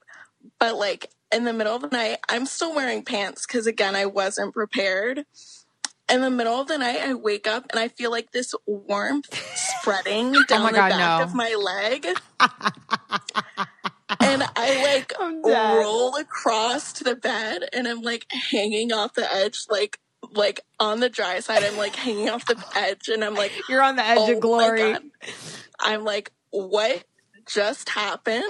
but 0.59 0.77
like 0.77 1.11
in 1.33 1.45
the 1.45 1.53
middle 1.53 1.75
of 1.75 1.81
the 1.81 1.89
night, 1.89 2.19
I'm 2.29 2.45
still 2.45 2.75
wearing 2.75 3.03
pants 3.03 3.45
because 3.47 3.67
again, 3.67 3.95
I 3.95 4.05
wasn't 4.05 4.53
prepared. 4.53 5.25
In 6.11 6.21
the 6.21 6.29
middle 6.29 6.59
of 6.61 6.67
the 6.67 6.77
night, 6.77 6.99
I 7.01 7.13
wake 7.13 7.47
up 7.47 7.67
and 7.71 7.79
I 7.79 7.87
feel 7.87 8.11
like 8.11 8.31
this 8.31 8.53
warmth 8.67 9.33
spreading 9.55 10.35
oh 10.37 10.43
down 10.47 10.63
my 10.63 10.71
the 10.71 10.77
God, 10.77 10.89
back 10.89 11.19
no. 11.19 11.23
of 11.25 11.35
my 11.35 11.55
leg. 11.55 12.05
and 14.21 14.43
I 14.55 14.83
like 14.83 15.13
dead. 15.45 15.77
roll 15.79 16.15
across 16.17 16.93
to 16.93 17.03
the 17.05 17.15
bed 17.15 17.63
and 17.73 17.87
I'm 17.87 18.01
like 18.01 18.25
hanging 18.31 18.91
off 18.91 19.13
the 19.13 19.31
edge, 19.33 19.65
like 19.69 19.99
like 20.33 20.61
on 20.79 20.99
the 20.99 21.09
dry 21.09 21.39
side. 21.39 21.63
I'm 21.63 21.77
like 21.77 21.95
hanging 21.95 22.29
off 22.29 22.45
the 22.45 22.63
edge 22.75 23.07
and 23.07 23.23
I'm 23.23 23.35
like 23.35 23.53
You're 23.69 23.83
on 23.83 23.95
the 23.95 24.05
edge 24.05 24.17
"Oh 24.19 24.33
of 24.33 24.39
glory. 24.41 24.95
I'm 25.79 26.03
like, 26.03 26.31
what 26.51 27.03
just 27.53 27.89
happened? 27.89 28.43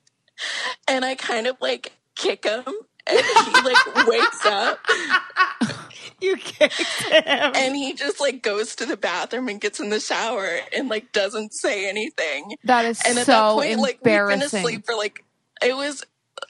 and 0.88 1.04
I 1.04 1.14
kind 1.14 1.46
of 1.46 1.56
like 1.60 1.92
kick 2.16 2.44
him 2.44 2.64
and 3.06 3.18
he 3.20 3.62
like 3.62 4.06
wakes 4.06 4.46
up 4.46 4.78
You 6.20 6.36
kicked 6.36 6.74
him. 6.74 7.52
and 7.54 7.74
he 7.76 7.94
just 7.94 8.20
like 8.20 8.42
goes 8.42 8.76
to 8.76 8.86
the 8.86 8.96
bathroom 8.96 9.48
and 9.48 9.60
gets 9.60 9.80
in 9.80 9.88
the 9.90 9.98
shower 10.00 10.48
and 10.76 10.88
like 10.88 11.10
doesn't 11.12 11.52
say 11.52 11.88
anything. 11.88 12.54
That 12.64 12.84
is 12.84 13.00
And 13.04 13.18
at 13.18 13.26
so 13.26 13.32
that 13.32 13.52
point, 13.54 13.78
like 13.80 13.98
we've 14.04 14.14
been 14.28 14.42
asleep 14.42 14.86
for 14.86 14.94
like 14.94 15.24
it 15.64 15.74
was 15.76 16.04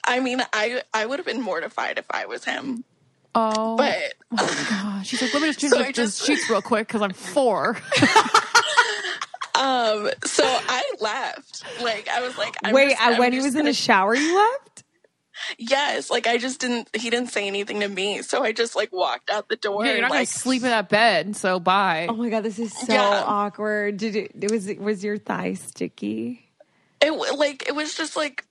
I 0.05 0.19
mean, 0.19 0.41
I 0.53 0.81
I 0.93 1.05
would 1.05 1.19
have 1.19 1.25
been 1.25 1.41
mortified 1.41 1.97
if 1.97 2.05
I 2.11 2.25
was 2.27 2.45
him. 2.45 2.83
oh, 3.35 3.77
But 3.77 4.13
God. 4.37 5.05
She's 5.05 5.21
like, 5.21 5.33
let 5.33 5.41
me 5.41 5.49
just 5.49 5.59
change 5.61 5.73
So 5.73 5.83
the 5.83 5.91
just- 5.93 6.23
sheets 6.25 6.49
real 6.49 6.61
quick 6.61 6.87
because 6.87 7.01
I'm 7.01 7.13
four. 7.13 7.77
Um 9.55 10.09
so 10.25 10.43
I 10.45 10.83
left. 10.99 11.63
Like 11.81 12.07
I 12.09 12.21
was 12.21 12.37
like 12.37 12.55
I'm 12.63 12.73
Wait, 12.73 12.89
just- 12.91 13.01
I'm 13.01 13.17
when 13.19 13.33
he 13.33 13.39
was 13.39 13.47
in 13.47 13.53
gonna- 13.61 13.69
the 13.69 13.73
shower, 13.73 14.15
you 14.15 14.35
left? 14.35 14.83
Yes, 15.57 16.09
like 16.11 16.27
I 16.27 16.37
just 16.37 16.59
didn't 16.61 16.89
he 16.95 17.09
didn't 17.09 17.29
say 17.31 17.47
anything 17.47 17.79
to 17.81 17.87
me. 17.89 18.21
So 18.21 18.43
I 18.43 18.51
just 18.51 18.75
like 18.75 18.91
walked 18.93 19.29
out 19.29 19.49
the 19.49 19.55
door 19.55 19.83
yeah, 19.83 19.91
you're 19.91 19.97
and 19.97 20.01
not 20.03 20.11
like 20.11 20.17
gonna 20.29 20.37
sleep 20.39 20.61
in 20.63 20.69
that 20.69 20.89
bed, 20.89 21.35
so 21.35 21.59
bye. 21.59 22.05
Oh 22.09 22.15
my 22.15 22.29
god, 22.29 22.43
this 22.43 22.59
is 22.59 22.71
so 22.71 22.93
Yeah. 22.93 23.23
awkward. 23.25 23.97
Did 23.97 24.15
it, 24.15 24.31
it 24.39 24.51
was 24.51 24.67
was 24.79 25.03
your 25.03 25.17
thigh 25.17 25.53
sticky? 25.55 26.39
it 27.01 27.11
like 27.37 27.67
it 27.67 27.75
was 27.75 27.95
just 27.95 28.15
like 28.15 28.45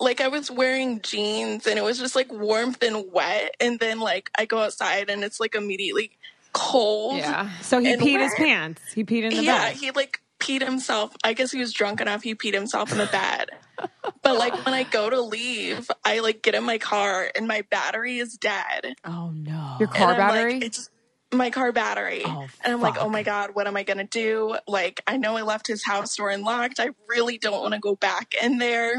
like 0.00 0.20
I 0.20 0.28
was 0.28 0.50
wearing 0.50 1.00
jeans 1.00 1.66
and 1.66 1.78
it 1.78 1.82
was 1.82 1.98
just 1.98 2.14
like 2.16 2.30
warmth 2.32 2.82
and 2.82 3.10
wet 3.12 3.54
and 3.60 3.78
then 3.78 4.00
like 4.00 4.30
I 4.36 4.44
go 4.44 4.58
outside 4.58 5.08
and 5.08 5.22
it's 5.24 5.40
like 5.40 5.54
immediately 5.54 6.10
cold. 6.52 7.18
Yeah. 7.18 7.50
So 7.60 7.80
he 7.80 7.92
And 7.92 8.02
peed 8.02 8.20
his 8.20 8.34
pants. 8.34 8.80
He 8.94 9.04
peed 9.04 9.22
in 9.22 9.34
the 9.34 9.42
yeah, 9.42 9.68
bed. 9.68 9.76
he 9.76 9.90
like 9.90 10.20
peed 10.38 10.62
himself. 10.62 11.14
I 11.24 11.32
guess 11.32 11.50
he 11.50 11.58
was 11.60 11.72
drunk 11.72 12.00
enough. 12.00 12.22
He 12.22 12.34
peed 12.34 12.54
himself 12.54 12.92
in 12.92 12.98
the 12.98 13.06
bed. 13.06 13.50
but 14.22 14.38
like 14.38 14.54
when 14.64 14.74
I 14.74 14.84
go 14.84 15.10
to 15.10 15.20
leave, 15.20 15.90
I 16.04 16.20
like 16.20 16.42
get 16.42 16.54
in 16.54 16.64
my 16.64 16.78
car 16.78 17.30
and 17.34 17.46
my 17.46 17.62
battery 17.70 18.18
is 18.18 18.36
dead. 18.36 18.94
Oh 19.04 19.30
no. 19.30 19.76
Your 19.78 19.88
car 19.88 20.12
I'm 20.12 20.18
like, 20.18 20.28
battery? 20.28 20.58
it's 20.58 20.90
my 21.32 21.50
car 21.50 21.72
battery. 21.72 22.22
Oh, 22.24 22.46
and 22.64 22.72
I'm 22.72 22.80
like, 22.80 22.96
oh 22.98 23.08
my 23.08 23.22
God, 23.22 23.50
what 23.54 23.66
am 23.66 23.76
I 23.76 23.82
going 23.82 23.98
to 23.98 24.04
do? 24.04 24.56
Like, 24.66 25.02
I 25.06 25.16
know 25.18 25.36
I 25.36 25.42
left 25.42 25.66
his 25.66 25.84
house 25.84 26.16
door 26.16 26.30
unlocked. 26.30 26.80
I 26.80 26.90
really 27.06 27.38
don't 27.38 27.60
want 27.60 27.74
to 27.74 27.80
go 27.80 27.94
back 27.96 28.34
in 28.42 28.58
there. 28.58 28.94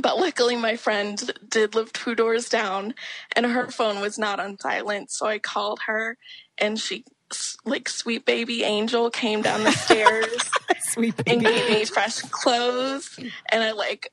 But 0.00 0.18
luckily, 0.18 0.56
my 0.56 0.76
friend 0.76 1.30
did 1.48 1.74
live 1.74 1.92
two 1.92 2.14
doors 2.14 2.48
down 2.48 2.94
and 3.36 3.44
her 3.44 3.70
phone 3.70 4.00
was 4.00 4.18
not 4.18 4.40
on 4.40 4.58
silent. 4.58 5.10
So 5.10 5.26
I 5.26 5.38
called 5.38 5.80
her 5.86 6.16
and 6.62 6.78
she, 6.78 7.04
like, 7.66 7.88
sweet 7.90 8.24
baby 8.24 8.62
angel 8.62 9.10
came 9.10 9.42
down 9.42 9.64
the 9.64 9.72
stairs 9.72 10.50
Sweet 10.80 11.14
and 11.26 11.42
gave 11.44 11.68
me 11.68 11.84
fresh 11.84 12.20
clothes. 12.20 13.18
And 13.50 13.62
I, 13.62 13.72
like, 13.72 14.10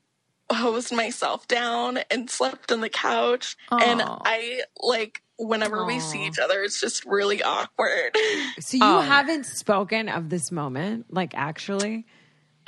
hosed 0.52 0.92
myself 0.92 1.46
down 1.48 1.98
and 2.10 2.28
slept 2.28 2.72
on 2.72 2.80
the 2.80 2.88
couch. 2.88 3.56
And 3.70 4.02
I, 4.04 4.62
like, 4.82 5.22
whenever 5.38 5.84
we 5.86 6.00
see 6.00 6.26
each 6.26 6.38
other, 6.38 6.62
it's 6.62 6.80
just 6.80 7.04
really 7.06 7.42
awkward. 7.42 8.16
So 8.58 8.76
you 8.76 8.82
Oh. 8.84 9.00
haven't 9.00 9.46
spoken 9.46 10.08
of 10.10 10.28
this 10.28 10.50
moment, 10.52 11.06
like 11.08 11.32
actually? 11.34 12.04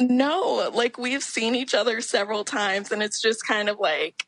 no, 0.01 0.71
like, 0.75 0.97
we've 0.97 1.23
seen 1.23 1.55
each 1.55 1.75
other 1.75 2.01
several 2.01 2.45
times, 2.45 2.91
and 2.93 3.03
it's 3.03 3.21
just 3.21 3.47
kind 3.47 3.69
of 3.69 3.79
like 3.79 4.27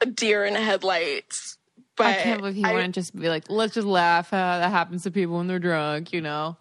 a 0.00 0.06
deer 0.06 0.44
in 0.44 0.54
headlights. 0.54 1.58
But 1.96 2.06
I 2.06 2.14
can't 2.14 2.40
believe 2.40 2.54
he 2.56 2.64
I- 2.64 2.72
wouldn't 2.72 2.94
just 2.94 3.14
be 3.14 3.28
like, 3.28 3.44
let's 3.50 3.74
just 3.74 3.86
laugh. 3.86 4.32
Uh, 4.32 4.58
that 4.58 4.70
happens 4.70 5.02
to 5.04 5.10
people 5.10 5.36
when 5.36 5.46
they're 5.46 5.58
drunk, 5.58 6.12
you 6.12 6.20
know? 6.22 6.56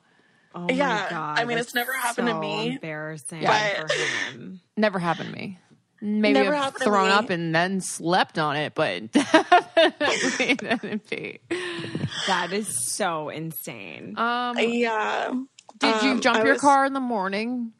Oh 0.54 0.68
Yeah, 0.70 1.06
my 1.06 1.10
god. 1.10 1.40
I 1.40 1.46
mean, 1.46 1.58
it's 1.58 1.74
never 1.74 1.94
happened 1.94 2.28
to 2.28 2.38
me, 2.40 2.74
Embarrassing 2.74 3.44
but- 3.44 3.90
for 3.90 3.96
him. 4.34 4.60
Never 4.76 5.00
happened 5.00 5.30
to 5.30 5.36
me. 5.36 5.60
Maybe 6.04 6.34
Never 6.34 6.56
I've 6.56 6.64
happened 6.64 6.80
to 6.80 6.84
thrown 6.86 7.08
me. 7.10 7.14
up 7.14 7.30
and 7.30 7.54
then 7.54 7.80
slept 7.80 8.40
on 8.40 8.56
it, 8.58 8.74
but 8.74 9.12
definitely 9.12 10.56
didn't. 10.56 11.02
That 12.28 12.52
is 12.52 12.76
so 12.96 13.30
insane. 13.30 14.16
Um, 14.18 14.58
yeah. 14.60 15.32
did 15.78 16.02
you 16.04 16.12
um, 16.12 16.22
jump 16.22 16.38
I 16.40 16.44
your 16.44 16.54
was- 16.54 16.62
car 16.62 16.86
in 16.86 16.94
the 16.94 17.00
morning? 17.00 17.72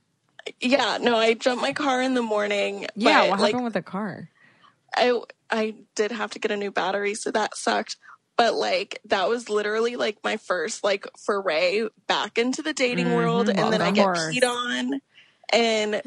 Yeah, 0.60 0.98
no, 1.00 1.18
I 1.18 1.36
jumped 1.36 1.62
my 1.62 1.72
car 1.74 2.02
in 2.02 2.14
the 2.16 2.22
morning. 2.24 2.88
yeah, 2.96 3.22
but, 3.22 3.30
what 3.32 3.40
like, 3.42 3.52
happened 3.52 3.64
with 3.66 3.74
the 3.74 3.82
car? 3.84 4.30
I 4.96 5.20
I 5.50 5.76
did 5.96 6.12
have 6.12 6.32
to 6.32 6.40
get 6.40 6.52
a 6.52 6.58
new 6.58 6.72
battery, 6.72 7.16
so 7.16 7.32
that 7.32 7.56
sucked. 7.56 7.98
But 8.38 8.56
like 8.56 9.00
that 9.06 9.30
was 9.30 9.50
literally 9.50 9.96
like 9.96 10.18
my 10.24 10.38
first 10.38 10.84
like 10.84 11.06
foray 11.18 11.88
back 12.08 12.38
into 12.38 12.62
the 12.62 12.74
dating 12.74 13.06
mm-hmm. 13.06 13.16
world, 13.16 13.50
and 13.50 13.72
then 13.72 13.82
I 13.82 13.92
get 13.92 14.04
course. 14.04 14.34
peed 14.34 14.44
on, 14.44 15.02
and 15.54 16.02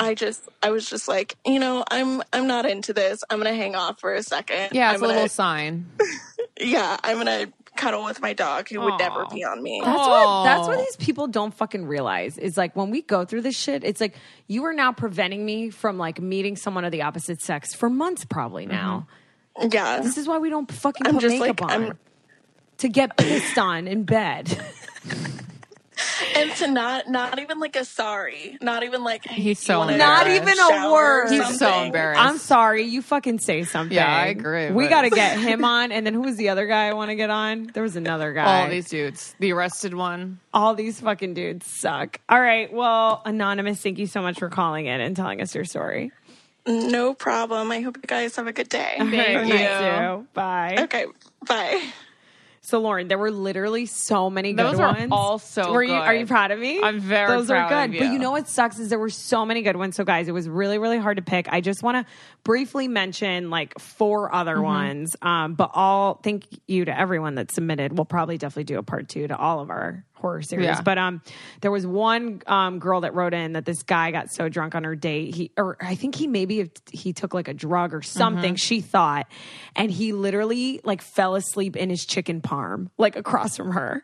I 0.00 0.14
just 0.14 0.48
I 0.62 0.70
was 0.70 0.88
just 0.88 1.08
like, 1.08 1.36
you 1.44 1.58
know, 1.58 1.84
I'm 1.90 2.22
I'm 2.32 2.46
not 2.46 2.66
into 2.66 2.92
this. 2.92 3.24
I'm 3.30 3.38
gonna 3.38 3.54
hang 3.54 3.74
off 3.74 4.00
for 4.00 4.14
a 4.14 4.22
second. 4.22 4.70
Yeah, 4.72 4.88
I'm 4.88 4.94
it's 4.94 5.02
a 5.02 5.06
gonna, 5.06 5.14
little 5.14 5.28
sign. 5.28 5.86
Yeah, 6.60 6.96
I'm 7.02 7.16
gonna 7.16 7.46
cuddle 7.82 8.04
with 8.04 8.20
my 8.20 8.32
dog 8.32 8.68
who 8.68 8.80
would 8.80 8.98
never 8.98 9.24
Aw. 9.24 9.28
be 9.28 9.44
on 9.44 9.62
me. 9.62 9.80
That's 9.84 9.98
what 9.98 10.44
that's 10.44 10.68
what 10.68 10.78
these 10.78 10.96
people 10.96 11.26
don't 11.26 11.52
fucking 11.52 11.84
realize 11.86 12.38
is 12.38 12.56
like 12.56 12.76
when 12.76 12.90
we 12.90 13.02
go 13.02 13.24
through 13.24 13.42
this 13.42 13.56
shit, 13.56 13.84
it's 13.84 14.00
like 14.00 14.14
you 14.46 14.64
are 14.64 14.72
now 14.72 14.92
preventing 14.92 15.44
me 15.44 15.70
from 15.70 15.98
like 15.98 16.20
meeting 16.20 16.56
someone 16.56 16.84
of 16.84 16.92
the 16.92 17.02
opposite 17.02 17.40
sex 17.40 17.74
for 17.74 17.90
months 17.90 18.24
probably 18.24 18.66
now. 18.66 19.06
Mm-hmm. 19.58 19.68
Yeah. 19.72 20.00
This 20.00 20.16
is 20.16 20.26
why 20.26 20.38
we 20.38 20.48
don't 20.50 20.70
fucking 20.70 21.06
I'm 21.06 21.14
put 21.14 21.22
just 21.22 21.38
makeup 21.38 21.60
like, 21.60 21.72
on. 21.72 21.82
I'm- 21.84 21.98
to 22.78 22.88
get 22.88 23.16
pissed 23.16 23.58
on 23.58 23.86
in 23.86 24.04
bed. 24.04 24.58
and 26.34 26.50
to 26.56 26.66
not 26.70 27.08
not 27.08 27.38
even 27.38 27.58
like 27.60 27.76
a 27.76 27.84
sorry. 27.84 28.56
Not 28.60 28.82
even 28.82 29.02
like 29.04 29.24
He's 29.26 29.58
so 29.58 29.78
wanna 29.80 29.96
Not 29.96 30.26
even 30.28 30.58
a 30.58 30.90
word. 30.92 31.30
He's 31.30 31.58
so 31.58 31.82
embarrassed. 31.82 32.20
I'm 32.20 32.38
sorry, 32.38 32.82
you 32.84 33.02
fucking 33.02 33.38
say 33.40 33.64
something. 33.64 33.94
Yeah, 33.94 34.06
I 34.14 34.26
agree, 34.26 34.70
We 34.70 34.84
but- 34.84 34.90
got 34.90 35.02
to 35.02 35.10
get 35.10 35.38
him 35.38 35.64
on, 35.64 35.92
and 35.92 36.06
then 36.06 36.14
who 36.14 36.22
was 36.22 36.36
the 36.36 36.48
other 36.50 36.66
guy 36.66 36.86
I 36.88 36.92
want 36.92 37.10
to 37.10 37.14
get 37.16 37.30
on? 37.30 37.70
There 37.74 37.82
was 37.82 37.96
another 37.96 38.32
guy. 38.32 38.62
All 38.62 38.68
these 38.70 38.88
dudes. 38.88 39.34
The 39.38 39.52
arrested 39.52 39.94
one. 39.94 40.40
All 40.54 40.74
these 40.74 41.00
fucking 41.00 41.34
dudes 41.34 41.66
suck. 41.66 42.20
All 42.28 42.40
right, 42.40 42.72
well, 42.72 43.22
anonymous, 43.24 43.80
thank 43.80 43.98
you 43.98 44.06
so 44.06 44.22
much 44.22 44.38
for 44.38 44.48
calling 44.48 44.86
in 44.86 45.00
and 45.00 45.14
telling 45.16 45.40
us 45.40 45.54
your 45.54 45.64
story. 45.64 46.12
No 46.66 47.12
problem. 47.14 47.72
I 47.72 47.80
hope 47.80 47.96
you 47.96 48.02
guys 48.06 48.36
have 48.36 48.46
a 48.46 48.52
good 48.52 48.68
day. 48.68 48.94
All 49.00 49.06
right, 49.06 49.10
Thank 49.12 49.48
you 49.52 49.58
you. 49.58 50.28
Bye. 50.32 50.76
Okay. 50.78 51.06
Bye. 51.46 51.82
So, 52.64 52.80
Lauren, 52.80 53.08
there 53.08 53.18
were 53.18 53.32
literally 53.32 53.86
so 53.86 54.30
many 54.30 54.52
good 54.52 54.64
Those 54.64 54.78
are 54.78 54.92
ones. 54.94 55.08
all 55.10 55.40
so 55.40 55.72
were 55.72 55.82
You, 55.82 55.94
are 55.94 56.14
you 56.14 56.26
proud 56.26 56.52
of 56.52 56.60
me? 56.60 56.80
I'm 56.80 57.00
very 57.00 57.26
proud 57.26 57.34
of 57.34 57.40
it. 57.40 57.42
Those 57.42 57.50
are 57.50 57.66
proud 57.66 57.68
good. 57.90 57.96
of 57.96 57.98
But 58.00 58.06
you. 58.06 58.12
you 58.12 58.18
know 58.20 58.30
what 58.30 58.46
sucks 58.48 58.78
is 58.78 58.88
there 58.88 59.00
were 59.00 59.10
so 59.10 59.44
many 59.44 59.62
good 59.62 59.74
ones. 59.76 59.96
So, 59.96 60.04
guys, 60.04 60.28
it 60.28 60.32
was 60.32 60.48
really, 60.48 60.78
really 60.78 60.98
hard 60.98 61.16
to 61.16 61.24
pick. 61.24 61.48
I 61.50 61.60
just 61.60 61.82
want 61.82 62.06
to 62.06 62.12
briefly 62.44 62.86
mention 62.86 63.50
like 63.50 63.78
four 63.80 64.32
other 64.32 64.54
Mm-hmm. 64.54 64.62
ones. 64.62 65.16
Um, 65.22 65.54
but 65.54 65.72
all 65.74 66.20
thank 66.22 66.44
you 66.68 66.84
to 66.84 66.96
everyone 66.96 67.34
that 67.34 67.50
submitted. 67.50 67.98
We'll 67.98 68.04
probably 68.04 68.38
definitely 68.38 68.64
do 68.64 68.78
a 68.78 68.82
part 68.84 69.08
two 69.08 69.26
to 69.26 69.36
all 69.36 69.58
of 69.58 69.68
our 69.70 70.04
horror 70.22 70.42
series. 70.42 70.64
Yeah. 70.66 70.80
But 70.80 70.96
um, 70.96 71.20
there 71.60 71.70
was 71.70 71.86
one 71.86 72.40
um, 72.46 72.78
girl 72.78 73.02
that 73.02 73.14
wrote 73.14 73.34
in 73.34 73.52
that 73.52 73.66
this 73.66 73.82
guy 73.82 74.10
got 74.10 74.32
so 74.32 74.48
drunk 74.48 74.74
on 74.74 74.84
her 74.84 74.96
date. 74.96 75.34
He 75.34 75.52
or 75.58 75.76
I 75.80 75.94
think 75.94 76.14
he 76.14 76.26
maybe 76.26 76.70
he 76.90 77.12
took 77.12 77.34
like 77.34 77.48
a 77.48 77.54
drug 77.54 77.92
or 77.92 78.00
something. 78.00 78.54
Mm-hmm. 78.54 78.56
She 78.56 78.80
thought, 78.80 79.26
and 79.76 79.90
he 79.90 80.12
literally 80.12 80.80
like 80.84 81.02
fell 81.02 81.34
asleep 81.34 81.76
in 81.76 81.90
his 81.90 82.06
chicken 82.06 82.40
parm, 82.40 82.88
like 82.96 83.16
across 83.16 83.56
from 83.56 83.72
her 83.72 84.02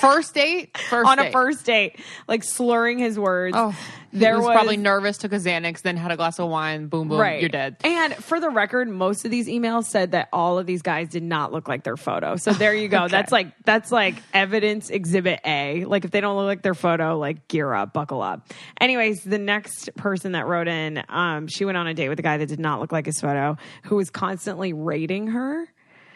First 0.00 0.34
date? 0.34 0.76
First 0.90 1.08
on 1.08 1.18
a 1.18 1.30
first 1.30 1.64
date, 1.64 1.98
like 2.28 2.42
slurring 2.44 2.98
his 2.98 3.18
words. 3.18 3.56
Oh, 3.58 3.76
there 4.12 4.34
he 4.34 4.40
was, 4.40 4.50
probably 4.50 4.76
nervous, 4.76 5.18
took 5.18 5.32
a 5.32 5.36
Xanax, 5.36 5.82
then 5.82 5.96
had 5.96 6.10
a 6.10 6.16
glass 6.16 6.38
of 6.38 6.48
wine. 6.48 6.86
Boom, 6.86 7.08
boom, 7.08 7.18
right. 7.18 7.40
you're 7.40 7.48
dead. 7.48 7.76
And 7.84 8.14
for 8.14 8.40
the 8.40 8.50
record, 8.50 8.88
most 8.88 9.24
of 9.24 9.30
these 9.30 9.48
emails 9.48 9.84
said 9.84 10.12
that 10.12 10.28
all 10.32 10.58
of 10.58 10.66
these 10.66 10.82
guys 10.82 11.08
did 11.08 11.22
not 11.22 11.52
look 11.52 11.68
like 11.68 11.84
their 11.84 11.96
photo. 11.96 12.36
So 12.36 12.52
there 12.52 12.74
you 12.74 12.88
go. 12.88 13.08
That's 13.16 13.32
like 13.32 13.48
that's 13.64 13.90
like 13.90 14.16
evidence 14.34 14.90
exhibit 14.90 15.35
A. 15.44 15.84
Like 15.84 16.04
if 16.04 16.10
they 16.10 16.20
don't 16.20 16.36
look 16.36 16.46
like 16.46 16.62
their 16.62 16.74
photo, 16.74 17.18
like 17.18 17.48
gear 17.48 17.72
up, 17.72 17.92
buckle 17.92 18.22
up. 18.22 18.48
Anyways, 18.80 19.22
the 19.22 19.38
next 19.38 19.94
person 19.96 20.32
that 20.32 20.46
wrote 20.46 20.68
in, 20.68 21.02
um, 21.08 21.48
she 21.48 21.64
went 21.64 21.76
on 21.76 21.86
a 21.86 21.94
date 21.94 22.08
with 22.08 22.18
a 22.18 22.22
guy 22.22 22.38
that 22.38 22.46
did 22.46 22.60
not 22.60 22.80
look 22.80 22.92
like 22.92 23.06
his 23.06 23.20
photo, 23.20 23.56
who 23.84 23.96
was 23.96 24.10
constantly 24.10 24.72
rating 24.72 25.28
her. 25.28 25.68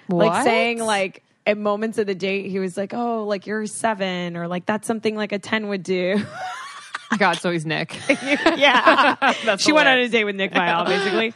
Like 0.08 0.44
saying 0.44 0.80
like 0.80 1.22
at 1.46 1.56
moments 1.56 1.98
of 1.98 2.06
the 2.06 2.14
date, 2.14 2.50
he 2.50 2.58
was 2.58 2.76
like, 2.76 2.92
"Oh, 2.94 3.24
like 3.24 3.46
you're 3.46 3.66
seven, 3.66 4.36
or 4.36 4.48
like 4.48 4.66
that's 4.66 4.86
something 4.86 5.16
like 5.16 5.32
a 5.32 5.38
ten 5.38 5.68
would 5.68 5.82
do." 5.82 6.22
God, 7.18 7.38
so 7.38 7.50
he's 7.50 7.66
Nick. 7.66 7.98
yeah. 8.08 9.16
That's 9.44 9.62
she 9.64 9.72
went 9.72 9.88
on 9.88 9.98
a 9.98 10.08
date 10.08 10.24
with 10.24 10.36
Nick 10.36 10.52
Viall, 10.52 10.86
basically. 10.86 11.34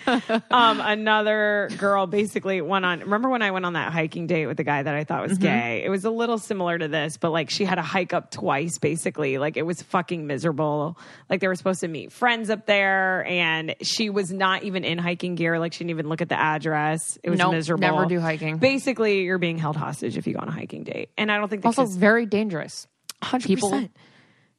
um, 0.50 0.80
another 0.80 1.68
girl 1.78 2.06
basically 2.06 2.60
went 2.60 2.84
on. 2.84 3.00
Remember 3.00 3.28
when 3.28 3.42
I 3.42 3.50
went 3.50 3.66
on 3.66 3.72
that 3.72 3.92
hiking 3.92 4.26
date 4.26 4.46
with 4.46 4.56
the 4.56 4.64
guy 4.64 4.82
that 4.82 4.94
I 4.94 5.04
thought 5.04 5.22
was 5.22 5.32
Mm-hmm. 5.32 5.42
gay? 5.42 5.82
It 5.84 5.90
was 5.90 6.04
a 6.04 6.10
little 6.10 6.38
similar 6.38 6.78
to 6.78 6.86
this, 6.88 7.16
but 7.16 7.30
like 7.30 7.50
she 7.50 7.64
had 7.64 7.74
to 7.76 7.82
hike 7.82 8.12
up 8.12 8.30
twice, 8.30 8.78
basically. 8.78 9.38
Like 9.38 9.56
it 9.56 9.62
was 9.66 9.82
fucking 9.82 10.26
miserable. 10.26 10.96
Like 11.28 11.40
they 11.40 11.48
were 11.48 11.54
supposed 11.56 11.80
to 11.80 11.88
meet 11.88 12.12
friends 12.12 12.50
up 12.50 12.66
there, 12.66 13.24
and 13.26 13.74
she 13.82 14.10
was 14.10 14.32
not 14.32 14.62
even 14.62 14.84
in 14.84 14.98
hiking 14.98 15.34
gear. 15.34 15.58
Like 15.58 15.72
she 15.72 15.78
didn't 15.78 15.90
even 15.90 16.08
look 16.08 16.22
at 16.22 16.28
the 16.28 16.38
address. 16.38 17.18
It 17.22 17.30
was 17.30 17.38
Nope, 17.38 17.52
miserable. 17.52 17.80
never 17.80 18.06
do 18.06 18.20
hiking. 18.20 18.58
Basically, 18.58 19.22
you're 19.22 19.38
being 19.38 19.58
held 19.58 19.76
hostage 19.76 20.16
if 20.16 20.26
you 20.26 20.34
go 20.34 20.40
on 20.40 20.48
a 20.48 20.52
hiking 20.52 20.84
date, 20.84 21.10
and 21.18 21.32
I 21.32 21.38
don't 21.38 21.48
think 21.48 21.62
the 21.62 21.68
Also, 21.68 21.82
kids- 21.82 21.96
very 21.96 22.26
dangerous. 22.26 22.86
100%. 23.22 23.44
People, 23.46 23.88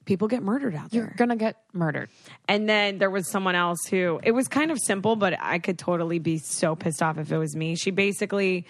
people 0.06 0.28
get 0.28 0.44
murdered 0.44 0.76
out 0.76 0.92
there. 0.92 1.02
you're 1.02 1.14
gonna 1.18 1.36
get 1.36 1.58
murdered. 1.74 2.10
And 2.48 2.70
then 2.70 2.98
there 2.98 3.10
was 3.10 3.30
someone 3.30 3.56
else 3.56 3.86
who 3.86 4.20
it 4.24 4.32
was 4.32 4.48
kind 4.48 4.72
of 4.72 4.80
simple, 4.80 5.16
but 5.16 5.36
I 5.40 5.60
could 5.60 5.78
totally 5.78 6.20
be 6.20 6.38
so 6.38 6.76
pissed 6.76 7.02
off 7.02 7.18
if 7.18 7.32
it 7.32 7.38
was 7.38 7.56
me. 7.56 7.76
She 7.76 7.92
basically 7.92 8.66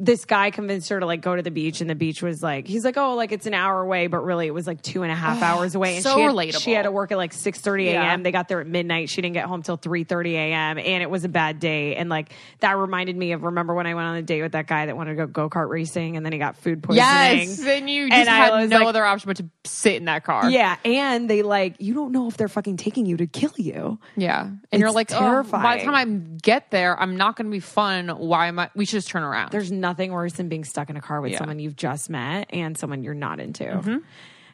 this 0.00 0.24
guy 0.24 0.50
convinced 0.50 0.88
her 0.90 1.00
to 1.00 1.06
like 1.06 1.20
go 1.20 1.34
to 1.34 1.42
the 1.42 1.50
beach 1.50 1.80
and 1.80 1.90
the 1.90 1.94
beach 1.94 2.22
was 2.22 2.42
like 2.42 2.66
he's 2.68 2.84
like 2.84 2.96
oh 2.96 3.14
like 3.16 3.32
it's 3.32 3.46
an 3.46 3.54
hour 3.54 3.80
away 3.82 4.06
but 4.06 4.20
really 4.20 4.46
it 4.46 4.54
was 4.54 4.66
like 4.66 4.80
two 4.80 5.02
and 5.02 5.10
a 5.10 5.14
half 5.14 5.42
oh, 5.42 5.44
hours 5.44 5.74
away 5.74 5.96
and 5.96 6.04
so 6.04 6.14
she 6.14 6.20
had, 6.22 6.32
relatable. 6.32 6.60
she 6.62 6.72
had 6.72 6.82
to 6.82 6.90
work 6.92 7.10
at 7.10 7.18
like 7.18 7.32
6.30 7.32 7.86
a.m 7.86 7.92
Yeah. 7.94 8.16
they 8.22 8.30
got 8.30 8.46
there 8.48 8.60
at 8.60 8.66
midnight 8.66 9.08
she 9.10 9.20
didn't 9.22 9.34
get 9.34 9.46
home 9.46 9.62
till 9.62 9.76
3.30 9.76 10.32
a.m 10.34 10.78
and 10.78 11.02
it 11.02 11.10
was 11.10 11.24
a 11.24 11.28
bad 11.28 11.58
day 11.58 11.96
and 11.96 12.08
like 12.08 12.32
that 12.60 12.76
reminded 12.76 13.16
me 13.16 13.32
of 13.32 13.42
remember 13.42 13.74
when 13.74 13.86
i 13.86 13.94
went 13.94 14.06
on 14.06 14.16
a 14.16 14.22
date 14.22 14.42
with 14.42 14.52
that 14.52 14.66
guy 14.68 14.86
that 14.86 14.96
wanted 14.96 15.16
to 15.16 15.26
go 15.26 15.48
go-kart 15.48 15.68
racing 15.68 16.16
and 16.16 16.24
then 16.24 16.32
he 16.32 16.38
got 16.38 16.56
food 16.56 16.82
poisoning 16.82 16.98
Yes, 17.04 17.58
then 17.58 17.88
you 17.88 18.08
just 18.08 18.18
And 18.20 18.28
I 18.28 18.34
had 18.58 18.70
no 18.70 18.78
like- 18.78 18.86
other 18.86 19.04
option 19.04 19.28
but 19.28 19.36
to 19.38 19.48
sit 19.64 19.96
in 19.96 20.04
that 20.04 20.22
car. 20.24 20.48
yeah 20.48 20.76
and 20.84 21.28
they 21.28 21.42
like 21.42 21.74
you 21.80 21.94
don't 21.94 22.12
know 22.12 22.28
if 22.28 22.36
they're 22.36 22.48
fucking 22.48 22.76
taking 22.76 23.04
you 23.04 23.16
to 23.16 23.26
kill 23.26 23.52
you 23.56 23.98
yeah. 24.16 24.50
And 24.70 24.80
you're 24.80 24.88
It's 24.88 24.94
like, 24.94 25.12
oh, 25.12 25.42
by 25.44 25.78
the 25.78 25.84
time 25.84 25.94
I 25.94 26.04
get 26.04 26.70
there, 26.70 26.98
I'm 27.00 27.16
not 27.16 27.36
going 27.36 27.46
to 27.46 27.50
be 27.50 27.60
fun. 27.60 28.08
Why 28.08 28.48
am 28.48 28.58
I? 28.58 28.70
We 28.74 28.84
should 28.84 28.96
just 28.98 29.08
turn 29.08 29.22
around. 29.22 29.50
There's 29.50 29.72
nothing 29.72 29.87
worse 29.96 30.32
than 30.34 30.48
being 30.48 30.64
stuck 30.64 30.90
in 30.90 30.96
a 30.96 31.00
car 31.00 31.20
with 31.20 31.30
Yeah. 31.32 31.36
Mm-hmm. 31.36 31.42
someone 31.44 31.58
you've 31.60 31.76
just 31.76 32.10
met 32.10 32.48
and 32.52 32.76
someone 32.76 33.02
you're 33.02 33.14
not 33.14 33.40
into. 33.40 34.00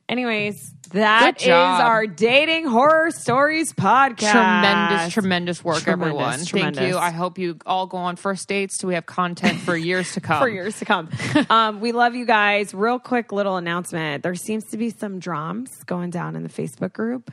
Anyways, 0.07 0.75
that 0.91 1.37
Good 1.39 1.41
is 1.41 1.47
job. 1.47 1.81
our 1.81 2.07
dating 2.07 2.67
horror 2.67 3.11
stories 3.11 3.73
podcast. 3.73 4.33
tremendous, 4.33 5.13
tremendous 5.15 5.65
work, 5.65 5.79
Tremendous, 5.83 6.07
everyone. 6.09 6.37
Thank 6.37 6.49
tremendous. 6.49 6.89
you. 6.91 6.99
I 6.99 7.09
hope 7.11 7.39
you 7.39 7.57
all 7.65 7.87
go 7.87 7.97
on 7.97 8.17
first 8.17 8.47
dates 8.47 8.77
so 8.79 8.87
we 8.87 8.95
have 8.95 9.07
content 9.07 9.61
for 9.61 9.75
years 9.75 10.13
to 10.13 10.21
come. 10.21 10.41
for 10.43 10.49
years 10.49 10.79
to 10.81 10.85
come. 10.85 11.09
um, 11.49 11.81
we 11.81 11.93
love 11.93 12.15
you 12.15 12.27
guys. 12.27 12.75
Real 12.75 12.99
quick 12.99 13.33
little 13.33 13.57
announcement. 13.57 14.23
There 14.23 14.35
seems 14.35 14.65
to 14.73 14.77
be 14.77 14.91
some 14.91 15.21
drums 15.21 15.71
going 15.85 16.11
down 16.11 16.37
in 16.37 16.43
the 16.43 16.51
Facebook 16.51 16.93
group. 16.93 17.31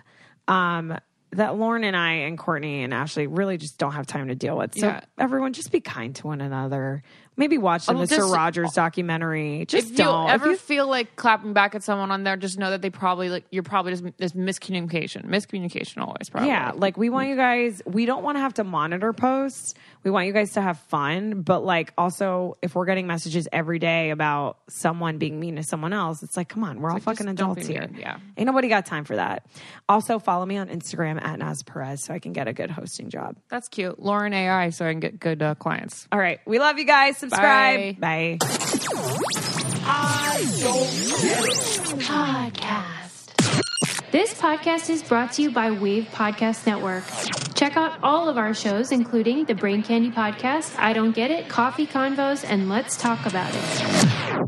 Um, 0.47 0.97
that 1.33 1.57
Lauren 1.57 1.83
and 1.83 1.95
I 1.95 2.11
and 2.11 2.37
Courtney 2.37 2.83
and 2.83 2.93
Ashley 2.93 3.27
really 3.27 3.57
just 3.57 3.77
don't 3.77 3.93
have 3.93 4.07
time 4.07 4.29
to 4.29 4.35
deal 4.35 4.57
with. 4.57 4.75
So 4.77 4.87
Yeah. 4.87 5.01
everyone 5.17 5.51
just 5.51 5.71
be 5.73 5.81
kind 5.81 6.15
to 6.15 6.27
one 6.27 6.39
another. 6.41 7.03
Maybe 7.41 7.57
watch 7.57 7.87
the 7.87 7.93
Oh, 7.93 7.95
Mr. 7.95 8.17
just- 8.17 8.31
Rogers 8.33 8.71
documentary. 8.73 9.65
Just 9.65 9.85
if 9.87 9.91
you 9.93 9.97
don't. 9.97 10.27
If 10.27 10.33
ever 10.35 10.51
you 10.51 10.57
feel 10.57 10.85
like 10.87 11.15
clapping 11.15 11.53
back 11.53 11.73
at 11.73 11.81
someone 11.81 12.11
on 12.11 12.23
there, 12.23 12.37
just 12.37 12.59
know 12.59 12.69
that 12.69 12.83
they 12.83 12.91
probably 12.91 13.29
like 13.29 13.45
you're 13.49 13.63
probably 13.63 13.93
just 13.93 14.03
there's 14.19 14.33
miscommunication. 14.33 15.25
Miscommunication 15.25 15.97
always 16.05 16.29
probably. 16.29 16.49
Yeah, 16.49 16.73
like 16.75 16.97
we 16.97 17.09
want 17.09 17.29
you 17.29 17.35
guys. 17.35 17.81
We 17.87 18.05
don't 18.05 18.21
want 18.23 18.37
to 18.37 18.41
have 18.41 18.53
to 18.55 18.63
monitor 18.63 19.11
posts. 19.11 19.73
We 20.03 20.11
want 20.11 20.27
you 20.27 20.33
guys 20.33 20.53
to 20.53 20.61
have 20.61 20.79
fun, 20.81 21.41
but 21.41 21.63
like 21.65 21.93
also, 21.97 22.57
if 22.61 22.75
we're 22.75 22.85
getting 22.85 23.07
messages 23.07 23.47
every 23.51 23.79
day 23.79 24.11
about 24.11 24.57
someone 24.69 25.17
being 25.17 25.39
mean 25.39 25.55
to 25.55 25.63
someone 25.63 25.93
else, 25.93 26.21
it's 26.23 26.37
like, 26.37 26.47
come 26.49 26.63
on, 26.63 26.79
we're 26.79 26.89
all 26.89 26.95
like, 26.95 27.03
fucking 27.03 27.25
just 27.25 27.37
don't 27.37 27.55
be 27.55 27.61
adults 27.61 27.67
here. 27.67 27.87
mean, 27.87 28.01
yeah. 28.01 28.17
ain't 28.37 28.45
nobody 28.47 28.67
got 28.67 28.85
time 28.85 29.03
for 29.03 29.15
that. 29.15 29.45
Also, 29.89 30.19
follow 30.19 30.45
me 30.45 30.57
on 30.57 30.69
Instagram 30.69 31.21
at 31.23 31.39
Naz 31.39 31.63
Perez 31.63 32.03
so 32.03 32.13
I 32.13 32.19
can 32.19 32.33
get 32.33 32.47
a 32.47 32.53
good 32.53 32.69
hosting 32.71 33.09
job. 33.09 33.35
That's 33.49 33.67
cute. 33.67 33.99
Lauren 33.99 34.33
AI 34.33 34.69
so 34.71 34.85
I 34.87 34.91
can 34.91 34.99
get 34.99 35.19
good 35.19 35.41
uh, 35.41 35.55
clients. 35.55 36.07
All 36.11 36.19
right, 36.19 36.39
we 36.45 36.59
love 36.59 36.77
you 36.79 36.85
guys. 36.85 37.17
Subscribe. 37.17 37.30
Bye. 37.31 38.37
Podcast. 42.01 44.11
This 44.11 44.33
podcast 44.33 44.89
is 44.89 45.03
brought 45.03 45.31
to 45.33 45.41
you 45.41 45.51
by 45.51 45.71
Wave 45.71 46.07
Podcast 46.11 46.67
Network. 46.67 47.03
Check 47.55 47.77
out 47.77 47.99
all 48.03 48.27
of 48.27 48.37
our 48.37 48.53
shows, 48.53 48.91
including 48.91 49.45
the 49.45 49.55
Brain 49.55 49.83
Candy 49.83 50.11
Podcast, 50.11 50.77
I 50.77 50.93
Don't 50.93 51.13
Get 51.13 51.31
It, 51.31 51.47
Coffee 51.47 51.87
Convos, 51.87 52.43
and 52.47 52.69
Let's 52.69 52.97
Talk 52.97 53.25
About 53.25 53.51
It. 53.53 54.47